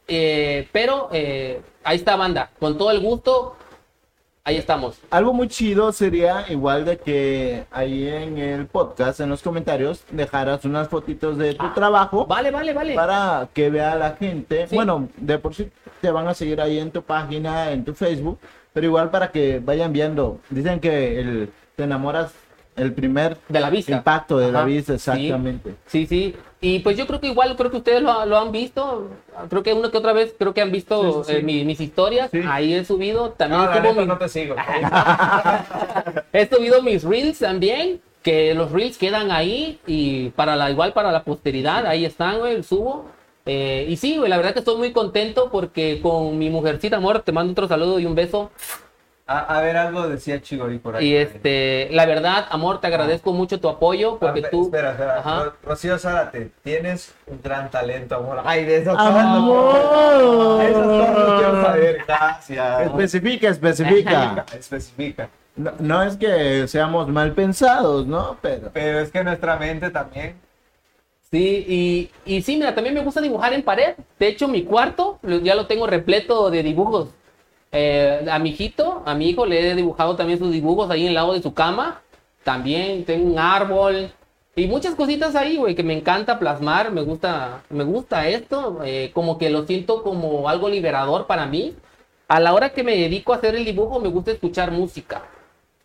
Eh, 0.07 0.67
pero 0.71 1.09
eh, 1.11 1.61
ahí 1.83 1.97
está 1.97 2.15
banda, 2.15 2.49
con 2.59 2.77
todo 2.77 2.91
el 2.91 2.99
gusto, 2.99 3.55
ahí 4.43 4.57
estamos. 4.57 4.99
Algo 5.09 5.31
muy 5.33 5.47
chido 5.47 5.91
sería 5.93 6.45
igual 6.49 6.83
de 6.85 6.97
que 6.97 7.63
ahí 7.71 8.07
en 8.09 8.37
el 8.37 8.65
podcast, 8.67 9.19
en 9.21 9.29
los 9.29 9.41
comentarios, 9.41 10.03
dejaras 10.11 10.65
unas 10.65 10.89
fotitos 10.89 11.37
de 11.37 11.53
tu 11.53 11.65
Ah, 11.65 11.71
trabajo 11.73 12.25
Vale, 12.25 12.51
vale, 12.51 12.73
vale. 12.73 12.93
para 12.95 13.47
que 13.53 13.69
vea 13.69 13.95
la 13.95 14.11
gente. 14.17 14.67
Sí. 14.67 14.75
Bueno, 14.75 15.07
de 15.17 15.37
por 15.39 15.55
sí 15.55 15.69
te 16.01 16.11
van 16.11 16.27
a 16.27 16.33
seguir 16.33 16.59
ahí 16.59 16.77
en 16.79 16.91
tu 16.91 17.03
página, 17.03 17.71
en 17.71 17.85
tu 17.85 17.93
Facebook, 17.93 18.37
pero 18.73 18.85
igual 18.87 19.11
para 19.11 19.31
que 19.31 19.59
vayan 19.63 19.93
viendo. 19.93 20.39
Dicen 20.49 20.79
que 20.79 21.19
el, 21.21 21.53
te 21.75 21.83
enamoras 21.83 22.33
el 22.75 22.93
primer 22.93 23.37
De 23.49 23.59
la 23.59 23.69
vista. 23.69 23.91
impacto 23.93 24.37
de 24.37 24.51
la 24.51 24.63
vista, 24.63 24.93
exactamente. 24.93 25.75
Sí, 25.87 26.05
sí. 26.07 26.35
Y 26.63 26.79
pues 26.79 26.95
yo 26.95 27.07
creo 27.07 27.19
que 27.19 27.27
igual, 27.27 27.55
creo 27.57 27.71
que 27.71 27.77
ustedes 27.77 28.01
lo, 28.03 28.25
lo 28.25 28.37
han 28.37 28.51
visto. 28.51 29.09
Creo 29.49 29.63
que 29.63 29.73
una 29.73 29.89
que 29.89 29.97
otra 29.97 30.13
vez, 30.13 30.35
creo 30.37 30.53
que 30.53 30.61
han 30.61 30.71
visto 30.71 31.23
Sí, 31.23 31.27
sí, 31.27 31.33
sí. 31.33 31.39
eh, 31.39 31.43
mi- 31.43 31.65
mis 31.65 31.81
historias. 31.81 32.29
Sí. 32.31 32.41
Ahí 32.47 32.73
he 32.73 32.85
subido. 32.85 33.31
También 33.31 33.61
No, 33.83 33.93
mi- 33.93 34.05
no 34.05 34.17
te 34.17 34.29
sigo. 34.29 34.55
He 36.33 36.47
subido 36.47 36.81
mis 36.81 37.03
reels 37.03 37.39
también, 37.39 37.99
que 38.21 38.53
los 38.53 38.71
reels 38.71 38.97
quedan 38.97 39.31
ahí 39.31 39.79
y 39.87 40.29
para 40.29 40.55
la 40.55 40.69
igual 40.69 40.93
para 40.93 41.11
la 41.11 41.23
posteridad, 41.23 41.85
ahí 41.87 42.05
están, 42.05 42.39
güey, 42.39 42.61
subo. 42.63 43.05
Eh, 43.45 43.87
y 43.89 43.97
sí, 43.97 44.17
güey, 44.17 44.29
la 44.29 44.37
verdad 44.37 44.53
que 44.53 44.59
estoy 44.59 44.77
muy 44.77 44.91
contento 44.91 45.49
porque 45.51 45.99
con 46.01 46.37
mi 46.37 46.49
mujercita, 46.51 46.97
amor, 46.97 47.21
te 47.21 47.31
mando 47.31 47.51
otro 47.53 47.67
saludo 47.67 47.99
y 47.99 48.05
un 48.05 48.13
beso. 48.15 48.51
A, 49.31 49.57
a 49.57 49.61
ver, 49.61 49.77
algo 49.77 50.07
decía 50.09 50.41
Chigori 50.41 50.77
por 50.79 50.95
ahí. 50.95 51.07
Y 51.07 51.15
este, 51.15 51.87
la 51.91 52.05
verdad, 52.05 52.45
amor, 52.49 52.81
te 52.81 52.87
agradezco 52.87 53.31
mucho 53.33 53.59
tu 53.59 53.69
apoyo 53.69 54.17
porque 54.19 54.43
Ah, 54.45 54.49
tú... 54.51 54.63
Espera, 54.65 54.91
espera. 54.91 55.19
Ajá. 55.19 55.43
Ro- 55.45 55.53
Rocío 55.63 55.97
Zárate, 55.97 56.51
tienes 56.63 57.13
un 57.27 57.39
gran 57.41 57.69
talento, 57.71 58.15
amor. 58.15 58.41
Ay, 58.43 58.65
de 58.65 58.77
eso 58.77 58.91
¡Amor! 58.97 60.61
Eso 60.63 60.81
todo 60.81 61.37
quiero 61.37 61.61
saber. 61.63 62.03
Gracias. 62.07 62.81
Especifica, 62.81 63.49
especifica. 63.49 64.45
Especifica. 64.57 65.29
No, 65.55 65.71
no 65.79 66.03
es 66.03 66.15
que 66.17 66.67
seamos 66.67 67.07
mal 67.07 67.33
pensados, 67.33 68.05
¿no? 68.07 68.37
Pero 68.41 68.69
Pero 68.73 68.99
es 68.99 69.11
que 69.11 69.23
nuestra 69.23 69.57
mente 69.57 69.89
también. 69.89 70.35
Sí, 71.29 71.65
y, 71.67 72.11
y 72.25 72.41
sí, 72.41 72.57
mira, 72.57 72.75
también 72.75 72.93
me 72.95 73.03
gusta 73.03 73.21
dibujar 73.21 73.53
en 73.53 73.63
pared. 73.63 73.95
De 74.19 74.27
hecho, 74.27 74.47
mi 74.49 74.63
cuarto 74.63 75.19
ya 75.43 75.55
lo 75.55 75.65
tengo 75.67 75.87
repleto 75.87 76.49
de 76.49 76.63
dibujos. 76.63 77.09
Eh, 77.71 78.25
a 78.29 78.39
mi 78.39 78.49
hijito, 78.49 79.01
a 79.05 79.13
mi 79.15 79.29
hijo 79.29 79.45
le 79.45 79.71
he 79.71 79.75
dibujado 79.75 80.15
también 80.15 80.39
sus 80.39 80.51
dibujos 80.51 80.89
ahí 80.89 81.03
en 81.03 81.07
el 81.09 81.13
lado 81.15 81.33
de 81.33 81.41
su 81.41 81.53
cama. 81.53 82.01
También 82.43 83.05
tengo 83.05 83.31
un 83.31 83.39
árbol 83.39 84.11
y 84.55 84.67
muchas 84.67 84.95
cositas 84.95 85.35
ahí, 85.35 85.57
güey, 85.57 85.75
que 85.75 85.83
me 85.83 85.93
encanta 85.97 86.39
plasmar. 86.39 86.91
Me 86.91 87.01
gusta, 87.01 87.63
me 87.69 87.83
gusta 87.83 88.27
esto. 88.27 88.79
eh, 88.83 89.11
como 89.13 89.37
que 89.37 89.49
lo 89.49 89.65
siento 89.65 90.03
como 90.03 90.49
algo 90.49 90.69
liberador 90.69 91.27
para 91.27 91.45
mí. 91.45 91.75
A 92.27 92.39
la 92.39 92.53
hora 92.53 92.69
que 92.73 92.83
me 92.83 92.95
dedico 92.95 93.33
a 93.33 93.37
hacer 93.37 93.55
el 93.55 93.65
dibujo, 93.65 93.99
me 93.99 94.09
gusta 94.09 94.31
escuchar 94.31 94.71
música. 94.71 95.23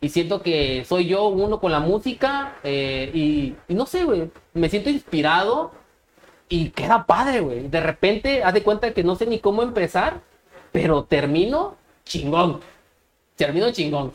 Y 0.00 0.08
siento 0.10 0.42
que 0.42 0.84
soy 0.84 1.06
yo 1.06 1.28
uno 1.28 1.58
con 1.60 1.72
la 1.72 1.80
música 1.80 2.56
eh, 2.62 3.10
y, 3.14 3.54
y 3.68 3.74
no 3.74 3.86
sé, 3.86 4.04
güey, 4.04 4.30
me 4.54 4.68
siento 4.68 4.90
inspirado 4.90 5.72
y 6.48 6.70
queda 6.70 7.06
padre, 7.06 7.40
güey. 7.40 7.68
De 7.68 7.80
repente, 7.80 8.42
haz 8.44 8.54
de 8.54 8.62
cuenta 8.62 8.92
que 8.92 9.02
no 9.04 9.16
sé 9.16 9.26
ni 9.26 9.38
cómo 9.40 9.62
empezar, 9.62 10.20
pero 10.76 11.04
termino 11.04 11.74
chingón. 12.04 12.60
Termino 13.34 13.72
chingón. 13.72 14.08
No, 14.08 14.12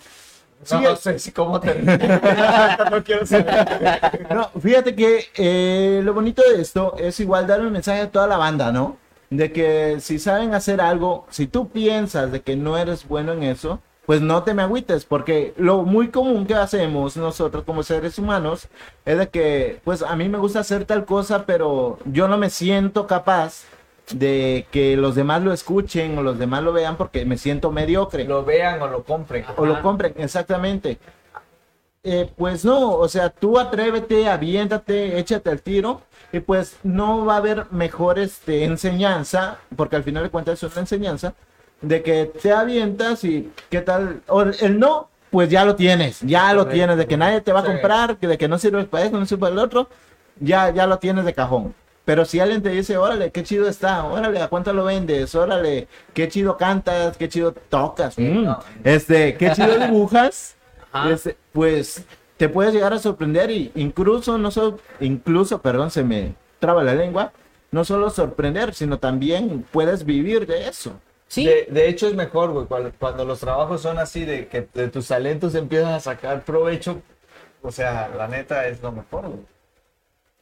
Sí, 0.63 0.75
no 0.79 0.95
sé 0.95 1.17
si 1.17 1.31
cómo 1.31 1.59
te. 1.59 1.73
no 2.91 3.03
quiero 3.03 3.25
saber. 3.25 4.27
No, 4.29 4.47
fíjate 4.61 4.93
que 4.93 5.25
eh, 5.35 6.01
lo 6.03 6.13
bonito 6.13 6.43
de 6.47 6.61
esto 6.61 6.95
es 6.99 7.19
igual 7.19 7.47
dar 7.47 7.61
un 7.61 7.71
mensaje 7.71 8.01
a 8.01 8.11
toda 8.11 8.27
la 8.27 8.37
banda, 8.37 8.71
¿no? 8.71 8.97
De 9.31 9.51
que 9.51 9.99
si 10.01 10.19
saben 10.19 10.53
hacer 10.53 10.81
algo, 10.81 11.25
si 11.31 11.47
tú 11.47 11.67
piensas 11.67 12.31
de 12.31 12.41
que 12.41 12.55
no 12.55 12.77
eres 12.77 13.07
bueno 13.07 13.33
en 13.33 13.41
eso, 13.41 13.79
pues 14.05 14.21
no 14.21 14.43
te 14.43 14.53
me 14.53 14.61
agüites, 14.61 15.05
porque 15.05 15.55
lo 15.57 15.81
muy 15.81 16.09
común 16.09 16.45
que 16.45 16.53
hacemos 16.53 17.17
nosotros 17.17 17.63
como 17.63 17.81
seres 17.81 18.19
humanos 18.19 18.67
es 19.05 19.17
de 19.17 19.29
que, 19.29 19.81
pues 19.83 20.03
a 20.03 20.15
mí 20.15 20.29
me 20.29 20.37
gusta 20.37 20.59
hacer 20.59 20.85
tal 20.85 21.05
cosa, 21.05 21.47
pero 21.47 21.97
yo 22.05 22.27
no 22.27 22.37
me 22.37 22.51
siento 22.51 23.07
capaz 23.07 23.63
de 24.13 24.65
que 24.71 24.97
los 24.97 25.15
demás 25.15 25.41
lo 25.41 25.53
escuchen 25.53 26.17
o 26.17 26.23
los 26.23 26.37
demás 26.39 26.63
lo 26.63 26.73
vean 26.73 26.97
porque 26.97 27.25
me 27.25 27.37
siento 27.37 27.71
mediocre 27.71 28.25
Lo 28.25 28.43
vean 28.43 28.81
o 28.81 28.87
lo 28.87 29.03
compren. 29.03 29.45
o 29.57 29.65
lo 29.65 29.81
compren, 29.81 30.13
exactamente. 30.17 30.97
Eh, 32.03 32.29
pues 32.35 32.65
no, 32.65 32.91
o 32.93 33.07
sea, 33.07 33.29
tú 33.29 33.59
atrévete, 33.59 34.27
aviéntate, 34.27 35.19
échate 35.19 35.49
al 35.51 35.61
tiro 35.61 36.01
y 36.33 36.39
pues 36.39 36.77
no 36.83 37.25
va 37.25 37.35
a 37.35 37.37
haber 37.37 37.65
mejor 37.71 38.17
este, 38.17 38.63
enseñanza, 38.63 39.59
porque 39.75 39.97
al 39.97 40.03
final 40.03 40.23
de 40.23 40.29
cuentas 40.29 40.63
es 40.63 40.71
una 40.71 40.81
enseñanza, 40.81 41.35
de 41.81 42.01
que 42.01 42.25
te 42.25 42.51
avientas 42.51 43.23
y 43.23 43.51
qué 43.69 43.81
tal, 43.81 44.21
o 44.27 44.41
el 44.41 44.79
no, 44.79 45.09
pues 45.29 45.49
ya 45.49 45.63
lo 45.63 45.75
tienes, 45.75 46.21
ya 46.21 46.53
lo 46.53 46.61
Correcto. 46.61 46.73
tienes, 46.73 46.97
de 46.97 47.07
que 47.07 47.17
nadie 47.17 47.41
te 47.41 47.51
va 47.53 47.59
a 47.59 47.63
Sí. 47.65 47.69
comprar, 47.69 48.17
que 48.17 48.27
de 48.27 48.37
que 48.37 48.47
no 48.47 48.57
sirve 48.57 48.83
para 48.85 49.05
eso, 49.05 49.19
no 49.19 49.25
sirve 49.27 49.41
para 49.41 49.53
el 49.53 49.59
otro, 49.59 49.87
ya, 50.39 50.71
ya 50.71 50.87
lo 50.87 50.97
tienes 50.97 51.23
de 51.25 51.33
cajón. 51.35 51.75
Pero 52.05 52.25
si 52.25 52.39
alguien 52.39 52.63
te 52.63 52.69
dice, 52.69 52.97
órale, 52.97 53.31
qué 53.31 53.43
chido 53.43 53.67
está, 53.69 54.03
órale, 54.05 54.41
¿a 54.41 54.47
cuánto 54.47 54.73
lo 54.73 54.85
vendes? 54.85 55.35
Órale, 55.35 55.87
qué 56.13 56.27
chido 56.27 56.57
cantas, 56.57 57.15
qué 57.15 57.29
chido 57.29 57.53
tocas, 57.69 58.17
mm, 58.17 58.47
este, 58.83 59.35
qué 59.37 59.51
chido 59.51 59.77
dibujas, 59.79 60.55
este, 61.09 61.37
pues 61.51 62.05
te 62.37 62.49
puedes 62.49 62.73
llegar 62.73 62.91
a 62.93 62.99
sorprender 62.99 63.51
y 63.51 63.71
incluso, 63.75 64.37
no 64.39 64.49
solo, 64.49 64.79
incluso, 64.99 65.61
perdón, 65.61 65.91
se 65.91 66.03
me 66.03 66.33
traba 66.59 66.83
la 66.83 66.95
lengua, 66.95 67.33
no 67.69 67.85
solo 67.85 68.09
sorprender, 68.09 68.73
sino 68.73 68.97
también 68.99 69.65
puedes 69.71 70.03
vivir 70.03 70.47
de 70.47 70.67
eso. 70.67 70.99
Sí, 71.27 71.45
De, 71.45 71.67
de 71.69 71.87
hecho 71.87 72.07
es 72.07 72.15
mejor, 72.15 72.51
güey, 72.51 72.65
cuando, 72.65 72.91
cuando 72.99 73.23
los 73.25 73.39
trabajos 73.39 73.81
son 73.81 73.99
así 73.99 74.25
de 74.25 74.47
que 74.47 74.67
de 74.73 74.89
tus 74.89 75.07
talentos 75.07 75.55
empiezan 75.55 75.93
a 75.93 75.99
sacar 75.99 76.43
provecho. 76.43 77.01
O 77.61 77.71
sea, 77.71 78.09
la 78.17 78.27
neta 78.27 78.67
es 78.67 78.81
lo 78.81 78.91
mejor, 78.91 79.27
güey. 79.27 79.50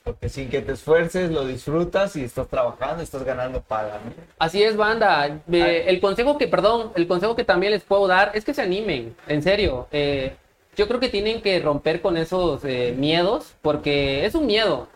Porque 0.03 0.29
sin 0.29 0.49
que 0.49 0.61
te 0.61 0.71
esfuerces, 0.71 1.29
lo 1.29 1.45
disfrutas 1.45 2.15
y 2.15 2.23
estás 2.23 2.47
trabajando, 2.47 3.03
estás 3.03 3.23
ganando 3.23 3.61
paga. 3.61 3.99
¿no? 4.03 4.11
Así 4.39 4.63
es, 4.63 4.75
banda. 4.75 5.41
Eh, 5.51 5.85
el 5.87 5.99
consejo 5.99 6.37
que, 6.37 6.47
perdón, 6.47 6.91
el 6.95 7.07
consejo 7.07 7.35
que 7.35 7.43
también 7.43 7.73
les 7.73 7.83
puedo 7.83 8.07
dar 8.07 8.31
es 8.33 8.43
que 8.45 8.53
se 8.53 8.61
animen, 8.61 9.15
en 9.27 9.43
serio. 9.43 9.87
Eh, 9.91 10.33
yo 10.75 10.87
creo 10.87 10.99
que 10.99 11.09
tienen 11.09 11.41
que 11.41 11.59
romper 11.59 12.01
con 12.01 12.15
esos 12.17 12.63
eh, 12.63 12.95
miedos, 12.97 13.53
porque 13.61 14.25
es 14.25 14.33
un 14.35 14.45
miedo 14.47 14.87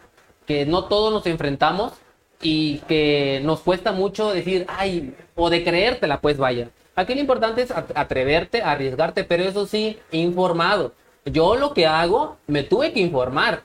que 0.47 0.65
no 0.65 0.85
todos 0.85 1.11
nos 1.13 1.25
enfrentamos 1.27 1.93
y 2.41 2.80
que 2.88 3.41
nos 3.43 3.59
cuesta 3.59 3.91
mucho 3.91 4.34
decir, 4.34 4.65
ay, 4.69 5.13
o 5.35 5.49
de 5.49 5.63
creértela, 5.63 6.21
pues 6.21 6.38
vaya. 6.38 6.69
Aquí 6.95 7.13
lo 7.13 7.21
importante 7.21 7.61
es 7.61 7.71
at- 7.71 7.91
atreverte, 7.95 8.61
arriesgarte, 8.61 9.23
pero 9.25 9.43
eso 9.43 9.65
sí, 9.65 9.99
informado. 10.11 10.93
Yo 11.25 11.55
lo 11.55 11.73
que 11.73 11.85
hago, 11.88 12.38
me 12.47 12.63
tuve 12.63 12.93
que 12.93 12.99
informar 12.99 13.63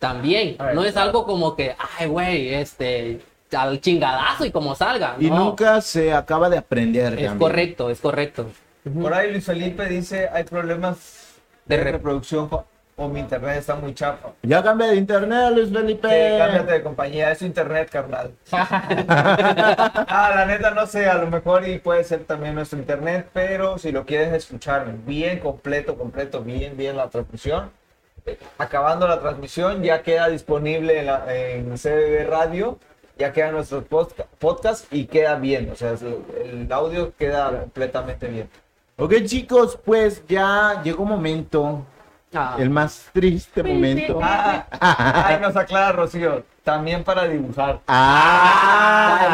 también. 0.00 0.56
No 0.74 0.84
es 0.84 0.92
claro. 0.94 1.06
algo 1.08 1.24
como 1.26 1.54
que, 1.54 1.76
ay, 1.98 2.08
güey, 2.08 2.54
este, 2.54 3.20
al 3.56 3.80
chingadazo 3.80 4.44
y 4.46 4.50
como 4.50 4.74
salga. 4.74 5.14
Y 5.20 5.30
no. 5.30 5.38
nunca 5.38 5.80
se 5.80 6.12
acaba 6.12 6.50
de 6.50 6.58
aprender. 6.58 7.12
Es 7.12 7.26
también. 7.26 7.38
correcto, 7.38 7.90
es 7.90 8.00
correcto. 8.00 8.46
Por 9.00 9.14
ahí 9.14 9.30
Luis 9.30 9.44
Felipe 9.44 9.86
dice, 9.86 10.28
hay 10.32 10.44
problemas 10.44 11.36
de 11.66 11.76
De 11.76 11.84
re- 11.84 11.92
reproducción 11.92 12.48
o 12.96 13.08
mi 13.08 13.20
internet 13.20 13.56
está 13.58 13.76
muy 13.76 13.94
chafa. 13.94 14.30
Ya 14.42 14.62
cambia 14.62 14.88
de 14.88 14.96
internet, 14.96 15.52
Luis 15.54 15.70
Felipe. 15.72 16.08
Sí, 16.08 16.38
cámbiate 16.38 16.72
de 16.72 16.82
compañía, 16.82 17.30
es 17.30 17.38
su 17.38 17.46
internet, 17.46 17.88
carnal. 17.90 18.32
ah, 18.52 20.32
la 20.34 20.46
neta 20.46 20.70
no 20.72 20.86
sé, 20.86 21.08
a 21.08 21.14
lo 21.16 21.28
mejor 21.28 21.66
y 21.68 21.78
puede 21.78 22.04
ser 22.04 22.24
también 22.24 22.54
nuestro 22.54 22.78
internet, 22.78 23.28
pero 23.32 23.78
si 23.78 23.92
lo 23.92 24.04
quieres 24.04 24.32
escuchar 24.34 24.92
bien 25.06 25.38
completo, 25.40 25.96
completo, 25.96 26.42
bien, 26.42 26.76
bien 26.76 26.96
la 26.96 27.08
transmisión, 27.08 27.70
acabando 28.58 29.06
la 29.08 29.20
transmisión 29.20 29.82
ya 29.82 30.02
queda 30.02 30.28
disponible 30.28 31.00
en, 31.00 31.06
la- 31.06 31.24
en 31.34 31.74
CBB 31.76 32.26
Radio, 32.28 32.78
ya 33.18 33.32
quedan 33.32 33.52
nuestros 33.52 33.84
podca- 33.84 34.26
podcasts 34.38 34.86
y 34.90 35.04
queda 35.06 35.34
bien, 35.36 35.70
o 35.70 35.76
sea, 35.76 35.94
el 36.44 36.66
audio 36.72 37.12
queda 37.18 37.50
completamente 37.60 38.26
bien. 38.28 38.48
Ok, 38.96 39.14
chicos, 39.24 39.78
pues 39.84 40.22
ya 40.26 40.80
llegó 40.82 41.02
un 41.04 41.10
momento, 41.10 41.84
Ah. 42.32 42.56
el 42.58 42.70
más 42.70 43.08
triste 43.12 43.62
momento. 43.62 44.20
Ah, 44.22 44.64
ay, 45.26 45.38
nos 45.40 45.56
aclara 45.56 45.90
Rocío, 45.92 46.44
también 46.62 47.02
para 47.02 47.24
dibujar. 47.26 47.80
¡Ah! 47.88 49.18
Ay, 49.20 49.26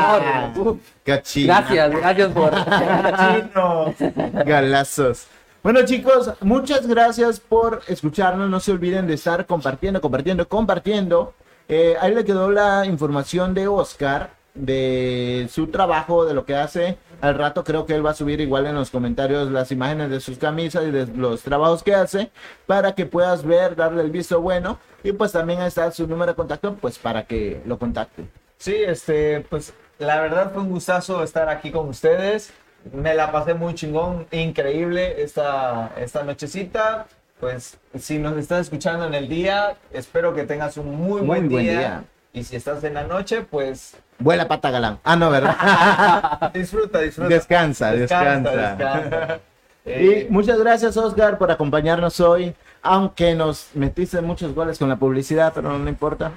amor. 0.57 0.77
Gracias, 1.05 1.91
gracias 1.91 2.33
por. 2.33 2.51
Chino. 3.19 3.95
Galazos. 4.47 5.27
Bueno 5.67 5.85
chicos, 5.85 6.31
muchas 6.43 6.87
gracias 6.87 7.41
por 7.41 7.83
escucharnos. 7.89 8.49
No 8.49 8.61
se 8.61 8.71
olviden 8.71 9.09
de 9.09 9.15
estar 9.15 9.47
compartiendo, 9.47 10.01
compartiendo, 10.01 10.47
compartiendo. 10.47 11.35
Eh, 11.69 11.97
ahí 12.01 12.15
le 12.15 12.25
quedó 12.25 12.53
la 12.53 12.87
información 12.87 13.53
de 13.53 13.67
Oscar, 13.67 14.31
de 14.55 15.49
su 15.51 15.67
trabajo, 15.67 16.25
de 16.25 16.35
lo 16.35 16.45
que 16.45 16.55
hace. 16.55 16.99
Al 17.21 17.35
rato 17.35 17.65
creo 17.65 17.85
que 17.85 17.97
él 17.97 18.07
va 18.07 18.11
a 18.11 18.15
subir 18.15 18.41
igual 18.41 18.67
en 18.67 18.77
los 18.77 18.93
comentarios 18.93 19.51
las 19.51 19.73
imágenes 19.73 20.09
de 20.09 20.21
sus 20.21 20.39
camisas 20.39 20.85
y 20.85 20.93
de 20.93 21.09
los 21.09 21.43
trabajos 21.43 21.83
que 21.83 21.97
hace 21.97 22.31
para 22.67 22.95
que 22.95 23.05
puedas 23.05 23.45
ver, 23.45 23.75
darle 23.75 24.03
el 24.03 24.13
visto 24.13 24.41
bueno. 24.41 24.79
Y 25.03 25.11
pues 25.11 25.33
también 25.33 25.63
está 25.63 25.91
su 25.91 26.07
número 26.07 26.31
de 26.31 26.37
contacto, 26.37 26.77
pues 26.77 26.97
para 26.97 27.27
que 27.27 27.61
lo 27.67 27.77
contacte. 27.77 28.29
Sí, 28.57 28.77
este, 28.77 29.41
pues 29.51 29.75
la 29.99 30.21
verdad 30.21 30.53
fue 30.53 30.63
un 30.63 30.71
gustazo 30.71 31.25
estar 31.25 31.49
aquí 31.49 31.73
con 31.73 31.89
ustedes. 31.89 32.53
Me 32.93 33.15
la 33.15 33.33
pasé 33.33 33.55
muy 33.55 33.75
chingón, 33.75 34.27
increíble 34.31 35.23
esta, 35.23 35.93
esta 35.97 36.23
nochecita. 36.23 37.07
Pues 37.41 37.79
si 37.99 38.19
nos 38.19 38.37
estás 38.39 38.63
escuchando 38.63 39.07
en 39.07 39.15
el 39.15 39.29
día, 39.29 39.77
espero 39.93 40.35
que 40.35 40.45
tengas 40.45 40.77
un 40.77 40.95
muy, 40.97 41.21
Muy 41.21 41.27
buen, 41.27 41.49
buen 41.51 41.65
día. 41.65 42.05
Y 42.33 42.45
si 42.45 42.57
estás 42.57 42.83
en 42.85 42.95
la 42.95 43.05
noche, 43.05 43.43
pues 43.43 43.97
Vuela 44.19 44.49
pata 44.49 44.71
galán. 44.71 44.99
Ah, 45.05 45.17
no, 45.17 45.31
¿verdad? 45.31 46.51
disfruta, 46.55 47.01
disfruta. 47.01 47.29
Descansa, 47.29 47.93
descansa. 47.93 48.51
descansa. 48.51 49.41
Y 49.85 49.91
Eh, 49.91 50.27
muchas 50.31 50.59
gracias, 50.59 50.97
Oscar, 50.97 51.39
por 51.39 51.51
acompañarnos 51.51 52.19
hoy 52.21 52.55
Aunque 52.87 53.35
nos 53.35 53.69
metiste 53.75 54.21
muchos 54.21 54.55
goles 54.55 54.79
con 54.79 54.89
la 54.89 54.97
publicidad, 54.97 55.53
pero 55.55 55.77
no 55.79 55.89
importa. 55.89 56.33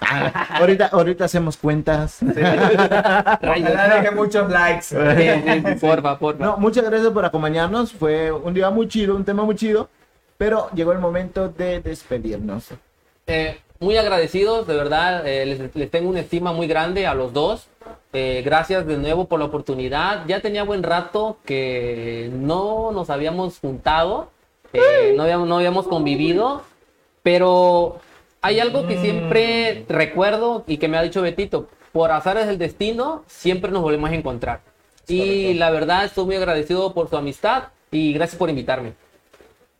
ahorita, 0.50 0.88
ahorita 0.88 1.26
hacemos 1.26 1.58
cuentas. 1.58 2.20
Ojalá 2.24 3.96
deje 3.96 4.12
muchos 4.12 4.50
likes. 4.50 4.84
Sí, 4.84 4.96
sí, 4.98 5.64
sí, 5.66 5.76
porfa, 5.80 6.18
porfa. 6.18 6.44
No, 6.44 6.58
muchas 6.58 6.84
gracias 6.86 7.12
por 7.12 7.26
acompañarnos. 7.26 7.94
Fue 7.94 8.32
un 8.32 8.54
día 8.54 8.70
muy 8.70 8.88
chido, 8.88 9.16
un 9.16 9.26
tema 9.26 9.44
muy 9.44 9.56
chido. 9.56 9.90
Pero 10.38 10.70
llegó 10.74 10.94
el 10.94 11.00
momento 11.00 11.50
de 11.50 11.82
despedirnos. 11.82 12.70
Eh, 13.28 13.60
muy 13.80 13.98
agradecidos, 13.98 14.68
de 14.68 14.76
verdad, 14.76 15.28
eh, 15.28 15.46
les, 15.46 15.76
les 15.76 15.92
tengo 15.92 16.10
una 16.10 16.22
estima 16.22 16.52
muy 16.52 16.68
grande 16.68 17.08
a 17.08 17.14
los 17.14 17.34
dos. 17.34 17.68
Eh, 18.12 18.42
gracias 18.44 18.88
de 18.88 18.98
nuevo 18.98 19.26
por 19.26 19.40
la 19.40 19.46
oportunidad. 19.46 20.26
Ya 20.28 20.42
tenía 20.42 20.64
buen 20.64 20.84
rato 20.84 21.38
que 21.46 22.30
no 22.34 22.92
nos 22.92 23.10
habíamos 23.10 23.60
juntado, 23.60 24.32
eh, 24.74 25.14
no, 25.16 25.24
habíamos, 25.24 25.48
no 25.48 25.58
habíamos 25.58 25.88
convivido, 25.88 26.64
pero 27.24 28.00
hay 28.41 28.60
algo 28.60 28.88
que 28.88 28.98
siempre 28.98 29.86
recuerdo 29.90 30.64
y 30.68 30.78
que 30.78 30.88
me 30.88 30.98
ha 30.98 31.02
dicho 31.02 31.22
Betito, 31.22 31.68
por 31.91 32.12
azares 32.12 32.48
del 32.48 32.58
destino, 32.58 33.24
siempre 33.28 33.72
nos 33.72 33.82
volvemos 33.82 34.10
a 34.12 34.16
encontrar. 34.16 34.62
Y 35.08 35.56
la 35.56 35.72
verdad, 35.72 36.06
estoy 36.06 36.26
muy 36.26 36.36
agradecido 36.36 36.94
por 36.94 37.10
su 37.10 37.18
amistad 37.18 37.70
y 37.91 38.14
gracias 38.14 38.38
por 38.38 38.50
invitarme. 38.50 38.94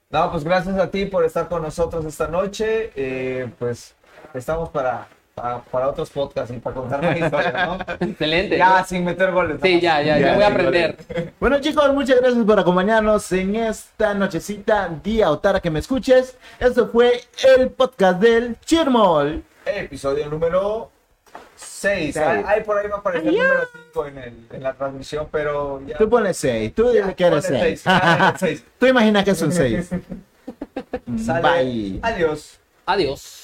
No, 0.10 0.32
pues 0.32 0.44
gracias 0.44 0.76
a 0.78 0.90
ti 0.90 1.06
por 1.06 1.24
estar 1.24 1.48
con 1.48 1.61
nosotros 1.61 2.03
esta 2.06 2.28
noche. 2.28 2.91
Eh, 2.95 3.48
pues 3.60 3.95
estamos 4.34 4.70
para, 4.70 5.07
para, 5.41 5.60
para 5.64 5.88
otros 5.90 6.10
podcasts 6.10 6.53
y 6.56 6.60
para 6.60 6.76
contar 6.76 7.02
más 7.02 7.18
historias, 7.20 7.53
¿no? 7.68 7.78
Excelente. 8.07 8.57
Ya, 8.57 8.84
sin 8.84 9.06
meter 9.06 9.32
goles. 9.32 9.57
Sí, 9.61 9.76
¿no? 9.76 9.82
ya, 9.82 10.02
ya, 10.02 10.18
ya 10.20 10.28
Ya, 10.28 10.34
voy 10.36 10.44
a 10.44 10.48
aprender. 10.48 10.98
Bueno 11.40 11.60
chicos, 11.61 11.94
muchas 11.94 12.20
gracias 12.20 12.44
por 12.45 12.60
acompañarnos 12.60 13.32
en 13.32 13.56
esta 13.56 14.14
nochecita, 14.14 14.90
día 15.03 15.30
o 15.32 15.40
tarde 15.40 15.61
que 15.61 15.70
me 15.72 15.80
escuches. 15.80 16.36
Esto 16.60 16.88
fue 16.90 17.22
el 17.57 17.70
podcast 17.70 18.20
del 18.20 18.60
Chirmol. 18.61 19.44
Episodio 19.66 20.28
número 20.30 20.90
6. 21.56 22.14
Seis. 22.14 22.18
Ahí 22.18 22.64
por 22.64 22.78
ahí 22.78 22.88
va 22.88 22.95
a 22.98 22.99
aparecer 22.99 23.28
el 23.30 23.36
número 23.38 23.68
5 23.94 24.06
en, 24.07 24.18
el- 24.18 24.48
en 24.52 24.64
la 24.64 24.74
transmisión, 24.74 25.28
pero 25.32 25.82
ya. 25.86 25.98
Tú 25.98 26.10
pones 26.10 26.38
6, 26.38 26.74
tú 26.76 26.90
dile 26.90 27.07
Ya, 27.07 27.14
que 27.14 27.24
eres 27.26 27.45
ponle 27.45 27.60
6. 27.60 27.82
seis, 27.82 27.84
ya, 27.86 28.36
seis. 28.40 28.64
Tú 28.80 28.86
imaginas 28.86 29.24
que 29.24 29.32
es 29.32 29.41
un 29.41 29.52
6. 29.52 29.90
Sale. 31.26 31.41
Bye. 31.64 31.99
Adiós. 32.02 32.60
Adiós. 32.86 33.39